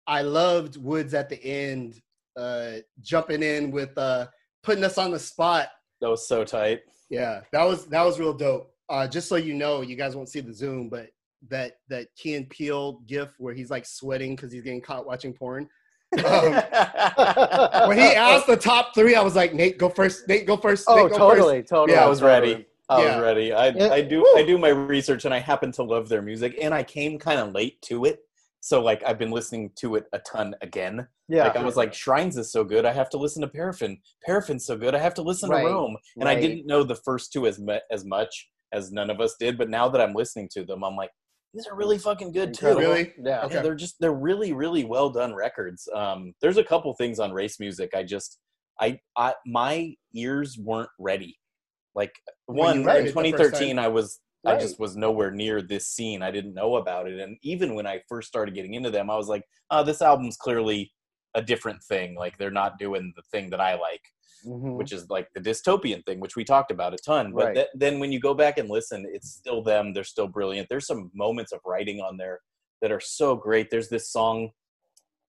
I 0.06 0.20
loved 0.20 0.76
Woods 0.76 1.14
at 1.14 1.30
the 1.30 1.42
end, 1.42 2.02
uh, 2.36 2.72
jumping 3.00 3.42
in 3.42 3.70
with 3.70 3.96
uh, 3.96 4.26
putting 4.62 4.84
us 4.84 4.98
on 4.98 5.10
the 5.10 5.18
spot. 5.18 5.68
That 6.02 6.10
was 6.10 6.28
so 6.28 6.44
tight. 6.44 6.80
Yeah, 7.08 7.40
that 7.50 7.64
was 7.64 7.86
that 7.86 8.04
was 8.04 8.20
real 8.20 8.34
dope. 8.34 8.70
Uh, 8.90 9.08
just 9.08 9.26
so 9.26 9.36
you 9.36 9.54
know, 9.54 9.80
you 9.80 9.96
guys 9.96 10.14
won't 10.14 10.28
see 10.28 10.40
the 10.40 10.52
Zoom, 10.52 10.90
but 10.90 11.08
that 11.48 11.78
that 11.88 12.08
Key 12.14 12.34
and 12.34 12.50
Peele 12.50 13.00
gif 13.06 13.30
where 13.38 13.54
he's 13.54 13.70
like 13.70 13.86
sweating 13.86 14.36
because 14.36 14.52
he's 14.52 14.64
getting 14.64 14.82
caught 14.82 15.06
watching 15.06 15.32
porn. 15.32 15.66
Um, 16.12 16.52
when 17.88 17.96
he 17.96 18.04
asked 18.04 18.46
the 18.46 18.58
top 18.60 18.94
three, 18.94 19.14
I 19.14 19.22
was 19.22 19.34
like, 19.34 19.54
Nate, 19.54 19.78
go 19.78 19.88
first. 19.88 20.28
Nate, 20.28 20.46
go 20.46 20.58
first. 20.58 20.84
Oh, 20.88 20.96
Nate, 20.96 21.12
go 21.12 21.16
totally, 21.16 21.62
totally. 21.62 21.96
Yeah, 21.96 22.04
I 22.04 22.08
was 22.08 22.20
ready. 22.20 22.66
I 22.88 23.02
Yeah. 23.04 23.18
ready. 23.20 23.52
I, 23.52 23.68
Yeah. 23.68 23.88
I 23.92 24.00
do 24.02 24.20
Woo. 24.20 24.34
I 24.36 24.42
do 24.42 24.58
my 24.58 24.68
research 24.68 25.24
and 25.24 25.34
I 25.34 25.38
happen 25.38 25.72
to 25.72 25.82
love 25.82 26.08
their 26.08 26.22
music 26.22 26.56
and 26.60 26.72
I 26.74 26.82
came 26.82 27.18
kind 27.18 27.38
of 27.40 27.52
late 27.52 27.80
to 27.82 28.04
it. 28.04 28.20
So 28.60 28.82
like 28.82 29.02
I've 29.04 29.18
been 29.18 29.30
listening 29.30 29.70
to 29.76 29.96
it 29.96 30.06
a 30.12 30.18
ton 30.20 30.54
again. 30.62 31.06
Yeah. 31.28 31.44
Like 31.44 31.56
I 31.56 31.62
was 31.64 31.76
like 31.76 31.92
Shrines 31.94 32.36
is 32.36 32.50
so 32.50 32.64
good, 32.64 32.84
I 32.84 32.92
have 32.92 33.10
to 33.10 33.18
listen 33.18 33.42
to 33.42 33.48
Paraffin. 33.48 33.98
Paraffin's 34.26 34.64
so 34.66 34.76
good, 34.76 34.94
I 34.94 34.98
have 34.98 35.14
to 35.14 35.22
listen 35.22 35.48
Right, 35.50 35.62
to 35.62 35.68
Rome. 35.68 35.96
And 36.16 36.28
I 36.28 36.34
didn't 36.40 36.66
know 36.66 36.82
the 36.82 36.96
first 36.96 37.32
two 37.32 37.46
as 37.46 37.58
mu- 37.58 37.78
as 37.90 38.04
much 38.04 38.50
as 38.72 38.90
none 38.92 39.10
of 39.10 39.20
us 39.20 39.34
did, 39.38 39.56
but 39.56 39.70
now 39.70 39.88
that 39.88 40.00
I'm 40.00 40.14
listening 40.14 40.48
to 40.52 40.64
them, 40.64 40.82
I'm 40.84 40.96
like 40.96 41.10
these 41.54 41.66
are 41.66 41.74
really 41.74 41.96
fucking 41.98 42.32
good 42.32 42.52
too. 42.52 42.66
Really? 42.78 43.14
Yeah. 43.22 43.42
Okay. 43.44 43.62
They're 43.62 43.74
just 43.74 43.96
they're 44.00 44.12
really 44.12 44.52
really 44.52 44.84
well 44.84 45.08
done 45.10 45.34
records. 45.34 45.88
Um, 45.94 46.34
there's 46.42 46.58
a 46.58 46.64
couple 46.64 46.92
things 46.94 47.18
on 47.18 47.32
race 47.32 47.58
music 47.60 47.90
I 47.94 48.02
just 48.02 48.38
I 48.80 48.98
I 49.16 49.34
my 49.46 49.94
ears 50.14 50.58
weren't 50.58 50.90
ready. 50.98 51.38
Like 51.98 52.14
one 52.46 52.78
in 52.78 52.84
heard 52.84 53.06
it 53.06 53.14
the 53.14 53.20
first 53.22 53.32
2013, 53.32 53.78
I 53.78 53.88
was 53.88 54.20
I 54.46 54.56
just 54.56 54.78
was 54.78 54.96
nowhere 54.96 55.32
near 55.32 55.60
this 55.60 55.88
scene. 55.88 56.22
I 56.22 56.30
didn't 56.30 56.54
know 56.54 56.76
about 56.76 57.08
it, 57.08 57.18
and 57.18 57.36
even 57.42 57.74
when 57.74 57.86
I 57.86 58.00
first 58.08 58.28
started 58.28 58.54
getting 58.54 58.74
into 58.74 58.90
them, 58.90 59.10
I 59.10 59.16
was 59.16 59.28
like, 59.28 59.44
oh, 59.70 59.82
this 59.82 60.00
album's 60.00 60.36
clearly 60.36 60.92
a 61.34 61.42
different 61.42 61.82
thing. 61.82 62.14
Like 62.14 62.38
they're 62.38 62.50
not 62.62 62.78
doing 62.78 63.12
the 63.16 63.22
thing 63.32 63.50
that 63.50 63.60
I 63.60 63.72
like 63.74 64.00
Mhm. 64.46 64.76
which 64.76 64.92
is 64.92 65.10
like 65.10 65.28
the 65.34 65.40
dystopian 65.40 66.04
thing, 66.04 66.20
which 66.20 66.36
we 66.36 66.44
talked 66.44 66.70
about 66.70 66.94
a 66.94 66.96
ton. 66.98 67.32
But 67.32 67.46
Right. 67.46 67.54
th- 67.56 67.68
then 67.74 67.98
when 67.98 68.12
you 68.12 68.20
go 68.20 68.34
back 68.34 68.56
and 68.58 68.68
listen, 68.70 69.04
it's 69.12 69.30
still 69.32 69.62
them. 69.62 69.92
They're 69.92 70.04
still 70.04 70.28
brilliant. 70.28 70.68
There's 70.68 70.86
some 70.86 71.10
moments 71.12 71.50
of 71.52 71.60
writing 71.66 72.00
on 72.00 72.16
there 72.16 72.40
that 72.80 72.92
are 72.92 73.00
so 73.00 73.34
great. 73.34 73.68
There's 73.68 73.88
this 73.88 74.10
song, 74.10 74.52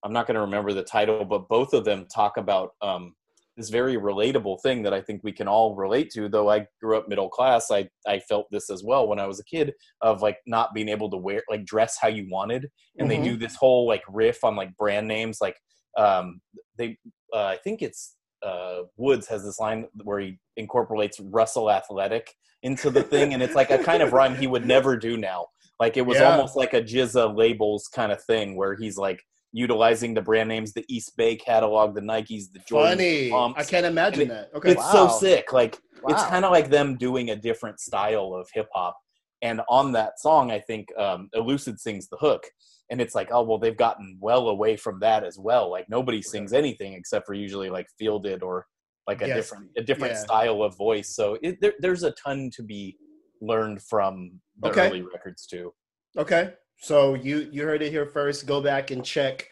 I'm 0.03 0.13
not 0.13 0.27
going 0.27 0.35
to 0.35 0.41
remember 0.41 0.73
the 0.73 0.83
title, 0.83 1.25
but 1.25 1.49
both 1.49 1.73
of 1.73 1.85
them 1.85 2.05
talk 2.13 2.37
about 2.37 2.75
um, 2.81 3.15
this 3.60 3.69
very 3.69 3.95
relatable 3.98 4.61
thing 4.61 4.81
that 4.84 4.94
I 4.94 5.02
think 5.02 5.22
we 5.22 5.34
can 5.34 5.48
all 5.48 5.76
relate 5.76 6.10
to. 6.11 6.30
Though 6.30 6.49
I 6.49 6.65
grew 6.81 6.98
up 6.98 7.10
middle 7.10 7.30
class, 7.30 7.69
I 7.69 7.90
I 8.07 8.19
felt 8.19 8.48
this 8.52 8.69
as 8.69 8.84
well 8.84 9.07
when 9.07 9.19
I 9.19 9.27
was 9.27 9.40
a 9.40 9.44
kid 9.44 9.73
of 10.02 10.22
like 10.22 10.38
not 10.48 10.73
being 10.73 10.88
able 10.88 11.10
to 11.11 11.18
wear 11.18 11.44
like 11.49 11.65
dress 11.65 11.98
how 12.02 12.07
you 12.07 12.26
wanted, 12.31 12.69
and 12.98 13.07
Mhm. 13.07 13.10
they 13.10 13.22
do 13.23 13.36
this 13.38 13.56
whole 13.56 13.86
like 13.86 14.03
riff 14.07 14.44
on 14.45 14.56
like 14.56 14.76
brand 14.77 15.07
names 15.07 15.40
like 15.41 15.57
um 15.98 16.40
they 16.77 16.98
uh, 17.34 17.44
I 17.45 17.57
think 17.57 17.81
it's 17.81 18.15
uh, 18.41 18.84
Woods 18.95 19.27
has 19.27 19.44
this 19.44 19.60
line 19.60 19.88
where 20.03 20.19
he 20.19 20.40
incorporates 20.56 21.19
Russell 21.19 21.69
Athletic 21.69 22.34
into 22.64 22.90
the 22.90 23.03
thing, 23.03 23.34
and 23.34 23.44
it's 23.44 23.56
like 23.56 23.69
a 23.69 23.77
kind 23.77 24.02
of 24.02 24.14
rhyme 24.14 24.36
he 24.36 24.48
would 24.48 24.65
never 24.65 24.95
do 24.95 25.18
now. 25.18 25.48
Like 25.81 25.98
it 25.98 26.06
was 26.06 26.19
Yeah. 26.19 26.31
almost 26.31 26.56
like 26.56 26.73
a 26.73 26.81
Jizza 26.81 27.36
labels 27.36 27.90
kind 27.94 28.11
of 28.14 28.23
thing 28.23 28.56
where 28.56 28.76
he's 28.76 28.98
like 28.98 29.22
utilizing 29.51 30.13
the 30.13 30.21
brand 30.21 30.49
names, 30.49 30.73
the 30.73 30.85
East 30.88 31.15
Bay 31.17 31.35
catalog, 31.35 31.95
the 31.95 32.01
Nikes, 32.01 32.51
the 32.53 32.59
Jordan. 32.67 32.97
Funny. 32.97 33.31
I 33.55 33.63
can't 33.63 33.85
imagine 33.85 34.21
And 34.23 34.31
that. 34.31 34.49
Okay. 34.55 34.71
It's 34.71 34.80
Wow. 34.84 35.07
so 35.07 35.19
sick. 35.19 35.51
Like 35.53 35.77
it's 36.07 36.23
kind 36.26 36.45
of 36.45 36.51
like 36.51 36.69
them 36.69 36.97
doing 36.97 37.31
a 37.31 37.35
different 37.35 37.80
style 37.80 38.34
of 38.34 38.47
hip 38.53 38.67
hop. 38.73 38.95
And 39.41 39.61
on 39.69 39.91
that 39.93 40.19
song, 40.19 40.51
I 40.51 40.59
think 40.59 40.88
um, 40.97 41.30
Elucid 41.34 41.80
sings 41.80 42.09
the 42.09 42.17
hook, 42.17 42.43
and 42.91 42.99
it's 43.01 43.15
like, 43.15 43.30
oh 43.31 43.41
well, 43.43 43.57
they've 43.57 43.76
gotten 43.77 44.17
well 44.19 44.49
away 44.49 44.76
from 44.76 44.99
that 44.99 45.23
as 45.23 45.38
well. 45.39 45.69
Like 45.71 45.88
nobody 45.89 46.21
sings 46.21 46.51
anything 46.53 46.93
except 46.93 47.26
for 47.26 47.34
usually 47.34 47.69
like 47.69 47.88
fielded 47.97 48.43
or 48.43 48.65
like 49.07 49.21
a 49.21 49.27
Yes. 49.27 49.38
different 49.38 49.71
a 49.77 49.81
different 49.81 50.13
Yeah. 50.13 50.19
style 50.19 50.61
of 50.61 50.77
voice. 50.77 51.15
So 51.15 51.38
it, 51.41 51.57
there, 51.61 51.73
there's 51.80 52.03
a 52.03 52.11
ton 52.11 52.49
to 52.55 52.63
be 52.63 52.97
learned 53.41 53.81
from 53.81 54.39
the 54.61 54.69
Okay. 54.69 54.88
early 54.88 55.01
records 55.01 55.45
too. 55.47 55.73
Okay. 56.17 56.53
So 56.80 57.14
you 57.14 57.49
you 57.51 57.64
heard 57.64 57.81
it 57.81 57.91
here 57.91 58.06
first. 58.06 58.45
Go 58.47 58.61
back 58.61 58.91
and 58.91 59.03
check 59.03 59.47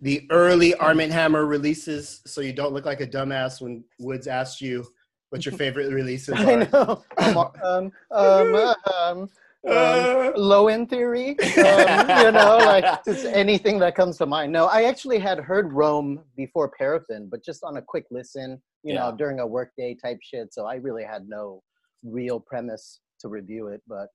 the 0.00 0.26
early 0.30 0.74
Armand 0.74 1.12
Hammer 1.12 1.46
releases, 1.46 2.20
so 2.26 2.40
you 2.40 2.52
don't 2.52 2.72
look 2.72 2.84
like 2.84 3.00
a 3.00 3.06
dumbass 3.06 3.60
when 3.60 3.84
Woods 4.00 4.26
asks 4.26 4.60
you 4.60 4.84
what 5.30 5.46
your 5.46 5.54
favorite 5.54 5.92
releases 5.92 6.34
I 6.36 6.66
know. 6.70 7.04
Um, 7.18 7.36
um, 7.38 7.92
um, 8.10 8.54
um, 8.74 8.74
um, 8.92 9.30
Uh, 9.64 10.32
low 10.34 10.66
end 10.66 10.90
theory. 10.90 11.30
Um, 11.30 11.36
you 12.24 12.32
know, 12.32 12.58
like 12.64 13.04
just 13.04 13.24
anything 13.26 13.78
that 13.78 13.94
comes 13.94 14.18
to 14.18 14.26
mind. 14.26 14.50
No, 14.50 14.66
I 14.66 14.84
actually 14.84 15.20
had 15.20 15.38
heard 15.38 15.72
Rome 15.72 16.20
before 16.36 16.68
Paraffin, 16.76 17.28
but 17.30 17.44
just 17.44 17.62
on 17.62 17.76
a 17.76 17.82
quick 17.82 18.06
listen, 18.10 18.60
you 18.82 18.94
know, 18.94 19.14
during 19.16 19.38
a 19.38 19.46
workday 19.46 19.94
type 19.94 20.18
shit. 20.20 20.52
So 20.52 20.66
I 20.66 20.74
really 20.76 21.04
had 21.04 21.28
no 21.28 21.62
real 22.02 22.40
premise 22.40 22.98
to 23.20 23.28
review 23.28 23.68
it. 23.68 23.82
But 23.86 24.08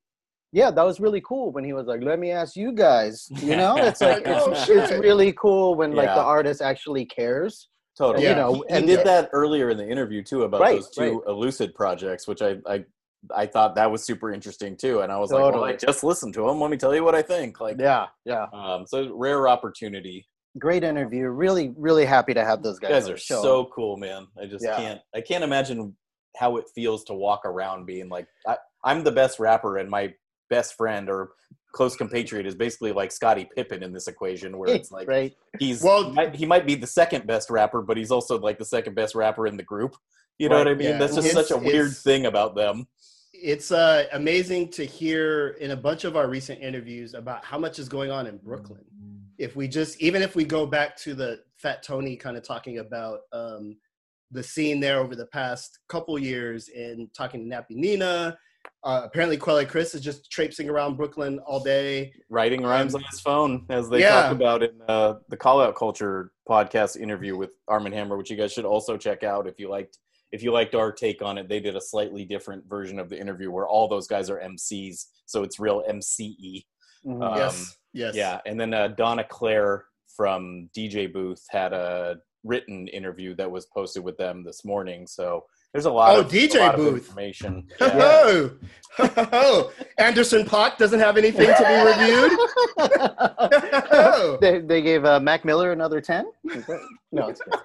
yeah, 0.52 0.72
that 0.72 0.84
was 0.84 1.00
really 1.00 1.22
cool 1.22 1.52
when 1.52 1.64
he 1.64 1.74
was 1.74 1.88
like, 1.88 2.02
"Let 2.02 2.20
me 2.20 2.32
ask 2.32 2.56
you 2.56 2.72
guys." 2.72 3.28
You 3.42 3.56
know, 3.58 3.78
it's 3.86 4.02
like 4.02 4.24
Oh, 4.26 4.52
it's, 4.52 4.70
it's 4.70 4.92
really 4.92 5.34
cool 5.34 5.76
when 5.76 5.94
like 5.94 6.08
the 6.14 6.22
artist 6.22 6.62
actually 6.62 7.06
cares. 7.06 7.70
Totally. 7.98 8.24
Yeah. 8.26 8.30
You 8.32 8.36
know, 8.36 8.64
he, 8.70 8.80
he 8.82 8.86
did 8.86 9.06
that 9.08 9.30
earlier 9.34 9.72
in 9.72 9.78
the 9.78 9.88
interview 9.90 10.22
too 10.24 10.44
about 10.44 10.62
Right, 10.62 10.76
those 10.76 10.90
two 10.92 11.24
Elucid 11.28 11.74
projects, 11.74 12.28
which 12.28 12.42
I, 12.44 12.58
I 12.68 12.86
I 13.36 13.46
thought 13.48 13.76
that 13.76 13.90
was 13.92 14.04
super 14.04 14.32
interesting 14.32 14.78
too. 14.78 15.00
And 15.02 15.12
I 15.12 15.18
was 15.18 15.32
like, 15.32 15.42
well, 15.54 15.64
I 15.64 15.74
just 15.74 16.04
listened 16.04 16.34
to 16.36 16.46
them. 16.46 16.62
Let 16.62 16.70
me 16.70 16.78
tell 16.78 16.94
you 16.94 17.04
what 17.04 17.16
I 17.16 17.22
think. 17.24 17.60
Like, 17.60 17.78
Yeah, 17.80 18.06
yeah. 18.24 18.46
um, 18.54 18.86
so 18.86 19.12
rare 19.16 19.48
opportunity. 19.48 20.28
Great 20.60 20.84
interview. 20.84 21.28
Really, 21.30 21.74
really 21.76 22.06
happy 22.06 22.34
to 22.36 22.46
have 22.46 22.62
those 22.64 22.78
You 22.82 22.88
guys. 22.88 22.92
guys 22.92 23.06
on 23.06 23.12
are 23.12 23.14
the 23.16 23.20
show. 23.20 23.42
so 23.42 23.66
cool, 23.76 23.98
man. 23.98 24.28
I 24.42 24.46
just 24.46 24.64
Yeah. 24.64 24.78
can't. 24.78 25.02
I 25.16 25.22
can't 25.22 25.44
imagine 25.44 25.96
how 26.38 26.58
it 26.58 26.66
feels 26.76 27.04
to 27.06 27.14
walk 27.16 27.42
around 27.46 27.86
being 27.88 28.10
like, 28.10 28.28
I, 28.48 28.58
I'm 28.84 29.04
the 29.04 29.12
best 29.12 29.40
rapper, 29.40 29.78
and 29.78 29.90
my 29.90 30.14
best 30.50 30.76
friend 30.76 31.10
or 31.10 31.32
close 31.74 31.96
compatriot 31.96 32.46
is 32.46 32.56
basically 32.56 32.92
like 32.92 33.12
Scottie 33.12 33.48
Pippen 33.56 33.84
in 33.84 33.94
this 33.94 34.08
equation, 34.08 34.58
where 34.58 34.70
it's 34.74 34.92
like 34.92 35.08
right. 35.08 35.36
he's 35.60 35.84
Well- 35.84 36.12
he 36.34 36.46
might, 36.46 36.66
be 36.66 36.76
the 36.76 36.88
second 36.88 37.28
best 37.28 37.50
rapper, 37.50 37.82
but 37.82 37.98
he's 37.98 38.12
also 38.12 38.40
like 38.40 38.58
the 38.58 38.66
second 38.66 38.96
best 38.96 39.16
rapper 39.16 39.48
in 39.48 39.58
the 39.58 39.64
group. 39.64 39.96
You 40.40 40.50
know 40.50 40.56
Right, 40.58 40.66
what 40.66 40.72
I 40.74 40.76
mean? 40.76 40.90
yeah. 40.90 40.98
That's 40.98 41.16
just 41.16 41.28
It's- 41.28 41.48
such 41.48 41.56
a 41.56 41.60
weird 41.62 41.96
thing 41.96 42.26
about 42.26 42.56
them. 42.56 42.88
it's 43.34 43.72
uh, 43.72 44.06
amazing 44.14 44.70
to 44.70 44.84
hear 44.84 45.50
in 45.60 45.70
a 45.72 45.76
bunch 45.76 46.04
of 46.06 46.16
our 46.18 46.28
recent 46.28 46.60
interviews 46.62 47.14
about 47.14 47.46
how 47.46 47.58
much 47.60 47.78
is 47.78 47.88
going 47.88 48.10
on 48.10 48.26
in 48.26 48.38
Brooklyn. 48.38 48.84
If 49.38 49.56
we 49.56 49.68
just, 49.68 50.02
even 50.02 50.24
if 50.24 50.36
we 50.36 50.44
go 50.44 50.66
back 50.66 50.96
to 50.98 51.14
the 51.14 51.42
Fat 51.58 51.84
Tony 51.84 52.16
kind 52.16 52.36
of 52.38 52.42
talking 52.44 52.80
about 52.80 53.20
um, 53.34 53.78
the 54.32 54.42
scene 54.42 54.80
there 54.80 54.98
over 55.00 55.16
the 55.16 55.28
past 55.28 55.80
couple 55.88 56.18
years 56.18 56.70
and 56.70 57.14
talking 57.14 57.48
to 57.48 57.56
Nappy 57.56 57.76
Nina, 57.76 58.36
uh, 58.88 59.02
apparently 59.04 59.36
Quelle 59.36 59.66
Chris 59.66 59.94
is 59.94 60.02
just 60.02 60.32
traipsing 60.32 60.70
around 60.70 60.96
Brooklyn 60.96 61.40
all 61.40 61.60
day. 61.60 62.14
Writing 62.30 62.64
rhymes 62.64 62.96
Um, 62.96 63.02
on 63.04 63.08
his 63.12 63.20
phone, 63.20 63.66
as 63.70 63.90
they 63.90 64.00
yeah. 64.00 64.22
talked 64.22 64.36
about 64.36 64.64
in 64.64 64.70
uh, 64.88 65.16
the 65.28 65.36
Call 65.36 65.62
Out 65.62 65.76
Culture 65.76 66.32
podcast 66.50 66.96
interview 66.96 67.36
with 67.36 67.50
Armand 67.68 67.94
Hammer, 67.94 68.16
which 68.16 68.32
you 68.32 68.38
guys 68.38 68.54
should 68.54 68.64
also 68.64 68.96
check 68.96 69.24
out 69.24 69.46
if 69.46 69.60
you 69.60 69.70
liked. 69.70 69.98
If 70.32 70.42
you 70.42 70.52
liked 70.54 70.74
our 70.74 70.92
take 70.94 71.22
on 71.22 71.38
it, 71.38 71.50
they 71.50 71.60
did 71.60 71.76
a 71.76 71.82
slightly 71.82 72.24
different 72.24 72.64
version 72.70 72.98
of 72.98 73.10
the 73.10 73.20
interview 73.20 73.52
where 73.52 73.68
all 73.68 73.90
those 73.90 74.08
guys 74.08 74.30
are 74.30 74.40
MCs, 74.40 75.06
so 75.26 75.44
it's 75.44 75.60
real 75.60 75.84
MCE. 75.90 76.66
Mhm. 77.06 77.24
Um, 77.24 77.38
yes, 77.38 77.78
yes, 77.94 78.16
Yeah, 78.16 78.40
and 78.46 78.58
then 78.60 78.74
uh, 78.74 78.88
Donna 78.90 79.26
Claire 79.26 79.84
from 80.16 80.70
DJ 80.76 81.12
Booth 81.12 81.44
had 81.50 81.74
a 81.74 82.18
written 82.46 82.88
interview 82.88 83.36
that 83.36 83.52
was 83.52 83.66
posted 83.68 84.04
with 84.04 84.18
them 84.18 84.44
this 84.46 84.64
morning. 84.64 85.08
So 85.08 85.46
there's 85.74 85.86
a 85.86 85.92
lot 85.92 86.16
Oh, 86.16 86.22
of 86.22 86.32
DJ 86.32 86.56
a 86.56 86.60
lot 86.60 86.76
of 86.76 86.80
Booth. 86.82 86.98
information. 87.08 87.68
Yeah. 87.80 87.90
Oh, 87.94 88.52
oh, 89.00 89.72
Anderson 90.00 90.44
.Paak 90.46 90.78
doesn't 90.78 91.00
have 91.00 91.18
anything 91.18 91.48
to 91.48 91.64
be 91.68 91.76
reviewed. 91.86 92.32
Oh. 93.92 94.38
they, 94.42 94.60
they 94.60 94.82
gave 94.82 95.06
uh, 95.06 95.20
Mac 95.20 95.46
Miller 95.46 95.72
another 95.72 96.02
10? 96.02 96.26
no, 97.12 97.28
it's 97.30 97.42
good. 97.42 97.60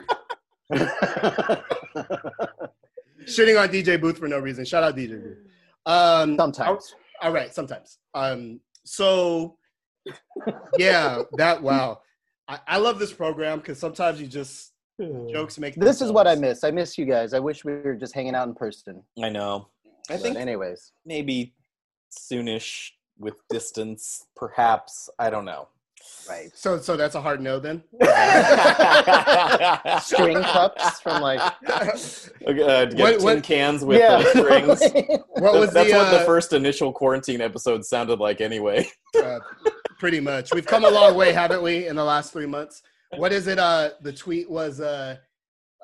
Shitting 3.27 3.61
on 3.61 3.69
DJ 3.69 4.01
Booth 4.01 4.19
for 4.19 4.29
no 4.29 4.39
reason. 4.39 4.65
Shout 4.65 4.83
out 4.83 4.97
DJ 4.97 5.23
Booth. 5.23 5.39
Um, 5.87 6.37
Sometimes. 6.37 6.95
All 7.23 7.33
right, 7.33 7.55
sometimes. 7.55 7.99
Um, 8.15 8.59
so 8.85 9.57
yeah, 10.77 11.23
that 11.35 11.63
wow. 11.63 12.01
I, 12.49 12.59
I 12.67 12.77
love 12.79 12.99
this 12.99 13.13
program 13.13 13.59
because 13.59 13.79
sometimes 13.79 14.21
you 14.21 14.27
just 14.27 14.72
jokes 15.33 15.59
make. 15.59 15.75
This 15.77 16.01
is 16.01 16.11
what 16.13 16.27
I 16.27 16.35
miss. 16.35 16.65
I 16.65 16.71
miss 16.71 16.99
you 16.99 17.05
guys. 17.05 17.35
I 17.35 17.39
wish 17.39 17.65
we 17.65 17.73
were 17.73 17.95
just 17.95 18.15
hanging 18.15 18.35
out 18.35 18.49
in 18.49 18.55
person. 18.55 19.03
I 19.23 19.29
know. 19.29 19.69
I 20.11 20.15
But 20.15 20.23
think 20.23 20.37
anyways. 20.37 20.93
maybe 21.07 21.55
soonish 22.17 22.91
with 23.19 23.35
distance, 23.51 24.27
perhaps. 24.37 25.09
I 25.19 25.31
don't 25.31 25.45
know. 25.45 25.69
Right. 26.29 26.51
So 26.55 26.79
so 26.79 26.97
that's 26.97 27.15
a 27.15 27.21
hard 27.21 27.41
no 27.41 27.61
then. 27.61 27.83
String 30.01 30.43
cups 30.43 31.01
from 31.01 31.23
like 31.23 31.41
Uh, 31.41 32.53
get 32.53 32.95
What- 32.95 33.19
tin 33.19 33.23
what- 33.23 33.43
cans 33.45 33.85
with 33.85 33.99
yeah. 34.01 34.23
strings. 34.31 34.83
What 35.43 35.55
was 35.55 35.73
That's 35.73 35.91
the, 35.91 35.97
what 35.97 36.11
the 36.11 36.21
uh, 36.21 36.25
first 36.25 36.53
initial 36.53 36.93
quarantine 36.93 37.41
episode 37.41 37.85
sounded 37.85 38.21
like, 38.21 38.41
anyway. 38.41 38.87
uh, 39.21 39.41
pretty 39.99 40.21
much. 40.21 40.55
We've 40.55 40.67
come 40.67 40.85
a 40.85 40.91
long 40.91 41.17
way, 41.17 41.33
haven't 41.33 41.63
we, 41.63 41.89
in 41.89 41.97
the 41.97 42.05
last 42.05 42.33
three 42.33 42.47
months? 42.47 42.83
What 43.17 43.33
is 43.33 43.47
it? 43.47 43.59
Uh, 43.59 43.91
the 44.01 44.13
tweet 44.13 44.51
was 44.51 44.81
uh, 44.81 45.17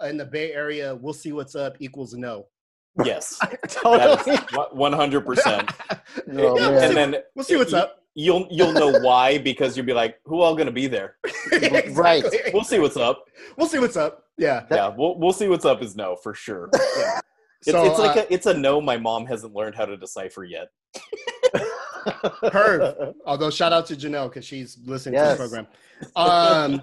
in 0.07 0.17
the 0.17 0.25
Bay 0.25 0.53
Area. 0.53 0.95
We'll 0.97 1.13
see 1.13 1.33
what's 1.33 1.55
up 1.55 1.77
equals 1.81 2.15
no. 2.15 2.47
Yes, 3.05 3.39
totally. 3.69 4.37
one 4.73 4.93
hundred 4.93 5.25
percent. 5.27 5.71
Yeah, 6.27 6.53
man. 6.55 6.83
And 6.85 6.97
then 6.97 7.23
We'll 7.35 7.45
see 7.45 7.57
what's 7.57 7.73
up. 7.73 8.03
you'll 8.15 8.47
you'll 8.51 8.73
know 8.73 8.99
why 9.01 9.39
because 9.39 9.77
you'll 9.77 9.87
be 9.87 9.93
like, 9.93 10.17
who 10.25 10.41
all 10.41 10.57
gonna 10.57 10.73
be 10.73 10.87
there? 10.89 11.17
Right. 11.93 12.25
We'll 12.53 12.65
see 12.65 12.79
what's 12.79 12.97
up. 12.97 13.25
We'll 13.57 13.69
see 13.69 13.79
what's 13.79 13.97
up. 13.97 14.25
Yeah. 14.37 14.65
Yeah, 14.71 14.89
we'll 14.97 15.19
we'll 15.19 15.33
see 15.33 15.49
what's 15.49 15.65
up 15.65 15.81
is 15.83 15.95
no 15.97 16.17
for 16.17 16.35
sure. 16.35 16.71
It's, 16.73 17.71
So, 17.73 17.85
it's 17.85 17.99
like 17.99 18.17
uh, 18.17 18.21
a, 18.29 18.33
it's 18.33 18.47
a 18.47 18.55
no. 18.55 18.81
My 18.81 18.97
mom 18.97 19.27
hasn't 19.27 19.55
learned 19.55 19.75
how 19.77 19.85
to 19.85 19.97
decipher 19.97 20.45
yet. 20.45 20.69
Her, 22.53 23.13
Although 23.27 23.51
shout 23.51 23.73
out 23.73 23.87
to 23.87 23.97
Janelle 23.97 24.29
because 24.29 24.45
she's 24.45 24.79
listening 24.85 25.15
Yes. 25.15 25.37
to 25.37 25.43
the 25.43 25.49
program. 25.49 25.67
Um, 26.17 26.83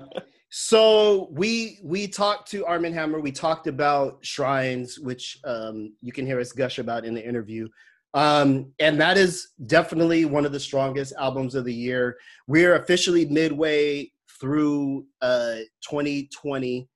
so 0.57 1.27
we 1.34 1.80
we 1.84 2.07
talked 2.07 2.49
to 2.52 2.65
Armand 2.65 2.95
Hammer. 2.95 3.19
We 3.19 3.34
talked 3.34 3.68
about 3.68 4.23
shrines, 4.23 4.98
which 4.98 5.38
um, 5.44 5.94
you 6.02 6.14
can 6.14 6.26
hear 6.26 6.40
us 6.40 6.53
gush 6.53 6.80
about 6.80 7.03
in 7.03 7.14
the 7.14 7.22
interview. 7.22 7.68
Um, 8.14 8.72
and 8.80 8.98
that 9.02 9.18
is 9.18 9.49
definitely 9.65 10.23
one 10.23 10.45
of 10.45 10.53
the 10.53 10.60
strongest 10.61 11.11
albums 11.19 11.56
of 11.56 11.65
the 11.65 11.73
year. 11.73 12.15
We're 12.48 12.76
officially 12.76 13.26
midway 13.26 14.10
through 14.40 15.06
uh, 15.22 15.57
2020. 15.82 16.88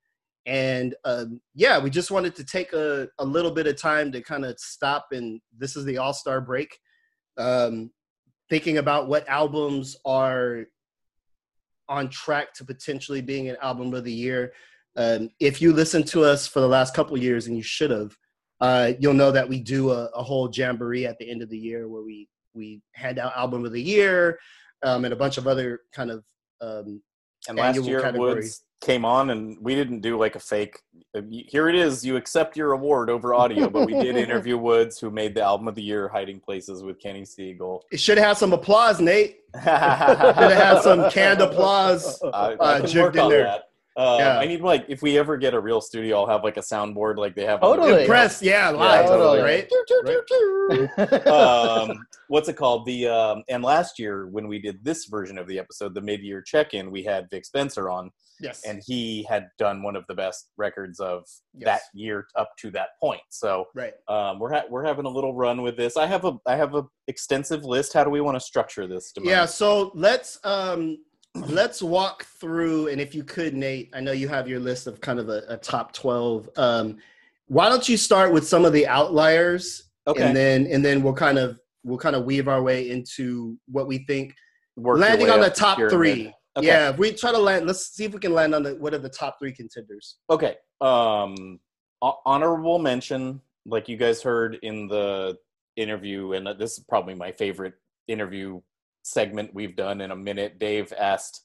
And 0.46 0.94
um, 1.04 1.38
yeah, 1.54 1.78
we 1.78 1.90
just 1.90 2.10
wanted 2.10 2.34
to 2.36 2.44
take 2.46 2.72
a, 2.72 3.08
a 3.18 3.24
little 3.26 3.50
bit 3.50 3.66
of 3.66 3.76
time 3.76 4.10
to 4.12 4.22
kind 4.22 4.46
of 4.46 4.58
stop. 4.58 5.08
And 5.12 5.38
this 5.54 5.76
is 5.76 5.84
the 5.84 5.98
All 5.98 6.14
Star 6.14 6.40
break. 6.40 6.78
Um, 7.36 7.90
thinking 8.48 8.78
about 8.78 9.06
what 9.06 9.28
albums 9.28 9.98
are 10.06 10.64
on 11.90 12.08
track 12.08 12.54
to 12.54 12.64
potentially 12.64 13.20
being 13.20 13.50
an 13.50 13.56
album 13.60 13.92
of 13.92 14.04
the 14.04 14.12
year. 14.12 14.52
Um, 14.96 15.28
if 15.40 15.60
you 15.60 15.72
listen 15.72 16.02
to 16.04 16.24
us 16.24 16.46
for 16.46 16.60
the 16.60 16.68
last 16.68 16.94
couple 16.94 17.18
years, 17.18 17.46
and 17.46 17.56
you 17.56 17.62
should 17.62 17.90
have, 17.90 18.16
uh, 18.60 18.92
you'll 18.98 19.14
know 19.14 19.32
that 19.32 19.48
we 19.48 19.60
do 19.60 19.90
a, 19.90 20.06
a 20.14 20.22
whole 20.22 20.50
jamboree 20.52 21.06
at 21.06 21.18
the 21.18 21.28
end 21.28 21.42
of 21.42 21.50
the 21.50 21.58
year 21.58 21.88
where 21.88 22.02
we 22.02 22.28
we 22.54 22.80
hand 22.94 23.18
out 23.18 23.36
album 23.36 23.64
of 23.64 23.72
the 23.72 23.82
year 23.82 24.38
um, 24.82 25.04
and 25.04 25.12
a 25.12 25.16
bunch 25.16 25.38
of 25.38 25.46
other 25.46 25.80
kind 25.92 26.10
of 26.10 26.24
um, 26.60 27.00
And 27.48 27.56
last 27.58 27.82
year, 27.84 28.00
category. 28.02 28.34
Woods 28.36 28.62
came 28.82 29.04
on, 29.04 29.30
and 29.30 29.58
we 29.60 29.74
didn't 29.74 30.00
do 30.00 30.18
like 30.18 30.36
a 30.36 30.40
fake. 30.40 30.78
uh, 31.14 31.20
Here 31.30 31.68
it 31.68 31.74
is. 31.74 32.04
You 32.04 32.16
accept 32.16 32.56
your 32.56 32.72
award 32.72 33.10
over 33.10 33.34
audio, 33.34 33.68
but 33.68 33.86
we 33.86 33.92
did 33.94 34.16
interview 34.26 34.56
Woods, 34.56 34.98
who 34.98 35.10
made 35.10 35.34
the 35.34 35.42
album 35.42 35.68
of 35.68 35.74
the 35.74 35.82
year, 35.82 36.08
"Hiding 36.08 36.40
Places" 36.40 36.82
with 36.82 36.98
Kenny 36.98 37.22
Segal. 37.22 37.80
it 37.92 38.00
should 38.00 38.18
have 38.18 38.26
had 38.28 38.36
some 38.36 38.52
applause, 38.52 39.00
Nate. 39.00 39.38
Should 39.54 39.62
have 39.64 40.36
had 40.52 40.80
some 40.82 41.10
canned 41.10 41.40
applause. 41.40 42.22
Uh, 42.22 42.80
jigged 42.86 42.96
work 42.98 43.16
in 43.16 43.28
there. 43.28 43.42
that. 43.44 43.69
Uh, 43.96 44.16
Yeah. 44.20 44.38
I 44.38 44.46
need 44.46 44.60
like 44.60 44.84
if 44.88 45.02
we 45.02 45.18
ever 45.18 45.36
get 45.36 45.52
a 45.54 45.60
real 45.60 45.80
studio, 45.80 46.20
I'll 46.20 46.26
have 46.28 46.44
like 46.44 46.56
a 46.56 46.60
soundboard 46.60 47.16
like 47.16 47.34
they 47.34 47.44
have. 47.44 47.62
on 47.62 47.76
the 47.78 47.84
Totally. 47.86 48.06
Press, 48.06 48.40
yeah, 48.42 48.70
live, 48.70 49.06
totally. 49.06 49.40
right? 49.40 49.70
um, 51.26 52.04
what's 52.28 52.48
it 52.48 52.56
called? 52.56 52.86
The 52.86 53.08
um, 53.08 53.42
and 53.48 53.62
last 53.62 53.98
year 53.98 54.26
when 54.28 54.46
we 54.48 54.58
did 54.58 54.84
this 54.84 55.06
version 55.06 55.38
of 55.38 55.46
the 55.46 55.58
episode, 55.58 55.94
the 55.94 56.00
mid-year 56.00 56.42
check-in, 56.42 56.90
we 56.90 57.02
had 57.02 57.28
Vic 57.30 57.44
Spencer 57.44 57.90
on, 57.90 58.10
Yes. 58.42 58.62
and 58.66 58.80
he 58.86 59.26
had 59.28 59.48
done 59.58 59.82
one 59.82 59.96
of 59.96 60.04
the 60.08 60.14
best 60.14 60.50
records 60.56 60.98
of 60.98 61.24
Yes. 61.52 61.66
that 61.66 61.80
year 61.92 62.26
up 62.36 62.48
to 62.60 62.70
that 62.70 62.90
point. 63.00 63.20
So 63.28 63.66
right. 63.74 63.92
um, 64.08 64.38
we're 64.38 64.52
ha- 64.54 64.64
we're 64.70 64.84
having 64.84 65.04
a 65.04 65.10
little 65.10 65.34
run 65.34 65.60
with 65.62 65.76
this. 65.76 65.96
I 65.98 66.06
have 66.06 66.24
a 66.24 66.38
I 66.46 66.56
have 66.56 66.74
a 66.74 66.84
extensive 67.08 67.64
list. 67.64 67.92
How 67.92 68.02
do 68.04 68.08
we 68.10 68.20
want 68.22 68.36
to 68.36 68.40
structure 68.40 68.86
this? 68.86 69.12
Damone? 69.12 69.26
Yeah, 69.26 69.44
so 69.46 69.90
let's 69.94 70.38
um 70.44 70.98
let's 71.34 71.82
walk 71.82 72.24
through 72.24 72.88
and 72.88 73.00
if 73.00 73.14
you 73.14 73.22
could 73.22 73.54
Nate, 73.54 73.90
I 73.94 74.00
know 74.00 74.12
you 74.12 74.28
have 74.28 74.48
your 74.48 74.60
list 74.60 74.86
of 74.86 75.00
kind 75.00 75.18
of 75.18 75.28
a, 75.28 75.42
a 75.48 75.56
top 75.56 75.92
12. 75.92 76.48
Um 76.56 76.98
why 77.46 77.68
don't 77.68 77.88
you 77.88 77.96
start 77.96 78.32
with 78.32 78.46
some 78.46 78.64
of 78.64 78.72
the 78.72 78.86
outliers 78.86 79.90
Okay. 80.06 80.22
and 80.22 80.36
then 80.36 80.66
and 80.66 80.84
then 80.84 81.02
we'll 81.02 81.14
kind 81.14 81.38
of 81.38 81.60
we'll 81.84 81.98
kind 81.98 82.16
of 82.16 82.24
weave 82.24 82.48
our 82.48 82.62
way 82.62 82.90
into 82.90 83.58
what 83.66 83.86
we 83.86 83.98
think 84.06 84.34
Work 84.76 84.98
landing 84.98 85.30
on 85.30 85.40
the 85.40 85.50
top 85.50 85.78
3. 85.78 86.32
Okay. 86.56 86.66
Yeah, 86.66 86.90
if 86.90 86.98
we 86.98 87.12
try 87.12 87.32
to 87.32 87.38
land 87.38 87.66
let's 87.66 87.94
see 87.94 88.04
if 88.04 88.12
we 88.12 88.18
can 88.18 88.32
land 88.32 88.54
on 88.54 88.62
the 88.62 88.74
what 88.76 88.94
are 88.94 88.98
the 88.98 89.08
top 89.08 89.38
3 89.38 89.52
contenders. 89.52 90.16
Okay. 90.30 90.56
Um, 90.80 91.60
honorable 92.02 92.78
mention, 92.78 93.40
like 93.66 93.88
you 93.88 93.96
guys 93.96 94.22
heard 94.22 94.58
in 94.62 94.88
the 94.88 95.36
interview, 95.76 96.32
and 96.32 96.46
this 96.58 96.78
is 96.78 96.84
probably 96.88 97.14
my 97.14 97.30
favorite 97.30 97.74
interview 98.08 98.60
segment 99.02 99.54
we've 99.54 99.76
done 99.76 100.00
in 100.00 100.10
a 100.10 100.16
minute. 100.16 100.58
Dave 100.58 100.92
asked 100.98 101.44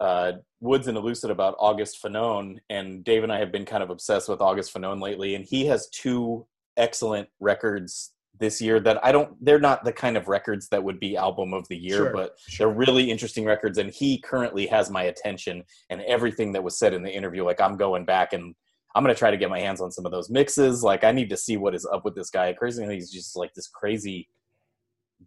uh, 0.00 0.32
Woods 0.60 0.88
and 0.88 0.96
Elucid 0.96 1.30
about 1.30 1.54
August 1.58 2.02
Fanon, 2.02 2.58
and 2.70 3.04
Dave 3.04 3.22
and 3.22 3.32
I 3.32 3.38
have 3.38 3.52
been 3.52 3.64
kind 3.64 3.82
of 3.82 3.90
obsessed 3.90 4.28
with 4.28 4.40
August 4.40 4.74
Fanon 4.74 5.00
lately, 5.00 5.34
and 5.34 5.44
he 5.44 5.66
has 5.66 5.88
two 5.90 6.46
excellent 6.76 7.28
records 7.40 8.12
this 8.38 8.60
year 8.60 8.80
that 8.80 9.04
I 9.04 9.12
don't. 9.12 9.32
They're 9.44 9.60
not 9.60 9.84
the 9.84 9.92
kind 9.92 10.16
of 10.16 10.28
records 10.28 10.68
that 10.68 10.82
would 10.82 10.98
be 10.98 11.16
album 11.16 11.52
of 11.52 11.68
the 11.68 11.76
year, 11.76 11.96
Sure, 11.96 12.12
but 12.12 12.38
they're 12.58 12.68
really 12.68 13.10
interesting 13.10 13.44
records, 13.44 13.78
and 13.78 13.90
he 13.90 14.18
currently 14.18 14.66
has 14.66 14.90
my 14.90 15.04
attention. 15.04 15.62
And 15.90 16.00
everything 16.02 16.52
that 16.52 16.64
was 16.64 16.78
said 16.78 16.94
in 16.94 17.02
the 17.02 17.14
interview, 17.14 17.44
like 17.44 17.60
I'm 17.60 17.76
going 17.76 18.04
back 18.04 18.32
and 18.32 18.54
I'm 18.94 19.04
gonna 19.04 19.14
try 19.14 19.30
to 19.30 19.36
get 19.36 19.50
my 19.50 19.60
hands 19.60 19.80
on 19.80 19.92
some 19.92 20.06
of 20.06 20.12
those 20.12 20.30
mixes. 20.30 20.82
Like 20.82 21.04
I 21.04 21.12
need 21.12 21.30
to 21.30 21.36
see 21.36 21.56
what 21.56 21.74
is 21.74 21.86
up 21.86 22.04
with 22.04 22.14
this 22.14 22.30
guy. 22.30 22.52
Crazy, 22.54 22.84
he's 22.86 23.10
just 23.10 23.36
like 23.36 23.54
this 23.54 23.68
crazy 23.68 24.28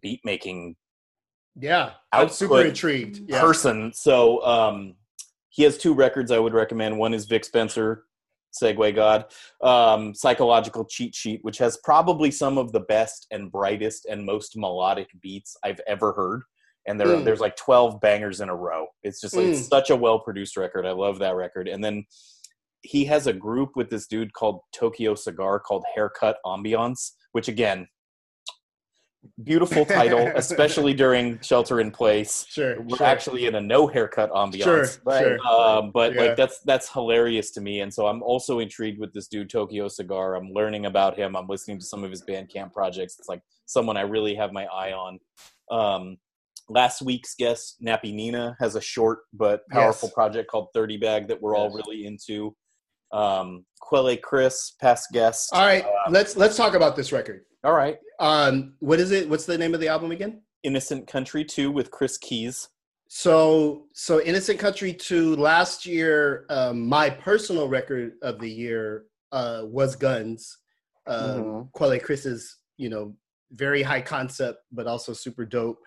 beat 0.02 0.20
making 0.24 0.76
Yeah. 1.58 1.92
I'm 2.12 2.28
super 2.28 2.62
intrigued. 2.62 3.20
Yeah. 3.28 3.40
person. 3.40 3.92
So 3.94 4.44
um, 4.44 4.94
he 5.50 5.62
has 5.62 5.78
two 5.78 5.94
records 5.94 6.30
I 6.30 6.38
would 6.38 6.52
recommend. 6.54 6.98
One 6.98 7.14
is 7.14 7.24
Vic 7.24 7.44
Spencer, 7.44 8.04
Segway 8.62 8.94
God, 8.94 9.26
um, 9.62 10.14
Psychological 10.14 10.84
Cheat 10.84 11.14
Sheet, 11.14 11.40
which 11.42 11.58
has 11.58 11.78
probably 11.84 12.30
some 12.30 12.58
of 12.58 12.72
the 12.72 12.80
best 12.80 13.26
and 13.30 13.50
brightest 13.50 14.06
and 14.06 14.24
most 14.24 14.56
melodic 14.56 15.08
beats 15.22 15.56
I've 15.64 15.80
ever 15.86 16.12
heard. 16.12 16.42
And 16.88 17.00
there, 17.00 17.08
Mm. 17.08 17.24
there's 17.24 17.40
like 17.40 17.56
12 17.56 18.00
bangers 18.00 18.40
in 18.40 18.48
a 18.48 18.54
row. 18.54 18.86
It's 19.02 19.20
just 19.20 19.34
like, 19.34 19.46
Mm. 19.46 19.52
it's 19.52 19.66
such 19.66 19.90
a 19.90 19.96
well 19.96 20.20
produced 20.20 20.56
record. 20.56 20.86
I 20.86 20.92
love 20.92 21.18
that 21.18 21.34
record. 21.34 21.68
And 21.68 21.82
then 21.82 22.06
he 22.82 23.04
has 23.06 23.26
a 23.26 23.32
group 23.32 23.70
with 23.74 23.90
this 23.90 24.06
dude 24.06 24.32
called 24.32 24.60
Tokyo 24.72 25.14
Cigar 25.16 25.58
called 25.58 25.84
Haircut 25.94 26.36
Ambiance, 26.46 27.12
which 27.32 27.48
again, 27.48 27.88
beautiful 29.42 29.84
title, 29.84 30.30
especially 30.36 30.94
during 30.94 31.38
Shelter 31.40 31.80
in 31.80 31.90
Place. 31.90 32.46
Sure. 32.48 32.80
We're 32.82 32.96
sure. 32.98 33.06
actually 33.06 33.46
in 33.46 33.54
a 33.54 33.60
no 33.60 33.86
haircut 33.86 34.30
ambiance. 34.32 34.62
Sure. 34.64 34.86
Right. 35.04 35.22
Sure. 35.22 35.46
Um, 35.46 35.90
but 35.92 36.14
Yeah. 36.14 36.22
like 36.22 36.36
that's 36.36 36.60
that's 36.60 36.90
hilarious 36.92 37.50
to 37.52 37.60
me, 37.60 37.80
and 37.80 37.92
so 37.92 38.06
I'm 38.06 38.22
also 38.22 38.58
intrigued 38.60 38.98
with 39.00 39.12
this 39.12 39.28
dude 39.28 39.50
Tokyo 39.50 39.88
Cigar. 39.88 40.34
I'm 40.36 40.50
learning 40.52 40.86
about 40.86 41.16
him. 41.18 41.36
I'm 41.36 41.46
listening 41.46 41.78
to 41.78 41.84
some 41.84 42.04
of 42.04 42.10
his 42.10 42.22
Bandcamp 42.22 42.72
projects. 42.72 43.18
It's 43.18 43.28
like 43.28 43.42
someone 43.66 43.96
I 43.96 44.02
really 44.02 44.34
have 44.34 44.52
my 44.52 44.66
eye 44.66 44.92
on. 44.92 45.18
Um, 45.70 46.16
last 46.68 47.00
week's 47.02 47.34
guest 47.36 47.76
Nappy 47.84 48.12
Nina 48.12 48.56
has 48.60 48.74
a 48.74 48.80
short 48.80 49.20
but 49.32 49.60
powerful 49.70 50.08
Yes. 50.08 50.14
project 50.14 50.50
called 50.50 50.68
Thirty 50.74 50.96
Bag 50.96 51.28
that 51.28 51.40
we're 51.40 51.56
all 51.56 51.70
really 51.70 52.06
into. 52.06 52.54
Um, 53.12 53.64
Quelle 53.80 54.16
Chris, 54.16 54.72
past 54.80 55.08
guest. 55.12 55.50
All 55.52 55.64
right, 55.64 55.84
Um, 55.84 56.12
let's 56.12 56.36
let's 56.36 56.56
talk 56.56 56.74
about 56.74 56.96
this 56.96 57.12
record. 57.12 57.44
All 57.66 57.74
right. 57.74 57.98
Um, 58.20 58.74
what 58.78 59.00
is 59.00 59.10
it? 59.10 59.28
What's 59.28 59.44
the 59.44 59.58
name 59.58 59.74
of 59.74 59.80
the 59.80 59.88
album 59.88 60.12
again? 60.12 60.40
Innocent 60.62 61.08
Country 61.08 61.44
two 61.44 61.72
with 61.72 61.90
Chris 61.90 62.16
Keys. 62.16 62.68
So, 63.08 63.86
so 63.92 64.20
Innocent 64.22 64.60
Country 64.60 64.92
two 64.92 65.34
last 65.34 65.84
year. 65.84 66.46
Um, 66.48 66.88
my 66.88 67.10
personal 67.10 67.68
record 67.68 68.12
of 68.22 68.38
the 68.38 68.48
year 68.48 69.06
uh, 69.32 69.62
was 69.64 69.96
Guns. 69.96 70.58
Um, 71.08 71.42
Mhm. 71.42 71.72
Quelle 71.72 71.98
Chris's, 71.98 72.56
you 72.76 72.88
know, 72.88 73.16
very 73.52 73.82
high 73.82 74.00
concept 74.00 74.58
but 74.70 74.86
also 74.86 75.12
super 75.12 75.44
dope 75.44 75.78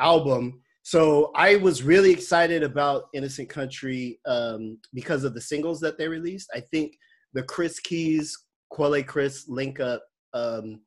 album. 0.00 0.60
So 0.82 1.30
I 1.36 1.56
was 1.56 1.84
really 1.84 2.10
excited 2.10 2.64
about 2.64 3.04
Innocent 3.14 3.48
Country 3.48 4.18
um, 4.26 4.78
because 4.94 5.22
of 5.22 5.34
the 5.34 5.40
singles 5.40 5.78
that 5.80 5.96
they 5.96 6.08
released. 6.08 6.50
I 6.54 6.60
think 6.60 6.96
the 7.34 7.44
Chris 7.44 7.78
Keys, 7.78 8.36
Quelle 8.70 9.02
Chris 9.04 9.48
link 9.48 9.78
up 9.78 10.02
um, 10.34 10.80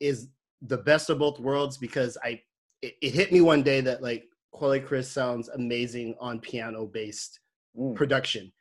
is 0.00 0.28
the 0.62 0.78
best 0.78 1.10
of 1.10 1.18
both 1.18 1.38
worlds 1.38 1.76
because 1.78 2.16
I 2.22 2.40
it, 2.82 2.94
it 3.02 3.14
hit 3.14 3.32
me 3.32 3.40
one 3.40 3.62
day 3.62 3.80
that 3.80 4.02
like 4.02 4.24
Quelle 4.52 4.80
Chris 4.80 5.10
sounds 5.10 5.48
amazing 5.48 6.14
on 6.20 6.40
piano 6.40 6.86
based 6.86 7.40
Mm. 7.76 7.94
production. 7.94 8.52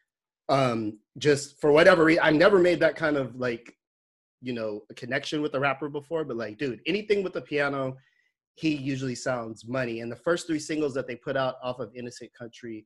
Um, 0.49 0.99
just 1.17 1.59
for 1.59 1.71
whatever 1.71 2.03
reason, 2.03 2.23
I 2.23 2.31
never 2.31 2.59
made 2.59 2.79
that 2.81 2.95
kind 2.95 3.17
of 3.17 3.35
like, 3.35 3.73
you 4.41 4.53
know, 4.53 4.81
a 4.91 4.93
connection 4.93 5.41
with 5.41 5.55
a 5.55 5.59
rapper 5.59 5.89
before. 5.89 6.23
But 6.23 6.37
like, 6.37 6.57
dude, 6.57 6.81
anything 6.85 7.23
with 7.23 7.33
the 7.33 7.41
piano, 7.41 7.97
he 8.55 8.75
usually 8.75 9.15
sounds 9.15 9.65
money. 9.67 10.01
And 10.01 10.11
the 10.11 10.15
first 10.17 10.47
three 10.47 10.59
singles 10.59 10.93
that 10.93 11.07
they 11.07 11.15
put 11.15 11.35
out 11.35 11.55
off 11.63 11.79
of 11.79 11.95
Innocent 11.95 12.31
Country 12.37 12.85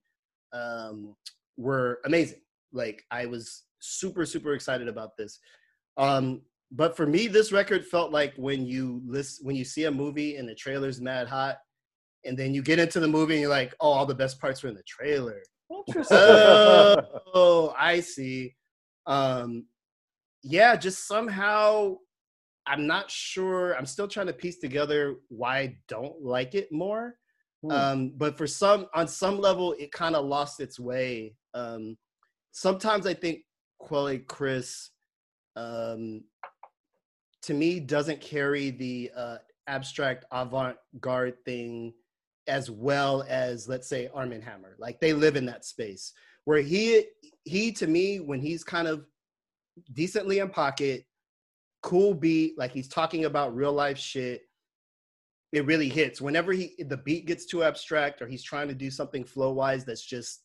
um, 0.53 1.15
were 1.57 1.99
amazing. 2.05 2.41
Like, 2.71 3.03
I 3.11 3.25
was 3.25 3.63
super 3.79 4.25
super 4.25 4.53
excited 4.53 4.87
about 4.87 5.17
this. 5.17 5.39
Um, 5.97 6.41
but 6.71 6.95
for 6.95 7.05
me, 7.05 7.27
this 7.27 7.51
record 7.51 7.85
felt 7.85 8.11
like 8.11 8.33
when 8.35 8.65
you 8.65 9.01
list 9.05 9.43
when 9.43 9.55
you 9.55 9.65
see 9.65 9.85
a 9.85 9.91
movie 9.91 10.37
and 10.37 10.47
the 10.47 10.55
trailer's 10.55 11.01
mad 11.01 11.27
hot, 11.27 11.57
and 12.25 12.37
then 12.37 12.53
you 12.53 12.61
get 12.61 12.79
into 12.79 12.99
the 12.99 13.07
movie 13.07 13.33
and 13.33 13.41
you're 13.41 13.49
like, 13.49 13.73
oh, 13.79 13.89
all 13.89 14.05
the 14.05 14.15
best 14.15 14.39
parts 14.39 14.61
were 14.61 14.69
in 14.69 14.75
the 14.75 14.83
trailer 14.83 15.41
oh, 16.11 17.73
I 17.77 17.99
see. 17.99 18.55
Um, 19.05 19.65
yeah, 20.43 20.75
just 20.75 21.07
somehow 21.07 21.95
I'm 22.67 22.87
not 22.87 23.09
sure. 23.09 23.73
I'm 23.73 23.85
still 23.85 24.07
trying 24.07 24.27
to 24.27 24.33
piece 24.33 24.59
together 24.59 25.15
why 25.29 25.59
I 25.59 25.77
don't 25.87 26.21
like 26.21 26.55
it 26.55 26.71
more. 26.71 27.15
Hmm. 27.63 27.71
Um, 27.71 28.13
but 28.15 28.37
for 28.37 28.47
some, 28.47 28.87
on 28.93 29.07
some 29.07 29.39
level, 29.39 29.73
it 29.73 29.91
kind 29.91 30.15
of 30.15 30.25
lost 30.25 30.59
its 30.59 30.79
way. 30.79 31.35
Um, 31.53 31.97
sometimes 32.51 33.05
I 33.05 33.13
think 33.13 33.39
Quelle 33.79 34.19
Chris, 34.27 34.91
um, 35.55 36.23
to 37.49 37.55
me, 37.55 37.79
doesn't 37.79 38.21
carry 38.21 38.69
the 38.69 39.09
uh, 39.17 39.37
abstract 39.65 40.23
avant-garde 40.31 41.43
thing 41.45 41.91
as 42.47 42.69
well 42.69 43.25
as 43.27 43.67
let's 43.67 43.89
say 43.89 44.07
Armand 44.13 44.43
Hammer. 44.43 44.75
Like 44.77 44.99
they 44.99 45.13
live 45.13 45.35
in 45.35 45.47
that 45.47 45.65
space 45.65 46.13
where 46.45 46.61
he 46.61 47.05
he 47.45 47.71
to 47.71 47.87
me 47.87 48.19
when 48.19 48.39
he's 48.39 48.63
kind 48.63 48.87
of 48.87 49.07
decently 49.93 50.37
in 50.37 50.49
pocket, 50.49 51.05
cool 51.81 52.13
beat, 52.13 52.55
like 52.55 52.71
he's 52.71 52.87
talking 52.87 53.25
about 53.25 53.55
real 53.55 53.73
life 53.73 53.97
shit. 53.97 54.43
It 55.51 55.65
really 55.65 55.89
hits. 55.89 56.21
Whenever 56.21 56.53
he 56.53 56.75
the 56.87 56.97
beat 56.97 57.25
gets 57.25 57.47
too 57.47 57.63
abstract 57.63 58.21
or 58.21 58.27
he's 58.27 58.43
trying 58.43 58.67
to 58.67 58.75
do 58.75 58.91
something 58.91 59.23
flow 59.23 59.53
wise 59.53 59.85
that's 59.85 60.05
just 60.05 60.43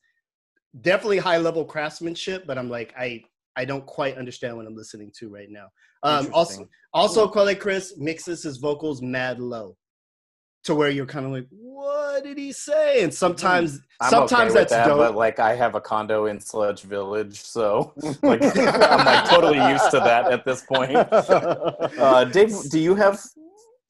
definitely 0.80 1.18
high 1.18 1.36
level 1.36 1.66
craftsmanship, 1.66 2.46
but 2.46 2.56
I'm 2.56 2.70
like 2.70 2.94
I 2.96 3.24
I 3.56 3.64
don't 3.64 3.86
quite 3.86 4.16
understand 4.16 4.56
what 4.56 4.66
I'm 4.66 4.74
listening 4.76 5.12
to 5.18 5.28
right 5.28 5.48
now. 5.50 5.68
Um, 6.02 6.28
also, 6.32 6.52
Interesting. 6.62 6.68
also 6.92 7.28
Quelle 7.28 7.54
Chris 7.54 7.94
mixes 7.96 8.42
his 8.42 8.58
vocals 8.58 9.00
mad 9.00 9.38
low, 9.40 9.76
to 10.64 10.74
where 10.74 10.90
you're 10.90 11.06
kind 11.06 11.26
of 11.26 11.32
like, 11.32 11.46
what 11.50 12.24
did 12.24 12.36
he 12.38 12.52
say? 12.52 13.02
And 13.02 13.12
sometimes, 13.12 13.80
I'm 14.00 14.10
sometimes 14.10 14.50
okay 14.52 14.60
that's 14.60 14.72
that, 14.72 14.86
dope. 14.86 14.98
but 14.98 15.14
like 15.14 15.38
I 15.38 15.54
have 15.54 15.74
a 15.74 15.80
condo 15.80 16.26
in 16.26 16.40
Sludge 16.40 16.82
Village, 16.82 17.40
so 17.40 17.92
like 18.22 18.42
I'm 18.42 19.04
like 19.04 19.24
totally 19.28 19.58
used 19.70 19.90
to 19.92 20.00
that 20.00 20.30
at 20.32 20.44
this 20.44 20.62
point. 20.62 20.96
Uh, 20.96 22.24
Dave, 22.24 22.52
do 22.70 22.78
you 22.80 22.94
have 22.94 23.20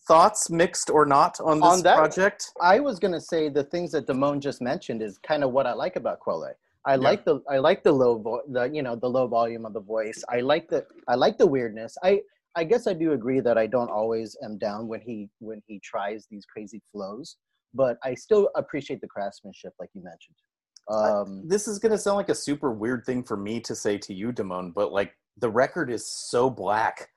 thoughts, 0.07 0.51
mixed 0.51 0.91
or 0.91 1.07
not, 1.07 1.41
on 1.41 1.59
this 1.61 1.67
On 1.69 1.83
that- 1.83 1.97
project? 1.97 2.51
I 2.61 2.79
was 2.81 2.99
gonna 2.99 3.21
say 3.21 3.49
the 3.49 3.65
things 3.65 3.91
that 3.93 4.07
Damone 4.07 4.41
just 4.41 4.61
mentioned 4.61 5.03
is 5.03 5.19
kind 5.19 5.43
of 5.43 5.53
what 5.53 5.67
I 5.67 5.73
like 5.73 5.97
about 5.97 6.21
Quelle. 6.21 6.53
I 6.87 6.95
Yeah. 6.95 7.01
like 7.01 7.25
the 7.25 7.41
I 7.49 7.59
like 7.59 7.83
the 7.83 7.93
low 7.93 8.19
vo- 8.19 8.43
the 8.49 8.65
you 8.65 8.83
know 8.83 8.97
the 8.97 9.09
low 9.09 9.27
volume 9.27 9.65
of 9.65 9.73
the 9.73 9.81
voice. 9.81 10.23
I 10.29 10.41
like 10.41 10.69
the 10.69 10.87
I 11.09 11.15
like 11.15 11.39
the 11.39 11.47
weirdness. 11.47 11.97
I 12.03 12.23
I 12.57 12.65
guess 12.65 12.87
I 12.87 12.93
do 12.93 13.13
agree 13.13 13.41
that 13.41 13.59
I 13.59 13.67
don't 13.67 13.91
always 13.91 14.37
am 14.45 14.59
down 14.59 14.87
when 14.87 15.01
he 15.01 15.29
when 15.41 15.63
he 15.67 15.81
tries 15.81 16.27
these 16.31 16.45
crazy 16.45 16.83
flows, 16.93 17.37
but 17.73 17.99
I 18.05 18.15
still 18.15 18.51
appreciate 18.55 19.01
the 19.01 19.09
craftsmanship, 19.09 19.73
like 19.79 19.91
you 19.95 20.03
mentioned. 20.03 20.37
Um, 20.91 21.49
this 21.49 21.67
is 21.67 21.79
gonna 21.79 21.99
sound 21.99 22.17
like 22.17 22.29
a 22.29 22.35
super 22.35 22.71
weird 22.71 23.05
thing 23.07 23.23
for 23.23 23.37
me 23.37 23.61
to 23.61 23.75
say 23.75 23.97
to 23.99 24.13
you, 24.15 24.33
Damone, 24.33 24.73
but 24.75 24.93
like 24.93 25.17
the 25.39 25.49
record 25.51 25.91
is 25.91 26.07
so 26.07 26.51
black. 26.51 27.09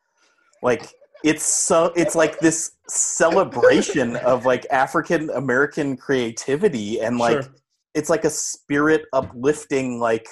Like 0.63 0.89
it's 1.23 1.43
so 1.43 1.91
it's 1.95 2.15
like 2.15 2.39
this 2.39 2.71
celebration 2.87 4.15
of 4.17 4.45
like 4.45 4.65
African 4.71 5.29
American 5.31 5.97
creativity 5.97 7.01
and 7.01 7.17
like 7.17 7.43
Sure. 7.43 7.53
It's 7.97 8.09
like 8.09 8.25
a 8.25 8.29
spirit 8.29 9.01
uplifting 9.13 9.99
like 9.99 10.27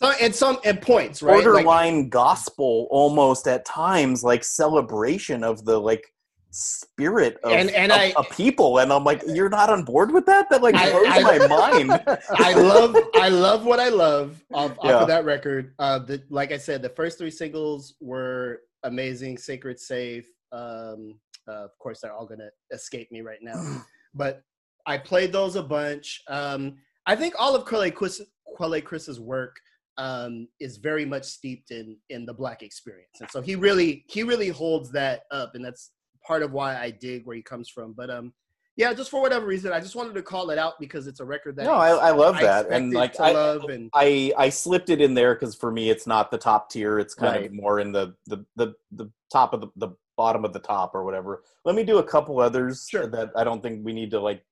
So, 0.00 0.12
and 0.20 0.34
some 0.34 0.58
at 0.64 0.82
points, 0.82 1.22
right? 1.22 1.36
Like, 1.36 1.44
borderline 1.44 2.08
gospel 2.08 2.86
almost 2.90 3.46
at 3.48 3.64
times 3.64 4.22
like 4.22 4.44
celebration 4.44 5.42
of 5.44 5.64
the 5.64 5.78
like 5.80 6.04
spirit 6.50 7.36
of, 7.44 7.52
And- 7.52 7.70
and 7.70 7.92
of 7.92 7.98
I- 7.98 8.14
people 8.34 8.78
and 8.78 8.90
i'm 8.90 9.04
like 9.04 9.22
you're 9.26 9.50
not 9.50 9.68
on 9.68 9.84
board 9.84 10.10
with 10.10 10.24
that 10.26 10.48
that 10.50 10.62
like 10.62 10.74
I- 10.74 10.90
blows 10.90 11.06
I- 11.08 11.22
my 11.22 11.38
mind 11.46 11.90
I 12.48 12.52
love 12.54 12.96
I 13.14 13.28
love 13.28 13.66
what 13.66 13.78
I 13.78 13.90
love 13.90 14.42
off, 14.54 14.70
off 14.78 14.84
Yeah. 14.84 15.00
of 15.00 15.08
that 15.08 15.24
record. 15.26 15.74
Uh, 15.78 15.98
the, 15.98 16.22
like 16.30 16.52
I 16.52 16.56
said, 16.56 16.80
the 16.80 16.88
first 16.88 17.18
three 17.18 17.30
singles 17.30 17.94
were 18.00 18.62
amazing. 18.84 19.36
Sacred 19.36 19.78
Safe. 19.78 20.28
Um, 20.52 21.18
uh, 21.48 21.64
of 21.68 21.78
course, 21.78 22.00
they're 22.00 22.12
all 22.14 22.26
gonna 22.26 22.50
escape 22.72 23.10
me 23.12 23.20
right 23.20 23.42
now, 23.42 23.60
but 24.14 24.42
I 24.86 24.98
played 24.98 25.32
those 25.32 25.56
a 25.56 25.62
bunch. 25.62 26.22
Um, 26.28 26.76
I 27.06 27.16
think 27.16 27.34
all 27.38 27.54
of 27.54 27.64
Quelle 27.64 27.90
Chris, 27.90 28.22
Quelle 28.56 28.80
Chris's 28.80 29.20
work 29.20 29.56
um, 29.98 30.48
is 30.60 30.76
very 30.76 31.04
much 31.04 31.24
steeped 31.24 31.70
in 31.70 31.96
in 32.10 32.26
the 32.26 32.34
Black 32.34 32.62
experience, 32.62 33.16
and 33.20 33.30
so 33.30 33.40
he 33.40 33.56
really 33.56 34.04
he 34.08 34.22
really 34.22 34.48
holds 34.48 34.90
that 34.92 35.22
up, 35.30 35.54
and 35.54 35.64
that's 35.64 35.90
part 36.26 36.42
of 36.42 36.52
why 36.52 36.76
I 36.76 36.90
dig 36.90 37.26
where 37.26 37.36
he 37.36 37.42
comes 37.42 37.68
from. 37.68 37.92
But 37.92 38.10
um, 38.10 38.32
yeah, 38.76 38.92
just 38.92 39.10
for 39.10 39.22
whatever 39.22 39.46
reason, 39.46 39.72
I 39.72 39.80
just 39.80 39.96
wanted 39.96 40.14
to 40.14 40.22
call 40.22 40.50
it 40.50 40.58
out 40.58 40.74
because 40.78 41.06
it's 41.06 41.20
a 41.20 41.24
record 41.24 41.56
that 41.56 41.64
no 41.64 41.72
I, 41.72 41.90
I 42.08 42.10
love 42.10 42.36
I 42.36 42.42
that 42.42 42.70
and 42.70 42.92
like 42.92 43.18
I, 43.18 43.32
love 43.32 43.64
and 43.64 43.90
I 43.94 44.32
I 44.36 44.48
slipped 44.50 44.90
it 44.90 45.00
in 45.00 45.14
there 45.14 45.34
because 45.34 45.54
for 45.54 45.72
me 45.72 45.90
it's 45.90 46.06
not 46.06 46.30
the 46.30 46.38
top 46.38 46.70
tier. 46.70 46.98
It's 46.98 47.14
kind 47.14 47.40
Right. 47.40 47.46
of 47.46 47.54
more 47.54 47.80
in 47.80 47.90
the 47.92 48.14
the 48.26 48.44
the, 48.56 48.74
the 48.92 49.10
top 49.32 49.54
of 49.54 49.60
the, 49.62 49.68
the 49.76 49.88
bottom 50.16 50.44
of 50.44 50.52
the 50.52 50.58
top 50.58 50.94
or 50.94 51.04
whatever. 51.04 51.42
Let 51.64 51.74
me 51.74 51.84
do 51.84 51.98
a 51.98 52.02
couple 52.04 52.38
others 52.38 52.86
Sure. 52.90 53.06
that 53.06 53.30
I 53.36 53.44
don't 53.44 53.62
think 53.62 53.84
we 53.84 53.92
need 53.94 54.10
to 54.10 54.20
like 54.20 54.42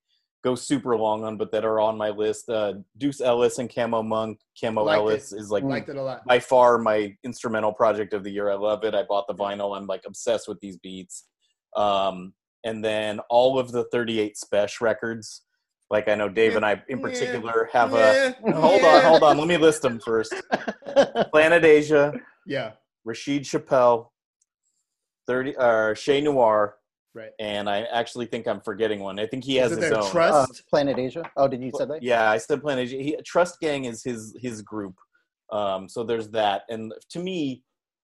go 0.44 0.54
super 0.54 0.94
long 0.96 1.24
on, 1.24 1.38
but 1.38 1.50
that 1.50 1.64
are 1.64 1.80
on 1.80 1.96
my 1.96 2.10
list. 2.10 2.50
Uh, 2.50 2.74
Deuce 2.98 3.22
Ellis 3.22 3.58
and 3.58 3.74
Camo 3.74 4.02
Monk. 4.02 4.38
Camo 4.60 4.84
Liked 4.84 4.98
Ellis 4.98 5.32
is 5.32 5.50
like 5.50 5.64
liked 5.64 5.88
it 5.88 5.96
a 5.96 6.02
lot. 6.02 6.24
by 6.26 6.38
far 6.38 6.76
my 6.78 7.16
instrumental 7.24 7.72
project 7.72 8.12
of 8.12 8.22
the 8.22 8.30
year. 8.30 8.50
I 8.50 8.54
love 8.54 8.84
it. 8.84 8.94
I 8.94 9.02
bought 9.04 9.26
the 9.26 9.34
vinyl. 9.34 9.76
I'm 9.76 9.86
like 9.86 10.02
obsessed 10.06 10.46
with 10.46 10.60
these 10.60 10.76
beats. 10.76 11.24
Um, 11.74 12.34
and 12.62 12.84
then 12.84 13.20
all 13.30 13.58
of 13.58 13.72
the 13.72 13.84
38 13.90 14.36
Spesh 14.36 14.80
records. 14.82 15.42
Like 15.90 16.08
I 16.08 16.14
know 16.14 16.28
Dave 16.28 16.56
and 16.56 16.64
I 16.64 16.82
in 16.88 16.98
Yeah. 17.00 17.06
particular 17.06 17.68
have 17.72 17.94
a. 17.94 18.34
Yeah, 18.46 18.52
Hold 18.60 18.84
on, 18.84 19.02
hold 19.02 19.22
on. 19.22 19.38
Let 19.38 19.48
me 19.48 19.56
list 19.56 19.82
them 19.82 19.98
first. 20.00 20.34
Planet 21.32 21.64
Asia, 21.64 22.12
Yeah, 22.46 22.72
Rasheed 23.06 23.44
Chappell, 23.46 24.12
30 25.26 25.56
or 25.56 25.94
Che 25.94 26.20
Noir, 26.20 26.76
right. 27.14 27.30
and 27.38 27.68
I 27.68 27.82
actually 27.84 28.26
think 28.26 28.46
I'm 28.46 28.60
forgetting 28.60 29.00
one. 29.00 29.18
I 29.18 29.26
think 29.26 29.44
he 29.44 29.56
has 29.56 29.70
his 29.70 29.80
their 29.80 29.94
own. 29.94 30.04
uh, 30.04 30.10
trust? 30.10 30.66
Planet 30.68 30.98
Asia. 30.98 31.22
Oh, 31.36 31.48
did 31.48 31.62
you 31.62 31.70
say 31.76 31.84
that? 31.86 32.02
Yeah, 32.02 32.30
I 32.30 32.38
said 32.38 32.60
Planet 32.62 32.84
Asia. 32.88 32.96
He, 33.02 33.16
Trust 33.24 33.60
Gang 33.60 33.84
is 33.86 34.02
his 34.02 34.36
his 34.40 34.62
group. 34.62 34.94
Um, 35.52 35.88
so 35.88 36.02
there's 36.04 36.28
that, 36.30 36.62
and 36.68 36.92
to 37.10 37.18
me, 37.18 37.62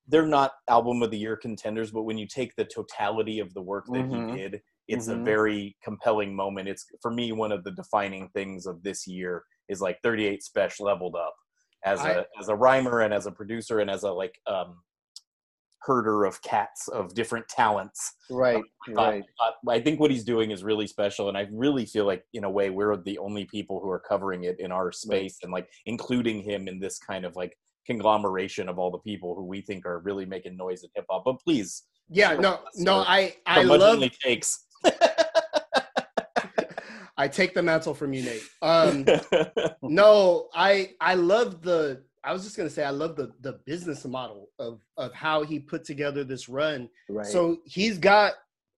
they're 0.08 0.26
not 0.26 0.52
album 0.68 1.02
of 1.02 1.10
the 1.10 1.18
year 1.18 1.36
contenders. 1.36 1.90
But 1.90 2.02
when 2.02 2.18
you 2.18 2.26
take 2.26 2.54
the 2.56 2.64
totality 2.64 3.38
of 3.40 3.52
the 3.54 3.62
work 3.62 3.86
that 3.92 4.04
Mhm. 4.06 4.30
he 4.32 4.38
did, 4.38 4.62
it's 4.88 5.08
a 5.08 5.14
Mhm. 5.14 5.24
very 5.24 5.76
compelling 5.82 6.34
moment. 6.34 6.68
It's 6.68 6.86
for 7.00 7.10
me 7.10 7.32
one 7.32 7.52
of 7.52 7.64
the 7.64 7.70
defining 7.72 8.28
things 8.30 8.66
of 8.66 8.82
this 8.82 9.06
year 9.06 9.44
is 9.68 9.80
like 9.80 9.98
38 10.02 10.42
Spesh 10.42 10.80
leveled 10.80 11.14
up 11.16 11.34
as 11.84 12.00
a 12.04 12.20
I- 12.20 12.26
as 12.40 12.48
a 12.48 12.54
rhymer 12.56 13.00
and 13.00 13.14
as 13.14 13.26
a 13.26 13.32
producer 13.32 13.78
and 13.80 13.90
as 13.90 14.02
a 14.02 14.10
like 14.12 14.34
um 14.46 14.82
herder 15.82 16.24
of 16.24 16.40
cats 16.42 16.88
of 16.88 17.14
different 17.14 17.48
talents. 17.48 18.12
Right, 18.30 18.62
I, 18.88 18.92
right. 18.92 19.24
thought- 19.38 19.54
I 19.68 19.80
think 19.80 19.98
what 20.00 20.10
he's 20.10 20.24
doing 20.24 20.50
is 20.50 20.62
really 20.62 20.86
special, 20.86 21.28
and 21.28 21.36
I 21.38 21.48
really 21.52 21.86
feel 21.86 22.04
like, 22.06 22.24
in 22.34 22.44
a 22.44 22.50
way, 22.50 22.70
we're 22.70 22.96
the 22.96 23.18
only 23.18 23.44
people 23.46 23.80
who 23.80 23.88
are 23.90 24.00
covering 24.00 24.44
it 24.44 24.56
in 24.60 24.72
our 24.72 24.92
space, 24.92 25.38
and 25.42 25.52
like 25.52 25.68
including 25.86 26.42
him 26.42 26.68
in 26.68 26.78
this 26.78 26.98
kind 26.98 27.24
of 27.24 27.36
like 27.36 27.56
conglomeration 27.86 28.68
of 28.68 28.78
all 28.78 28.90
the 28.90 28.98
people 28.98 29.34
who 29.34 29.44
we 29.44 29.62
think 29.62 29.86
are 29.86 30.00
really 30.00 30.26
making 30.26 30.56
noise 30.56 30.84
in 30.84 30.90
hip 30.94 31.06
hop. 31.10 31.24
But 31.24 31.40
please, 31.44 31.84
Yeah, 32.08 32.34
no, 32.34 32.60
no. 32.76 32.98
I 33.06 33.36
I 33.46 33.62
love. 33.62 34.02
takes. 34.22 34.66
I 37.16 37.28
take 37.28 37.52
the 37.54 37.62
mantle 37.62 37.92
from 37.94 38.12
you, 38.14 38.22
Nate. 38.22 38.42
Um, 38.62 39.04
no, 39.82 40.48
I 40.54 40.92
I 41.00 41.14
love 41.14 41.60
the. 41.62 42.02
I 42.24 42.32
was 42.32 42.44
just 42.44 42.56
gonna 42.56 42.70
say 42.70 42.84
I 42.84 42.90
love 42.90 43.16
the 43.16 43.32
the 43.40 43.60
business 43.66 44.04
model 44.04 44.48
of 44.58 44.80
of 44.96 45.12
how 45.12 45.42
he 45.42 45.58
put 45.58 45.84
together 45.84 46.24
this 46.24 46.48
run. 46.48 46.88
Right. 47.08 47.26
So 47.26 47.58
he's 47.64 47.98
got 47.98 48.34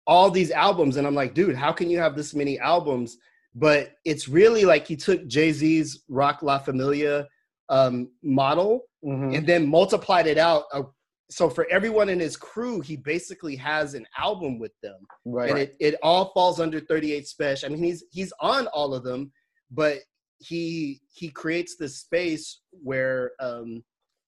all 0.07 0.31
these 0.31 0.51
albums, 0.51 0.97
and 0.97 1.07
I'm 1.07 1.15
like, 1.15 1.35
dude, 1.35 1.57
how 1.57 1.73
can 1.73 1.91
you 1.91 1.99
have 1.99 2.17
this 2.17 2.35
many 2.35 2.59
albums? 2.59 3.19
But 3.55 3.93
it's 4.05 4.29
really 4.29 4.65
like 4.65 4.87
he 4.87 4.97
took 4.97 5.27
Jay 5.27 5.53
Z's 5.53 6.05
Roc 6.09 6.43
La 6.43 6.59
Familia 6.59 7.29
um, 7.69 8.11
model 8.23 8.83
Mhm. 9.05 9.37
and 9.37 9.47
then 9.47 9.67
multiplied 9.69 10.27
it 10.27 10.39
out. 10.39 10.65
Uh, 10.73 10.83
so 11.31 11.49
for 11.51 11.67
everyone 11.71 12.09
in 12.09 12.21
his 12.21 12.37
crew, 12.37 12.81
he 12.81 12.97
basically 12.97 13.57
has 13.57 13.95
an 13.95 14.07
album 14.19 14.59
with 14.59 14.73
them, 14.83 15.01
right. 15.25 15.51
and 15.51 15.59
it, 15.59 15.77
it 15.81 15.95
all 16.03 16.31
falls 16.35 16.61
under 16.61 16.79
38 16.79 17.25
Spesh. 17.27 17.65
I 17.65 17.69
mean, 17.69 17.83
he's 17.83 18.05
he's 18.11 18.33
on 18.41 18.67
all 18.69 18.95
of 18.95 19.03
them, 19.03 19.33
but 19.71 19.99
he 20.43 21.01
he 21.13 21.29
creates 21.29 21.77
this 21.77 21.99
space 22.01 22.61
where 22.71 23.33
um, 23.41 23.83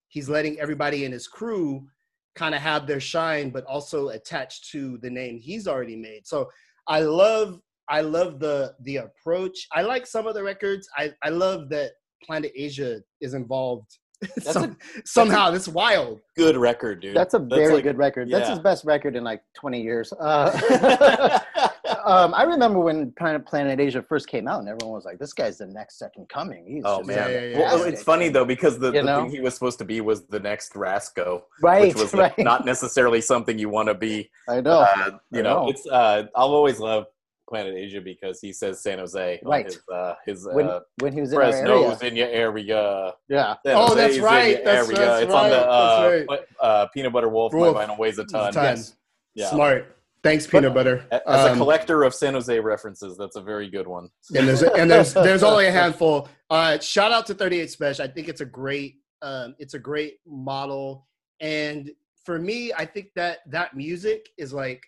he's 0.09 0.29
letting 0.29 0.59
everybody 0.61 1.05
in 1.05 1.13
his 1.13 1.27
crew 1.27 1.87
kind 2.35 2.55
of 2.55 2.61
have 2.61 2.87
their 2.87 3.01
shine, 3.01 3.51
but 3.51 3.65
also 3.65 4.09
attached 4.09 4.71
to 4.73 4.99
the 5.03 5.11
name 5.11 5.39
he's 5.39 5.67
already 5.69 5.97
made. 5.97 6.27
So 6.27 6.49
I 6.89 7.01
love 7.01 7.61
I 7.89 8.01
love 8.01 8.41
the 8.41 8.75
the 8.83 8.97
approach. 8.97 9.67
I 9.73 9.83
like 9.83 10.07
some 10.07 10.27
of 10.27 10.35
the 10.35 10.43
records. 10.43 10.89
I 10.97 11.13
I 11.23 11.31
love 11.31 11.69
that 11.71 11.93
Planet 12.25 12.53
Asia 12.57 13.01
is 13.21 13.35
involved. 13.35 13.99
Some- 14.41 14.79
somehow 15.05 15.51
that's 15.51 15.69
wild. 15.69 16.21
Good 16.37 16.57
record, 16.57 17.01
dude. 17.03 17.15
That's 17.15 17.35
a 17.35 17.39
very 17.39 17.75
like- 17.75 17.83
good 17.83 17.99
record. 17.99 18.31
That's 18.31 18.49
his 18.49 18.59
best 18.61 18.85
record 18.87 19.17
in 19.17 19.25
like 19.25 19.43
20 19.55 19.83
years. 19.83 20.13
Uh, 20.19 21.41
um, 22.07 22.35
I 22.35 22.43
remember 22.45 22.79
when 22.81 23.13
Planet, 23.13 23.47
Planet 23.47 23.81
Asia 23.81 24.03
first 24.03 24.29
came 24.29 24.47
out, 24.49 24.61
and 24.61 24.69
everyone 24.69 24.95
was 24.95 25.05
like, 25.05 25.19
"This 25.19 25.33
guy's 25.33 25.59
the 25.59 25.67
next 25.67 25.99
second 25.99 26.29
coming." 26.29 26.65
He's 26.67 26.83
Oh 26.85 26.99
just 26.99 27.09
man! 27.09 27.17
Yeah, 27.19 27.29
yeah, 27.29 27.47
yeah. 27.47 27.59
Well, 27.59 27.83
it's 27.85 28.03
funny 28.03 28.29
though 28.29 28.45
because 28.45 28.79
the, 28.79 28.91
the 28.91 29.03
know? 29.03 29.23
thing 29.23 29.31
he 29.31 29.41
was 29.41 29.55
supposed 29.55 29.79
to 29.79 29.85
be 29.85 30.01
was 30.01 30.25
the 30.27 30.41
next 30.41 30.75
Rasco, 30.77 31.45
right? 31.63 31.89
which 31.89 31.97
was 31.97 32.15
like 32.15 32.37
right. 32.39 32.45
not 32.45 32.65
necessarily 32.65 33.21
something 33.21 33.59
you 33.59 33.69
want 33.69 33.89
to 33.89 33.95
be. 33.95 34.31
I 34.49 34.61
know. 34.61 34.81
Uh, 34.81 35.19
you 35.31 35.41
I 35.41 35.43
know, 35.43 35.63
know. 35.65 35.69
it's 35.71 35.87
uh, 35.87 36.25
I'll 36.35 36.53
always 36.55 36.79
love 36.79 37.07
Planet 37.49 37.75
Asia 37.75 38.01
because 38.01 38.41
he 38.41 38.53
says 38.53 38.83
San 38.83 38.99
Jose 38.99 39.41
Right. 39.45 39.67
his 39.67 39.81
uh, 39.93 40.15
his 40.27 40.49
when 40.51 40.67
uh, 40.69 40.81
when 41.01 41.13
he 41.13 41.21
was 41.21 41.33
in 41.33 41.39
our 41.39 41.45
area, 41.45 41.63
Fresno's 41.67 42.03
in 42.03 42.17
your 42.17 42.29
area. 42.29 43.13
yeah. 43.29 43.55
San 43.67 43.77
Oh, 43.77 43.89
Jose's 43.89 43.97
that's 43.97 44.19
right. 44.19 44.65
That's- 44.65 44.87
area. 44.89 44.99
that's 44.99 45.23
it's 45.25 45.33
on 45.35 45.51
the 45.51 45.59
uh, 45.61 46.11
That's 46.11 46.27
what- 46.29 46.49
uh, 46.61 46.87
peanut 46.95 47.13
butter 47.13 47.29
wolf. 47.29 47.53
Wolf. 47.53 47.75
My 47.77 47.87
vinyl 47.87 47.99
weighs 47.99 48.19
a 48.19 48.25
ton. 48.25 48.53
Ton. 48.53 48.65
Yes. 48.65 48.95
Yeah. 49.35 49.51
Smart. 49.51 49.97
Thanks, 50.25 50.47
peanut 50.47 50.73
butter. 50.73 51.07
A- 51.13 51.29
As 51.29 51.45
a 51.47 51.53
Um, 51.53 51.59
collector 51.59 52.03
of 52.03 52.15
San 52.15 52.33
Jose 52.33 52.59
references, 52.59 53.19
that's 53.19 53.37
a 53.37 53.43
very 53.43 53.69
good 53.69 53.87
one. 53.87 54.09
and 54.35 54.49
there's 54.49 54.63
and 54.63 54.91
there's 54.91 55.13
there's 55.27 55.43
only 55.43 55.67
a 55.67 55.71
handful. 55.71 56.29
Uh, 56.49 56.79
shout 56.79 57.13
out 57.13 57.27
to 57.27 57.35
38 57.35 57.69
Spesh. 57.69 58.01
I 58.01 58.09
think 58.09 58.29
it's 58.29 58.41
a 58.41 58.47
great 58.47 58.97
um, 59.21 59.55
it's 59.59 59.75
a 59.75 59.79
great 59.79 60.19
model. 60.27 61.07
And 61.41 61.91
for 62.25 62.39
me, 62.39 62.73
I 62.73 62.87
think 62.87 63.09
that 63.17 63.41
that 63.51 63.77
music 63.77 64.31
is 64.39 64.53
like 64.55 64.83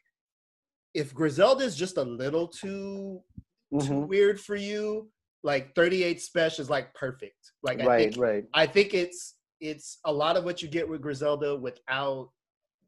if 0.95 1.13
Griselda 1.15 1.65
is 1.65 1.77
just 1.77 1.99
a 1.99 2.03
little 2.03 2.49
too 2.49 3.21
too 3.81 3.93
Mhm. 3.93 4.09
weird 4.09 4.41
for 4.41 4.57
you, 4.57 5.11
like 5.43 5.75
38 5.75 6.19
Spesh 6.19 6.59
is 6.59 6.71
like 6.71 6.95
perfect. 6.95 7.53
Like 7.63 7.81
I 7.83 7.85
Right, 7.87 8.11
think 8.15 8.17
right. 8.25 8.45
I 8.55 8.67
think 8.67 8.95
it's 8.95 9.35
it's 9.61 9.99
a 10.07 10.13
lot 10.13 10.37
of 10.39 10.45
what 10.45 10.63
you 10.63 10.69
get 10.69 10.89
with 10.89 11.03
Griselda 11.03 11.55
without 11.57 12.31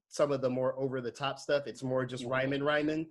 some 0.08 0.32
of 0.32 0.40
the 0.40 0.50
more 0.50 0.78
over 0.78 1.00
the 1.00 1.10
top 1.10 1.38
stuff. 1.38 1.66
It's 1.66 1.82
more 1.82 2.04
just 2.04 2.24
rhyming, 2.24 2.62
rhyming. 2.62 3.06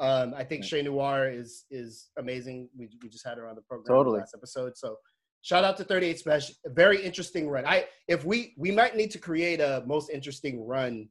Um, 0.00 0.32
I 0.36 0.44
think 0.44 0.64
Che 0.64 0.82
Noir 0.82 1.28
is 1.30 1.64
is 1.70 2.10
amazing. 2.18 2.68
We, 2.76 2.88
we 3.02 3.08
just 3.08 3.26
had 3.26 3.36
her 3.38 3.46
on 3.46 3.54
the 3.54 3.62
program 3.62 3.96
Totally. 3.96 4.20
last 4.20 4.34
episode. 4.34 4.76
So 4.76 4.96
shout 5.42 5.62
out 5.62 5.76
to 5.76 5.84
38 5.84 6.22
Spesh. 6.24 6.50
Very 6.68 7.02
interesting 7.02 7.48
run. 7.48 7.66
I 7.66 7.84
if 8.08 8.24
we 8.24 8.54
we 8.56 8.70
might 8.70 8.96
need 8.96 9.10
to 9.12 9.18
create 9.18 9.60
a 9.60 9.84
most 9.86 10.10
interesting 10.10 10.66
run 10.66 11.08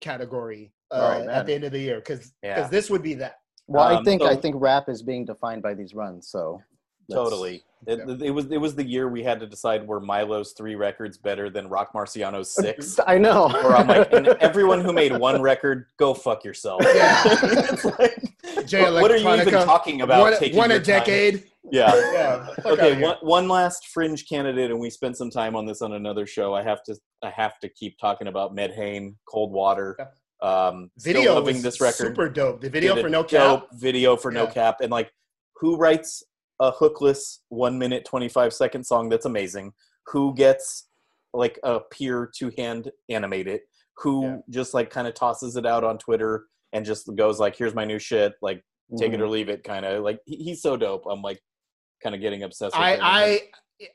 category 0.00 0.72
uh, 0.90 0.94
Alright, 0.94 1.28
at 1.28 1.46
the 1.46 1.54
end 1.54 1.64
of 1.64 1.72
the 1.72 1.78
year 1.80 1.96
because 1.96 2.32
Yeah. 2.42 2.68
this 2.68 2.88
would 2.90 3.02
be 3.02 3.14
that. 3.14 3.36
Well, 3.66 3.84
I 3.84 3.96
Um, 3.96 4.04
think 4.04 4.22
I 4.22 4.36
think 4.36 4.56
rap 4.58 4.88
is 4.88 5.02
being 5.02 5.24
defined 5.24 5.62
by 5.62 5.74
these 5.74 5.94
runs. 5.94 6.28
So 6.28 6.62
that's- 7.08 7.24
Totally. 7.24 7.62
It, 7.86 8.22
it 8.22 8.30
was 8.30 8.46
it 8.50 8.56
was 8.56 8.74
the 8.74 8.82
year 8.82 9.08
we 9.10 9.22
had 9.22 9.38
to 9.40 9.46
decide 9.46 9.86
were 9.86 10.00
Milo's 10.00 10.52
three 10.52 10.74
records 10.74 11.18
better 11.18 11.50
than 11.50 11.68
Roc 11.68 11.92
Marciano's 11.92 12.50
six. 12.50 12.98
I 13.06 13.18
know. 13.18 13.48
Where 13.48 13.76
I'm 13.76 13.86
like, 13.86 14.10
and 14.10 14.28
everyone 14.40 14.80
who 14.80 14.90
made 14.94 15.14
one 15.18 15.42
record, 15.42 15.84
go 15.98 16.14
fuck 16.14 16.44
yourself. 16.44 16.80
Yeah. 16.82 17.22
It's 17.74 17.84
like, 17.84 18.66
Jay 18.66 18.90
what 18.90 19.10
are 19.10 19.16
you 19.18 19.34
even 19.34 19.52
talking 19.52 20.00
about? 20.00 20.22
One, 20.22 20.38
taking 20.38 20.56
one 20.56 20.70
a 20.70 20.74
your 20.74 20.82
time? 20.82 20.98
decade. 21.00 21.44
Yeah. 21.70 21.94
Yeah. 22.12 22.46
Okay, 22.64 23.02
one, 23.02 23.16
one 23.20 23.48
last 23.48 23.88
fringe 23.88 24.26
candidate, 24.28 24.70
and 24.70 24.78
we 24.80 24.88
spent 24.90 25.16
some 25.18 25.28
time 25.30 25.54
on 25.56 25.66
this 25.66 25.82
on 25.82 25.92
another 25.92 26.26
show. 26.26 26.54
I 26.54 26.62
have 26.62 26.82
to 26.84 26.96
I 27.22 27.30
have 27.30 27.58
to 27.60 27.68
keep 27.68 27.98
talking 27.98 28.28
about 28.28 28.54
Medhane, 28.56 29.16
Cold 29.28 29.52
Water. 29.52 29.96
Um, 30.40 30.90
Video 30.98 31.34
loving 31.34 31.60
this 31.62 31.80
record. 31.80 32.06
super 32.06 32.28
dope. 32.28 32.60
The 32.62 32.70
video 32.70 32.94
Did 32.94 33.02
for 33.02 33.08
No 33.10 33.22
dope 33.22 33.62
Cap. 33.70 33.78
Video 33.78 34.16
for 34.16 34.30
No 34.30 34.46
Cap, 34.46 34.80
and 34.80 34.90
like, 34.90 35.10
who 35.56 35.76
writes 35.76 36.22
a 36.60 36.72
hookless 36.72 37.38
one 37.48 37.78
minute 37.78 38.04
twenty 38.04 38.28
five 38.28 38.52
second 38.52 38.84
song 38.84 39.08
that's 39.08 39.26
amazing? 39.26 39.72
Who 40.08 40.34
gets 40.34 40.88
like 41.32 41.58
a 41.64 41.80
peer 41.90 42.30
to 42.38 42.52
hand 42.56 42.90
animate 43.08 43.48
it? 43.48 43.62
Who 43.98 44.22
Yeah. 44.24 44.36
just 44.50 44.74
like 44.74 44.90
kind 44.90 45.06
of 45.08 45.14
tosses 45.14 45.56
it 45.56 45.66
out 45.66 45.84
on 45.84 45.98
Twitter 45.98 46.46
and 46.72 46.84
just 46.84 47.08
goes 47.16 47.38
like, 47.40 47.56
"Here's 47.56 47.74
my 47.74 47.84
new 47.84 47.98
shit," 47.98 48.34
like 48.42 48.62
take 48.98 49.12
Mm-hmm. 49.12 49.14
it 49.14 49.24
or 49.24 49.28
leave 49.28 49.48
it, 49.48 49.64
kind 49.64 49.84
of 49.86 50.02
like 50.04 50.20
he, 50.26 50.36
he's 50.36 50.62
so 50.62 50.76
dope. 50.76 51.04
I'm 51.10 51.22
like 51.22 51.40
kind 52.02 52.14
of 52.14 52.20
getting 52.20 52.42
obsessed. 52.42 52.76
With 52.76 52.86
him. 52.86 53.00
I 53.02 53.24
I 53.24 53.40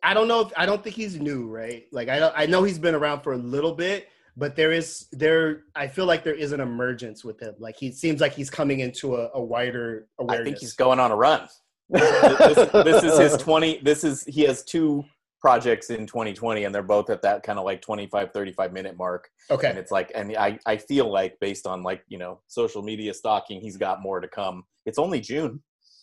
I 0.04 0.14
don't 0.14 0.28
know. 0.28 0.42
If, 0.42 0.52
I 0.58 0.66
don't 0.66 0.84
think 0.84 0.96
he's 0.96 1.20
new, 1.20 1.48
right? 1.48 1.84
Like 1.92 2.10
I 2.10 2.20
don't, 2.20 2.34
I 2.36 2.46
know 2.46 2.64
he's 2.64 2.80
been 2.80 2.96
around 2.96 3.22
for 3.22 3.34
a 3.34 3.38
little 3.38 3.74
bit, 3.74 4.08
but 4.36 4.56
there 4.56 4.72
is 4.74 5.08
there. 5.14 5.64
I 5.76 5.88
feel 5.88 6.06
like 6.06 6.24
there 6.24 6.34
is 6.34 6.52
an 6.52 6.60
emergence 6.60 7.24
with 7.24 7.40
him. 7.42 7.56
Like 7.60 7.78
he 7.78 7.92
seems 7.92 8.20
like 8.20 8.34
he's 8.34 8.50
coming 8.50 8.82
into 8.82 9.16
a, 9.16 9.30
a 9.34 9.42
wider 9.42 10.08
I 10.28 10.44
think 10.44 10.58
he's 10.58 10.74
going 10.74 11.00
on 11.00 11.12
a 11.12 11.16
run. 11.16 11.48
This, 11.90 12.70
this 12.72 13.04
is 13.04 13.18
his 13.18 13.38
20 13.42 13.80
this 13.84 14.04
is 14.04 14.24
he 14.26 14.42
has 14.44 14.64
two 14.64 15.04
projects 15.42 15.90
in 15.90 16.06
2020 16.06 16.66
and 16.66 16.76
they're 16.76 16.84
both 16.84 17.10
at 17.10 17.22
that 17.22 17.44
kind 17.44 17.58
of 17.58 17.66
like 17.66 17.82
25 17.82 18.32
35 18.34 18.74
minute 18.74 18.98
mark 18.98 19.30
okay 19.50 19.70
and 19.70 19.78
it's 19.78 19.92
like 19.92 20.12
and 20.14 20.36
i 20.38 20.60
i 20.66 20.76
feel 20.76 21.10
like 21.12 21.40
based 21.40 21.66
on 21.66 21.82
like 21.82 22.04
you 22.10 22.18
know 22.18 22.40
social 22.48 22.82
media 22.82 23.14
stalking 23.14 23.62
he's 23.62 23.78
got 23.78 24.02
more 24.02 24.20
to 24.20 24.28
come 24.28 24.64
it's 24.86 25.00
only 25.00 25.20
june 25.20 25.62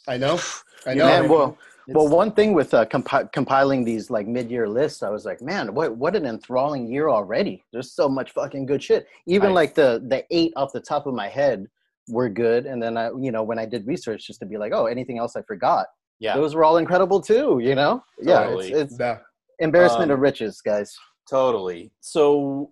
I 0.08 0.16
know. 0.16 0.38
I 0.86 0.94
know. 0.94 1.06
Man, 1.06 1.28
well, 1.28 1.58
well, 1.88 2.04
It's- 2.06 2.14
one 2.14 2.30
thing 2.30 2.52
with 2.52 2.72
uh, 2.74 2.86
compi- 2.86 3.30
compiling 3.32 3.84
these 3.84 4.08
like 4.08 4.28
mid-year 4.28 4.68
lists, 4.68 5.02
I 5.02 5.10
was 5.10 5.24
like, 5.24 5.42
man, 5.42 5.74
what 5.74 5.96
what 5.96 6.14
an 6.14 6.26
enthralling 6.26 6.86
year 6.86 7.08
already. 7.08 7.64
There's 7.72 7.92
so 7.92 8.08
much 8.08 8.30
fucking 8.30 8.66
good 8.66 8.80
shit. 8.82 9.08
Even 9.26 9.50
I- 9.50 9.54
like 9.54 9.74
the 9.74 10.00
the 10.06 10.24
eight 10.30 10.52
off 10.54 10.72
the 10.72 10.80
top 10.80 11.06
of 11.06 11.14
my 11.14 11.28
head 11.28 11.66
were 12.08 12.28
good, 12.28 12.66
and 12.66 12.82
then 12.82 12.96
I, 12.96 13.10
you 13.20 13.32
know, 13.32 13.42
when 13.42 13.58
I 13.58 13.66
did 13.66 13.86
research, 13.86 14.26
just 14.26 14.40
to 14.40 14.46
be 14.46 14.58
like, 14.58 14.72
oh, 14.74 14.86
anything 14.86 15.18
else 15.18 15.36
I 15.36 15.42
forgot, 15.42 15.86
yeah 16.18 16.34
those 16.36 16.54
were 16.54 16.64
all 16.64 16.78
incredible 16.78 17.20
too. 17.20 17.60
You 17.62 17.74
know, 17.74 18.02
yeah, 18.20 18.48
it's, 18.50 18.66
it's 18.66 18.96
yeah. 18.98 19.18
embarrassment 19.58 20.10
Um, 20.10 20.16
of 20.16 20.20
riches, 20.20 20.60
guys. 20.60 20.96
totally 21.28 21.90
so 22.00 22.70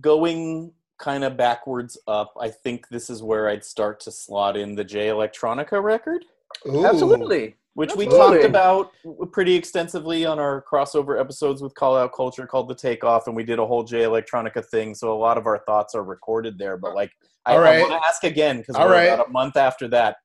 going 0.00 0.72
kind 0.98 1.24
of 1.24 1.36
backwards 1.36 1.98
up 2.08 2.32
i 2.40 2.48
think 2.48 2.88
this 2.88 3.10
is 3.10 3.22
where 3.22 3.48
i'd 3.48 3.64
start 3.64 4.00
to 4.00 4.10
slot 4.10 4.56
in 4.56 4.74
the 4.74 4.84
Jay 4.84 5.08
Electronica 5.08 5.82
record 5.82 6.24
Ooh. 6.66 6.86
Absolutely. 6.86 7.56
which 7.74 7.94
we 7.96 8.06
talked 8.06 8.44
about 8.44 8.92
pretty 9.32 9.54
extensively 9.54 10.24
on 10.24 10.38
our 10.38 10.64
crossover 10.70 11.18
episodes 11.20 11.62
with 11.62 11.74
Call 11.74 11.96
Out 11.96 12.12
Culture 12.14 12.46
called 12.46 12.68
The 12.68 12.74
Takeoff, 12.74 13.26
and 13.26 13.34
we 13.34 13.44
did 13.44 13.58
a 13.58 13.66
whole 13.66 13.82
Jay 13.82 14.02
Electronica 14.02 14.64
thing. 14.64 14.94
So 14.94 15.12
a 15.12 15.18
lot 15.18 15.38
of 15.38 15.46
our 15.46 15.58
thoughts 15.66 15.94
are 15.94 16.04
recorded 16.04 16.58
there. 16.58 16.76
But 16.76 16.94
like, 16.94 17.10
I, 17.44 17.52
All 17.54 17.64
I 17.64 17.80
want 17.80 17.92
to 17.92 18.06
ask 18.06 18.24
again 18.24 18.58
because 18.58 18.76
we're 18.78 18.92
right. 18.92 19.04
about 19.04 19.28
a 19.28 19.30
month 19.30 19.56
after 19.56 19.88
that. 19.88 20.16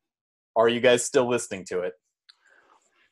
Are 0.55 0.69
you 0.69 0.79
guys 0.79 1.05
still 1.05 1.29
listening 1.29 1.65
to 1.65 1.81
it? 1.81 1.93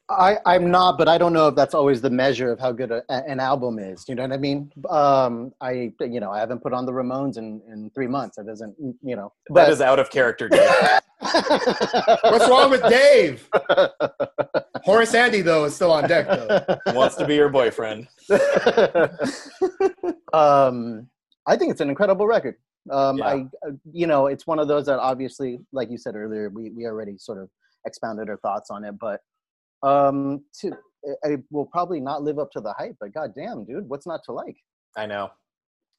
I, 0.10 0.38
I'm 0.45 0.69
not, 0.69 0.99
but 0.99 1.07
I 1.07 1.18
don't 1.18 1.34
know 1.34 1.48
if 1.48 1.56
that's 1.56 1.73
always 1.73 1.99
the 1.99 2.11
measure 2.11 2.52
of 2.52 2.60
how 2.60 2.72
good 2.72 2.91
a, 2.91 3.02
an 3.10 3.40
album 3.40 3.80
is. 3.80 4.06
You 4.07 4.14
know 4.14 4.22
what 4.22 4.34
I 4.34 4.38
mean? 4.38 4.72
Um, 4.88 5.52
I, 5.61 5.91
you 5.99 6.19
know, 6.19 6.32
I 6.32 6.40
haven't 6.40 6.61
put 6.61 6.73
on 6.73 6.86
the 6.86 6.91
Ramones 6.91 7.38
in, 7.38 7.60
in 7.68 7.90
three 7.95 8.06
months. 8.06 8.38
It 8.38 8.45
doesn't, 8.45 8.76
you 9.02 9.15
know. 9.15 9.34
that 9.56 9.69
is 9.69 9.82
out 9.82 9.98
of 9.98 10.11
character. 10.11 10.48
Dave. 10.48 10.69
What's 11.19 12.48
wrong 12.48 12.69
with 12.69 12.84
Dave? 12.84 13.49
Horace 14.84 15.15
Andy 15.15 15.41
though 15.41 15.65
is 15.65 15.73
still 15.76 15.91
on 15.91 16.07
deck 16.07 16.27
though. 16.27 16.77
Wants 16.94 17.15
to 17.15 17.26
be 17.26 17.34
your 17.36 17.49
boyfriend. 17.49 18.07
um, 20.34 21.07
I 21.48 21.56
think 21.56 21.72
it's 21.72 21.82
an 21.82 21.90
incredible 21.90 22.27
record. 22.27 22.57
Um, 22.91 23.18
Yeah. 23.18 23.26
I, 23.28 23.34
uh, 23.68 23.72
you 23.91 24.07
know, 24.07 24.28
it's 24.28 24.45
one 24.45 24.60
of 24.60 24.68
those 24.68 24.86
that 24.86 24.99
obviously, 24.99 25.60
like 25.72 25.90
you 25.90 25.98
said 25.98 26.16
earlier, 26.16 26.49
we, 26.49 26.70
we 26.72 26.86
already 26.86 27.18
sort 27.18 27.40
of 27.40 27.49
expounded 27.86 28.30
our 28.30 28.38
thoughts 28.38 28.70
on 28.70 28.84
it, 28.84 28.95
but 28.99 29.22
um, 29.84 30.44
to, 30.62 30.72
I 31.24 31.38
will 31.52 31.66
probably 31.68 31.99
not 31.99 32.24
live 32.24 32.40
up 32.40 32.52
to 32.52 32.62
the 32.62 32.74
hype. 32.78 32.95
But 32.99 33.14
goddamn, 33.14 33.66
dude, 33.66 33.88
what's 33.88 34.07
not 34.07 34.22
to 34.26 34.32
like? 34.32 34.57
I 34.98 35.06
know. 35.06 35.30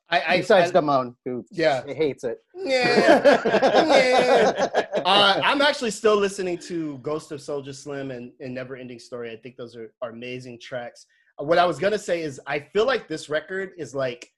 I, 0.08 0.22
I, 0.26 0.36
Besides 0.38 0.70
I 0.70 0.80
Damone, 0.80 1.16
who 1.24 1.44
yeah. 1.50 1.82
hates 1.86 2.24
it. 2.24 2.38
Yeah. 2.54 3.32
yeah. 3.86 4.82
Uh, 5.06 5.40
I'm 5.44 5.62
actually 5.62 5.92
still 5.92 6.16
listening 6.16 6.58
to 6.58 6.98
Ghost 6.98 7.30
of 7.30 7.38
Soulja 7.38 7.72
Slim 7.72 8.10
and, 8.10 8.32
and 8.40 8.52
Never 8.52 8.74
Ending 8.74 8.98
Story. 8.98 9.30
I 9.30 9.36
think 9.36 9.56
those 9.56 9.76
are, 9.76 9.92
are 10.02 10.10
amazing 10.10 10.58
tracks. 10.60 11.06
Uh, 11.40 11.44
What 11.44 11.58
I 11.58 11.64
was 11.64 11.78
gonna 11.78 11.98
say 11.98 12.22
is 12.22 12.40
I 12.44 12.58
feel 12.58 12.86
like 12.86 13.06
this 13.06 13.28
record 13.28 13.70
is 13.78 13.94
like, 13.94 14.32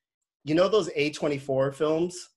you 0.44 0.54
know, 0.54 0.68
those 0.68 0.90
A24 0.90 1.74
films, 1.74 2.28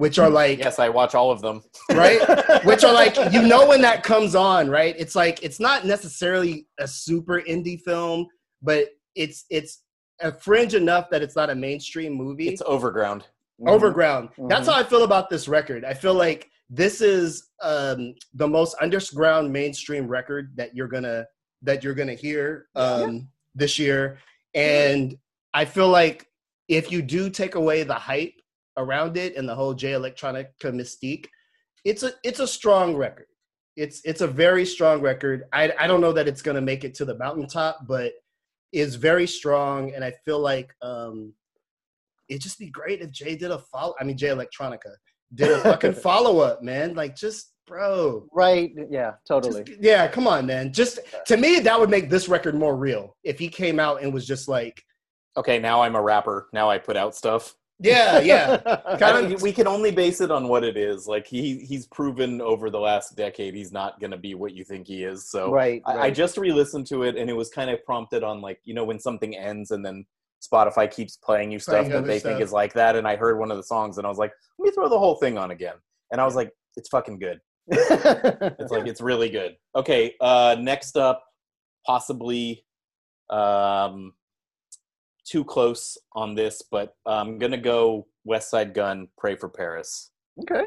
which 0.00 0.18
are 0.18 0.30
like 0.30 0.58
Yes, 0.58 0.78
I 0.78 0.88
watch 0.88 1.14
all 1.14 1.30
of 1.30 1.42
them. 1.42 1.62
right? 1.90 2.64
Which 2.64 2.84
are 2.84 2.92
like, 2.92 3.16
you 3.34 3.42
know, 3.42 3.68
when 3.68 3.82
that 3.82 4.02
comes 4.02 4.34
on, 4.34 4.70
right? 4.70 4.94
It's 4.98 5.14
like 5.14 5.42
it's 5.42 5.60
not 5.60 5.84
necessarily 5.84 6.66
a 6.78 6.88
super 6.88 7.42
indie 7.42 7.78
film, 7.80 8.26
but 8.62 8.88
it's 9.14 9.44
it's 9.50 9.82
a 10.20 10.32
fringe 10.32 10.74
enough 10.74 11.10
that 11.10 11.20
it's 11.22 11.36
not 11.36 11.50
a 11.50 11.54
mainstream 11.54 12.14
movie. 12.14 12.48
It's 12.48 12.62
overground. 12.64 13.24
Overground. 13.66 14.30
That's 14.48 14.66
Mhm. 14.66 14.72
how 14.72 14.78
I 14.80 14.84
feel 14.84 15.04
about 15.04 15.28
this 15.28 15.46
record. 15.48 15.84
I 15.84 15.92
feel 15.92 16.14
like 16.14 16.48
this 16.70 17.02
is 17.02 17.48
um, 17.62 18.14
the 18.32 18.48
most 18.48 18.74
underground 18.80 19.52
mainstream 19.52 20.08
record 20.08 20.52
that 20.56 20.74
you're 20.74 20.88
gonna 20.88 21.26
that 21.62 21.84
you're 21.84 21.94
gonna 21.94 22.14
hear 22.14 22.68
um, 22.74 23.28
this 23.54 23.78
year, 23.78 24.18
and 24.54 25.18
I 25.52 25.66
feel 25.66 25.88
like 25.88 26.26
if 26.68 26.90
you 26.90 27.02
do 27.02 27.28
take 27.28 27.54
away 27.54 27.82
the 27.82 27.94
hype 28.10 28.39
around 28.76 29.16
it 29.16 29.36
and 29.36 29.48
the 29.48 29.54
whole 29.54 29.74
Jay 29.74 29.92
Electronica 29.92 30.46
mystique, 30.64 31.26
it's 31.84 32.02
a 32.02 32.12
it's 32.24 32.40
a 32.40 32.46
strong 32.46 32.96
record. 32.96 33.26
It's 33.76 34.00
it's 34.04 34.20
a 34.20 34.26
very 34.26 34.64
strong 34.66 35.00
record. 35.00 35.44
I 35.52 35.72
I 35.78 35.86
don't 35.86 36.00
know 36.00 36.12
that 36.12 36.28
it's 36.28 36.42
gonna 36.42 36.60
make 36.60 36.84
it 36.84 36.94
to 36.96 37.04
the 37.04 37.16
mountaintop, 37.16 37.86
but 37.86 38.12
it's 38.72 38.94
very 38.94 39.26
strong, 39.26 39.92
and 39.94 40.04
I 40.04 40.12
feel 40.24 40.38
like 40.38 40.72
um, 40.82 41.32
it'd 42.28 42.42
just 42.42 42.58
be 42.58 42.70
great 42.70 43.00
if 43.00 43.10
Jay 43.10 43.34
did 43.36 43.50
a 43.50 43.58
follow. 43.58 43.94
I 44.00 44.04
mean, 44.04 44.16
Jay 44.16 44.28
Electronica 44.28 44.94
did 45.34 45.50
a 45.50 45.58
fucking 45.60 45.94
follow 46.08 46.38
up, 46.40 46.62
man. 46.62 46.94
Like, 46.94 47.16
just 47.16 47.52
bro, 47.66 48.26
Right? 48.32 48.72
Yeah, 48.90 49.12
totally. 49.26 49.64
just- 49.64 49.80
yeah, 49.82 50.06
come 50.08 50.26
on, 50.26 50.46
man. 50.46 50.72
Just 50.72 51.00
to 51.26 51.36
me, 51.36 51.60
that 51.60 51.78
would 51.78 51.90
make 51.90 52.10
this 52.10 52.28
record 52.28 52.54
more 52.54 52.76
real 52.76 53.16
if 53.24 53.38
he 53.38 53.48
came 53.48 53.78
out 53.80 54.02
and 54.02 54.12
was 54.12 54.26
just 54.26 54.48
like, 54.48 54.82
Okay, 55.36 55.58
now 55.60 55.82
I'm 55.82 55.94
a 55.94 56.02
rapper. 56.02 56.48
Now 56.52 56.68
I 56.68 56.78
put 56.78 56.96
out 56.96 57.14
stuff. 57.14 57.54
Yeah, 57.80 58.20
yeah, 58.20 58.56
kind 58.98 59.32
of. 59.32 59.42
we 59.42 59.52
can 59.52 59.66
only 59.66 59.90
base 59.90 60.20
it 60.20 60.30
on 60.30 60.48
what 60.48 60.64
it 60.64 60.76
is. 60.76 61.06
Like 61.06 61.26
he 61.26 61.58
he's 61.58 61.86
proven 61.86 62.40
over 62.40 62.70
the 62.70 62.78
last 62.78 63.16
decade 63.16 63.54
he's 63.54 63.72
not 63.72 64.00
gonna 64.00 64.18
be 64.18 64.34
what 64.34 64.54
you 64.54 64.64
think 64.64 64.86
he 64.86 65.04
is. 65.04 65.28
So 65.28 65.50
right. 65.50 65.82
I, 65.86 65.98
I 65.98 66.10
just 66.10 66.36
re-listened 66.36 66.86
to 66.88 67.04
it 67.04 67.16
and 67.16 67.30
it 67.30 67.34
was 67.34 67.48
kind 67.48 67.70
of 67.70 67.84
prompted 67.84 68.22
on 68.22 68.40
like 68.40 68.60
you 68.64 68.74
know 68.74 68.84
when 68.84 69.00
something 69.00 69.36
ends 69.36 69.70
and 69.70 69.84
then 69.84 70.04
Spotify 70.40 70.90
keeps 70.90 71.16
playing 71.16 71.50
you 71.50 71.58
stuff 71.58 71.86
Playing 71.86 71.90
that 71.90 72.06
they 72.06 72.18
stuff. 72.18 72.32
think 72.32 72.42
is 72.42 72.52
like 72.52 72.72
that. 72.74 72.96
And 72.96 73.06
I 73.06 73.16
heard 73.16 73.38
one 73.38 73.50
of 73.50 73.56
the 73.56 73.62
songs 73.62 73.98
and 73.98 74.06
I 74.06 74.10
was 74.10 74.18
like, 74.18 74.32
let 74.58 74.66
me 74.66 74.72
throw 74.72 74.88
the 74.88 74.98
whole 74.98 75.16
thing 75.16 75.38
on 75.38 75.50
again. 75.50 75.74
And 76.12 76.20
I 76.20 76.24
was 76.24 76.34
like, 76.34 76.50
it's 76.76 76.88
fucking 76.88 77.18
good. 77.18 77.40
It's 77.72 78.72
like 78.72 78.86
it's 78.86 79.00
really 79.00 79.28
good. 79.28 79.56
Okay, 79.76 80.14
uh, 80.20 80.56
next 80.58 80.96
up, 80.96 81.22
possibly 81.86 82.64
um, 83.30 84.12
too 85.30 85.44
close 85.44 85.96
on 86.14 86.34
this, 86.34 86.60
but 86.70 86.94
I'm 87.06 87.38
gonna 87.38 87.56
go 87.58 88.06
Westside 88.28 88.74
Gunn, 88.74 89.08
Pray 89.16 89.36
for 89.36 89.48
Paris. 89.48 90.10
okay. 90.40 90.64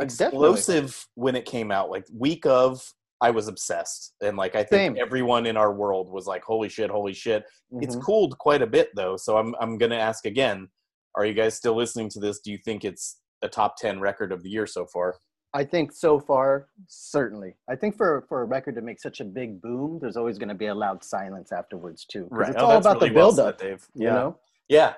Uh, 0.00 0.04
definitely. 0.06 0.50
Explosive 0.50 1.06
when 1.14 1.36
it 1.36 1.44
came 1.44 1.70
out, 1.70 1.90
like 1.90 2.04
week 2.12 2.46
of. 2.46 2.82
I 3.20 3.30
was 3.30 3.46
obsessed, 3.46 4.14
and 4.20 4.36
like 4.36 4.56
I 4.56 4.64
think 4.64 4.96
Same. 4.96 4.96
everyone 5.00 5.46
in 5.46 5.56
our 5.56 5.72
world 5.72 6.10
was 6.10 6.26
like, 6.26 6.42
"Holy 6.42 6.68
shit, 6.68 6.90
holy 6.90 7.12
shit!" 7.14 7.44
It's 7.80 7.94
Mhm. 7.94 8.02
cooled 8.02 8.36
quite 8.38 8.62
a 8.62 8.66
bit 8.66 8.90
though, 8.96 9.16
so 9.16 9.36
I'm 9.36 9.54
I'm 9.60 9.78
gonna 9.78 9.94
ask 9.96 10.26
again: 10.26 10.68
Are 11.14 11.24
you 11.24 11.32
guys 11.34 11.54
still 11.54 11.74
listening 11.76 12.08
to 12.10 12.20
this? 12.20 12.40
Do 12.40 12.50
you 12.50 12.58
think 12.58 12.84
it's 12.84 13.20
a 13.42 13.48
top 13.48 13.76
ten 13.76 14.00
record 14.00 14.32
of 14.32 14.42
the 14.42 14.50
year 14.50 14.66
so 14.66 14.86
far? 14.86 15.18
I 15.54 15.64
think 15.64 15.92
so 15.92 16.18
far, 16.18 16.68
certainly. 16.88 17.54
I 17.68 17.76
think 17.76 17.96
for 17.96 18.24
for 18.28 18.40
a 18.42 18.44
record 18.44 18.74
to 18.76 18.80
make 18.80 19.00
such 19.00 19.20
a 19.20 19.24
big 19.24 19.60
boom, 19.60 19.98
there's 20.00 20.16
always 20.16 20.38
going 20.38 20.48
to 20.48 20.54
be 20.54 20.66
a 20.66 20.74
loud 20.74 21.04
silence 21.04 21.52
afterwards 21.52 22.04
too. 22.06 22.26
'Cause 22.32 22.48
It's 22.48 22.56
Oh, 22.58 22.66
all 22.66 22.78
about 22.78 23.00
the 23.00 23.06
really 23.06 23.16
well 23.16 23.28
build 23.34 23.40
up, 23.40 23.60
said, 23.60 23.66
Dave. 23.68 23.88
you 23.94 24.06
Yeah. 24.06 24.14
know. 24.14 24.38
Yeah, 24.68 24.94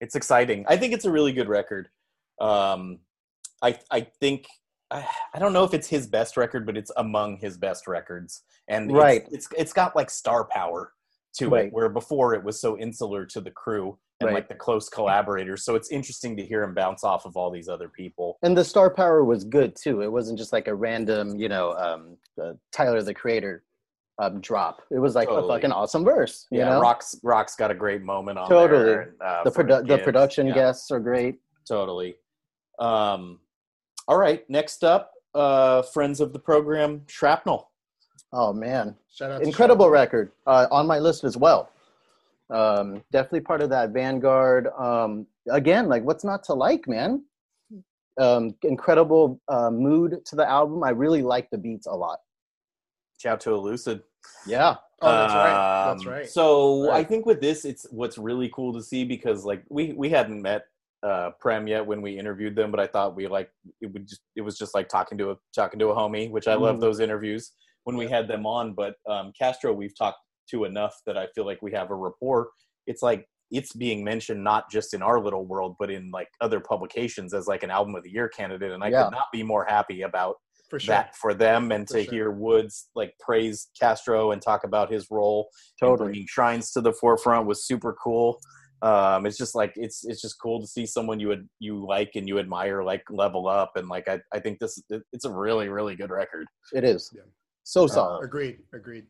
it's 0.00 0.14
exciting. 0.14 0.64
I 0.68 0.76
think 0.78 0.94
it's 0.94 1.04
a 1.04 1.10
really 1.10 1.32
good 1.32 1.48
record. 1.48 1.88
Um, 2.40 3.00
I 3.60 3.78
I 3.90 4.00
think 4.00 4.46
I, 4.90 5.06
I 5.34 5.38
don't 5.38 5.52
know 5.52 5.64
if 5.64 5.74
it's 5.74 5.88
his 5.88 6.06
best 6.06 6.36
record, 6.36 6.64
but 6.66 6.76
it's 6.76 6.90
among 6.96 7.36
his 7.38 7.56
best 7.58 7.86
records, 7.86 8.42
and 8.68 8.90
it's- 8.90 9.02
Right. 9.02 9.28
it's 9.30 9.48
it's 9.56 9.72
got 9.72 9.94
like 9.94 10.08
star 10.10 10.44
power 10.44 10.92
to 11.34 11.48
Right. 11.48 11.66
it, 11.66 11.72
where 11.72 11.88
before 11.88 12.34
it 12.34 12.42
was 12.44 12.60
so 12.60 12.76
insular 12.78 13.24
to 13.26 13.40
the 13.40 13.50
crew 13.50 13.98
and 14.20 14.28
Right. 14.28 14.34
like 14.34 14.48
the 14.48 14.54
close 14.54 14.88
collaborators. 14.88 15.64
So 15.64 15.74
it's 15.74 15.90
interesting 15.90 16.36
to 16.36 16.44
hear 16.44 16.62
him 16.62 16.74
bounce 16.74 17.04
off 17.04 17.24
of 17.26 17.36
all 17.36 17.50
these 17.50 17.68
other 17.68 17.88
people. 17.88 18.38
And 18.42 18.56
the 18.56 18.64
star 18.64 18.90
power 18.90 19.24
was 19.24 19.44
good 19.44 19.74
too. 19.74 20.02
It 20.02 20.12
wasn't 20.12 20.38
just 20.38 20.52
like 20.52 20.68
a 20.68 20.74
random, 20.74 21.36
you 21.36 21.48
know, 21.48 21.72
um, 21.72 22.16
uh, 22.42 22.52
Tyler 22.70 23.02
the 23.02 23.14
Creator 23.14 23.64
um, 24.18 24.40
drop. 24.42 24.82
It 24.90 24.98
was 24.98 25.14
like 25.14 25.28
Totally. 25.28 25.48
a 25.48 25.56
fucking 25.56 25.72
awesome 25.72 26.04
verse. 26.04 26.46
You 26.50 26.58
yeah, 26.60 26.68
know, 26.68 26.80
Rock's 26.80 27.18
Rock's 27.24 27.56
got 27.56 27.70
a 27.70 27.74
great 27.74 28.02
moment 28.02 28.38
on 28.38 28.48
Totally. 28.48 28.84
there. 28.84 29.16
uh, 29.24 29.42
the 29.42 29.50
produ- 29.50 29.86
the 29.88 29.98
production 29.98 30.46
Yeah, 30.48 30.54
guests 30.54 30.90
are 30.90 31.00
great. 31.00 31.40
Totally. 31.66 32.16
Um, 32.78 33.40
all 34.06 34.18
right, 34.18 34.48
next 34.50 34.84
up, 34.84 35.12
uh, 35.34 35.80
friends 35.82 36.20
of 36.20 36.32
the 36.34 36.38
program, 36.38 37.04
Shrapnel. 37.08 37.71
Oh 38.32 38.52
man, 38.52 38.96
Shout 39.12 39.30
out 39.30 39.42
incredible 39.42 39.86
Shrapnel. 39.86 40.00
record 40.00 40.32
uh, 40.46 40.66
on 40.70 40.86
my 40.86 40.98
list 40.98 41.24
as 41.24 41.36
well. 41.36 41.70
Um, 42.50 43.02
definitely 43.12 43.40
part 43.40 43.60
of 43.62 43.70
that 43.70 43.90
Vanguard. 43.90 44.68
Um, 44.78 45.26
again, 45.50 45.88
like 45.88 46.02
what's 46.04 46.24
not 46.24 46.42
to 46.44 46.54
like, 46.54 46.88
man? 46.88 47.24
Um, 48.18 48.54
incredible 48.62 49.40
uh, 49.48 49.70
mood 49.70 50.24
to 50.26 50.36
the 50.36 50.48
album. 50.48 50.82
I 50.84 50.90
really 50.90 51.22
like 51.22 51.48
the 51.50 51.58
beats 51.58 51.86
a 51.86 51.92
lot. 51.92 52.18
Shout 53.18 53.40
to 53.42 53.50
Elucid. 53.50 54.02
Yeah, 54.46 54.76
Oh, 55.00 55.16
that's 55.16 55.34
right. 55.34 55.84
That's 55.86 56.06
Um, 56.06 56.12
right. 56.12 56.28
So 56.28 56.90
I 56.90 57.02
think 57.04 57.26
with 57.26 57.40
this, 57.40 57.64
it's 57.64 57.86
what's 57.90 58.18
really 58.18 58.50
cool 58.54 58.72
to 58.74 58.82
see 58.82 59.04
because 59.04 59.44
like 59.44 59.62
we 59.68 59.92
we 59.92 60.08
hadn't 60.10 60.40
met 60.40 60.66
uh 61.02 61.30
Prem 61.40 61.66
yet 61.66 61.84
when 61.84 62.00
we 62.02 62.18
interviewed 62.18 62.54
them, 62.54 62.70
but 62.70 62.80
I 62.80 62.86
thought 62.86 63.16
we 63.16 63.26
like 63.28 63.50
it 63.80 63.92
would 63.92 64.06
just 64.08 64.20
it 64.36 64.42
was 64.42 64.56
just 64.56 64.74
like 64.74 64.88
talking 64.88 65.18
to 65.18 65.30
a 65.32 65.36
talking 65.54 65.78
to 65.80 65.88
a 65.88 65.94
homie, 65.94 66.30
which 66.30 66.48
I 66.48 66.54
love 66.54 66.76
Mhm. 66.76 66.80
those 66.80 67.00
interviews 67.00 67.52
when 67.84 67.96
we 67.96 68.08
had 68.08 68.28
them 68.28 68.46
on. 68.46 68.74
But 68.74 68.94
um 69.08 69.32
Castro, 69.38 69.72
we've 69.72 69.96
talked 69.96 70.18
to 70.50 70.64
enough 70.64 70.94
that 71.06 71.16
I 71.16 71.26
feel 71.34 71.46
like 71.46 71.62
we 71.62 71.72
have 71.72 71.90
a 71.90 71.94
rapport. 71.94 72.50
It's 72.86 73.02
like 73.02 73.26
it's 73.50 73.72
being 73.74 74.02
mentioned 74.02 74.42
not 74.42 74.70
just 74.70 74.94
in 74.94 75.02
our 75.02 75.20
little 75.20 75.44
world, 75.46 75.76
but 75.78 75.90
in 75.90 76.10
like 76.10 76.28
other 76.40 76.58
publications 76.60 77.34
as 77.34 77.46
like 77.46 77.62
an 77.62 77.70
album 77.70 77.94
of 77.94 78.02
the 78.02 78.10
year 78.10 78.28
candidate, 78.28 78.72
and 78.72 78.82
I 78.82 78.88
Yeah. 78.88 79.04
could 79.04 79.12
not 79.12 79.26
be 79.32 79.42
more 79.42 79.64
happy 79.68 80.02
about 80.02 80.36
for 80.70 80.80
sure. 80.80 80.94
that 80.94 81.14
for 81.16 81.34
them 81.34 81.70
and 81.70 81.86
For 81.86 81.98
to 81.98 82.04
sure. 82.04 82.12
hear 82.14 82.30
Woods 82.30 82.88
like 82.94 83.12
praise 83.20 83.68
Castro 83.78 84.30
and 84.32 84.40
talk 84.40 84.64
about 84.64 84.90
his 84.90 85.06
role 85.10 85.48
totally. 85.78 86.08
bringing 86.08 86.26
shrines 86.28 86.72
to 86.72 86.80
the 86.80 86.94
forefront 86.94 87.46
was 87.46 87.66
super 87.66 87.94
cool. 88.02 88.40
Um, 88.80 89.26
it's 89.26 89.36
just 89.36 89.54
like 89.54 89.74
it's 89.76 90.02
it's 90.06 90.20
just 90.22 90.40
cool 90.42 90.60
to 90.60 90.66
see 90.66 90.86
someone 90.86 91.20
you 91.20 91.28
would 91.28 91.46
you 91.60 91.86
like 91.86 92.12
and 92.16 92.26
you 92.26 92.38
admire 92.38 92.82
like 92.82 93.02
level 93.10 93.46
up 93.48 93.72
and 93.76 93.88
like 93.88 94.08
I, 94.08 94.18
I 94.34 94.40
think 94.40 94.58
this 94.60 94.82
it's 95.12 95.24
a 95.26 95.30
really 95.30 95.68
really 95.68 95.94
good 95.94 96.10
record. 96.10 96.46
It 96.72 96.84
is 96.84 97.10
Yeah. 97.14 97.22
So 97.64 97.86
Uh. 97.88 98.18
Agreed. 98.22 98.58
Agreed. 98.74 99.06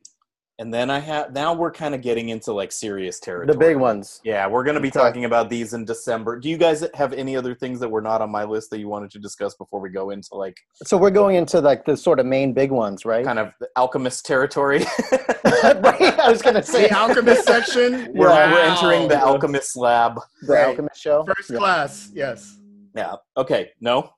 And 0.59 0.73
then 0.73 0.91
I 0.91 0.99
have 1.01 1.33
now 1.33 1.55
we're 1.55 1.73
kind 1.73 1.95
of 1.95 2.03
getting 2.03 2.29
into 2.29 2.53
like 2.53 2.71
serious 2.71 3.19
territory. 3.19 3.53
the 3.53 3.59
big 3.59 3.77
ones. 3.79 4.21
Yeah, 4.23 4.47
we're 4.47 4.63
going 4.63 4.75
to 4.77 4.81
be 4.83 4.89
Okay. 4.89 4.99
talking 5.01 5.25
about 5.25 5.49
these 5.49 5.73
in 5.73 5.85
December. 5.85 6.39
Do 6.39 6.49
you 6.51 6.57
guys 6.59 6.85
have 6.95 7.13
any 7.15 7.35
other 7.37 7.55
things 7.55 7.81
that 7.81 7.89
were 7.89 8.03
not 8.03 8.21
on 8.21 8.31
my 8.31 8.45
list 8.45 8.71
that 8.71 8.79
you 8.79 8.87
wanted 8.87 9.11
to 9.13 9.19
discuss 9.19 9.55
before 9.57 9.81
we 9.81 9.89
go 9.89 10.11
into 10.11 10.35
like 10.35 10.57
So 10.85 10.97
we're 10.99 11.11
going 11.11 11.37
into 11.37 11.61
like 11.61 11.85
the 11.85 11.97
sort 11.97 12.21
of 12.21 12.27
main 12.27 12.53
big 12.53 12.71
ones, 12.71 13.05
right? 13.05 13.25
kind 13.25 13.39
of 13.41 13.55
the 13.61 13.69
alchemist 13.77 14.25
territory? 14.27 14.81
right. 15.45 16.19
I 16.21 16.31
was 16.31 16.43
gonna 16.43 16.63
say 16.63 16.89
The 16.89 16.97
Alchemist 16.99 17.45
section. 17.45 18.13
We're, 18.15 18.29
Yeah. 18.29 18.53
we're 18.53 18.61
entering 18.61 19.09
the 19.09 19.19
alchemist 19.21 19.75
lab. 19.77 20.21
the 20.43 20.53
Right. 20.53 20.67
Alchemist 20.69 21.01
show. 21.01 21.25
First 21.25 21.51
Yeah. 21.51 21.59
class. 21.59 22.11
Yes. 22.15 22.59
Yeah. 22.95 23.17
Okay. 23.37 23.71
No. 23.81 24.11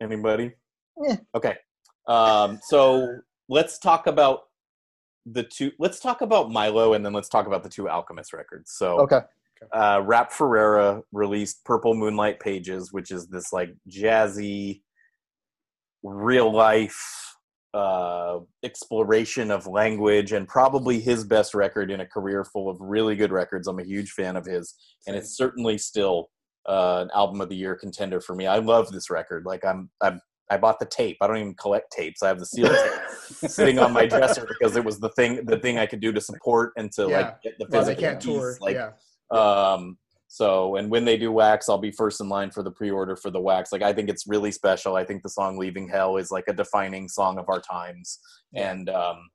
Anybody? 0.00 0.52
Yeah. 1.00 1.16
Okay. 1.34 1.56
Um, 2.08 2.58
so 2.62 3.18
let's 3.48 3.78
talk 3.78 4.06
about 4.06 4.42
the 5.26 5.42
two. 5.42 5.72
Let's 5.78 6.00
talk 6.00 6.20
about 6.20 6.50
Milo, 6.50 6.94
and 6.94 7.04
then 7.04 7.12
let's 7.12 7.28
talk 7.28 7.46
about 7.46 7.62
the 7.62 7.68
two 7.68 7.88
Alchemist 7.88 8.32
records. 8.32 8.72
So, 8.72 9.00
Okay. 9.00 9.20
uh, 9.72 10.02
Rap 10.04 10.32
Ferreira 10.32 11.02
released 11.12 11.64
Purple 11.64 11.94
Moonlight 11.94 12.40
Pages, 12.40 12.92
which 12.92 13.10
is 13.10 13.26
this 13.28 13.52
like 13.52 13.74
jazzy, 13.88 14.82
real 16.02 16.52
life 16.52 17.36
uh, 17.72 18.38
exploration 18.62 19.50
of 19.50 19.66
language, 19.66 20.32
and 20.32 20.46
probably 20.46 21.00
his 21.00 21.24
best 21.24 21.54
record 21.54 21.90
in 21.90 22.00
a 22.00 22.06
career 22.06 22.44
full 22.44 22.68
of 22.68 22.76
really 22.80 23.16
good 23.16 23.32
records. 23.32 23.66
I'm 23.66 23.80
a 23.80 23.84
huge 23.84 24.10
fan 24.12 24.36
of 24.36 24.46
his, 24.46 24.74
and 25.06 25.16
it's 25.16 25.36
certainly 25.36 25.78
still 25.78 26.28
uh, 26.68 27.00
an 27.02 27.10
album 27.14 27.40
of 27.40 27.48
the 27.48 27.56
year 27.56 27.74
contender 27.74 28.20
for 28.20 28.34
me. 28.34 28.46
I 28.46 28.58
love 28.58 28.92
this 28.92 29.10
record. 29.10 29.44
Like 29.44 29.64
I'm, 29.64 29.90
I'm, 30.00 30.20
I 30.50 30.56
bought 30.58 30.78
the 30.78 30.86
tape. 30.86 31.16
I 31.20 31.26
don't 31.26 31.38
even 31.38 31.54
collect 31.54 31.90
tapes. 31.92 32.22
I 32.22 32.28
have 32.28 32.38
the 32.38 32.46
seal 32.46 32.68
tape 32.68 33.00
sitting 33.50 33.78
on 33.78 33.92
my 33.92 34.06
dresser 34.06 34.46
because 34.46 34.76
it 34.76 34.84
was 34.84 35.00
the 35.00 35.08
thing, 35.10 35.44
the 35.46 35.58
thing 35.58 35.78
I 35.78 35.86
could 35.86 36.00
do 36.00 36.12
to 36.12 36.20
support 36.20 36.72
and 36.76 36.92
to 36.92 37.08
Yeah. 37.08 37.16
like 37.18 37.42
get 37.42 37.58
the 37.58 37.66
Well, 37.70 37.80
physical 37.82 38.02
can't 38.02 38.18
piece. 38.18 38.24
tour. 38.26 38.56
Like, 38.60 38.76
yeah. 38.76 38.90
um, 39.30 39.96
so, 40.28 40.76
and 40.76 40.90
when 40.90 41.04
they 41.04 41.16
do 41.16 41.30
wax, 41.32 41.68
I'll 41.68 41.78
be 41.78 41.92
first 41.92 42.20
in 42.20 42.28
line 42.28 42.50
for 42.50 42.62
the 42.62 42.70
pre-order 42.70 43.14
for 43.16 43.30
the 43.30 43.40
wax. 43.40 43.72
Like, 43.72 43.82
I 43.82 43.92
think 43.92 44.08
it's 44.10 44.26
really 44.26 44.50
special. 44.50 44.96
I 44.96 45.04
think 45.04 45.22
the 45.22 45.28
song 45.28 45.56
"Leaving 45.56 45.88
Hell" 45.88 46.16
is 46.16 46.30
like 46.32 46.44
a 46.48 46.52
defining 46.52 47.08
song 47.08 47.38
of 47.38 47.44
our 47.48 47.60
times, 47.60 48.18
and 48.52 48.88
um, 48.90 49.28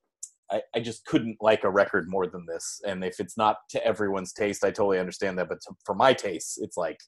I, 0.50 0.60
I 0.74 0.80
just 0.80 1.06
couldn't 1.06 1.38
like 1.40 1.64
a 1.64 1.70
record 1.70 2.06
more 2.08 2.26
than 2.26 2.44
this. 2.46 2.82
And 2.86 3.02
if 3.02 3.18
it's 3.18 3.38
not 3.38 3.56
to 3.70 3.82
everyone's 3.84 4.34
taste, 4.34 4.62
I 4.62 4.68
totally 4.70 4.98
understand 4.98 5.38
that. 5.38 5.48
But 5.48 5.62
to, 5.62 5.74
for 5.86 5.94
my 5.94 6.12
taste, 6.12 6.58
it's 6.62 6.76
like 6.76 6.98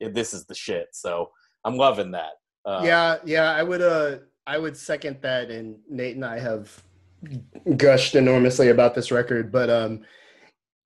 this 0.00 0.32
is 0.32 0.46
the 0.46 0.54
shit. 0.54 0.86
So 0.92 1.28
I'm 1.66 1.76
loving 1.76 2.12
that. 2.12 2.32
Uh, 2.64 2.82
yeah, 2.84 3.16
yeah, 3.24 3.52
I 3.52 3.62
would 3.62 3.82
uh 3.82 4.18
I 4.46 4.58
would 4.58 4.76
second 4.76 5.18
that 5.22 5.50
and 5.50 5.76
Nate 5.88 6.16
and 6.16 6.24
I 6.24 6.38
have 6.38 6.82
gushed 7.76 8.14
enormously 8.14 8.68
about 8.68 8.94
this 8.94 9.10
record, 9.10 9.52
but 9.52 9.70
um 9.70 10.02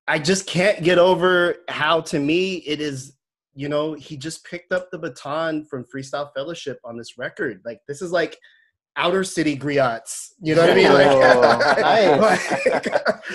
I 0.07 0.19
just 0.19 0.47
can't 0.47 0.83
get 0.83 0.99
over 0.99 1.57
how 1.69 2.01
to 2.01 2.19
me 2.19 2.57
it 2.57 2.81
is, 2.81 3.13
you 3.55 3.69
know, 3.69 3.93
he 3.93 4.17
just 4.17 4.45
picked 4.45 4.73
up 4.73 4.91
the 4.91 4.99
baton 4.99 5.67
from 5.67 5.85
Freestyle 5.85 6.33
Fellowship 6.35 6.81
on 6.85 6.97
this 6.97 7.19
record. 7.19 7.61
Like 7.65 7.81
this 7.87 8.01
is 8.01 8.11
like 8.11 8.39
outer 8.99 9.25
city 9.25 9.57
griots. 9.57 10.33
You 10.43 10.55
know 10.55 10.63
what 10.63 10.71
I 10.71 10.75
mean? 10.75 10.87
Oh, 10.89 10.95
Like, 10.95 11.79
nice. 11.81 12.21
like- 12.21 12.85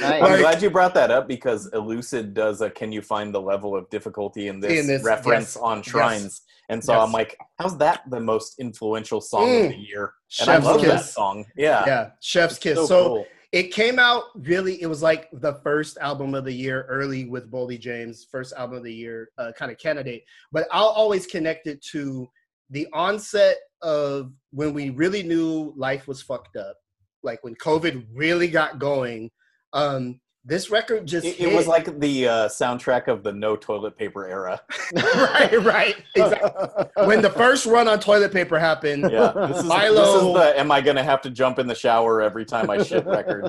Nice. 0.02 0.22
I'm 0.24 0.32
Like- 0.32 0.40
glad 0.40 0.62
you 0.62 0.70
brought 0.70 0.94
that 0.96 1.10
up 1.12 1.28
because 1.28 1.70
Elucid 1.72 2.34
does 2.34 2.62
a 2.62 2.70
"Can 2.70 2.92
you 2.92 3.02
find 3.02 3.34
the 3.34 3.42
level 3.42 3.76
of 3.76 3.90
difficulty 3.90 4.48
in 4.50 4.60
this?" 4.60 4.80
In 4.82 4.88
this, 4.88 5.04
reference 5.04 5.56
yes, 5.56 5.58
on 5.58 5.78
yes, 5.78 5.86
shrines, 5.88 6.42
and 6.70 6.84
so 6.84 6.94
yes. 6.94 7.02
I'm 7.04 7.12
like, 7.12 7.38
"How's 7.60 7.78
that 7.78 8.02
the 8.10 8.20
most 8.20 8.60
influential 8.60 9.22
song 9.22 9.48
Mm. 9.48 9.66
of 9.66 9.72
the 9.72 9.78
year?" 9.78 10.14
And 10.42 10.50
I 10.50 10.56
Chef's 10.56 10.66
love 10.66 10.82
that 10.82 11.06
song. 11.06 11.46
Yeah, 11.56 11.84
Yeah, 11.86 12.10
Chef's 12.22 12.58
Kiss. 12.58 12.76
so, 12.76 12.86
so 12.86 13.08
cool. 13.08 13.26
it 13.52 13.72
came 13.72 14.00
out 14.00 14.24
really 14.36 14.82
it 14.82 14.88
was 14.88 15.02
like 15.04 15.30
the 15.32 15.54
first 15.64 15.98
album 16.00 16.34
of 16.34 16.44
the 16.44 16.52
year 16.52 16.86
early 16.90 17.26
with 17.26 17.50
Boldy 17.52 17.80
James 17.80 18.26
first 18.30 18.52
album 18.58 18.78
of 18.78 18.84
the 18.84 18.94
year 18.94 19.30
uh, 19.38 19.52
kind 19.58 19.72
of 19.72 19.78
candidate 19.78 20.24
but 20.52 20.68
I'll 20.72 20.88
always 20.88 21.28
connect 21.28 21.68
it 21.68 21.80
to 21.92 22.28
the 22.74 22.88
onset 22.92 23.58
of 23.84 24.32
when 24.52 24.74
we 24.74 24.90
really 24.90 25.22
knew 25.24 25.74
life 25.78 26.08
was 26.08 26.22
fucked 26.22 26.56
up 26.58 26.76
like 27.22 27.44
when 27.44 27.54
covid 27.56 28.06
really 28.14 28.48
got 28.48 28.80
going 28.80 29.30
um 29.74 30.20
this 30.46 30.70
record 30.70 31.06
just 31.06 31.26
It, 31.26 31.40
it 31.40 31.56
was 31.56 31.68
like 31.68 32.00
the 32.02 32.28
uh, 32.28 32.48
soundtrack 32.50 33.08
of 33.08 33.24
the 33.24 33.32
no 33.32 33.56
toilet 33.56 33.98
paper 33.98 34.28
era. 34.28 34.60
right 34.94 35.62
right 35.64 35.96
exactly 36.16 36.86
when 37.08 37.22
the 37.22 37.30
first 37.30 37.66
run 37.66 37.88
on 37.88 37.98
toilet 38.02 38.34
paper 38.34 38.60
happened 38.60 39.04
Yeah, 39.10 39.32
this 39.48 39.60
is, 39.60 39.64
Milo- 39.64 40.02
this 40.04 40.16
is 40.24 40.34
the 40.34 40.60
"Am 40.60 40.70
I 40.70 40.82
gonna 40.82 41.04
have 41.04 41.22
to 41.22 41.30
jump 41.30 41.60
in 41.60 41.68
the 41.68 41.76
shower 41.76 42.22
every 42.22 42.44
time 42.44 42.70
I 42.70 42.84
shit" 42.84 43.06
record. 43.06 43.44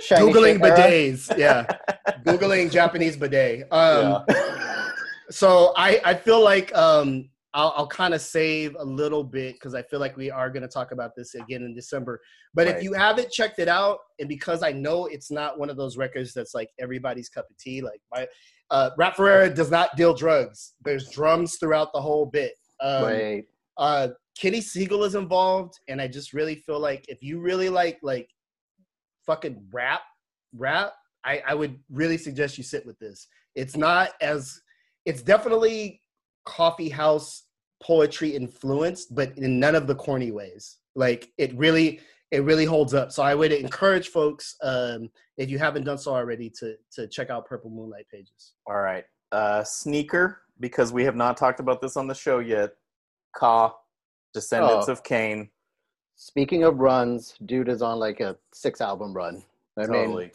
Shiny 0.00 0.32
googling 0.32 0.54
shit 0.54 0.64
era. 0.64 0.78
bidets 0.78 1.38
yeah 1.38 1.66
googling 2.24 2.70
japanese 2.70 3.16
bidet 3.18 3.70
um 3.70 4.24
Yeah. 4.30 4.88
so 5.30 5.74
I, 5.76 6.00
I 6.04 6.14
feel 6.14 6.42
like 6.42 6.74
um, 6.74 7.28
I'll, 7.52 7.74
I'll 7.76 7.86
kind 7.86 8.14
of 8.14 8.20
save 8.20 8.76
a 8.78 8.84
little 8.84 9.24
bit 9.24 9.54
because 9.54 9.74
I 9.74 9.82
feel 9.82 9.98
like 9.98 10.16
we 10.16 10.30
are 10.30 10.50
going 10.50 10.62
to 10.62 10.68
talk 10.68 10.92
about 10.92 11.12
this 11.16 11.34
again 11.34 11.62
in 11.62 11.74
December. 11.74 12.20
But 12.54 12.66
Right. 12.66 12.76
if 12.76 12.82
you 12.82 12.92
haven't 12.92 13.30
checked 13.32 13.58
it 13.58 13.68
out, 13.68 13.98
and 14.20 14.28
because 14.28 14.62
I 14.62 14.72
know 14.72 15.06
it's 15.06 15.30
not 15.30 15.58
one 15.58 15.68
of 15.68 15.76
those 15.76 15.96
records 15.96 16.32
that's 16.32 16.54
like 16.54 16.70
everybody's 16.78 17.28
cup 17.28 17.46
of 17.50 17.56
tea, 17.58 17.80
like 17.80 18.00
my 18.12 18.28
uh, 18.70 18.90
Rap 18.96 19.16
Ferreira 19.16 19.52
does 19.52 19.70
not 19.70 19.96
deal 19.96 20.14
drugs. 20.14 20.74
There's 20.84 21.10
drums 21.10 21.56
throughout 21.56 21.92
the 21.92 22.00
whole 22.00 22.26
bit. 22.26 22.52
Um, 22.80 23.02
Wait. 23.02 23.44
uh, 23.78 24.08
Kenny 24.38 24.60
Segal 24.60 25.04
is 25.04 25.16
involved, 25.16 25.74
and 25.88 26.00
I 26.00 26.06
just 26.06 26.32
really 26.32 26.54
feel 26.54 26.78
like 26.78 27.04
if 27.08 27.20
you 27.20 27.40
really 27.40 27.68
like 27.68 27.98
like 28.02 28.28
fucking 29.26 29.60
rap, 29.72 30.02
rap, 30.56 30.92
I, 31.24 31.42
I 31.46 31.54
would 31.54 31.78
really 31.90 32.16
suggest 32.16 32.58
you 32.58 32.64
sit 32.64 32.86
with 32.86 32.98
this. 33.00 33.26
It's 33.56 33.76
not 33.76 34.10
as 34.20 34.60
it's 35.04 35.22
definitely 35.22 36.00
coffee 36.50 36.88
house 36.88 37.44
poetry 37.82 38.30
influenced, 38.34 39.14
but 39.14 39.36
in 39.38 39.60
none 39.60 39.74
of 39.74 39.86
the 39.86 39.94
corny 39.94 40.32
ways. 40.32 40.78
Like 40.94 41.32
it 41.38 41.54
really 41.54 42.00
it 42.30 42.42
really 42.44 42.64
holds 42.64 42.92
up. 42.94 43.10
So 43.12 43.22
I 43.22 43.34
would 43.34 43.52
encourage 43.52 44.08
folks, 44.08 44.56
um, 44.62 45.10
if 45.36 45.48
you 45.50 45.58
haven't 45.58 45.84
done 45.84 45.98
so 45.98 46.12
already, 46.12 46.50
to 46.58 46.74
to 46.96 47.06
check 47.06 47.30
out 47.30 47.46
Purple 47.46 47.70
Moonlight 47.70 48.06
pages. 48.12 48.54
All 48.66 48.80
right, 48.80 49.04
uh, 49.32 49.62
sneaker 49.64 50.42
because 50.58 50.92
we 50.92 51.04
have 51.04 51.16
not 51.16 51.36
talked 51.36 51.60
about 51.60 51.80
this 51.80 51.96
on 51.96 52.06
the 52.06 52.14
show 52.14 52.38
yet. 52.40 52.70
Ka, 53.34 53.74
Descendants 54.34 54.88
Oh. 54.88 54.92
of 54.92 55.02
Cain. 55.04 55.50
Speaking 56.16 56.64
of 56.64 56.78
runs, 56.78 57.34
dude 57.46 57.68
is 57.68 57.80
on 57.80 57.98
like 57.98 58.20
a 58.20 58.36
six 58.52 58.80
album 58.80 59.14
run. 59.14 59.42
I 59.78 59.86
mean, 59.86 59.92
Totally. 59.92 60.32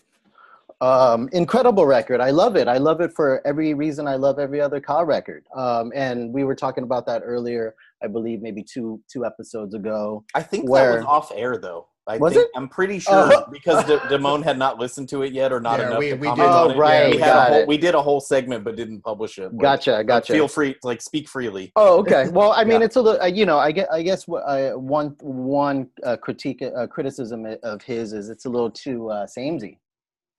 Um, 0.81 1.29
incredible 1.31 1.85
record. 1.85 2.19
I 2.21 2.31
love 2.31 2.55
it. 2.55 2.67
I 2.67 2.77
love 2.77 3.01
it 3.01 3.13
for 3.13 3.41
every 3.47 3.73
reason 3.73 4.07
I 4.07 4.15
love 4.15 4.39
every 4.39 4.59
other 4.61 4.79
Ka 4.79 5.01
record. 5.01 5.45
Um, 5.55 5.91
and 5.95 6.33
we 6.33 6.43
were 6.43 6.55
talking 6.55 6.83
about 6.83 7.05
that 7.07 7.21
earlier. 7.25 7.75
I 8.03 8.07
believe 8.07 8.41
maybe 8.41 8.63
two 8.63 9.01
two 9.11 9.25
episodes 9.25 9.73
ago. 9.73 10.23
I 10.35 10.41
think 10.43 10.65
that 10.65 10.71
was 10.97 11.05
off 11.05 11.31
air 11.33 11.57
though. 11.57 11.87
I 12.07 12.17
Was 12.17 12.33
think 12.33 12.45
it? 12.45 12.51
I'm 12.55 12.69
pretty 12.69 12.99
sure 12.99 13.31
Oh. 13.33 13.45
because 13.51 13.83
D- 13.85 13.97
Damone 14.15 14.43
had 14.43 14.59
not 14.59 14.77
listened 14.77 15.09
to 15.09 15.23
it 15.23 15.33
yet 15.33 15.51
or 15.51 15.59
not 15.59 15.79
Yeah, 15.79 15.87
enough 15.87 15.99
we- 15.99 16.09
to 16.11 16.15
we 16.17 16.27
did. 16.35 16.39
on 16.39 16.67
Oh, 16.67 16.69
it. 16.69 16.77
right, 16.77 17.11
We 17.15 17.17
had 17.19 17.35
a 17.35 17.41
whole, 17.53 17.65
we 17.65 17.77
did 17.79 17.95
a 17.95 18.01
whole 18.01 18.19
segment 18.19 18.63
but 18.63 18.75
didn't 18.75 19.01
publish 19.01 19.39
it. 19.39 19.51
Like, 19.51 19.59
Gotcha, 19.59 20.03
gotcha. 20.05 20.31
Feel 20.33 20.47
free, 20.47 20.75
like 20.83 21.01
speak 21.01 21.27
freely. 21.27 21.71
Oh, 21.75 21.97
okay. 22.01 22.29
Well, 22.31 22.51
I 22.51 22.63
mean, 22.63 22.81
Yeah. 22.81 22.85
it's 22.85 22.95
a 22.97 23.01
little. 23.01 23.19
Uh, 23.19 23.25
you 23.25 23.47
know, 23.47 23.57
I 23.57 23.71
guess. 23.71 23.87
I 23.91 24.03
guess 24.03 24.27
what 24.27 24.41
uh, 24.41 24.73
one 24.73 25.15
one 25.21 25.87
uh, 26.03 26.15
critique 26.17 26.61
uh, 26.61 26.85
criticism 26.85 27.47
of 27.63 27.81
his 27.81 28.13
is 28.13 28.29
it's 28.29 28.45
a 28.45 28.49
little 28.49 28.69
too 28.69 29.09
uh, 29.09 29.25
samey. 29.25 29.79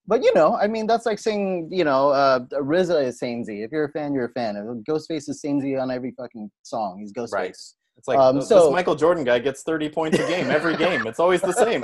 But 0.08 0.22
you 0.22 0.32
know, 0.34 0.56
I 0.56 0.66
mean, 0.66 0.86
that's 0.86 1.06
like 1.06 1.18
saying 1.18 1.68
you 1.70 1.84
know, 1.84 2.10
uh, 2.10 2.40
RZA 2.52 3.06
is 3.06 3.18
samey. 3.18 3.62
If 3.62 3.72
you're 3.72 3.84
a 3.84 3.90
fan, 3.90 4.14
you're 4.14 4.26
a 4.26 4.32
fan. 4.32 4.54
Ghostface 4.88 5.28
is 5.28 5.40
samey 5.40 5.76
on 5.76 5.90
every 5.90 6.12
fucking 6.12 6.50
song. 6.62 6.98
He's 7.00 7.12
Ghostface. 7.12 7.32
Right. 7.32 7.56
It's 7.98 8.08
like 8.08 8.18
Um, 8.18 8.36
this 8.36 8.50
Michael 8.50 8.94
Jordan 8.94 9.24
guy 9.24 9.38
gets 9.38 9.62
30 9.62 9.88
points 9.88 10.18
a 10.18 10.26
game 10.26 10.50
every 10.50 10.76
game. 10.76 11.06
It's 11.06 11.18
always 11.18 11.40
the 11.40 11.52
same. 11.52 11.82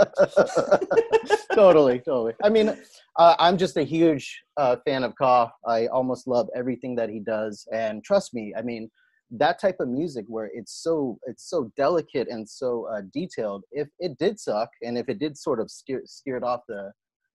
totally, 1.55 2.01
totally. 2.01 2.35
I 2.43 2.51
mean, 2.51 2.77
uh, 3.19 3.35
I'm 3.39 3.57
just 3.57 3.77
a 3.77 3.83
huge 3.83 4.43
uh, 4.57 4.77
fan 4.85 5.05
of 5.05 5.15
Ka. 5.17 5.51
I 5.67 5.87
almost 5.87 6.27
love 6.27 6.49
everything 6.55 6.95
that 6.97 7.09
he 7.09 7.19
does, 7.19 7.67
and 7.73 8.05
trust 8.05 8.35
me, 8.35 8.53
I 8.57 8.63
mean, 8.63 8.91
that 9.31 9.59
type 9.59 9.77
of 9.81 9.89
music 9.89 10.27
where 10.29 10.51
it's 10.53 10.83
so 10.83 11.19
it's 11.25 11.49
so 11.49 11.73
delicate 11.77 12.29
and 12.29 12.49
so 12.49 12.87
uh, 12.93 13.01
detailed. 13.13 13.65
If 13.73 13.89
it 13.99 14.19
did 14.19 14.39
suck, 14.39 14.69
and 14.83 14.99
if 14.99 15.09
it 15.09 15.19
did 15.19 15.39
sort 15.39 15.61
of 15.61 15.71
steer 15.71 16.03
steered 16.05 16.45
off 16.45 16.61
the 16.69 16.93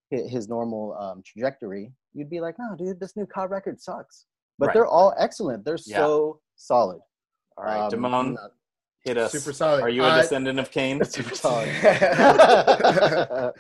his 0.10 0.48
normal 0.48 0.96
um, 0.98 1.22
trajectory, 1.26 1.92
you'd 2.14 2.30
be 2.30 2.40
like, 2.40 2.56
"No, 2.60 2.76
dude, 2.78 3.00
this 3.00 3.16
new 3.16 3.26
Ka 3.26 3.44
record 3.44 3.82
sucks." 3.82 4.26
But 4.60 4.68
Right. 4.68 4.74
they're 4.74 4.88
all 4.88 5.14
excellent. 5.20 5.64
They're 5.66 5.78
Yeah. 5.86 5.98
so 5.98 6.40
solid. 6.56 7.00
All 7.58 7.66
right, 7.66 7.82
Um, 7.82 7.92
Damone, 7.92 8.38
hit 9.04 9.18
us. 9.18 9.32
Super 9.32 9.54
solid. 9.54 9.84
Are 9.84 9.90
you 9.90 10.04
a 10.04 10.08
Uh, 10.08 10.22
descendant 10.22 10.60
of 10.60 10.72
Cain? 10.72 11.04
super 11.06 11.36
solid. 11.36 11.70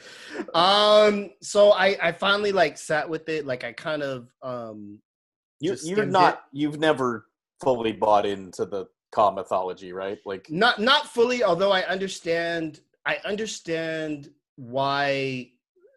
um 0.53 1.31
so 1.41 1.71
i 1.71 1.97
i 2.01 2.11
finally 2.11 2.51
like 2.51 2.77
sat 2.77 3.07
with 3.09 3.27
it 3.29 3.45
like 3.45 3.63
i 3.63 3.71
kind 3.71 4.01
of 4.03 4.29
um 4.41 4.99
you 5.59 5.69
you're 5.69 5.77
skimmed 5.77 6.11
not. 6.11 6.43
You've 6.51 6.79
never 6.79 7.27
fully 7.63 7.91
bought 7.91 8.25
into 8.27 8.65
the 8.65 8.87
Ka 9.11 9.31
mythology, 9.31 9.91
right? 9.93 10.19
Like, 10.25 10.47
not 10.51 10.79
not 10.79 11.07
fully 11.07 11.43
although 11.43 11.71
i 11.71 11.81
understand 11.83 12.81
i 13.05 13.17
understand 13.25 14.29
why 14.55 15.49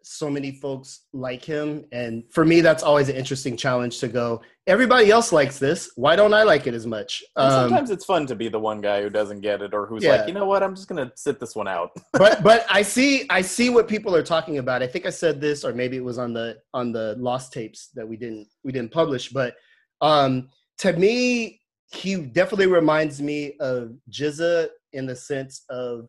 so 0.03 0.29
many 0.29 0.51
folks 0.51 1.01
like 1.13 1.43
him 1.43 1.85
and 1.91 2.23
for 2.31 2.45
me 2.45 2.61
that's 2.61 2.83
always 2.83 3.09
an 3.09 3.15
interesting 3.15 3.55
challenge 3.55 3.99
to 3.99 4.07
go 4.07 4.41
everybody 4.67 5.11
else 5.11 5.31
likes 5.31 5.59
this 5.59 5.91
why 5.95 6.15
don't 6.15 6.33
i 6.33 6.43
like 6.43 6.67
it 6.67 6.73
as 6.73 6.85
much 6.85 7.23
um, 7.35 7.51
sometimes 7.51 7.89
it's 7.89 8.05
fun 8.05 8.25
to 8.27 8.35
be 8.35 8.49
the 8.49 8.59
one 8.59 8.81
guy 8.81 9.01
who 9.01 9.09
doesn't 9.09 9.41
get 9.41 9.61
it, 9.61 9.73
or 9.73 9.85
who's 9.85 10.03
Yeah. 10.03 10.17
like, 10.17 10.27
you 10.27 10.33
know 10.33 10.45
what, 10.45 10.63
I'm 10.63 10.75
just 10.75 10.87
gonna 10.87 11.11
sit 11.15 11.39
this 11.39 11.55
one 11.55 11.67
out. 11.67 11.91
but 12.13 12.43
but 12.43 12.65
I 12.69 12.81
see 12.81 13.25
I 13.29 13.41
see 13.41 13.69
what 13.69 13.87
people 13.87 14.15
are 14.15 14.23
talking 14.23 14.57
about. 14.57 14.81
I 14.81 14.87
think 14.87 15.05
I 15.05 15.09
said 15.09 15.39
this, 15.41 15.63
or 15.63 15.73
maybe 15.73 15.97
it 15.97 16.03
was 16.03 16.17
on 16.17 16.33
the 16.33 16.57
on 16.73 16.91
the 16.91 17.15
lost 17.19 17.53
tapes 17.53 17.89
that 17.95 18.07
we 18.07 18.17
didn't 18.17 18.47
we 18.63 18.71
didn't 18.71 18.91
publish. 18.91 19.29
But 19.29 19.55
um, 20.01 20.49
to 20.79 20.93
me, 20.93 21.61
he 21.93 22.15
definitely 22.15 22.67
reminds 22.67 23.21
me 23.21 23.55
of 23.59 23.93
GZA 24.09 24.69
in 24.93 25.05
the 25.05 25.15
sense 25.15 25.63
of 25.69 26.07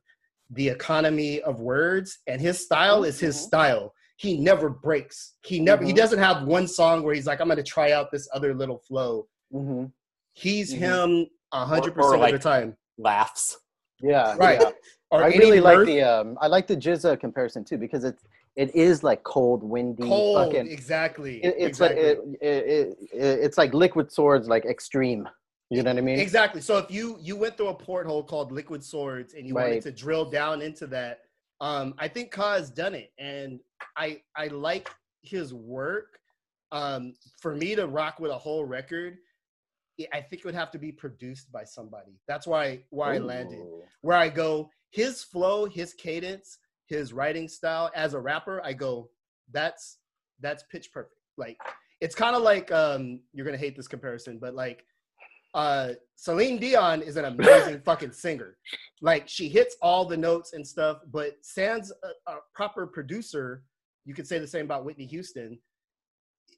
the 0.53 0.69
economy 0.69 1.41
of 1.43 1.61
words, 1.61 2.19
and 2.27 2.41
his 2.41 2.63
style 2.63 3.05
is 3.05 3.19
his 3.19 3.37
Mhm. 3.37 3.41
style. 3.47 3.95
He 4.17 4.39
never 4.39 4.69
breaks. 4.69 5.35
He 5.45 5.59
never. 5.59 5.83
He 5.85 5.93
Mhm. 5.93 5.97
doesn't 5.97 6.19
have 6.19 6.47
one 6.47 6.69
song 6.69 7.03
where 7.03 7.15
he's 7.15 7.27
like, 7.27 7.41
"I'm 7.41 7.49
going 7.49 7.57
to 7.57 7.63
try 7.63 7.93
out 7.93 8.11
this 8.13 8.29
other 8.35 8.55
little 8.55 8.79
flow." 8.79 9.27
hmm 9.51 9.87
He's 10.35 10.73
Mhm. 10.73 10.79
him 10.79 11.27
a 11.53 11.65
hundred 11.67 11.97
Or- 11.99 12.01
or 12.05 12.13
percent 12.19 12.25
of 12.35 12.41
the 12.43 12.49
time. 12.49 12.77
Laughs. 12.99 13.59
Yeah, 14.01 14.35
Right. 14.39 14.61
yeah. 14.61 14.71
I 15.13 15.27
really 15.29 15.61
like 15.61 15.77
mirth, 15.79 15.87
the 15.87 16.03
um 16.03 16.39
I 16.41 16.47
like 16.47 16.67
the 16.67 16.77
GZA 16.77 17.19
comparison 17.19 17.65
too 17.65 17.77
because 17.79 18.05
it's 18.05 18.25
it 18.57 18.75
is 18.75 19.03
like 19.03 19.23
cold, 19.23 19.63
windy, 19.63 20.03
cold. 20.03 20.37
fucking. 20.53 20.67
exactly. 20.71 21.43
It, 21.45 21.55
it's 21.59 21.81
exactly. 21.81 22.03
like 22.09 22.19
it, 22.19 22.39
it, 22.43 22.67
it, 22.67 22.99
it- 23.13 23.39
it's 23.45 23.59
like 23.59 23.73
liquid 23.75 24.11
swords, 24.13 24.49
like 24.49 24.65
extreme. 24.67 25.29
You 25.73 25.83
know 25.83 25.91
what 25.91 25.99
I 25.99 26.03
mean? 26.03 26.21
Exactly. 26.21 26.61
So 26.61 26.77
if 26.77 26.91
you 26.91 27.17
you 27.19 27.35
went 27.35 27.57
through 27.57 27.69
a 27.69 27.75
porthole 27.75 28.23
called 28.23 28.53
Liquid 28.53 28.85
Swords 28.85 29.33
and 29.33 29.47
you 29.47 29.55
wanted 29.55 29.83
to 29.85 29.91
drill 29.91 30.27
down 30.27 30.61
into 30.61 30.87
that, 30.89 31.21
um, 31.63 31.95
I 31.99 32.09
think 32.09 32.31
Ka 32.31 32.57
has 32.57 32.69
done 32.69 32.95
it, 32.95 33.11
and 33.19 33.59
I 33.97 34.21
I 34.37 34.49
like 34.49 34.91
his 35.23 35.55
work. 35.55 36.19
Um, 36.73 37.15
for 37.41 37.55
me 37.55 37.75
to 37.75 37.87
rock 37.87 38.21
with 38.21 38.31
a 38.31 38.37
whole 38.37 38.67
record, 38.67 39.17
I 40.13 40.21
think 40.21 40.41
it 40.41 40.45
would 40.45 40.55
have 40.55 40.71
to 40.73 40.79
be 40.79 40.93
produced 40.93 41.51
by 41.51 41.65
somebody. 41.65 42.21
That's 42.29 42.47
why 42.47 42.83
why 42.91 43.15
I 43.15 43.19
landed 43.19 43.61
where 44.03 44.19
I 44.19 44.29
go. 44.29 44.69
His 44.91 45.23
flow, 45.23 45.65
his 45.65 45.95
cadence, 45.95 46.59
his 46.85 47.15
writing 47.15 47.49
style 47.49 47.91
as 47.95 48.13
a 48.13 48.21
rapper, 48.21 48.61
I 48.63 48.75
go, 48.75 49.09
that's 49.51 49.97
that's 50.41 50.65
pitch 50.65 50.93
perfect. 50.93 51.15
Like 51.39 51.57
it's 52.03 52.15
kind 52.15 52.37
of 52.37 52.43
like 52.43 52.71
um, 52.73 53.21
you're 53.33 53.47
gonna 53.47 53.57
hate 53.57 53.75
this 53.75 53.89
comparison, 53.89 54.39
but 54.39 54.55
like 54.55 54.85
uh 55.55 55.91
Celine 56.17 56.59
Dion 56.59 57.03
is 57.03 57.17
an 57.17 57.25
amazing 57.25 57.81
fucking 57.85 58.13
singer. 58.13 58.57
Like 59.01 59.29
she 59.29 59.49
hits 59.49 59.77
all 59.83 60.05
the 60.05 60.17
notes 60.17 60.53
and 60.53 60.67
stuff, 60.67 60.99
but 61.11 61.33
sans 61.43 61.91
a, 62.03 62.31
a 62.31 62.37
proper 62.55 62.87
producer, 62.87 63.65
you 64.05 64.15
could 64.15 64.27
say 64.29 64.39
the 64.39 64.47
same 64.47 64.65
about 64.67 64.85
Whitney 64.85 65.07
Houston. 65.07 65.59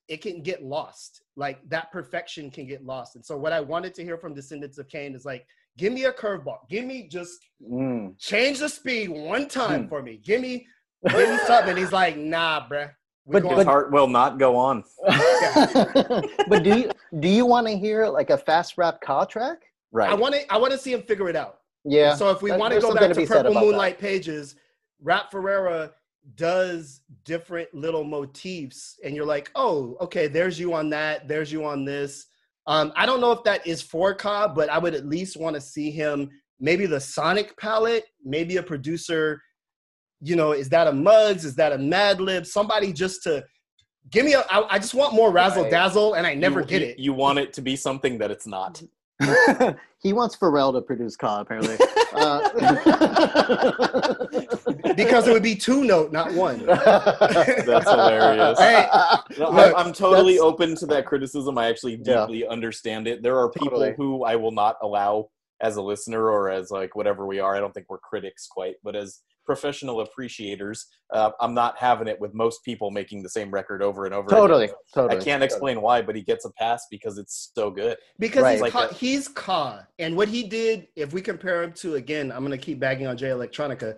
It 0.06 0.20
can 0.20 0.42
get 0.42 0.62
lost. 0.62 1.22
Like 1.34 1.66
that 1.70 1.90
perfection 1.92 2.50
can 2.50 2.66
get 2.66 2.84
lost. 2.84 3.16
And 3.16 3.24
so 3.24 3.38
what 3.38 3.54
I 3.54 3.60
wanted 3.60 3.94
to 3.94 4.04
hear 4.04 4.18
from 4.18 4.34
Descendants 4.34 4.76
of 4.76 4.86
Cain 4.88 5.14
is 5.14 5.24
like, 5.24 5.46
give 5.78 5.94
me 5.94 6.04
a 6.04 6.12
curveball. 6.12 6.68
Give 6.68 6.84
me 6.84 7.08
just 7.08 7.38
Mm. 7.62 8.18
change 8.18 8.58
the 8.58 8.68
speed 8.68 9.08
one 9.08 9.48
time 9.48 9.84
Hmm. 9.84 9.88
for 9.88 10.02
me. 10.02 10.18
Give 10.18 10.42
me, 10.42 10.66
give 11.08 11.30
me 11.30 11.38
something. 11.46 11.74
He's 11.76 11.92
like, 11.92 12.18
nah, 12.18 12.68
bruh. 12.68 12.90
We 13.26 13.34
But- 13.34 13.42
going- 13.42 13.56
His 13.56 13.64
heart 13.66 13.90
will 13.90 14.06
not 14.06 14.38
go 14.38 14.56
on. 14.56 14.84
but 15.06 16.62
do 16.62 16.78
you 16.78 16.90
do 17.20 17.28
you 17.28 17.46
want 17.46 17.66
to 17.66 17.76
hear 17.76 18.06
like 18.06 18.30
a 18.30 18.36
fast 18.38 18.76
rap 18.76 19.00
car 19.00 19.24
track? 19.26 19.58
Right. 19.92 20.10
I 20.10 20.14
want 20.14 20.34
to, 20.34 20.52
I 20.52 20.58
want 20.58 20.72
to 20.72 20.78
see 20.78 20.92
him 20.92 21.02
figure 21.02 21.28
it 21.28 21.36
out. 21.36 21.60
Yeah. 21.84 22.16
So 22.16 22.30
if 22.30 22.42
we 22.42 22.50
want 22.52 22.74
to 22.74 22.80
go 22.80 22.92
back 22.92 23.02
to 23.02 23.08
to 23.08 23.14
be 23.14 23.26
said 23.26 23.36
Purple 23.36 23.52
about 23.52 23.60
that. 23.60 23.66
Moonlight 23.66 23.98
pages, 23.98 24.56
Rap 25.00 25.30
Ferreira 25.30 25.92
does 26.36 27.00
different 27.24 27.72
little 27.74 28.04
motifs, 28.04 28.98
and 29.04 29.14
you're 29.14 29.26
like, 29.26 29.50
oh, 29.54 29.96
okay, 30.00 30.26
there's 30.26 30.58
you 30.58 30.72
on 30.74 30.90
that, 30.90 31.28
there's 31.28 31.52
you 31.52 31.64
on 31.64 31.84
this. 31.84 32.26
Um, 32.66 32.92
I 32.96 33.04
don't 33.06 33.20
know 33.20 33.30
if 33.32 33.44
that 33.44 33.66
is 33.66 33.82
for 33.82 34.14
Cobb, 34.14 34.54
but 34.54 34.68
I 34.70 34.78
would 34.78 34.94
at 34.94 35.06
least 35.06 35.36
want 35.36 35.54
to 35.54 35.60
see 35.60 35.90
him 35.90 36.30
maybe 36.60 36.86
the 36.86 37.00
Sonic 37.00 37.56
palette, 37.58 38.06
maybe 38.24 38.56
a 38.56 38.62
producer. 38.62 39.40
You 40.20 40.36
know, 40.36 40.52
is 40.52 40.68
that 40.70 40.86
a 40.86 40.92
Muggs? 40.92 41.44
Is 41.44 41.54
that 41.56 41.72
a 41.72 41.76
Madlib? 41.76 42.46
Somebody 42.46 42.92
just 42.92 43.22
to 43.24 43.44
give 44.10 44.24
me 44.24 44.34
a. 44.34 44.40
I, 44.50 44.74
I 44.74 44.78
just 44.78 44.94
want 44.94 45.14
more 45.14 45.30
razzle 45.32 45.68
dazzle, 45.68 46.14
and 46.14 46.26
I 46.26 46.34
never 46.34 46.60
You- 46.60 46.66
get 46.66 46.82
you- 46.82 46.88
it. 46.88 46.98
You 46.98 47.12
want 47.12 47.38
it 47.38 47.52
to 47.54 47.62
be 47.62 47.76
something 47.76 48.18
that 48.18 48.30
it's 48.30 48.46
not. 48.46 48.82
he 50.02 50.12
wants 50.12 50.36
Pharrell 50.36 50.72
to 50.72 50.80
produce 50.82 51.16
Ka 51.16 51.40
apparently. 51.40 51.76
Uh, 52.16 52.48
because 54.96 55.26
it 55.26 55.32
would 55.32 55.42
be 55.42 55.54
two 55.56 55.84
note, 55.84 56.12
not 56.12 56.32
one. 56.32 56.64
That's 56.64 57.90
hilarious. 57.90 58.58
Hey, 58.58 58.86
No, 59.38 59.50
Look, 59.50 59.74
I'm, 59.76 59.86
I'm 59.88 59.92
totally 59.92 60.34
that's- 60.34 60.40
open 60.52 60.76
to 60.76 60.86
that 60.86 61.06
criticism. 61.06 61.58
I 61.58 61.66
actually 61.68 62.00
Yeah. 62.04 62.20
deeply 62.26 62.46
understand 62.46 63.08
it. 63.08 63.22
There 63.22 63.38
are 63.38 63.50
people 63.50 63.78
Totally. 63.80 63.94
who 63.96 64.24
I 64.24 64.36
will 64.36 64.52
not 64.52 64.76
allow 64.82 65.28
as 65.60 65.76
a 65.76 65.82
listener 65.82 66.30
or 66.30 66.50
as 66.50 66.70
like 66.70 66.94
whatever 66.94 67.26
we 67.26 67.40
are. 67.40 67.56
I 67.56 67.60
don't 67.60 67.72
think 67.74 67.86
we're 67.88 67.98
critics 67.98 68.46
quite, 68.46 68.76
but 68.84 68.94
as 68.94 69.20
professional 69.44 70.00
appreciators, 70.00 70.86
uh, 71.12 71.30
I'm 71.40 71.54
not 71.54 71.78
having 71.78 72.08
it 72.08 72.18
with 72.20 72.34
most 72.34 72.64
people 72.64 72.90
making 72.90 73.22
the 73.22 73.28
same 73.28 73.50
record 73.50 73.82
over 73.82 74.04
and 74.06 74.14
over. 74.14 74.26
again. 74.26 74.38
totally, 74.38 74.70
I 74.96 75.16
can't 75.16 75.42
explain 75.42 75.80
why, 75.80 76.02
but 76.02 76.16
he 76.16 76.22
gets 76.22 76.44
a 76.44 76.50
pass 76.52 76.86
because 76.90 77.18
it's 77.18 77.50
so 77.54 77.70
good. 77.70 77.96
because 78.18 78.42
Right. 78.42 78.52
he's, 78.52 78.60
Like 78.62 78.72
Ka, 78.72 78.88
a- 78.90 78.94
he's 78.94 79.28
Ka, 79.28 79.86
and 79.98 80.16
what 80.16 80.28
he 80.28 80.42
did, 80.44 80.88
if 80.96 81.12
we 81.12 81.20
compare 81.20 81.62
him 81.62 81.72
to 81.74 81.96
again, 81.96 82.32
I'm 82.32 82.42
gonna 82.42 82.58
keep 82.58 82.80
bagging 82.80 83.06
on 83.06 83.16
Jay 83.16 83.28
Electronica. 83.28 83.96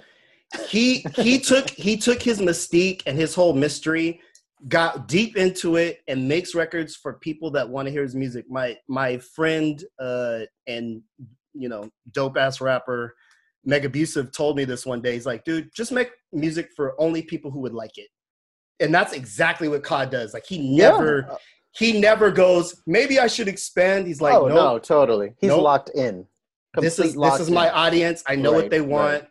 He 0.69 0.99
he 1.17 1.39
took 1.51 1.71
he 1.71 1.97
took 1.97 2.23
his 2.23 2.41
mystique 2.41 3.03
and 3.07 3.17
his 3.17 3.35
whole 3.35 3.53
mystery, 3.53 4.21
got 4.69 5.09
deep 5.09 5.37
into 5.37 5.77
it, 5.77 6.01
and 6.09 6.29
makes 6.29 6.55
records 6.55 6.97
for 6.97 7.15
people 7.15 7.51
that 7.53 7.69
want 7.69 7.87
to 7.87 7.93
hear 7.93 8.03
his 8.03 8.15
music. 8.15 8.45
My 8.49 8.77
my 8.89 9.19
friend 9.19 9.83
uh, 9.99 10.41
and 10.67 11.03
you 11.55 11.69
know 11.69 11.89
dope 12.13 12.37
ass 12.37 12.61
rapper 12.61 13.15
Meg 13.67 13.85
Abusive 13.85 14.33
told 14.33 14.57
me 14.57 14.65
this 14.65 14.87
one 14.87 15.03
day. 15.03 15.13
He's 15.15 15.27
like, 15.27 15.45
dude, 15.45 15.69
just 15.75 15.93
make 15.93 16.11
music 16.33 16.71
for 16.75 16.95
only 17.01 17.21
people 17.23 17.51
who 17.51 17.61
would 17.61 17.75
like 17.75 17.99
it, 17.99 18.09
and 18.81 18.95
that's 18.95 19.13
exactly 19.13 19.69
what 19.69 19.83
Ka 19.83 20.05
does. 20.07 20.33
Like 20.33 20.47
he 20.47 20.75
never 20.77 21.27
Yeah. 21.29 21.37
he 21.73 22.01
never 22.01 22.31
goes 22.31 22.81
maybe 22.87 23.19
i 23.19 23.27
should 23.27 23.49
expand 23.49 24.07
he's 24.07 24.23
like 24.23 24.35
oh 24.35 24.49
no, 24.49 24.55
no, 24.55 24.79
totally. 24.79 25.35
He's 25.41 25.49
Nope. 25.49 25.63
locked 25.63 25.91
in. 25.91 26.27
this 26.79 26.99
is 26.99 27.15
this 27.15 27.41
is 27.41 27.51
my 27.51 27.69
in. 27.69 27.75
audience 27.75 28.23
i 28.27 28.35
know 28.35 28.53
what 28.53 28.63
Right, 28.63 28.71
they 28.71 28.81
right. 28.81 28.89
want 28.89 29.25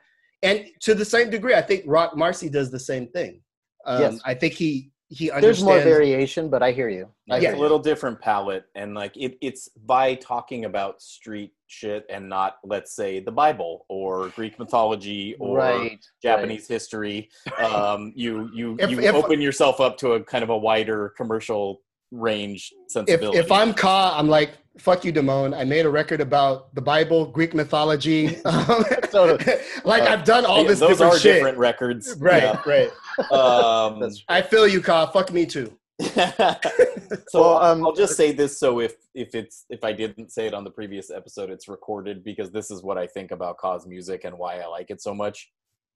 and 0.44 0.66
to 0.82 0.94
the 0.94 1.06
same 1.06 1.30
degree 1.32 1.56
i 1.56 1.62
think 1.62 1.84
Roc 1.88 2.14
Marci 2.14 2.52
does 2.52 2.70
the 2.70 2.80
same 2.80 3.08
thing 3.08 3.42
um, 3.88 4.02
Yes. 4.02 4.20
i 4.26 4.34
think 4.36 4.54
he 4.54 4.92
he 5.10 5.30
understands. 5.30 5.64
There's 5.64 5.64
more 5.64 5.80
variation, 5.96 6.50
but 6.50 6.64
I 6.64 6.72
hear 6.72 6.90
you. 6.90 7.06
I 7.30 7.36
It's 7.36 7.44
Yeah. 7.44 7.50
hear 7.52 7.58
a 7.60 7.62
little 7.62 7.78
different 7.78 8.20
palette, 8.20 8.66
and 8.74 8.96
like 8.96 9.16
it, 9.16 9.38
it's 9.40 9.70
by 9.70 10.16
talking 10.16 10.66
about 10.66 11.00
street 11.00 11.52
shit 11.68 12.06
and 12.10 12.28
not 12.30 12.58
let's 12.64 12.96
say 12.96 13.20
the 13.20 13.32
bible 13.32 13.86
or 13.90 14.30
greek 14.30 14.58
mythology 14.60 15.36
or 15.40 15.58
right. 15.58 16.06
japanese 16.22 16.68
history 16.68 17.30
um, 17.60 18.14
you 18.16 18.50
you 18.54 18.76
If- 18.80 18.92
you 18.92 19.00
if- 19.00 19.16
open 19.16 19.42
yourself 19.42 19.82
up 19.82 19.98
to 20.00 20.14
a 20.14 20.24
kind 20.24 20.44
of 20.44 20.50
a 20.50 20.58
wider 20.58 21.10
commercial 21.18 21.82
range 22.12 22.72
sensibility 22.88 23.38
if 23.40 23.52
I'm 23.52 23.74
Ka, 23.74 24.16
I'm 24.18 24.30
like, 24.30 24.52
fuck 24.78 25.04
you, 25.04 25.12
Damone. 25.12 25.58
I 25.58 25.64
made 25.66 25.86
a 25.86 25.90
record 25.90 26.22
about 26.22 26.74
the 26.76 26.82
Bible, 26.82 27.26
Greek 27.26 27.54
mythology. 27.54 28.38
Um, 28.46 28.86
So- 29.10 29.38
like 29.84 30.04
I've 30.04 30.24
done 30.24 30.46
all 30.46 30.62
Yeah, 30.62 30.70
this 30.70 30.80
those 30.80 30.90
different 30.92 31.14
are 31.16 31.20
shit. 31.20 31.34
different 31.36 31.58
records 31.58 32.16
Right, 32.20 32.44
Yeah. 32.44 32.62
right. 32.66 32.92
um, 33.32 34.04
I 34.30 34.42
feel 34.44 34.68
you, 34.68 34.82
Ka. 34.82 35.08
Fuck 35.08 35.34
me 35.34 35.46
too. 35.46 35.76
so 36.02 37.42
Well, 37.42 37.58
um, 37.64 37.86
I'll 37.86 37.96
just 37.96 38.18
say 38.18 38.34
this 38.34 38.60
so 38.60 38.80
if 38.80 38.96
if 39.14 39.34
it's 39.34 39.66
if 39.70 39.84
I 39.84 39.94
didn't 39.94 40.32
say 40.32 40.46
it 40.48 40.54
on 40.54 40.64
the 40.64 40.72
previous 40.72 41.10
episode, 41.10 41.50
it's 41.50 41.68
recorded 41.68 42.24
because 42.24 42.52
this 42.52 42.70
is 42.70 42.84
what 42.84 42.98
I 42.98 43.08
think 43.08 43.32
about 43.32 43.58
Ka's 43.58 43.88
music 43.88 44.26
and 44.26 44.38
why 44.38 44.60
I 44.60 44.68
like 44.68 44.90
it 44.90 45.02
so 45.02 45.14
much. 45.14 45.52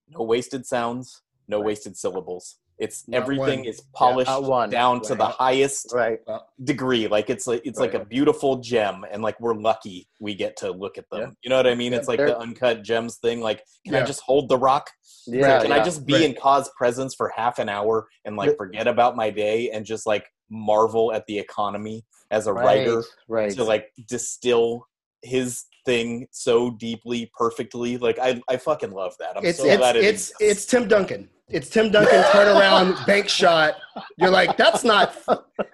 No 0.07 0.23
wasted 0.23 0.65
sounds, 0.65 1.21
no 1.47 1.59
wasted 1.59 1.97
syllables. 1.97 2.59
It's 2.79 3.07
Not 3.07 3.17
everything 3.21 3.59
one. 3.59 3.67
is 3.67 3.81
polished 3.93 4.29
not 4.29 4.43
one. 4.43 4.69
down 4.69 5.01
to 5.01 5.15
the 5.15 5.25
highest 5.27 5.91
right. 5.93 6.19
degree. 6.63 7.07
Like 7.07 7.29
it's 7.29 7.45
like 7.45 7.61
it's 7.65 7.79
like 7.79 7.93
a 7.93 8.05
beautiful 8.05 8.57
gem, 8.57 9.05
and 9.11 9.21
like 9.21 9.39
we're 9.39 9.53
lucky 9.55 10.07
we 10.21 10.33
get 10.33 10.55
to 10.57 10.71
look 10.71 10.97
at 10.97 11.09
them. 11.09 11.19
Yeah. 11.19 11.27
You 11.43 11.49
know 11.49 11.57
what 11.57 11.67
I 11.67 11.75
mean? 11.75 11.91
Yeah, 11.91 11.99
it's 11.99 12.07
like 12.07 12.19
the 12.19 12.37
uncut 12.37 12.83
gems 12.83 13.17
thing. 13.17 13.41
Like, 13.41 13.63
can 13.85 13.95
I 13.95 14.03
just 14.05 14.21
hold 14.21 14.47
the 14.49 14.57
rock? 14.57 14.89
Yeah. 15.27 15.59
can 15.59 15.69
yeah. 15.69 15.75
I 15.75 15.83
just 15.83 16.05
be 16.05 16.13
Right. 16.13 16.23
in 16.23 16.33
Ka's 16.33 16.69
presence 16.77 17.13
for 17.13 17.31
half 17.35 17.59
an 17.59 17.67
hour 17.69 18.07
and 18.25 18.35
like 18.37 18.55
forget 18.57 18.87
about 18.87 19.15
my 19.15 19.29
day 19.29 19.69
and 19.71 19.85
just 19.85 20.07
like 20.07 20.25
marvel 20.49 21.11
at 21.13 21.25
the 21.27 21.37
economy 21.37 22.05
as 22.31 22.47
a 22.47 22.53
right, 22.53 22.65
writer 22.87 23.03
right. 23.27 23.51
to 23.51 23.63
like 23.63 23.91
distill 24.07 24.87
his 25.21 25.65
thing 25.85 26.27
so 26.31 26.71
deeply, 26.71 27.29
perfectly. 27.37 27.97
Like 27.97 28.17
I, 28.19 28.41
I 28.47 28.57
fucking 28.57 28.91
love 28.91 29.15
that. 29.19 29.37
I'm 29.37 29.45
It's 29.45 29.59
so 29.59 29.65
it's 29.65 29.77
glad 29.77 29.95
it 29.97 30.03
it's 30.05 30.29
exists. 30.31 30.35
it's 30.39 30.65
Tim 30.65 30.87
Duncan. 30.87 31.29
It's 31.49 31.69
Tim 31.69 31.89
Duncan 31.91 32.21
turnaround 32.23 33.05
bank 33.07 33.27
shot. 33.27 33.75
You're 34.17 34.29
like, 34.29 34.55
that's 34.57 34.83
not. 34.83 35.15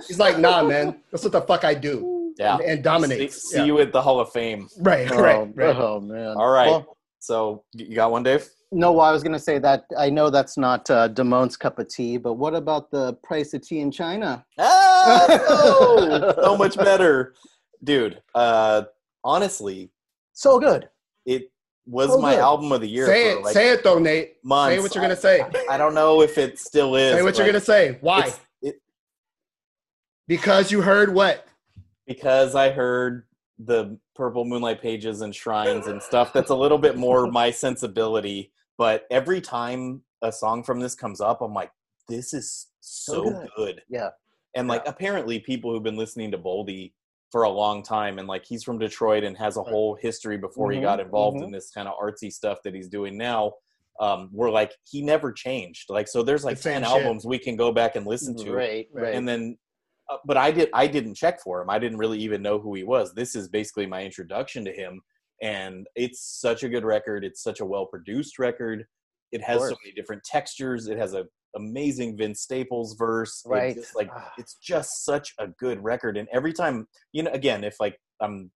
He's 0.08 0.20
like, 0.20 0.40
nah, 0.40 0.64
man. 0.64 1.02
That's 1.12 1.24
what 1.24 1.34
the 1.34 1.42
fuck 1.42 1.66
I 1.66 1.74
do. 1.74 2.34
yeah. 2.38 2.56
And, 2.56 2.64
and 2.64 2.78
See, 2.80 2.84
dominates. 2.84 3.50
see 3.52 3.58
Yeah. 3.58 3.66
you 3.66 3.80
at 3.80 3.92
the 3.92 4.02
Hall 4.02 4.20
of 4.20 4.32
Fame. 4.32 4.70
Right, 4.80 5.12
oh, 5.12 5.20
right, 5.22 5.50
right. 5.56 5.76
oh, 5.76 6.00
man. 6.00 6.36
All 6.38 6.50
right. 6.50 6.68
Well, 6.68 6.98
So 7.20 7.64
you 7.74 7.94
got 7.96 8.12
one, 8.12 8.24
Dave? 8.24 8.48
no, 8.72 8.92
well, 8.94 9.06
I 9.06 9.12
was 9.12 9.22
going 9.24 9.34
to 9.34 9.40
say 9.40 9.58
that 9.60 9.86
I 9.98 10.10
know 10.10 10.30
that's 10.30 10.58
not 10.58 10.90
uh, 10.90 11.08
Damone's 11.10 11.58
cup 11.58 11.78
of 11.80 11.88
tea, 11.90 12.18
but 12.18 12.34
what 12.34 12.54
about 12.56 12.90
the 12.92 13.14
price 13.24 13.54
of 13.54 13.62
tea 13.62 13.80
in 13.80 13.92
China? 13.92 14.46
No! 14.58 16.34
so 16.44 16.56
much 16.58 16.76
better, 16.78 17.34
dude. 17.84 18.22
Uh, 18.34 18.84
honestly, 19.24 19.92
So 20.34 20.60
good. 20.60 20.90
it 21.26 21.52
was 21.86 22.10
So 22.10 22.18
my 22.20 22.32
good. 22.36 22.40
album 22.42 22.72
of 22.72 22.82
the 22.82 22.88
year 22.88 23.06
Say 23.06 23.32
it. 23.32 23.44
like 23.44 23.54
say 23.54 23.70
it 23.70 23.84
though, 23.84 24.00
Nate. 24.00 24.38
months. 24.44 24.76
Say 24.76 24.80
what 24.82 24.96
you're 24.96 25.04
gonna 25.04 25.16
say. 25.16 25.46
I 25.70 25.78
don't 25.78 25.94
know 25.94 26.22
if 26.22 26.38
it 26.38 26.58
still 26.60 26.96
is. 26.96 27.14
Say 27.16 27.22
what 27.22 27.38
you're 27.38 27.46
gonna 27.48 27.60
say. 27.60 27.98
Why? 28.02 28.34
it- 28.62 28.82
Because 30.28 30.72
you 30.72 30.82
heard 30.82 31.14
what? 31.14 31.48
because 32.08 32.54
I 32.54 32.70
heard 32.70 33.26
the 33.58 33.98
Purple 34.16 34.46
Moonlight 34.46 34.80
Pages 34.80 35.22
and 35.22 35.34
Shrines 35.34 35.88
and 35.88 36.02
stuff 36.04 36.32
that's 36.34 36.52
a 36.52 36.56
little 36.56 36.78
bit 36.78 36.98
more 36.98 37.26
my 37.28 37.50
sensibility. 37.50 38.52
But 38.78 39.06
every 39.10 39.42
time 39.42 40.04
a 40.22 40.32
song 40.32 40.62
from 40.64 40.80
this 40.80 40.94
comes 40.94 41.20
up, 41.20 41.42
I'm 41.42 41.54
like, 41.54 41.72
this 42.08 42.32
is 42.34 42.68
so, 42.80 43.14
So 43.14 43.24
good. 43.32 43.50
good. 43.58 43.82
Yeah. 43.90 44.10
And 44.56 44.68
like, 44.68 44.84
apparently, 44.88 45.40
people 45.40 45.72
who've 45.74 45.82
been 45.82 45.98
listening 45.98 46.30
to 46.32 46.38
Boldy 46.38 46.94
for 47.36 47.44
a 47.44 47.50
long 47.50 47.84
time, 47.84 48.18
and 48.18 48.30
like, 48.30 48.46
he's 48.46 48.64
from 48.64 48.80
Detroit 48.80 49.26
and 49.26 49.38
has 49.38 49.58
a 49.58 49.60
Right. 49.60 49.70
whole 49.70 49.96
history 49.96 50.38
before 50.38 50.72
he 50.72 50.78
Mhm, 50.78 50.84
got 50.84 51.02
involved 51.02 51.36
mhm. 51.42 51.44
in 51.44 51.52
this 51.52 51.70
kind 51.70 51.86
of 51.86 51.94
artsy 52.00 52.32
stuff 52.32 52.60
that 52.64 52.74
he's 52.74 52.88
doing 52.88 53.18
now. 53.18 53.52
Um, 54.00 54.30
we're 54.32 54.50
like, 54.50 54.72
he 54.90 55.02
never 55.02 55.34
changed. 55.34 55.90
Like, 55.90 56.08
so 56.08 56.24
there's 56.24 56.46
like 56.46 56.56
The 56.56 56.62
same 56.64 56.74
10 56.76 56.84
shit. 56.84 56.92
albums 56.94 57.26
we 57.26 57.38
can 57.38 57.58
go 57.58 57.74
back 57.74 57.98
and 57.98 58.08
listen 58.08 58.38
to 58.38 58.54
Right, 58.54 58.88
right. 58.94 59.14
and 59.16 59.28
then 59.28 59.58
uh, 60.10 60.16
but 60.26 60.38
i 60.38 60.50
did 60.50 60.70
i 60.74 60.88
didn't 60.88 61.16
check 61.16 61.42
for 61.42 61.62
him 61.62 61.70
i 61.70 61.78
didn't 61.78 61.98
really 61.98 62.20
even 62.20 62.42
know 62.42 62.58
who 62.58 62.74
he 62.74 62.84
was 62.86 63.14
this 63.16 63.36
is 63.36 63.50
basically 63.50 63.86
my 63.86 64.02
introduction 64.04 64.64
to 64.64 64.72
him 64.72 65.02
and 65.42 65.88
it's 65.96 66.22
such 66.40 66.64
a 66.64 66.70
good 66.70 66.86
record 66.86 67.26
it's 67.26 67.42
such 67.44 67.60
a 67.60 67.66
well 67.66 67.86
produced 67.88 68.38
record 68.40 68.86
it 69.34 69.42
has 69.42 69.60
so 69.60 69.76
many 69.84 69.94
different 69.94 70.24
textures 70.24 70.88
it 70.88 70.98
has 70.98 71.14
a 71.16 71.26
amazing 71.56 72.18
vince 72.18 72.42
staples 72.42 72.96
verse 72.98 73.44
Right. 73.46 73.76
just, 73.76 73.96
like 73.96 74.10
Ah. 74.14 74.32
it's 74.38 74.56
just 74.56 75.06
such 75.06 75.34
a 75.40 75.48
good 75.48 75.84
record 75.84 76.18
and 76.18 76.28
every 76.34 76.54
time 76.54 76.88
you 77.14 77.24
know 77.24 77.32
again 77.32 77.64
if 77.64 77.80
like 77.80 77.98
i'm 78.22 78.52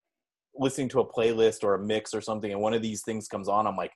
listening 0.54 0.88
to 0.90 1.00
a 1.00 1.06
playlist 1.06 1.62
or 1.62 1.74
a 1.74 1.78
mix 1.78 2.12
or 2.12 2.20
something 2.20 2.50
and 2.52 2.60
one 2.60 2.74
of 2.74 2.82
these 2.82 3.02
things 3.02 3.28
comes 3.28 3.48
on 3.48 3.66
i'm 3.66 3.76
like 3.76 3.92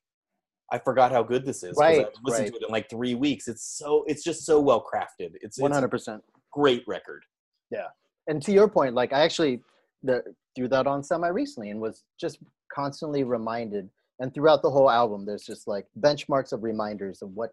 I 0.71 0.79
forgot 0.79 1.13
how 1.13 1.23
good 1.23 1.45
this 1.45 1.63
is. 1.63 1.77
Right, 1.79 1.99
I've 2.07 2.13
listened 2.25 2.45
right. 2.47 2.53
to 2.55 2.57
it 2.57 2.67
in 2.67 2.73
like 2.73 2.89
three 2.89 3.15
weeks. 3.15 3.47
It's 3.47 3.63
so 3.77 4.05
it's 4.07 4.25
just 4.25 4.47
so 4.47 4.59
well 4.59 4.83
crafted. 4.83 5.33
It's, 5.43 5.59
One 5.59 5.71
it's 5.71 5.77
a 5.77 5.81
hundred 5.81 5.91
percent. 5.91 6.25
great 6.51 6.83
record. 6.87 7.25
Yeah. 7.71 7.89
And 8.27 8.41
to 8.43 8.53
your 8.53 8.69
point, 8.69 8.95
like 8.95 9.13
I 9.13 9.21
actually 9.21 9.61
the, 10.03 10.23
threw 10.57 10.69
that 10.69 10.87
on 10.87 11.03
semi 11.05 11.29
recently 11.29 11.69
and 11.69 11.79
was 11.79 12.05
just 12.19 12.39
constantly 12.75 13.23
reminded. 13.23 13.91
And 14.21 14.33
throughout 14.33 14.63
the 14.63 14.71
whole 14.71 14.91
album, 14.91 15.27
there's 15.27 15.45
just 15.45 15.69
like 15.69 15.87
benchmarks 16.01 16.55
of 16.55 16.63
reminders 16.63 17.21
of 17.21 17.29
what 17.35 17.51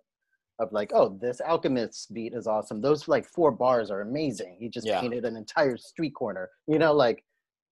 of 0.60 0.72
like, 0.72 0.92
oh, 0.94 1.18
this 1.22 1.42
Alchemist 1.42 2.14
beat 2.14 2.34
is 2.34 2.48
awesome. 2.48 2.82
Those 2.82 3.08
like 3.08 3.26
four 3.26 3.52
bars 3.52 3.90
are 3.92 4.02
amazing. 4.02 4.58
He 4.60 4.70
just 4.70 4.86
Yeah. 4.86 5.00
painted 5.02 5.26
an 5.26 5.36
entire 5.36 5.78
street 5.78 6.14
corner. 6.16 6.50
You 6.68 6.80
know, 6.80 6.94
like 6.94 7.24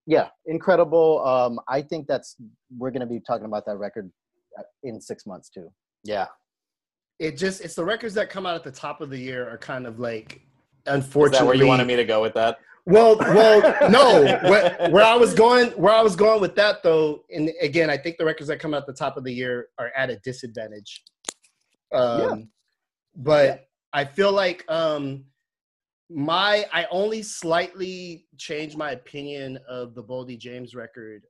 yeah, 0.06 0.30
incredible. 0.46 1.26
Um, 1.26 1.60
I 1.68 1.82
think 1.82 2.08
that's 2.08 2.38
we're 2.78 2.92
gonna 2.92 3.06
be 3.06 3.20
talking 3.20 3.46
about 3.46 3.66
that 3.66 3.78
record 3.78 4.10
uh, 4.58 4.64
in 4.84 5.02
six 5.02 5.26
months 5.26 5.50
too. 5.50 5.70
Yeah. 6.04 6.28
It 7.20 7.36
just 7.38 7.62
it's 7.62 7.76
the 7.76 7.84
records 7.84 8.14
that 8.14 8.30
come 8.30 8.46
out 8.46 8.56
at 8.56 8.64
the 8.64 8.72
top 8.72 9.02
of 9.02 9.10
the 9.10 9.18
year 9.18 9.50
are 9.50 9.58
kind 9.58 9.86
of 9.86 10.00
like 10.00 10.42
Is 10.86 10.94
unfortunately 10.94 11.40
that 11.40 11.46
where 11.46 11.56
you 11.56 11.68
wanted 11.68 11.88
me 11.88 11.98
to 11.98 12.06
go 12.06 12.22
with 12.22 12.34
that? 12.36 12.60
Well, 12.86 13.18
well, 13.18 13.90
no. 13.92 14.22
Where, 14.50 14.90
where 14.92 15.04
I 15.04 15.16
was 15.16 15.34
going, 15.34 15.72
where 15.72 15.94
I 15.94 16.02
was 16.02 16.16
going 16.16 16.40
with 16.40 16.56
that 16.56 16.84
though, 16.84 17.26
and 17.30 17.52
again, 17.62 17.90
I 17.90 17.98
think 17.98 18.18
the 18.18 18.24
records 18.24 18.48
that 18.48 18.60
come 18.60 18.74
out 18.74 18.84
at 18.84 18.88
the 18.88 18.94
top 18.94 19.18
of 19.18 19.26
the 19.26 19.34
year 19.34 19.68
are 19.78 19.92
at 19.98 20.10
a 20.10 20.16
disadvantage. 20.20 21.04
Um, 21.94 22.20
Yeah. 22.22 22.36
But 23.18 23.68
I 23.94 24.06
feel 24.06 24.32
like 24.32 24.64
um, 24.70 25.26
my 26.10 26.66
I 26.72 26.86
only 26.92 27.24
slightly 27.24 28.28
changed 28.38 28.78
my 28.78 28.92
opinion 28.92 29.58
of 29.68 29.96
the 29.96 30.04
Boldy 30.04 30.38
James 30.38 30.76
record 30.76 31.24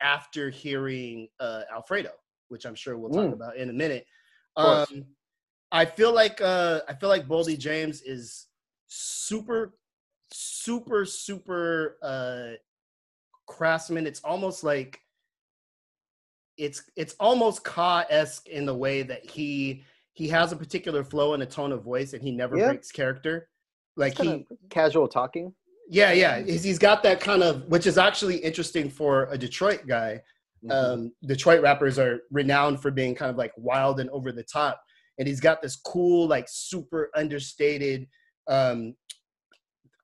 after 0.00 0.48
hearing 0.48 1.28
uh, 1.38 1.62
Alfredo, 1.72 2.12
which 2.48 2.64
I'm 2.64 2.74
sure 2.74 2.96
we'll 2.96 3.10
talk 3.10 3.26
Mm. 3.26 3.34
about 3.34 3.56
in 3.56 3.68
a 3.68 3.72
minute. 3.72 4.06
Um, 4.56 4.86
I 5.70 5.84
feel 5.84 6.14
like 6.14 6.40
uh, 6.40 6.80
I 6.88 6.94
feel 6.94 7.10
like 7.10 7.28
Boldy 7.28 7.58
James 7.58 8.00
is 8.02 8.46
super, 8.86 9.74
super, 10.32 11.04
super 11.04 11.98
uh, 12.02 12.52
craftsman. 13.46 14.06
It's 14.06 14.20
almost 14.24 14.64
like 14.64 15.00
it's 16.56 16.82
it's 16.96 17.14
almost 17.20 17.64
Ka 17.64 18.04
esque 18.10 18.48
in 18.48 18.66
the 18.66 18.74
way 18.74 19.02
that 19.02 19.24
he 19.28 19.84
he 20.18 20.26
has 20.26 20.50
a 20.50 20.56
particular 20.56 21.04
flow 21.04 21.34
and 21.34 21.44
a 21.44 21.46
tone 21.46 21.70
of 21.70 21.84
voice, 21.84 22.12
and 22.12 22.20
he 22.20 22.32
never 22.32 22.56
Yeah. 22.58 22.66
breaks 22.70 22.90
character. 22.90 23.48
Like 23.96 24.18
he, 24.18 24.44
casual 24.68 25.06
talking. 25.06 25.54
yeah, 25.88 26.10
yeah, 26.12 26.40
he's, 26.40 26.64
he's 26.64 26.78
got 26.78 27.04
that 27.04 27.20
kind 27.20 27.42
of, 27.44 27.64
which 27.68 27.86
is 27.86 27.98
actually 27.98 28.36
interesting 28.38 28.90
for 28.90 29.28
a 29.30 29.38
Detroit 29.38 29.82
guy. 29.86 30.20
Mm-hmm. 30.64 30.70
Um, 30.72 31.12
Detroit 31.24 31.62
rappers 31.62 32.00
are 32.00 32.20
renowned 32.32 32.82
for 32.82 32.90
being 32.90 33.14
kind 33.14 33.30
of 33.30 33.36
like 33.36 33.52
wild 33.56 34.00
and 34.00 34.10
over 34.10 34.32
the 34.32 34.42
top, 34.42 34.82
and 35.18 35.28
he's 35.28 35.38
got 35.40 35.62
this 35.62 35.76
cool, 35.76 36.26
like 36.26 36.46
super 36.48 37.10
understated 37.14 38.06
um, 38.48 38.94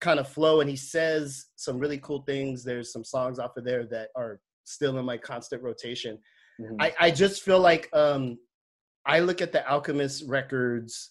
kind 0.00 0.20
of 0.20 0.28
flow, 0.28 0.60
and 0.60 0.70
he 0.70 0.76
says 0.76 1.46
some 1.56 1.76
really 1.80 1.98
cool 1.98 2.22
things. 2.22 2.62
There's 2.62 2.92
some 2.92 3.02
songs 3.04 3.40
off 3.40 3.56
of 3.56 3.64
there 3.64 3.84
that 3.86 4.10
are 4.14 4.38
still 4.62 4.96
in 4.98 5.04
my 5.04 5.18
constant 5.18 5.60
rotation. 5.60 6.18
Mhm. 6.60 6.76
I, 6.78 6.94
I 7.00 7.10
just 7.10 7.42
feel 7.42 7.58
like 7.58 7.88
um, 7.92 8.38
I 9.06 9.20
look 9.20 9.40
at 9.42 9.52
the 9.52 9.66
Alchemist 9.68 10.24
records 10.26 11.10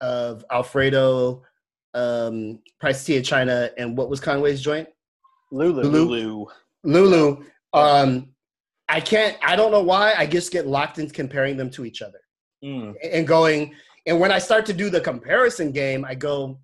of 0.00 0.44
Alfredo, 0.50 1.42
um, 1.94 2.60
Price 2.80 3.04
Tea 3.04 3.18
of 3.18 3.24
China, 3.24 3.70
and 3.76 3.96
what 3.96 4.08
was 4.08 4.20
Conway's 4.20 4.60
joint? 4.60 4.88
Lulu. 5.50 5.82
Lulu. 5.82 6.08
Lulu. 6.08 6.46
Lulu. 6.84 7.44
Um, 7.72 8.28
I 8.88 9.00
can't. 9.00 9.36
I 9.42 9.56
don't 9.56 9.70
know 9.70 9.82
why. 9.82 10.14
I 10.16 10.26
just 10.26 10.52
get 10.52 10.66
locked 10.66 10.98
in 10.98 11.08
comparing 11.10 11.56
them 11.56 11.70
to 11.70 11.84
each 11.84 12.02
other 12.02 12.18
Mm. 12.64 12.94
and 13.02 13.26
going. 13.26 13.74
And 14.06 14.18
when 14.20 14.32
I 14.32 14.38
start 14.38 14.66
to 14.66 14.72
do 14.72 14.90
the 14.90 15.00
comparison 15.00 15.70
game, 15.72 16.04
I 16.04 16.14
go, 16.14 16.60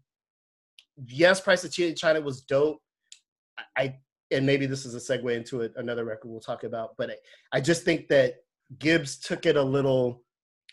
yes, 1.06 1.40
Price 1.40 1.65
of 1.65 1.73
Tea 1.73 1.90
of 1.90 1.97
China 1.97 2.20
was 2.20 2.43
dope. 2.43 2.81
I 3.77 3.97
and 4.31 4.44
maybe 4.44 4.66
this 4.66 4.85
is 4.85 4.94
a 4.94 4.98
segue 4.98 5.35
into 5.35 5.62
it, 5.62 5.73
another 5.77 6.05
record 6.05 6.28
we'll 6.31 6.40
talk 6.40 6.65
about. 6.65 6.94
But 6.98 7.10
I, 7.10 7.15
I 7.52 7.60
just 7.62 7.82
think 7.85 8.09
that 8.09 8.35
Gibbs 8.78 9.16
took 9.19 9.47
it 9.47 9.56
a 9.56 9.62
little, 9.62 10.23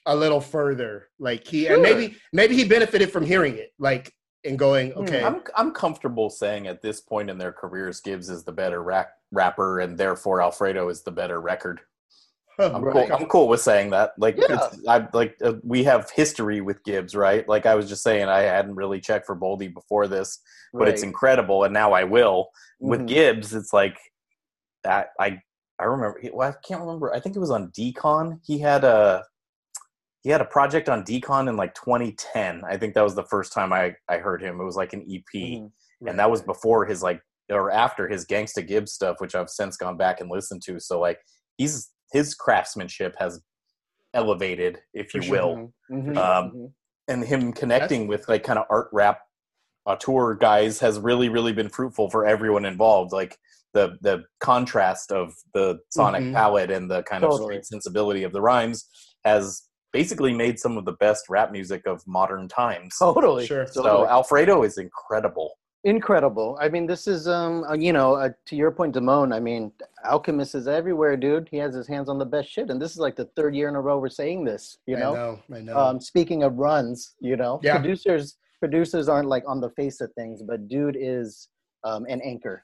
a 0.05 0.15
little 0.15 0.41
further. 0.41 1.09
Like 1.19 1.47
he 1.47 1.67
and 1.67 1.81
maybe 1.81 2.15
maybe 2.33 2.55
he 2.55 2.63
benefited 2.65 3.11
from 3.11 3.25
hearing 3.25 3.55
it. 3.57 3.71
Like 3.79 4.13
and 4.43 4.59
going, 4.59 4.91
Hmm. 4.91 4.99
okay, 5.01 5.23
I'm 5.23 5.41
I'm 5.55 5.71
comfortable 5.71 6.29
saying 6.29 6.67
at 6.67 6.81
this 6.81 7.01
point 7.01 7.29
in 7.29 7.37
their 7.37 7.51
careers, 7.51 7.99
Gibbs 8.01 8.29
is 8.29 8.43
the 8.43 8.51
better 8.51 8.83
rap, 8.83 9.09
rapper, 9.31 9.79
and 9.79 9.97
therefore 9.97 10.41
Alfredo 10.41 10.89
is 10.89 11.03
the 11.03 11.11
better 11.11 11.41
record. 11.41 11.81
I'm 12.59 12.83
Right. 12.83 13.07
cool. 13.09 13.17
I'm 13.17 13.25
cool 13.27 13.47
with 13.47 13.61
saying 13.61 13.89
that. 13.89 14.11
Like, 14.17 14.37
Yeah. 14.37 14.45
it's, 14.71 14.87
I 14.87 15.07
like 15.13 15.35
uh, 15.43 15.53
we 15.63 15.83
have 15.85 16.09
history 16.11 16.61
with 16.61 16.83
Gibbs, 16.83 17.15
right? 17.15 17.47
Like 17.49 17.65
I 17.65 17.75
was 17.75 17.89
just 17.89 18.03
saying, 18.03 18.27
I 18.29 18.41
hadn't 18.41 18.75
really 18.75 19.01
checked 19.01 19.25
for 19.25 19.35
Boldy 19.35 19.73
before 19.73 20.07
this, 20.07 20.39
but 20.73 20.87
it's 20.87 21.03
incredible, 21.03 21.63
and 21.63 21.73
now 21.73 21.91
I 21.93 22.03
will. 22.03 22.49
With 22.79 23.01
Mhm. 23.01 23.07
Gibbs, 23.07 23.53
it's 23.55 23.73
like 23.73 23.97
that. 24.83 25.09
I 25.19 25.41
I 25.79 25.83
remember. 25.85 26.21
Well, 26.33 26.49
I 26.49 26.53
can't 26.65 26.79
remember. 26.81 27.13
I 27.13 27.19
think 27.19 27.35
it 27.35 27.39
was 27.39 27.51
on 27.51 27.69
Decon. 27.71 28.39
He 28.45 28.59
had 28.59 28.83
a 28.85 29.25
he 30.25 30.31
had 30.31 30.41
a 30.41 30.45
project 30.45 30.89
on 30.89 31.03
Decon 31.03 31.47
in 31.47 31.55
like 31.55 31.75
2010. 31.75 32.63
I 32.67 32.77
think 32.77 32.95
that 32.95 33.03
was 33.03 33.13
the 33.13 33.23
first 33.25 33.53
time 33.53 33.71
I 33.71 33.95
I 34.09 34.17
heard 34.17 34.41
him. 34.41 34.59
It 34.59 34.63
was 34.63 34.75
like 34.75 34.91
an 34.93 35.05
EP, 35.07 35.23
Mhm. 35.35 35.71
and 36.07 36.17
that 36.17 36.31
was 36.31 36.41
before 36.41 36.83
his 36.83 37.03
like 37.03 37.21
or 37.51 37.69
after 37.69 38.07
his 38.07 38.25
Gangsta 38.25 38.65
Gibbs 38.67 38.91
stuff, 38.91 39.17
which 39.21 39.35
I've 39.35 39.51
since 39.51 39.77
gone 39.77 39.97
back 39.97 40.19
and 40.19 40.31
listened 40.31 40.63
to. 40.63 40.79
So 40.79 40.99
like 40.99 41.19
he's 41.57 41.91
his 42.11 42.33
craftsmanship 42.33 43.15
has 43.19 43.39
elevated, 44.15 44.79
if 44.95 45.13
you 45.13 45.21
will 45.29 45.71
Mhm. 45.91 46.05
Mhm. 46.15 46.17
Um, 46.17 46.51
Mhm. 46.51 46.73
and 47.07 47.23
him 47.23 47.53
connecting 47.53 48.07
with 48.07 48.27
like 48.27 48.43
kind 48.43 48.57
of 48.57 48.65
art 48.71 48.89
rap 48.91 49.19
tour 49.99 50.33
guys 50.33 50.79
has 50.79 50.97
really 50.99 51.29
really 51.29 51.53
been 51.53 51.69
fruitful 51.69 52.09
for 52.09 52.25
everyone 52.25 52.65
involved 52.65 53.11
like 53.13 53.37
the 53.73 53.99
the 54.01 54.23
contrast 54.39 55.11
of 55.11 55.35
the 55.53 55.77
sonic 55.91 56.23
Mhm. 56.23 56.33
palette 56.33 56.71
and 56.71 56.89
the 56.89 57.03
kind 57.03 57.23
of 57.23 57.29
Totally. 57.29 57.53
street 57.57 57.65
sensibility 57.67 58.23
of 58.23 58.31
the 58.31 58.41
rhymes 58.41 58.89
has 59.23 59.64
basically 59.99 60.33
made 60.33 60.59
some 60.59 60.77
of 60.79 60.83
the 60.85 60.97
best 61.05 61.23
rap 61.29 61.51
music 61.51 61.81
of 61.87 62.05
modern 62.07 62.47
times 62.47 62.95
Totally. 62.99 63.45
Sure. 63.45 63.65
so 63.67 63.81
Totally. 63.83 64.07
alfredo 64.07 64.63
is 64.63 64.77
incredible 64.77 65.49
incredible. 65.85 66.57
I 66.59 66.67
mean, 66.67 66.85
this 66.87 67.07
is 67.07 67.27
um, 67.27 67.63
uh, 67.63 67.73
you 67.73 67.93
know, 67.93 68.15
uh, 68.15 68.29
to 68.47 68.55
your 68.55 68.71
point, 68.71 68.95
Damone. 68.95 69.33
I 69.33 69.39
mean, 69.39 69.71
Alchemist 70.03 70.55
is 70.55 70.67
everywhere, 70.67 71.15
dude. 71.15 71.47
He 71.49 71.57
has 71.57 71.73
his 71.75 71.87
hands 71.87 72.09
on 72.09 72.17
the 72.17 72.25
best 72.25 72.49
shit, 72.49 72.69
and 72.71 72.81
this 72.81 72.91
is 72.91 72.97
like 72.97 73.15
the 73.15 73.29
third 73.35 73.55
year 73.55 73.69
in 73.69 73.75
a 73.75 73.81
row 73.81 73.99
we're 73.99 74.09
saying 74.09 74.43
this. 74.43 74.79
You 74.87 74.97
I 74.97 74.99
know, 74.99 75.13
know, 75.13 75.55
I 75.55 75.61
know. 75.61 75.77
um, 75.77 76.01
speaking 76.01 76.43
of 76.43 76.57
runs, 76.57 77.13
you 77.21 77.37
know, 77.37 77.59
Yeah. 77.63 77.77
producers 77.77 78.37
producers 78.59 79.07
aren't 79.07 79.27
like 79.27 79.43
on 79.47 79.61
the 79.61 79.69
face 79.71 80.01
of 80.01 80.11
things, 80.13 80.41
but 80.41 80.67
dude 80.67 80.97
is 80.99 81.49
um, 81.83 82.05
an 82.09 82.19
anchor 82.21 82.63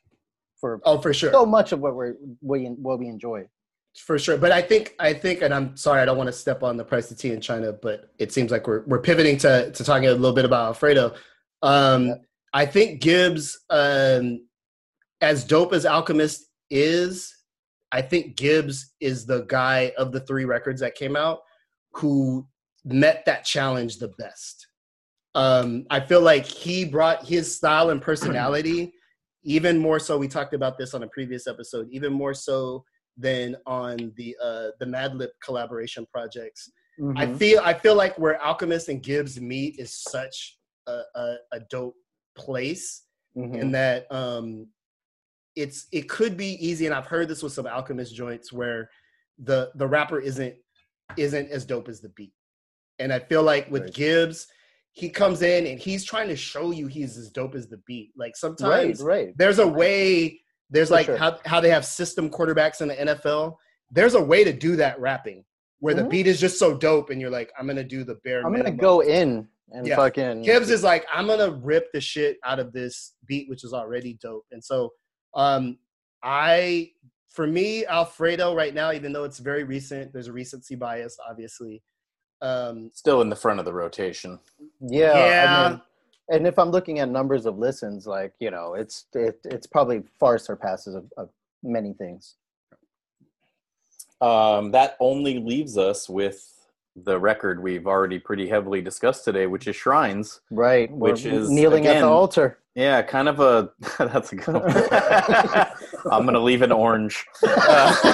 for 0.59 0.79
oh, 0.85 0.99
for 0.99 1.13
sure. 1.13 1.31
so 1.31 1.45
much 1.45 1.71
of 1.71 1.79
what 1.79 1.95
we're 1.95 2.15
we 2.41 2.65
what 2.87 2.97
we 2.99 3.07
enjoy. 3.07 3.47
For 3.95 4.17
sure. 4.17 4.37
But 4.37 4.51
I 4.51 4.61
think 4.61 4.95
I 4.99 5.13
think, 5.13 5.41
and 5.41 5.53
I'm 5.53 5.75
sorry, 5.75 6.01
I 6.01 6.05
don't 6.05 6.17
want 6.17 6.27
to 6.27 6.33
step 6.33 6.63
on 6.63 6.77
the 6.77 6.85
price 6.85 7.11
of 7.11 7.17
tea 7.17 7.31
in 7.31 7.41
China, 7.41 7.73
but 7.73 8.11
it 8.17 8.31
seems 8.31 8.51
like 8.51 8.67
we're 8.67 8.83
we're 8.85 9.01
pivoting 9.01 9.37
to 9.39 9.71
to 9.71 9.83
talking 9.83 10.07
a 10.07 10.11
little 10.11 10.35
bit 10.35 10.45
about 10.45 10.67
Alfredo. 10.67 11.13
Um, 11.61 12.07
Yeah. 12.07 12.15
I 12.53 12.65
think 12.65 13.01
Gibbs, 13.01 13.57
um, 13.69 14.45
as 15.21 15.45
dope 15.45 15.73
as 15.73 15.85
Alchemist 15.85 16.47
is, 16.69 17.33
I 17.91 18.01
think 18.01 18.35
Gibbs 18.35 18.93
is 18.99 19.25
the 19.25 19.43
guy 19.43 19.93
of 19.97 20.11
the 20.11 20.19
three 20.21 20.45
records 20.45 20.81
that 20.81 20.95
came 20.95 21.15
out 21.15 21.39
who 21.93 22.45
met 22.83 23.23
that 23.25 23.45
challenge 23.45 23.97
the 23.97 24.09
best. 24.17 24.67
Um, 25.33 25.85
I 25.89 26.01
feel 26.01 26.21
like 26.21 26.45
he 26.45 26.83
brought 26.83 27.25
his 27.25 27.55
style 27.55 27.89
and 27.89 28.01
personality 28.01 28.93
even 29.43 29.77
more 29.77 29.99
so. 29.99 30.17
We 30.17 30.27
talked 30.27 30.53
about 30.53 30.77
this 30.77 30.93
on 30.93 31.03
a 31.03 31.07
previous 31.07 31.47
episode, 31.47 31.87
even 31.89 32.11
more 32.11 32.33
so 32.33 32.83
than 33.17 33.55
on 33.65 34.11
the 34.15 34.35
uh, 34.41 34.67
the 34.79 34.85
Madlib 34.85 35.29
collaboration 35.43 36.05
projects. 36.11 36.71
I 37.15 37.25
Mhm. 37.25 37.37
feel 37.37 37.61
I 37.63 37.73
feel 37.73 37.95
like 37.95 38.17
where 38.19 38.41
Alchemist 38.41 38.89
and 38.89 39.01
Gibbs 39.01 39.39
meet 39.39 39.79
is 39.79 39.97
such 39.97 40.57
a, 40.87 41.01
a, 41.15 41.35
a 41.53 41.59
dope 41.69 41.95
place 42.35 43.03
Mhm. 43.35 43.61
in 43.61 43.71
that 43.71 44.11
um, 44.11 44.67
it's 45.55 45.87
it 45.91 46.07
could 46.09 46.37
be 46.37 46.53
easy, 46.65 46.85
and 46.85 46.95
I've 46.95 47.07
heard 47.07 47.27
this 47.27 47.43
with 47.43 47.53
some 47.53 47.67
Alchemist 47.67 48.15
joints 48.15 48.51
where 48.53 48.89
the 49.39 49.71
the 49.75 49.87
rapper 49.87 50.19
isn't 50.19 50.55
isn't 51.17 51.49
as 51.49 51.65
dope 51.65 51.89
as 51.89 52.01
the 52.01 52.09
beat, 52.09 52.33
and 52.99 53.11
I 53.11 53.19
feel 53.19 53.43
like 53.43 53.69
with 53.69 53.83
Right. 53.83 53.93
Gibbs, 53.93 54.47
he 54.93 55.09
comes 55.09 55.41
in 55.41 55.67
and 55.67 55.79
he's 55.79 56.03
trying 56.05 56.27
to 56.29 56.35
show 56.35 56.71
you 56.71 56.87
he's 56.87 57.17
as 57.17 57.29
dope 57.29 57.55
as 57.55 57.67
the 57.67 57.77
beat. 57.87 58.11
Like 58.15 58.29
right, 58.29 58.37
sometimes 58.37 59.01
right. 59.01 59.33
there's 59.37 59.59
a 59.59 59.67
way 59.67 60.41
there's 60.71 60.87
For 60.87 60.95
like 60.95 61.05
sure. 61.05 61.17
how, 61.17 61.37
how 61.45 61.59
they 61.59 61.69
have 61.69 61.85
system 61.85 62.29
quarterbacks 62.29 62.81
in 62.81 62.87
the 62.87 62.95
NFL. 62.95 63.57
There's 63.91 64.15
a 64.15 64.21
way 64.21 64.43
to 64.43 64.53
do 64.53 64.75
that 64.77 64.99
rapping 64.99 65.43
where 65.79 65.93
the 65.93 66.03
Mhm. 66.03 66.09
beat 66.09 66.27
is 66.27 66.39
just 66.39 66.57
so 66.57 66.75
dope 66.77 67.09
and 67.09 67.19
you're 67.19 67.29
like, 67.29 67.51
I'm 67.59 67.67
gonna 67.67 67.83
do 67.83 68.03
the 68.03 68.15
bare 68.23 68.39
I'm 68.39 68.45
gonna 68.51 68.57
minimum. 68.63 68.77
go 68.77 69.01
in 69.01 69.47
and 69.73 69.85
Yeah. 69.85 69.95
fucking 69.97 70.43
Gibbs 70.43 70.69
is 70.69 70.83
like, 70.83 71.05
I'm 71.13 71.27
gonna 71.27 71.51
rip 71.51 71.91
the 71.91 71.99
shit 72.01 72.37
out 72.45 72.59
of 72.59 72.71
this 72.73 73.13
beat, 73.25 73.49
which 73.49 73.63
is 73.63 73.73
already 73.73 74.13
dope. 74.21 74.45
And 74.51 74.63
so 74.63 74.93
um 75.35 75.77
I 76.23 76.91
for 77.29 77.47
me, 77.47 77.85
Alfredo 77.85 78.53
right 78.55 78.73
now, 78.73 78.91
even 78.91 79.13
though 79.13 79.23
it's 79.23 79.39
very 79.39 79.63
recent, 79.63 80.11
there's 80.13 80.27
a 80.27 80.33
recency 80.33 80.75
bias, 80.75 81.17
obviously. 81.29 81.81
Um 82.41 82.91
still 82.93 83.21
in 83.21 83.29
the 83.29 83.35
front 83.35 83.59
of 83.59 83.65
the 83.65 83.73
rotation 83.73 84.39
Yeah, 84.79 85.13
Yeah. 85.17 85.55
I 85.65 85.69
mean, 85.69 85.81
and 86.31 86.47
if 86.47 86.57
I'm 86.57 86.71
looking 86.71 86.99
at 86.99 87.09
numbers 87.09 87.45
of 87.45 87.57
listens, 87.57 88.07
like 88.07 88.33
you 88.39 88.49
know, 88.49 88.73
it's 88.73 89.05
it, 89.13 89.39
it's 89.45 89.67
probably 89.67 90.01
far 90.19 90.37
surpasses 90.37 90.95
of, 90.95 91.11
of 91.17 91.29
many 91.61 91.93
things. 91.93 92.35
um, 94.21 94.71
that 94.71 94.97
only 94.99 95.39
leaves 95.39 95.77
us 95.77 96.09
with 96.09 96.47
the 96.95 97.17
record 97.19 97.61
we've 97.63 97.87
already 97.87 98.19
pretty 98.19 98.49
heavily 98.49 98.81
discussed 98.81 99.23
today 99.23 99.47
which 99.47 99.65
is 99.65 99.75
shrines 99.77 100.41
Right, 100.51 100.91
we're 100.91 101.11
Which 101.11 101.25
is, 101.25 101.49
kneeling 101.49 101.87
at 101.87 102.01
the 102.01 102.07
altar. 102.07 102.59
Yeah, 102.75 103.01
kind 103.01 103.27
of 103.27 103.39
a. 103.41 103.69
That's 103.97 104.31
a 104.31 104.35
good 104.37 104.55
one. 104.55 104.63
I'm 106.11 106.25
gonna 106.25 106.39
leave 106.39 106.61
an 106.61 106.71
orange. 106.71 107.25
Uh, 107.43 108.05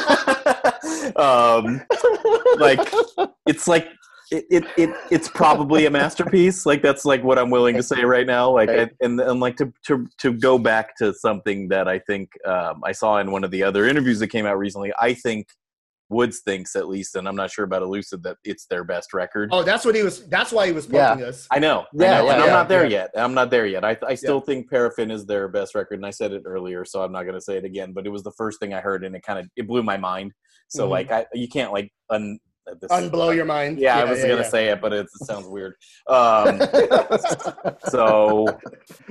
um, 1.15 1.81
like 2.57 2.91
it's 3.45 3.68
like 3.68 3.88
it, 4.31 4.45
it, 4.49 4.63
it 4.77 4.89
it's 5.11 5.29
probably 5.29 5.85
a 5.85 5.89
masterpiece. 5.91 6.65
Like 6.65 6.81
that's 6.81 7.05
like 7.05 7.23
what 7.23 7.39
I'm 7.39 7.49
willing 7.49 7.75
to 7.77 7.83
say 7.83 8.03
right 8.03 8.27
now. 8.27 8.49
Like 8.51 8.69
I, 8.69 8.89
and 9.01 9.19
and 9.19 9.39
like 9.39 9.55
to 9.57 9.71
to 9.85 10.07
to 10.19 10.33
go 10.33 10.57
back 10.57 10.95
to 10.97 11.13
something 11.13 11.69
that 11.69 11.87
I 11.87 11.99
think 11.99 12.29
um, 12.45 12.81
I 12.83 12.91
saw 12.91 13.17
in 13.19 13.31
one 13.31 13.43
of 13.43 13.51
the 13.51 13.63
other 13.63 13.85
interviews 13.85 14.19
that 14.19 14.27
came 14.27 14.45
out 14.45 14.57
recently. 14.57 14.91
I 14.99 15.13
think 15.13 15.47
Woods 16.09 16.41
thinks 16.45 16.75
at 16.77 16.87
least, 16.87 17.15
and 17.15 17.27
I'm 17.27 17.35
not 17.35 17.51
sure 17.51 17.65
about 17.65 17.81
Elucid 17.81 18.23
that 18.23 18.37
it's 18.45 18.65
their 18.67 18.83
best 18.85 19.13
record. 19.13 19.49
oh 19.51 19.61
that's 19.63 19.83
what 19.85 19.93
he 19.95 20.03
was 20.03 20.25
that's 20.27 20.51
why 20.53 20.65
he 20.67 20.71
was 20.71 20.87
Yeah. 20.89 21.09
poking 21.13 21.25
us. 21.25 21.47
I 21.51 21.59
know, 21.59 21.85
Yeah, 21.93 22.05
I 22.05 22.17
know, 22.21 22.25
yeah, 22.27 22.33
and 22.33 22.43
I'm 22.43 22.49
not 22.49 22.69
there 22.69 22.83
yeah. 22.85 22.89
yet. 22.89 23.09
I'm 23.15 23.33
not 23.33 23.49
there 23.49 23.65
yet. 23.65 23.83
I, 23.83 23.97
I 24.07 24.15
still 24.15 24.39
think 24.39 24.69
Paraffin 24.69 25.11
is 25.11 25.25
their 25.25 25.47
best 25.49 25.75
record, 25.75 25.95
and 25.95 26.05
I 26.05 26.11
said 26.11 26.31
it 26.31 26.43
earlier, 26.45 26.85
so 26.85 27.01
I'm 27.03 27.11
not 27.11 27.23
going 27.23 27.35
to 27.35 27.41
say 27.41 27.57
it 27.57 27.65
again. 27.65 27.91
But 27.93 28.05
it 28.05 28.09
was 28.09 28.23
the 28.23 28.31
first 28.37 28.59
thing 28.61 28.73
I 28.73 28.79
heard, 28.79 29.03
and 29.03 29.15
it 29.17 29.23
kind 29.23 29.37
of 29.39 29.47
it 29.57 29.67
blew 29.67 29.83
my 29.83 29.97
mind. 29.97 30.31
So 30.69 30.85
Mhm. 30.87 30.89
like, 30.89 31.11
I 31.11 31.25
you 31.33 31.47
can't 31.49 31.73
like 31.73 31.91
un 32.09 32.39
this, 32.81 32.91
Unblow 32.91 33.35
your 33.35 33.45
mind. 33.45 33.80
Yeah, 33.80 33.98
I 33.98 34.03
was 34.03 34.19
yeah, 34.19 34.27
gonna 34.30 34.41
yeah. 34.41 34.49
say 34.49 34.68
it, 34.69 34.81
but 34.81 34.94
it 34.94 35.07
sounds 35.23 35.48
weird. 35.48 35.76
Um, 36.07 36.61
so 37.89 38.45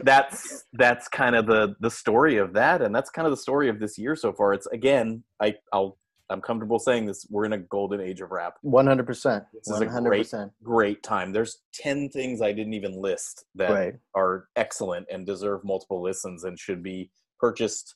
that's 0.03 0.65
that's 0.73 1.09
kind 1.09 1.37
of 1.37 1.47
the 1.47 1.75
the 1.81 1.91
story 1.91 2.39
of 2.39 2.53
that, 2.55 2.83
and 2.83 2.95
that's 2.95 3.11
kind 3.11 3.27
of 3.27 3.33
the 3.33 3.37
story 3.37 3.69
of 3.69 3.79
this 3.81 3.99
year 3.99 4.17
so 4.17 4.33
far. 4.33 4.53
It's 4.53 4.67
again, 4.67 5.23
I 5.41 5.55
I'll 5.73 5.99
I'm 6.29 6.41
comfortable 6.41 6.79
saying 6.79 7.07
this. 7.07 7.27
We're 7.31 7.45
in 7.45 7.53
a 7.53 7.59
golden 7.59 8.01
age 8.01 8.21
of 8.21 8.31
rap. 8.31 8.55
One 8.63 8.87
hundred 8.87 9.07
percent. 9.07 9.45
This 9.53 9.69
is 9.69 9.81
One 9.81 9.83
a 10.07 10.09
great 10.09 10.33
great 10.63 11.03
time. 11.03 11.33
There's 11.33 11.59
10 11.75 12.09
things 12.11 12.41
I 12.43 12.53
didn't 12.53 12.75
even 12.75 13.01
list 13.01 13.45
that 13.55 13.71
Right. 13.71 13.95
are 14.15 14.49
excellent 14.57 15.07
and 15.11 15.27
deserve 15.27 15.65
multiple 15.65 16.03
listens 16.03 16.45
and 16.45 16.59
should 16.59 16.83
be 16.83 17.11
purchased 17.39 17.95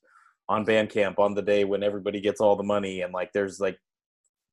on 0.49 0.65
Bandcamp 0.67 1.19
on 1.19 1.35
the 1.35 1.43
day 1.43 1.65
when 1.65 1.83
everybody 1.83 2.21
gets 2.21 2.41
all 2.41 2.57
the 2.57 2.63
money. 2.63 3.03
And 3.03 3.13
like, 3.13 3.33
there's 3.33 3.59
like 3.61 3.79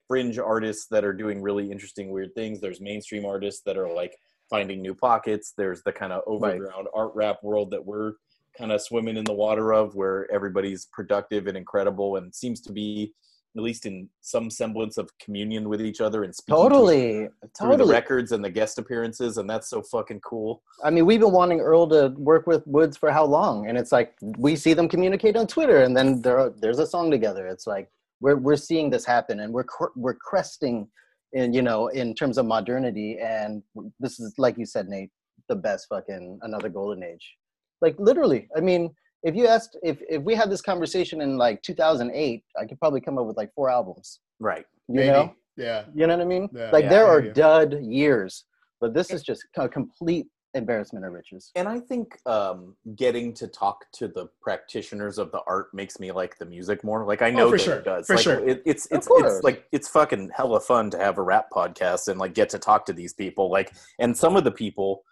fringe 0.08 0.40
artists 0.40 0.88
that 0.92 1.04
are 1.04 1.14
doing 1.14 1.42
really 1.42 1.72
interesting, 1.72 2.10
weird 2.10 2.34
things. 2.36 2.60
There's 2.60 2.82
mainstream 2.82 3.26
artists 3.26 3.62
that 3.66 3.78
are 3.78 3.92
like 3.92 4.18
finding 4.50 4.82
new 4.82 4.96
pockets. 4.96 5.54
There's 5.58 5.84
the 5.84 5.92
kind 5.92 6.14
of 6.14 6.24
overground 6.26 6.88
art 6.94 7.12
rap 7.16 7.44
world 7.44 7.72
that 7.72 7.86
we're 7.86 8.14
kind 8.58 8.72
of 8.72 8.82
swimming 8.82 9.18
in 9.18 9.24
the 9.26 9.34
water 9.34 9.74
of 9.74 9.96
where 9.96 10.32
everybody's 10.32 10.88
productive 10.92 11.48
and 11.48 11.58
incredible 11.58 12.16
and 12.16 12.34
seems 12.34 12.62
to 12.62 12.72
be 12.72 13.14
at 13.56 13.64
least 13.64 13.86
in 13.88 14.08
some 14.22 14.50
semblance 14.52 14.98
of 14.98 15.10
communion 15.18 15.68
with 15.68 15.82
each 15.82 16.00
other 16.00 16.24
and 16.24 16.36
speaking 16.36 16.56
to 16.56 16.70
Totally, 16.70 17.28
through 17.58 17.78
the 17.78 17.86
records 17.86 18.32
and 18.32 18.44
the 18.44 18.50
guest 18.50 18.78
appearances, 18.78 19.38
and 19.38 19.50
that's 19.50 19.68
so 19.68 19.82
fucking 19.82 20.20
cool. 20.20 20.62
I 20.84 20.92
mean, 20.92 21.08
we've 21.08 21.20
been 21.20 21.32
wanting 21.32 21.60
Earl 21.60 21.88
to 21.88 22.10
work 22.18 22.46
with 22.46 22.66
Woods 22.68 22.98
for 22.98 23.12
how 23.12 23.26
long? 23.26 23.68
And 23.68 23.76
it's 23.78 23.92
like 23.92 24.14
we 24.22 24.56
see 24.56 24.74
them 24.74 24.88
communicate 24.88 25.36
on 25.36 25.48
Twitter, 25.48 25.82
and 25.82 25.98
then 25.98 26.22
there 26.22 26.52
there's 26.52 26.78
a 26.78 26.86
song 26.86 27.10
together. 27.10 27.48
It's 27.48 27.66
like 27.66 27.90
we're 28.22 28.35
we're 28.38 28.56
seeing 28.57 28.89
this 28.89 29.06
happen, 29.06 29.39
and 29.41 29.53
we're 29.53 29.65
we're 29.95 30.15
cresting 30.15 30.88
in 31.34 31.53
you 31.53 31.61
know 31.61 31.88
in 31.88 32.14
terms 32.14 32.38
of 32.38 32.45
modernity. 32.45 33.18
And 33.22 33.61
this 33.99 34.19
is 34.19 34.34
like 34.38 34.57
you 34.57 34.65
said, 34.65 34.88
Nate, 34.88 35.11
the 35.49 35.56
best 35.56 35.88
fucking 35.89 36.39
another 36.41 36.69
golden 36.69 37.03
age. 37.03 37.35
Like 37.81 37.95
literally, 37.99 38.48
I 38.57 38.61
mean, 38.61 38.94
if 39.23 39.35
you 39.35 39.48
asked 39.48 39.77
if 39.84 39.99
if 40.10 40.22
we 40.23 40.34
had 40.35 40.49
this 40.49 40.61
conversation 40.61 41.22
in 41.22 41.38
like 41.38 41.61
2008, 41.61 42.44
I 42.60 42.65
could 42.65 42.80
probably 42.80 43.02
come 43.02 43.18
up 43.18 43.26
with 43.26 43.38
like 43.38 43.53
four 43.53 43.69
albums. 43.69 44.19
Right. 44.39 44.65
You 44.88 44.95
Maybe. 44.95 45.07
know, 45.10 45.34
Yeah. 45.57 45.84
you 45.94 46.07
know 46.07 46.15
what 46.15 46.22
I 46.23 46.27
mean? 46.27 46.49
Yeah. 46.53 46.69
like 46.72 46.84
Yeah, 46.84 46.89
there 46.89 47.06
I 47.07 47.10
are 47.10 47.22
you. 47.23 47.34
dud 47.34 47.80
years, 47.84 48.45
but 48.81 48.94
this 48.94 49.11
is 49.11 49.22
just 49.23 49.44
a 49.57 49.68
complete 49.68 50.27
embarrassment 50.53 51.06
of 51.06 51.11
riches. 51.14 51.52
And 51.56 51.68
I 51.68 51.80
think 51.80 52.18
um, 52.26 52.76
getting 52.95 53.34
to 53.36 53.48
talk 53.48 53.86
to 53.94 54.07
the 54.07 54.28
practitioners 54.41 55.18
of 55.18 55.32
the 55.32 55.41
art 55.48 55.68
makes 55.74 55.99
me 55.99 56.11
like 56.11 56.38
the 56.38 56.45
music 56.45 56.84
more. 56.84 57.06
Like 57.06 57.22
I 57.22 57.30
know 57.30 57.48
Oh, 57.48 57.52
for 57.52 57.57
that 57.57 57.64
sure. 57.64 57.76
it 57.76 57.86
does. 57.86 58.07
For 58.07 58.15
like, 58.15 58.24
sure. 58.24 58.48
It, 58.48 58.61
it's 58.65 58.88
it's 58.91 59.07
it's 59.11 59.44
like 59.44 59.65
it's 59.72 59.88
fucking 59.90 60.32
hella 60.36 60.60
fun 60.60 60.90
to 60.91 60.98
have 60.98 61.18
a 61.18 61.22
rap 61.24 61.48
podcast 61.53 62.07
and 62.07 62.19
like 62.19 62.34
get 62.34 62.49
to 62.49 62.60
talk 62.60 62.86
to 62.88 62.94
these 62.94 63.14
people. 63.14 63.52
Like, 63.52 63.74
and 63.99 64.15
some 64.18 64.36
of 64.36 64.44
the 64.44 64.52
people 64.52 65.03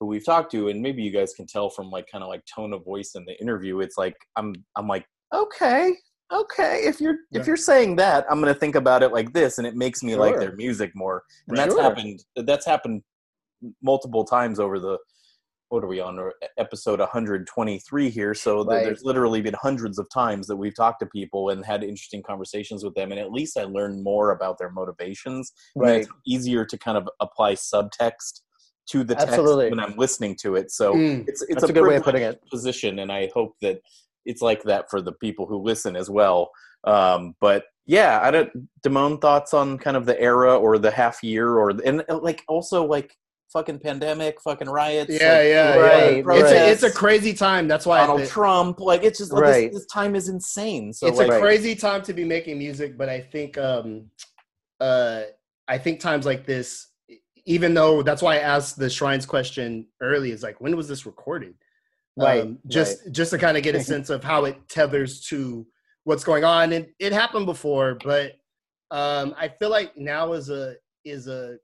who 0.00 0.06
we've 0.06 0.24
talked 0.24 0.50
to, 0.52 0.68
and 0.68 0.80
maybe 0.82 1.02
you 1.02 1.10
guys 1.10 1.32
can 1.34 1.46
tell 1.46 1.70
from 1.70 1.90
like 1.90 2.06
kind 2.10 2.22
of 2.22 2.28
like 2.28 2.42
tone 2.52 2.72
of 2.72 2.84
voice 2.84 3.12
in 3.14 3.24
the 3.26 3.40
interview. 3.40 3.80
It's 3.80 3.98
like 3.98 4.16
I'm 4.36 4.54
I'm 4.76 4.86
like 4.88 5.06
okay. 5.34 5.94
Okay, 6.32 6.80
if 6.84 7.00
you're 7.00 7.16
Yeah. 7.30 7.40
if 7.40 7.46
you're 7.46 7.56
saying 7.56 7.96
that, 7.96 8.24
I'm 8.30 8.40
gonna 8.40 8.54
think 8.54 8.74
about 8.76 9.02
it 9.02 9.12
like 9.12 9.32
this, 9.32 9.58
and 9.58 9.66
it 9.66 9.76
makes 9.76 10.02
me 10.02 10.16
like 10.16 10.38
their 10.38 10.54
music 10.56 10.90
more. 10.94 11.22
And 11.48 11.56
Right. 11.58 11.64
that's 11.64 11.74
Sure. 11.74 11.82
happened. 11.82 12.24
That's 12.36 12.66
happened 12.66 13.02
multiple 13.82 14.24
times 14.24 14.58
over 14.60 14.78
the 14.78 14.98
what 15.70 15.82
are 15.82 15.88
we 15.88 15.98
on 15.98 16.30
episode 16.58 17.00
123 17.00 18.10
here 18.10 18.34
so 18.34 18.62
Right. 18.64 18.84
there's 18.84 19.02
literally 19.02 19.40
been 19.40 19.54
hundreds 19.54 19.98
of 19.98 20.06
times 20.12 20.46
that 20.46 20.56
we've 20.56 20.76
talked 20.76 21.00
to 21.00 21.06
people 21.06 21.50
and 21.50 21.64
had 21.64 21.82
interesting 21.82 22.22
conversations 22.22 22.84
with 22.84 22.94
them 22.94 23.10
and 23.10 23.20
at 23.20 23.32
least 23.32 23.56
i 23.58 23.64
learned 23.64 24.02
more 24.04 24.30
about 24.30 24.58
their 24.58 24.70
motivations 24.70 25.52
Right. 25.74 26.02
it's 26.02 26.08
easier 26.26 26.64
to 26.66 26.78
kind 26.78 26.96
of 26.98 27.08
apply 27.20 27.54
subtext 27.54 28.42
to 28.90 29.02
the 29.02 29.14
text 29.14 29.28
Absolutely. 29.30 29.70
when 29.70 29.80
i'm 29.80 29.96
listening 29.96 30.36
to 30.42 30.54
it 30.56 30.70
so 30.70 30.94
Mm. 30.94 31.26
it's 31.28 31.42
it's 31.42 31.54
That's 31.54 31.70
a 31.70 31.72
good 31.72 31.86
way 31.86 31.96
of 31.96 32.04
putting 32.04 32.22
it 32.22 32.40
position 32.50 32.98
and 33.00 33.10
i 33.10 33.30
hope 33.34 33.54
that 33.62 33.80
it's 34.26 34.42
like 34.42 34.62
that 34.64 34.90
for 34.90 35.00
the 35.00 35.12
people 35.12 35.46
who 35.46 35.56
listen 35.62 35.96
as 35.96 36.08
well 36.10 36.50
um, 36.84 37.34
but 37.40 37.64
yeah 37.86 38.20
i 38.22 38.30
don't 38.30 38.50
Damone 38.86 39.20
thoughts 39.20 39.54
on 39.54 39.78
kind 39.78 39.96
of 39.96 40.06
the 40.06 40.20
era 40.20 40.56
or 40.56 40.78
the 40.78 40.90
half 40.90 41.22
year 41.22 41.56
or 41.56 41.70
and 41.84 42.04
like 42.22 42.42
also 42.48 42.84
like 42.86 43.16
fucking 43.52 43.78
pandemic 43.78 44.40
fucking 44.40 44.68
riots 44.68 45.10
Yeah, 45.10 45.32
like, 45.32 45.44
yeah, 45.46 45.76
Right, 45.76 46.16
yeah. 46.16 46.22
right. 46.24 46.40
It's 46.40 46.50
a, 46.52 46.70
it's 46.72 46.82
a 46.82 46.90
crazy 46.98 47.32
time. 47.34 47.68
That's 47.68 47.86
why 47.86 47.98
Donald 47.98 48.22
it- 48.22 48.28
Trump 48.28 48.80
like 48.80 49.04
it's 49.04 49.18
just 49.18 49.32
like, 49.32 49.42
Right. 49.42 49.72
this, 49.72 49.82
this 49.82 49.86
time 49.86 50.16
is 50.16 50.28
insane 50.28 50.92
so 50.92 51.06
it's 51.06 51.18
like 51.18 51.30
a 51.30 51.38
crazy 51.40 51.74
time 51.76 52.02
to 52.02 52.12
be 52.12 52.24
making 52.24 52.58
music, 52.58 52.96
but 52.98 53.08
I 53.08 53.20
think 53.20 53.56
um 53.58 54.10
uh 54.80 55.22
I 55.68 55.78
think 55.78 56.00
times 56.00 56.26
like 56.26 56.44
this, 56.46 56.88
even 57.46 57.72
though 57.74 58.02
that's 58.02 58.20
why 58.22 58.34
I 58.36 58.38
asked 58.40 58.76
the 58.78 58.90
shrines 58.90 59.24
question 59.26 59.86
early, 60.00 60.30
is 60.30 60.42
like 60.42 60.60
when 60.60 60.76
was 60.76 60.88
this 60.88 61.06
recorded? 61.06 61.54
Right, 62.16 62.42
Um, 62.42 62.58
just 62.68 63.10
just 63.12 63.30
to 63.30 63.38
kind 63.38 63.56
of 63.56 63.62
get 63.62 63.74
a 63.74 63.80
sense 63.92 64.10
of 64.10 64.22
how 64.24 64.44
it 64.46 64.56
tethers 64.68 65.20
to 65.28 65.66
what's 66.04 66.22
going 66.24 66.44
on. 66.44 66.72
And 66.72 66.86
it 66.98 67.12
happened 67.12 67.46
before, 67.46 67.96
but 68.04 68.32
um 68.90 69.34
I 69.38 69.48
feel 69.48 69.70
like 69.70 69.96
now 69.96 70.32
is 70.32 70.50
a 70.50 70.74
is 71.04 71.28
a 71.28 71.56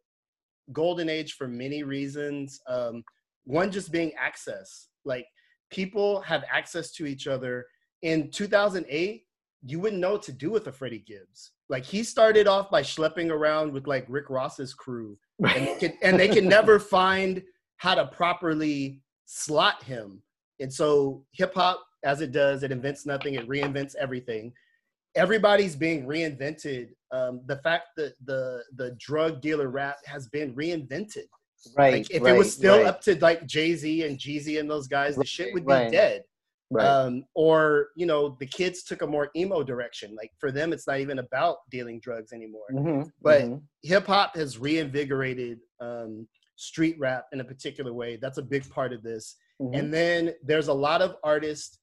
golden 0.72 1.08
age 1.08 1.34
for 1.34 1.48
many 1.48 1.82
reasons. 1.82 2.60
Um 2.68 3.04
one 3.44 3.70
just 3.70 3.90
being 3.92 4.12
access. 4.18 4.88
Like 5.04 5.26
people 5.70 6.20
have 6.22 6.44
access 6.50 6.92
to 6.92 7.06
each 7.06 7.26
other. 7.26 7.66
In 8.02 8.30
2008, 8.30 9.24
you 9.66 9.78
wouldn't 9.78 10.00
know 10.00 10.12
what 10.12 10.22
to 10.22 10.32
do 10.32 10.50
with 10.50 10.66
a 10.66 10.72
Freddie 10.72 11.04
Gibbs. 11.06 11.52
Like 11.68 11.84
he 11.84 12.02
started 12.02 12.46
off 12.46 12.70
by 12.70 12.82
schlepping 12.82 13.30
around 13.30 13.72
with 13.72 13.86
like 13.86 14.06
Rick 14.08 14.30
Ross's 14.30 14.74
crew, 14.74 15.18
and 15.38 15.66
they 15.66 15.76
could, 15.78 15.92
and 16.02 16.18
they 16.18 16.28
can 16.28 16.48
never 16.58 16.78
find 16.78 17.42
how 17.76 17.94
to 17.94 18.06
properly 18.06 19.02
slot 19.26 19.82
him. 19.82 20.22
And 20.58 20.72
so 20.72 21.24
hip 21.32 21.54
hop, 21.54 21.82
as 22.02 22.20
it 22.20 22.32
does, 22.32 22.62
it 22.62 22.72
invents 22.72 23.06
nothing, 23.06 23.34
it 23.34 23.48
reinvents 23.48 23.94
everything. 23.96 24.52
Everybody's 25.14 25.76
being 25.76 26.06
reinvented. 26.06 26.88
Um, 27.12 27.40
the 27.46 27.56
fact 27.56 27.88
that 27.96 28.14
the 28.24 28.62
the 28.76 28.92
drug 28.98 29.40
dealer 29.40 29.68
rap 29.68 29.96
has 30.06 30.28
been 30.28 30.54
reinvented. 30.54 31.26
right. 31.76 31.94
Like 31.94 32.10
if 32.10 32.22
right, 32.22 32.34
it 32.34 32.38
was 32.38 32.52
still 32.52 32.78
right, 32.78 32.86
up 32.86 33.00
to 33.02 33.16
like 33.20 33.46
Jay 33.46 33.74
Z 33.74 34.04
and 34.06 34.16
Jeezy 34.18 34.60
and 34.60 34.70
those 34.70 34.86
guys, 34.86 35.16
the 35.16 35.24
shit 35.24 35.52
would 35.52 35.66
be 35.66 35.72
Right. 35.72 35.90
dead. 35.90 36.22
right. 36.70 36.86
Um, 36.86 37.24
or 37.34 37.88
you 37.96 38.06
know, 38.06 38.36
the 38.38 38.46
kids 38.46 38.84
took 38.84 39.02
a 39.02 39.06
more 39.06 39.30
emo 39.34 39.62
direction. 39.64 40.14
Like 40.14 40.30
for 40.38 40.52
them, 40.52 40.72
it's 40.72 40.86
not 40.86 41.00
even 41.00 41.18
about 41.18 41.56
dealing 41.70 41.98
drugs 42.00 42.32
anymore. 42.32 42.68
Mhm, 42.72 43.10
but- 43.20 43.42
mhm. 43.42 43.62
Hip 43.82 44.06
hop 44.06 44.36
has 44.36 44.56
reinvigorated 44.58 45.58
um, 45.80 46.28
street 46.56 46.96
rap 47.00 47.26
in 47.32 47.40
a 47.40 47.44
particular 47.44 47.92
way. 47.92 48.16
That's 48.16 48.38
a 48.38 48.42
big 48.42 48.68
part 48.70 48.92
of 48.92 49.02
this. 49.02 49.34
Mhm. 49.60 49.78
And 49.78 49.92
then 49.92 50.34
there's 50.44 50.68
a 50.68 50.72
lot 50.72 51.02
of 51.02 51.16
artists 51.24 51.78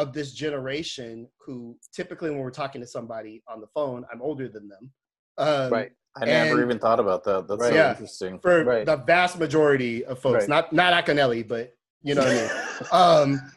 of 0.00 0.12
this 0.14 0.32
generation 0.32 1.28
who 1.44 1.76
typically 1.92 2.30
when 2.30 2.38
we're 2.38 2.50
talking 2.50 2.80
to 2.80 2.86
somebody 2.86 3.42
on 3.46 3.60
the 3.60 3.66
phone, 3.74 4.04
I'm 4.12 4.22
older 4.22 4.48
than 4.48 4.66
them. 4.68 4.90
Um, 5.38 5.70
right. 5.72 5.92
i 6.16 6.24
never 6.24 6.60
even 6.62 6.78
thought 6.78 6.98
about 6.98 7.22
that 7.24 7.46
that's 7.46 7.60
Right. 7.60 7.68
so 7.70 7.74
Yeah. 7.74 7.90
interesting 7.90 8.38
For 8.40 8.64
Right. 8.64 8.84
the 8.86 8.96
vast 8.96 9.38
majority 9.38 10.04
of 10.04 10.18
folks, 10.18 10.40
Right. 10.42 10.48
not 10.48 10.72
not 10.72 10.92
Akinelli, 11.04 11.46
but 11.46 11.74
you 12.02 12.14
know 12.14 12.22
what 12.22 12.32
I 12.32 12.40
mean. 12.40 12.50
Um, 12.92 13.52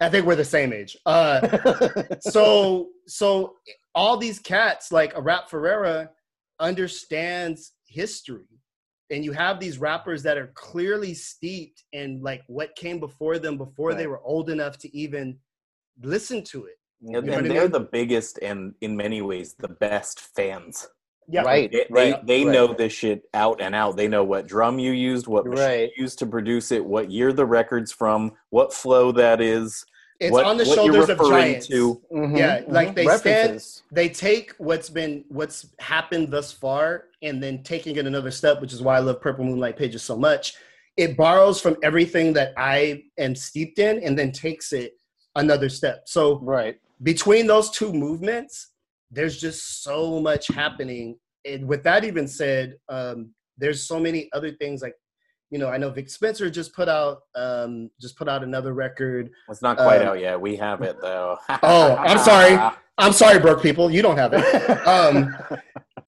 I 0.00 0.08
think 0.08 0.26
we're 0.26 0.36
the 0.36 0.44
same 0.44 0.72
age. 0.72 0.96
Uh, 1.06 1.40
so 2.20 2.88
so 3.06 3.56
all 3.94 4.16
these 4.16 4.38
cats 4.38 4.90
like 4.90 5.14
a 5.16 5.20
Rap 5.20 5.48
Ferreira 5.50 6.10
understands 6.58 7.72
history 7.86 8.48
and 9.12 9.24
you 9.24 9.32
have 9.32 9.60
these 9.60 9.78
rappers 9.78 10.22
that 10.22 10.38
are 10.38 10.48
clearly 10.54 11.14
steeped 11.14 11.84
in 11.92 12.20
like 12.22 12.42
what 12.46 12.74
came 12.74 12.98
before 12.98 13.38
them 13.38 13.56
before 13.58 13.94
they 13.94 14.06
were 14.06 14.20
old 14.22 14.50
enough 14.50 14.78
to 14.78 14.96
even 14.96 15.38
listen 16.02 16.42
to 16.42 16.64
it 16.64 16.76
and, 17.02 17.26
You 17.26 17.30
know 17.32 17.38
and 17.38 17.50
they're 17.50 17.62
mean? 17.62 17.72
the 17.72 17.80
biggest 17.80 18.38
and 18.42 18.74
in 18.80 18.96
many 18.96 19.20
ways 19.22 19.54
the 19.58 19.68
best 19.68 20.20
fans 20.34 20.88
yeah 21.28 21.42
Right. 21.42 21.70
they, 21.70 21.86
they, 21.90 22.20
they 22.24 22.44
right. 22.44 22.52
know 22.52 22.72
this 22.74 22.92
shit 22.92 23.22
out 23.34 23.60
and 23.60 23.74
out 23.74 23.96
they 23.96 24.08
know 24.08 24.24
what 24.24 24.46
drum 24.46 24.78
you 24.78 24.92
used 24.92 25.26
what 25.28 25.46
machine 25.46 25.64
Right. 25.64 25.90
you 25.96 26.02
used 26.04 26.18
to 26.20 26.26
produce 26.26 26.72
it 26.72 26.84
what 26.84 27.10
year 27.10 27.32
the 27.32 27.46
record's 27.46 27.92
from 27.92 28.32
what 28.50 28.72
flow 28.72 29.12
that 29.12 29.40
is 29.40 29.84
it's 30.22 30.32
what, 30.32 30.44
on 30.46 30.56
the 30.56 30.64
shoulders 30.64 31.08
of 31.08 31.18
referring 31.18 31.52
giants. 31.52 31.66
to. 31.68 32.00
Mhm, 32.12 32.38
Yeah, 32.38 32.62
like 32.68 32.90
mhm. 32.90 32.94
they 32.94 33.06
stand- 33.18 33.82
they 33.90 34.08
take 34.08 34.52
what's 34.58 34.88
been 34.88 35.24
what's 35.28 35.66
happened 35.80 36.30
thus 36.30 36.52
far 36.52 37.06
and 37.22 37.42
then 37.42 37.62
taking 37.62 37.96
it 37.96 38.06
another 38.06 38.30
step 38.30 38.60
which 38.60 38.72
is 38.72 38.80
why 38.82 38.96
i 38.96 39.00
love 39.00 39.20
purple 39.20 39.44
moonlight 39.44 39.76
pages 39.76 40.02
so 40.02 40.16
much. 40.16 40.54
It 40.96 41.16
borrows 41.16 41.60
from 41.60 41.76
everything 41.82 42.32
that 42.34 42.52
i 42.56 43.02
am 43.18 43.34
steeped 43.34 43.78
in 43.78 43.94
and 44.04 44.16
then 44.18 44.30
takes 44.32 44.72
it 44.72 44.92
another 45.36 45.68
step. 45.68 45.98
So 46.06 46.38
Right. 46.40 46.76
between 47.02 47.46
those 47.46 47.68
two 47.70 47.92
movements 47.92 48.68
there's 49.10 49.38
just 49.38 49.82
so 49.82 50.20
much 50.20 50.46
happening. 50.48 51.18
And 51.44 51.68
with 51.68 51.82
that 51.84 52.04
even 52.04 52.26
said 52.26 52.76
um, 52.88 53.18
there's 53.58 53.80
so 53.90 53.98
many 54.00 54.30
other 54.32 54.52
things 54.52 54.80
like 54.80 54.94
you 55.52 55.58
know 55.58 55.68
i 55.68 55.76
know 55.76 55.90
vic 55.90 56.08
spencer 56.08 56.50
just 56.50 56.74
put 56.74 56.88
out 56.88 57.20
um, 57.36 57.90
just 58.00 58.16
put 58.16 58.26
out 58.28 58.42
another 58.42 58.72
record 58.72 59.30
it's 59.48 59.62
not 59.62 59.76
quite 59.76 60.00
Um, 60.02 60.08
out 60.08 60.18
yet 60.20 60.40
we 60.40 60.56
have 60.56 60.82
it 60.82 60.96
though 61.00 61.36
Oh, 61.62 61.94
I'm 61.96 62.18
sorry. 62.18 62.58
i'm 62.98 63.12
sorry 63.12 63.38
broke 63.38 63.62
people 63.62 63.90
you 63.90 64.02
don't 64.02 64.16
have 64.16 64.32
it 64.34 64.42
um, 64.88 65.36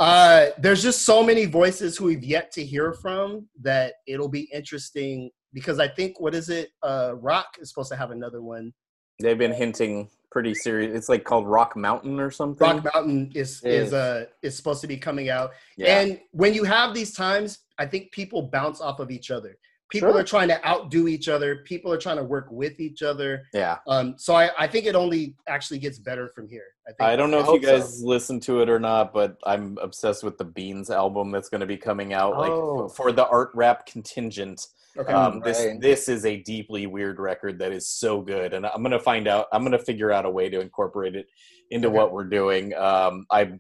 uh, 0.00 0.46
there's 0.58 0.82
just 0.82 1.02
so 1.02 1.22
many 1.22 1.44
voices 1.44 1.96
who 1.96 2.06
we've 2.06 2.24
yet 2.24 2.50
to 2.52 2.64
hear 2.64 2.92
from 2.94 3.46
that 3.60 3.94
it'll 4.08 4.28
be 4.28 4.48
interesting 4.52 5.30
because 5.52 5.78
I 5.78 5.86
think 5.86 6.18
what 6.18 6.34
is 6.34 6.48
it? 6.48 6.70
Uh, 6.82 7.12
Roc 7.14 7.46
is 7.60 7.68
supposed 7.68 7.92
to 7.92 7.96
have 7.96 8.10
another 8.10 8.42
one. 8.42 8.72
they've 9.20 9.38
been 9.38 9.52
hinting 9.52 10.08
pretty 10.34 10.52
serious 10.52 10.92
it's 10.98 11.08
like 11.08 11.22
called 11.22 11.46
rock 11.46 11.76
mountain 11.76 12.18
or 12.18 12.28
something 12.28 12.66
Rock 12.66 12.84
Mountain 12.92 13.30
is 13.36 13.62
Is. 13.62 13.86
is 13.88 13.94
uh 13.94 14.24
is 14.42 14.56
supposed 14.56 14.80
to 14.80 14.88
be 14.88 14.96
coming 14.96 15.30
out. 15.30 15.52
yeah 15.76 16.00
And 16.00 16.20
when 16.32 16.52
you 16.54 16.64
have 16.64 16.92
these 16.92 17.12
times, 17.14 17.60
I 17.78 17.86
think 17.86 18.10
people 18.10 18.42
bounce 18.42 18.80
off 18.80 18.98
of 18.98 19.12
each 19.12 19.30
other. 19.30 19.56
People 19.92 20.10
Sure. 20.10 20.20
are 20.22 20.24
trying 20.24 20.48
to 20.48 20.58
outdo 20.66 21.06
each 21.06 21.28
other. 21.28 21.58
People 21.72 21.92
are 21.92 21.98
trying 21.98 22.16
to 22.16 22.24
work 22.24 22.48
with 22.50 22.80
each 22.80 23.00
other. 23.04 23.44
yeah 23.52 23.76
Um, 23.86 24.16
so 24.18 24.34
I, 24.34 24.50
I 24.58 24.66
think 24.66 24.86
it 24.86 24.96
only 24.96 25.36
actually 25.46 25.78
gets 25.78 26.00
better 26.00 26.26
from 26.34 26.48
here. 26.48 26.66
I 26.88 26.90
think. 26.90 27.08
I 27.08 27.14
don't 27.14 27.30
know 27.30 27.38
if 27.38 27.46
you 27.46 27.52
hope 27.52 27.62
so. 27.64 27.70
guys 27.78 28.02
listen 28.02 28.40
to 28.40 28.60
it 28.62 28.68
or 28.68 28.80
not, 28.80 29.12
but 29.14 29.36
I'm 29.46 29.78
obsessed 29.80 30.24
with 30.24 30.36
the 30.36 30.44
Beans 30.44 30.90
album 30.90 31.30
that's 31.30 31.48
going 31.48 31.60
to 31.60 31.66
be 31.66 31.76
coming 31.76 32.12
out, 32.12 32.36
like 32.36 32.50
Oh. 32.50 32.88
for 32.88 33.12
the 33.12 33.26
art 33.28 33.50
rap 33.54 33.86
contingent. 33.86 34.66
Okay. 34.96 35.12
Um, 35.12 35.40
this 35.40 35.58
Right. 35.64 35.80
this 35.80 36.08
is 36.08 36.24
a 36.24 36.36
deeply 36.42 36.86
weird 36.86 37.18
record 37.18 37.58
that 37.58 37.72
is 37.72 37.88
so 37.88 38.20
good, 38.20 38.54
and 38.54 38.64
I'm 38.64 38.82
gonna 38.82 39.00
find 39.00 39.26
out. 39.26 39.46
I'm 39.52 39.64
gonna 39.64 39.78
figure 39.78 40.12
out 40.12 40.24
a 40.24 40.30
way 40.30 40.48
to 40.48 40.60
incorporate 40.60 41.16
it 41.16 41.26
into 41.70 41.88
Okay. 41.88 41.96
what 41.96 42.12
we're 42.12 42.24
doing. 42.24 42.74
Um, 42.74 43.26
I 43.30 43.58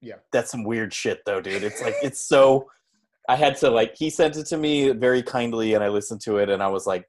Yeah. 0.00 0.16
that's 0.32 0.50
some 0.50 0.64
weird 0.64 0.92
shit 0.94 1.20
though, 1.26 1.40
dude. 1.40 1.62
It's 1.64 1.82
like 1.82 1.96
it's 2.02 2.20
so. 2.20 2.70
I 3.28 3.36
had 3.36 3.56
to 3.58 3.70
like 3.70 3.94
he 3.96 4.10
sent 4.10 4.36
it 4.36 4.46
to 4.46 4.56
me 4.56 4.90
very 4.90 5.22
kindly, 5.22 5.74
and 5.74 5.82
I 5.84 5.88
listened 5.88 6.20
to 6.22 6.38
it, 6.38 6.48
and 6.50 6.62
I 6.62 6.68
was 6.68 6.86
like, 6.86 7.08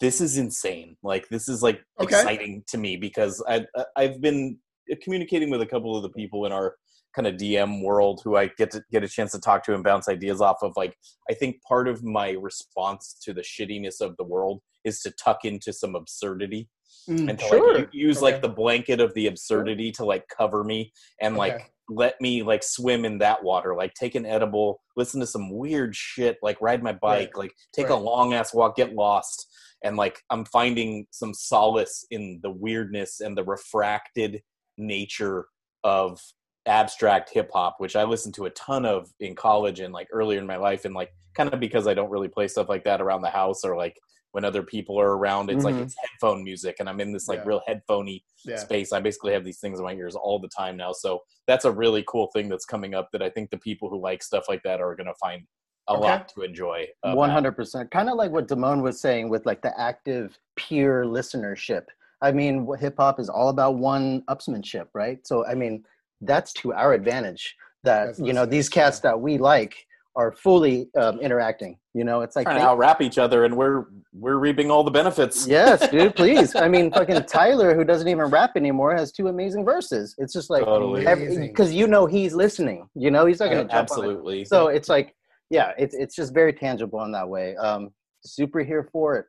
"This 0.00 0.20
is 0.20 0.36
insane! 0.38 0.96
Like 1.02 1.28
this 1.28 1.48
is 1.48 1.62
like 1.62 1.82
Okay. 2.00 2.16
exciting 2.16 2.64
to 2.68 2.78
me 2.78 2.96
because 2.96 3.42
I 3.48 3.66
I- 3.76 3.86
I've 3.96 4.20
been 4.20 4.58
communicating 5.02 5.50
with 5.50 5.60
a 5.62 5.66
couple 5.66 5.96
of 5.96 6.02
the 6.02 6.08
people 6.10 6.46
in 6.46 6.52
our 6.52 6.76
kind 7.18 7.26
of 7.26 7.40
DM 7.40 7.82
world 7.82 8.20
who 8.22 8.36
I 8.36 8.46
get 8.56 8.70
to 8.70 8.82
get 8.92 9.02
a 9.02 9.08
chance 9.08 9.32
to 9.32 9.40
talk 9.40 9.64
to 9.64 9.74
and 9.74 9.82
bounce 9.82 10.08
ideas 10.08 10.40
off 10.40 10.58
of. 10.62 10.72
Like, 10.76 10.96
I 11.28 11.34
think 11.34 11.60
part 11.62 11.88
of 11.88 12.04
my 12.04 12.30
response 12.30 13.16
to 13.22 13.34
the 13.34 13.40
shittiness 13.40 14.00
of 14.00 14.16
the 14.16 14.24
world 14.24 14.60
is 14.84 15.00
to 15.00 15.10
tuck 15.10 15.44
into 15.44 15.72
some 15.72 15.96
absurdity. 15.96 16.68
mm, 17.08 17.28
and 17.28 17.38
to 17.38 17.44
sure. 17.46 17.78
like 17.78 17.88
use 17.92 18.18
okay. 18.18 18.32
like 18.32 18.42
the 18.42 18.48
blanket 18.48 19.00
of 19.00 19.12
the 19.14 19.26
absurdity 19.26 19.90
to 19.92 20.04
like 20.04 20.24
cover 20.28 20.62
me 20.62 20.92
and 21.20 21.34
okay. 21.34 21.38
like 21.38 21.72
let 21.88 22.20
me 22.20 22.42
like 22.42 22.62
swim 22.62 23.04
in 23.04 23.18
that 23.18 23.42
water 23.42 23.74
like 23.74 23.92
take 23.94 24.14
an 24.14 24.26
edible 24.26 24.80
listen 24.96 25.20
to 25.20 25.26
some 25.26 25.50
weird 25.50 25.94
shit 25.96 26.36
like 26.42 26.60
ride 26.60 26.82
my 26.82 26.92
bike 26.92 27.34
right. 27.34 27.36
like 27.36 27.52
take 27.72 27.88
right. 27.88 27.98
a 27.98 28.02
long 28.02 28.34
ass 28.34 28.52
walk 28.54 28.76
get 28.76 28.94
lost 28.94 29.46
and 29.84 29.96
like 29.96 30.20
i'm 30.30 30.44
finding 30.46 31.06
some 31.10 31.32
solace 31.32 32.04
in 32.10 32.40
the 32.42 32.50
weirdness 32.50 33.20
and 33.20 33.36
the 33.36 33.44
refracted 33.44 34.42
nature 34.76 35.46
of 35.84 36.20
abstract 36.68 37.30
hip 37.32 37.50
hop 37.52 37.76
which 37.78 37.96
i 37.96 38.04
listened 38.04 38.34
to 38.34 38.46
a 38.46 38.50
ton 38.50 38.84
of 38.84 39.08
in 39.20 39.34
college 39.34 39.80
and 39.80 39.92
like 39.92 40.08
earlier 40.12 40.38
in 40.38 40.46
my 40.46 40.56
life 40.56 40.84
and 40.84 40.94
like 40.94 41.12
kind 41.34 41.52
of 41.52 41.60
because 41.60 41.86
i 41.86 41.94
don't 41.94 42.10
really 42.10 42.28
play 42.28 42.46
stuff 42.46 42.68
like 42.68 42.84
that 42.84 43.00
around 43.00 43.22
the 43.22 43.30
house 43.30 43.64
or 43.64 43.76
like 43.76 43.98
when 44.32 44.44
other 44.44 44.62
people 44.62 45.00
are 45.00 45.16
around 45.16 45.50
it's 45.50 45.64
mm-hmm. 45.64 45.76
like 45.76 45.84
it's 45.84 45.96
headphone 46.00 46.44
music 46.44 46.76
and 46.78 46.88
i'm 46.88 47.00
in 47.00 47.12
this 47.12 47.28
like 47.28 47.38
yeah. 47.40 47.46
real 47.46 47.62
headphoney 47.68 48.22
yeah. 48.44 48.56
space 48.56 48.92
i 48.92 49.00
basically 49.00 49.32
have 49.32 49.44
these 49.44 49.58
things 49.58 49.78
in 49.78 49.84
my 49.84 49.94
ears 49.94 50.14
all 50.14 50.38
the 50.38 50.48
time 50.48 50.76
now 50.76 50.92
so 50.92 51.22
that's 51.46 51.64
a 51.64 51.72
really 51.72 52.04
cool 52.06 52.28
thing 52.34 52.48
that's 52.48 52.66
coming 52.66 52.94
up 52.94 53.08
that 53.12 53.22
i 53.22 53.30
think 53.30 53.50
the 53.50 53.58
people 53.58 53.88
who 53.88 54.00
like 54.00 54.22
stuff 54.22 54.44
like 54.48 54.62
that 54.62 54.80
are 54.80 54.94
going 54.94 55.06
to 55.06 55.14
find 55.14 55.42
a 55.88 55.92
okay. 55.92 56.00
lot 56.02 56.28
to 56.28 56.42
enjoy. 56.42 56.86
One 57.02 57.30
hundred 57.30 57.52
percent. 57.52 57.90
Kind 57.90 58.08
of 58.08 58.16
like 58.16 58.30
what 58.30 58.46
Damone 58.46 58.82
was 58.82 59.00
saying 59.00 59.28
with 59.28 59.46
like 59.46 59.62
the 59.62 59.78
active 59.80 60.38
peer 60.56 61.04
listenership. 61.04 61.84
I 62.20 62.32
mean, 62.32 62.68
hip 62.78 62.96
hop 62.98 63.20
is 63.20 63.28
all 63.28 63.48
about 63.48 63.76
one 63.76 64.22
upsmanship, 64.22 64.88
right? 64.92 65.26
So 65.26 65.46
I 65.46 65.54
mean, 65.54 65.84
that's 66.20 66.52
to 66.54 66.72
our 66.72 66.92
advantage. 66.92 67.54
That 67.84 68.06
that's 68.06 68.18
you 68.18 68.32
know 68.32 68.46
these 68.46 68.68
cats 68.68 69.00
yeah. 69.02 69.10
that 69.10 69.20
we 69.20 69.38
like 69.38 69.76
are 70.16 70.32
fully 70.32 70.88
um, 70.96 71.20
interacting. 71.20 71.78
You 71.94 72.04
know, 72.04 72.22
it's 72.22 72.34
like 72.34 72.46
trying 72.46 72.58
to 72.58 72.66
out 72.66 72.78
rap 72.78 73.00
each 73.00 73.18
other, 73.18 73.44
and 73.44 73.56
we're 73.56 73.86
we're 74.12 74.36
reaping 74.36 74.70
all 74.70 74.82
the 74.82 74.90
benefits. 74.90 75.46
Yes, 75.46 75.88
dude. 75.88 76.16
Please. 76.16 76.56
I 76.56 76.68
mean, 76.68 76.90
fucking 76.92 77.24
Tyler, 77.24 77.74
who 77.74 77.84
doesn't 77.84 78.08
even 78.08 78.26
rap 78.26 78.52
anymore, 78.56 78.96
has 78.96 79.12
two 79.12 79.28
amazing 79.28 79.64
verses. 79.64 80.14
It's 80.18 80.32
just 80.32 80.50
like 80.50 80.64
because 80.64 81.72
you 81.72 81.86
know 81.86 82.06
he's 82.06 82.34
listening. 82.34 82.88
You 82.94 83.10
know, 83.10 83.26
he's 83.26 83.38
not 83.40 83.50
going 83.50 83.68
to 83.68 83.74
absolutely. 83.74 84.44
So 84.44 84.68
it's 84.68 84.88
like 84.88 85.14
yeah, 85.50 85.72
it's 85.78 85.94
it's 85.94 86.14
just 86.16 86.34
very 86.34 86.52
tangible 86.52 87.04
in 87.04 87.12
that 87.12 87.28
way. 87.28 87.56
Um, 87.56 87.90
super 88.24 88.60
here 88.60 88.88
for 88.92 89.16
it. 89.16 89.26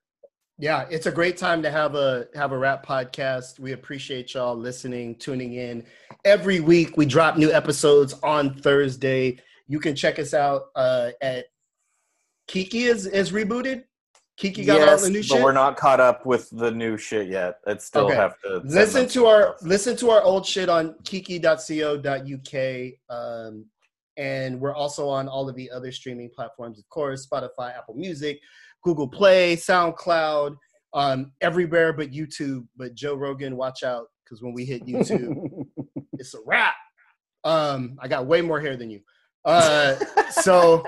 Yeah, 0.62 0.86
it's 0.90 1.06
a 1.06 1.12
great 1.12 1.38
time 1.38 1.64
to 1.64 1.72
have 1.72 1.96
a 1.96 2.28
have 2.36 2.52
a 2.52 2.58
rap 2.58 2.86
podcast. 2.86 3.60
We 3.60 3.72
appreciate 3.72 4.34
y'all 4.34 4.58
listening, 4.58 5.16
tuning 5.16 5.54
in. 5.54 5.86
Every 6.26 6.60
week 6.60 6.98
we 6.98 7.06
drop 7.06 7.38
new 7.38 7.50
episodes 7.50 8.14
on 8.24 8.56
Thursday. 8.56 9.40
You 9.68 9.80
can 9.80 9.96
check 9.96 10.20
us 10.20 10.34
out 10.34 10.64
uh, 10.76 11.12
at 11.22 11.46
Kiki 12.50 12.84
is 12.84 13.06
is 13.06 13.32
rebooted. 13.32 13.86
Kiki 14.36 14.66
got 14.66 14.80
yes, 14.80 14.90
all 14.90 15.06
the 15.08 15.14
new 15.14 15.24
shit. 15.24 15.38
But 15.38 15.46
we're 15.46 15.54
not 15.54 15.78
caught 15.78 16.02
up 16.02 16.26
with 16.26 16.50
the 16.52 16.72
new 16.72 16.98
shit 16.98 17.30
yet. 17.30 17.60
It 17.66 17.82
still 17.82 18.08
okay. 18.08 18.16
have 18.16 18.38
to 18.42 18.58
listen 18.66 19.08
to 19.08 19.28
our 19.28 19.56
stuff. 19.58 19.70
listen 19.70 19.96
to 19.96 20.10
our 20.10 20.22
old 20.22 20.46
shit 20.46 20.68
on 20.68 20.96
kiki.co.uk. 21.06 22.94
Um, 23.10 23.66
and 24.18 24.60
we're 24.60 24.76
also 24.76 25.08
on 25.08 25.30
all 25.30 25.48
of 25.48 25.56
the 25.56 25.72
other 25.72 25.94
streaming 25.94 26.30
platforms, 26.30 26.78
of 26.78 26.90
course, 26.90 27.26
Spotify, 27.26 27.78
Apple 27.78 27.96
Music, 27.96 28.42
Google 28.84 29.08
Play, 29.08 29.56
SoundCloud, 29.56 30.56
um, 30.94 31.32
everywhere 31.42 31.94
but 31.94 32.12
YouTube. 32.12 32.68
But 32.76 32.96
Joe 32.96 33.16
Rogan, 33.16 33.58
watch 33.58 33.84
out, 33.84 34.08
because 34.24 34.42
when 34.42 34.54
we 34.54 34.66
hit 34.66 34.86
YouTube, 34.86 35.66
it's 36.14 36.34
a 36.34 36.40
wrap. 36.46 36.76
Um, 37.44 37.98
I 38.02 38.08
got 38.08 38.28
way 38.28 38.42
more 38.42 38.60
hair 38.60 38.76
than 38.76 38.90
you. 38.90 39.02
Uh, 39.46 39.96
so 40.32 40.84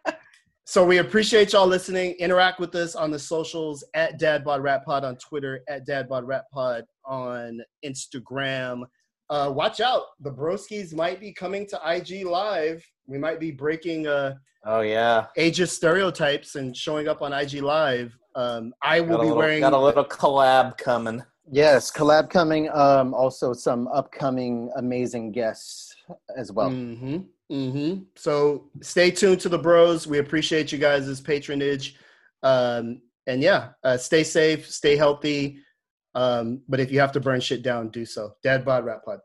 so 0.64 0.84
we 0.84 0.98
appreciate 0.98 1.52
y'all 1.52 1.66
listening. 1.66 2.12
Interact 2.18 2.58
with 2.58 2.74
us 2.74 2.94
on 2.94 3.10
the 3.10 3.18
socials 3.18 3.84
at 3.94 4.18
Dad 4.18 4.44
Bod 4.44 4.62
Rap 4.62 4.84
Pod 4.84 5.04
on 5.04 5.16
Twitter, 5.16 5.60
at 5.68 5.86
Dad 5.86 6.08
Bod 6.08 6.26
Rap 6.26 6.44
Pod 6.52 6.84
on 7.04 7.60
Instagram 7.84 8.82
uh, 9.30 9.52
watch 9.54 9.80
out. 9.80 10.02
The 10.20 10.30
Broskis 10.30 10.94
might 10.94 11.20
be 11.20 11.32
coming 11.32 11.66
to 11.68 11.80
IG 11.84 12.26
Live. 12.26 12.84
We 13.06 13.18
might 13.18 13.40
be 13.40 13.50
breaking 13.50 14.06
uh, 14.06 14.34
oh 14.64 14.80
yeah 14.80 15.26
ageist 15.38 15.70
stereotypes 15.70 16.56
and 16.56 16.76
showing 16.76 17.08
up 17.08 17.22
on 17.22 17.32
IG 17.32 17.62
Live. 17.62 18.16
Um, 18.34 18.74
I 18.82 19.00
will 19.00 19.18
be 19.18 19.24
little, 19.24 19.36
wearing 19.36 19.60
got 19.60 19.72
a 19.72 19.78
little 19.78 20.04
collab 20.04 20.76
coming. 20.78 21.22
Yes, 21.50 21.90
collab 21.90 22.28
coming. 22.28 22.68
Um, 22.70 23.14
also 23.14 23.52
some 23.52 23.88
upcoming 23.88 24.70
amazing 24.76 25.32
guests 25.32 25.94
as 26.36 26.52
well. 26.52 26.70
Mm-hmm. 26.70 27.18
Mm-hmm. 27.50 28.02
So 28.16 28.70
stay 28.82 29.10
tuned 29.10 29.40
to 29.40 29.48
the 29.48 29.58
Bros. 29.58 30.06
We 30.06 30.18
appreciate 30.18 30.72
you 30.72 30.78
guys' 30.78 31.20
patronage. 31.20 31.96
Um, 32.42 33.00
and 33.26 33.42
yeah, 33.42 33.70
uh, 33.84 33.96
stay 33.96 34.24
safe, 34.24 34.70
stay 34.70 34.96
healthy. 34.96 35.58
Um, 36.16 36.62
but 36.66 36.80
if 36.80 36.90
you 36.90 36.98
have 37.00 37.12
to 37.12 37.20
burn 37.20 37.40
shit 37.40 37.62
down, 37.62 37.90
do 37.90 38.06
so. 38.06 38.32
Dad 38.42 38.64
bod, 38.64 38.86
rap 38.86 39.04
pod. 39.04 39.20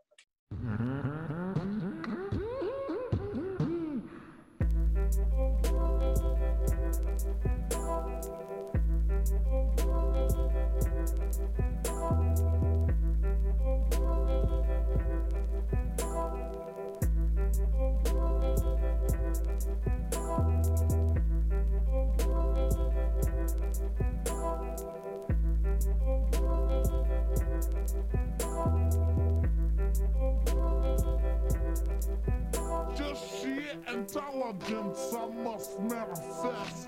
intelligence 34.02 35.14
I 35.16 35.28
must 35.44 35.80
manifest. 35.80 36.88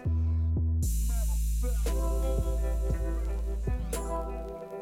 manifest. 3.94 4.73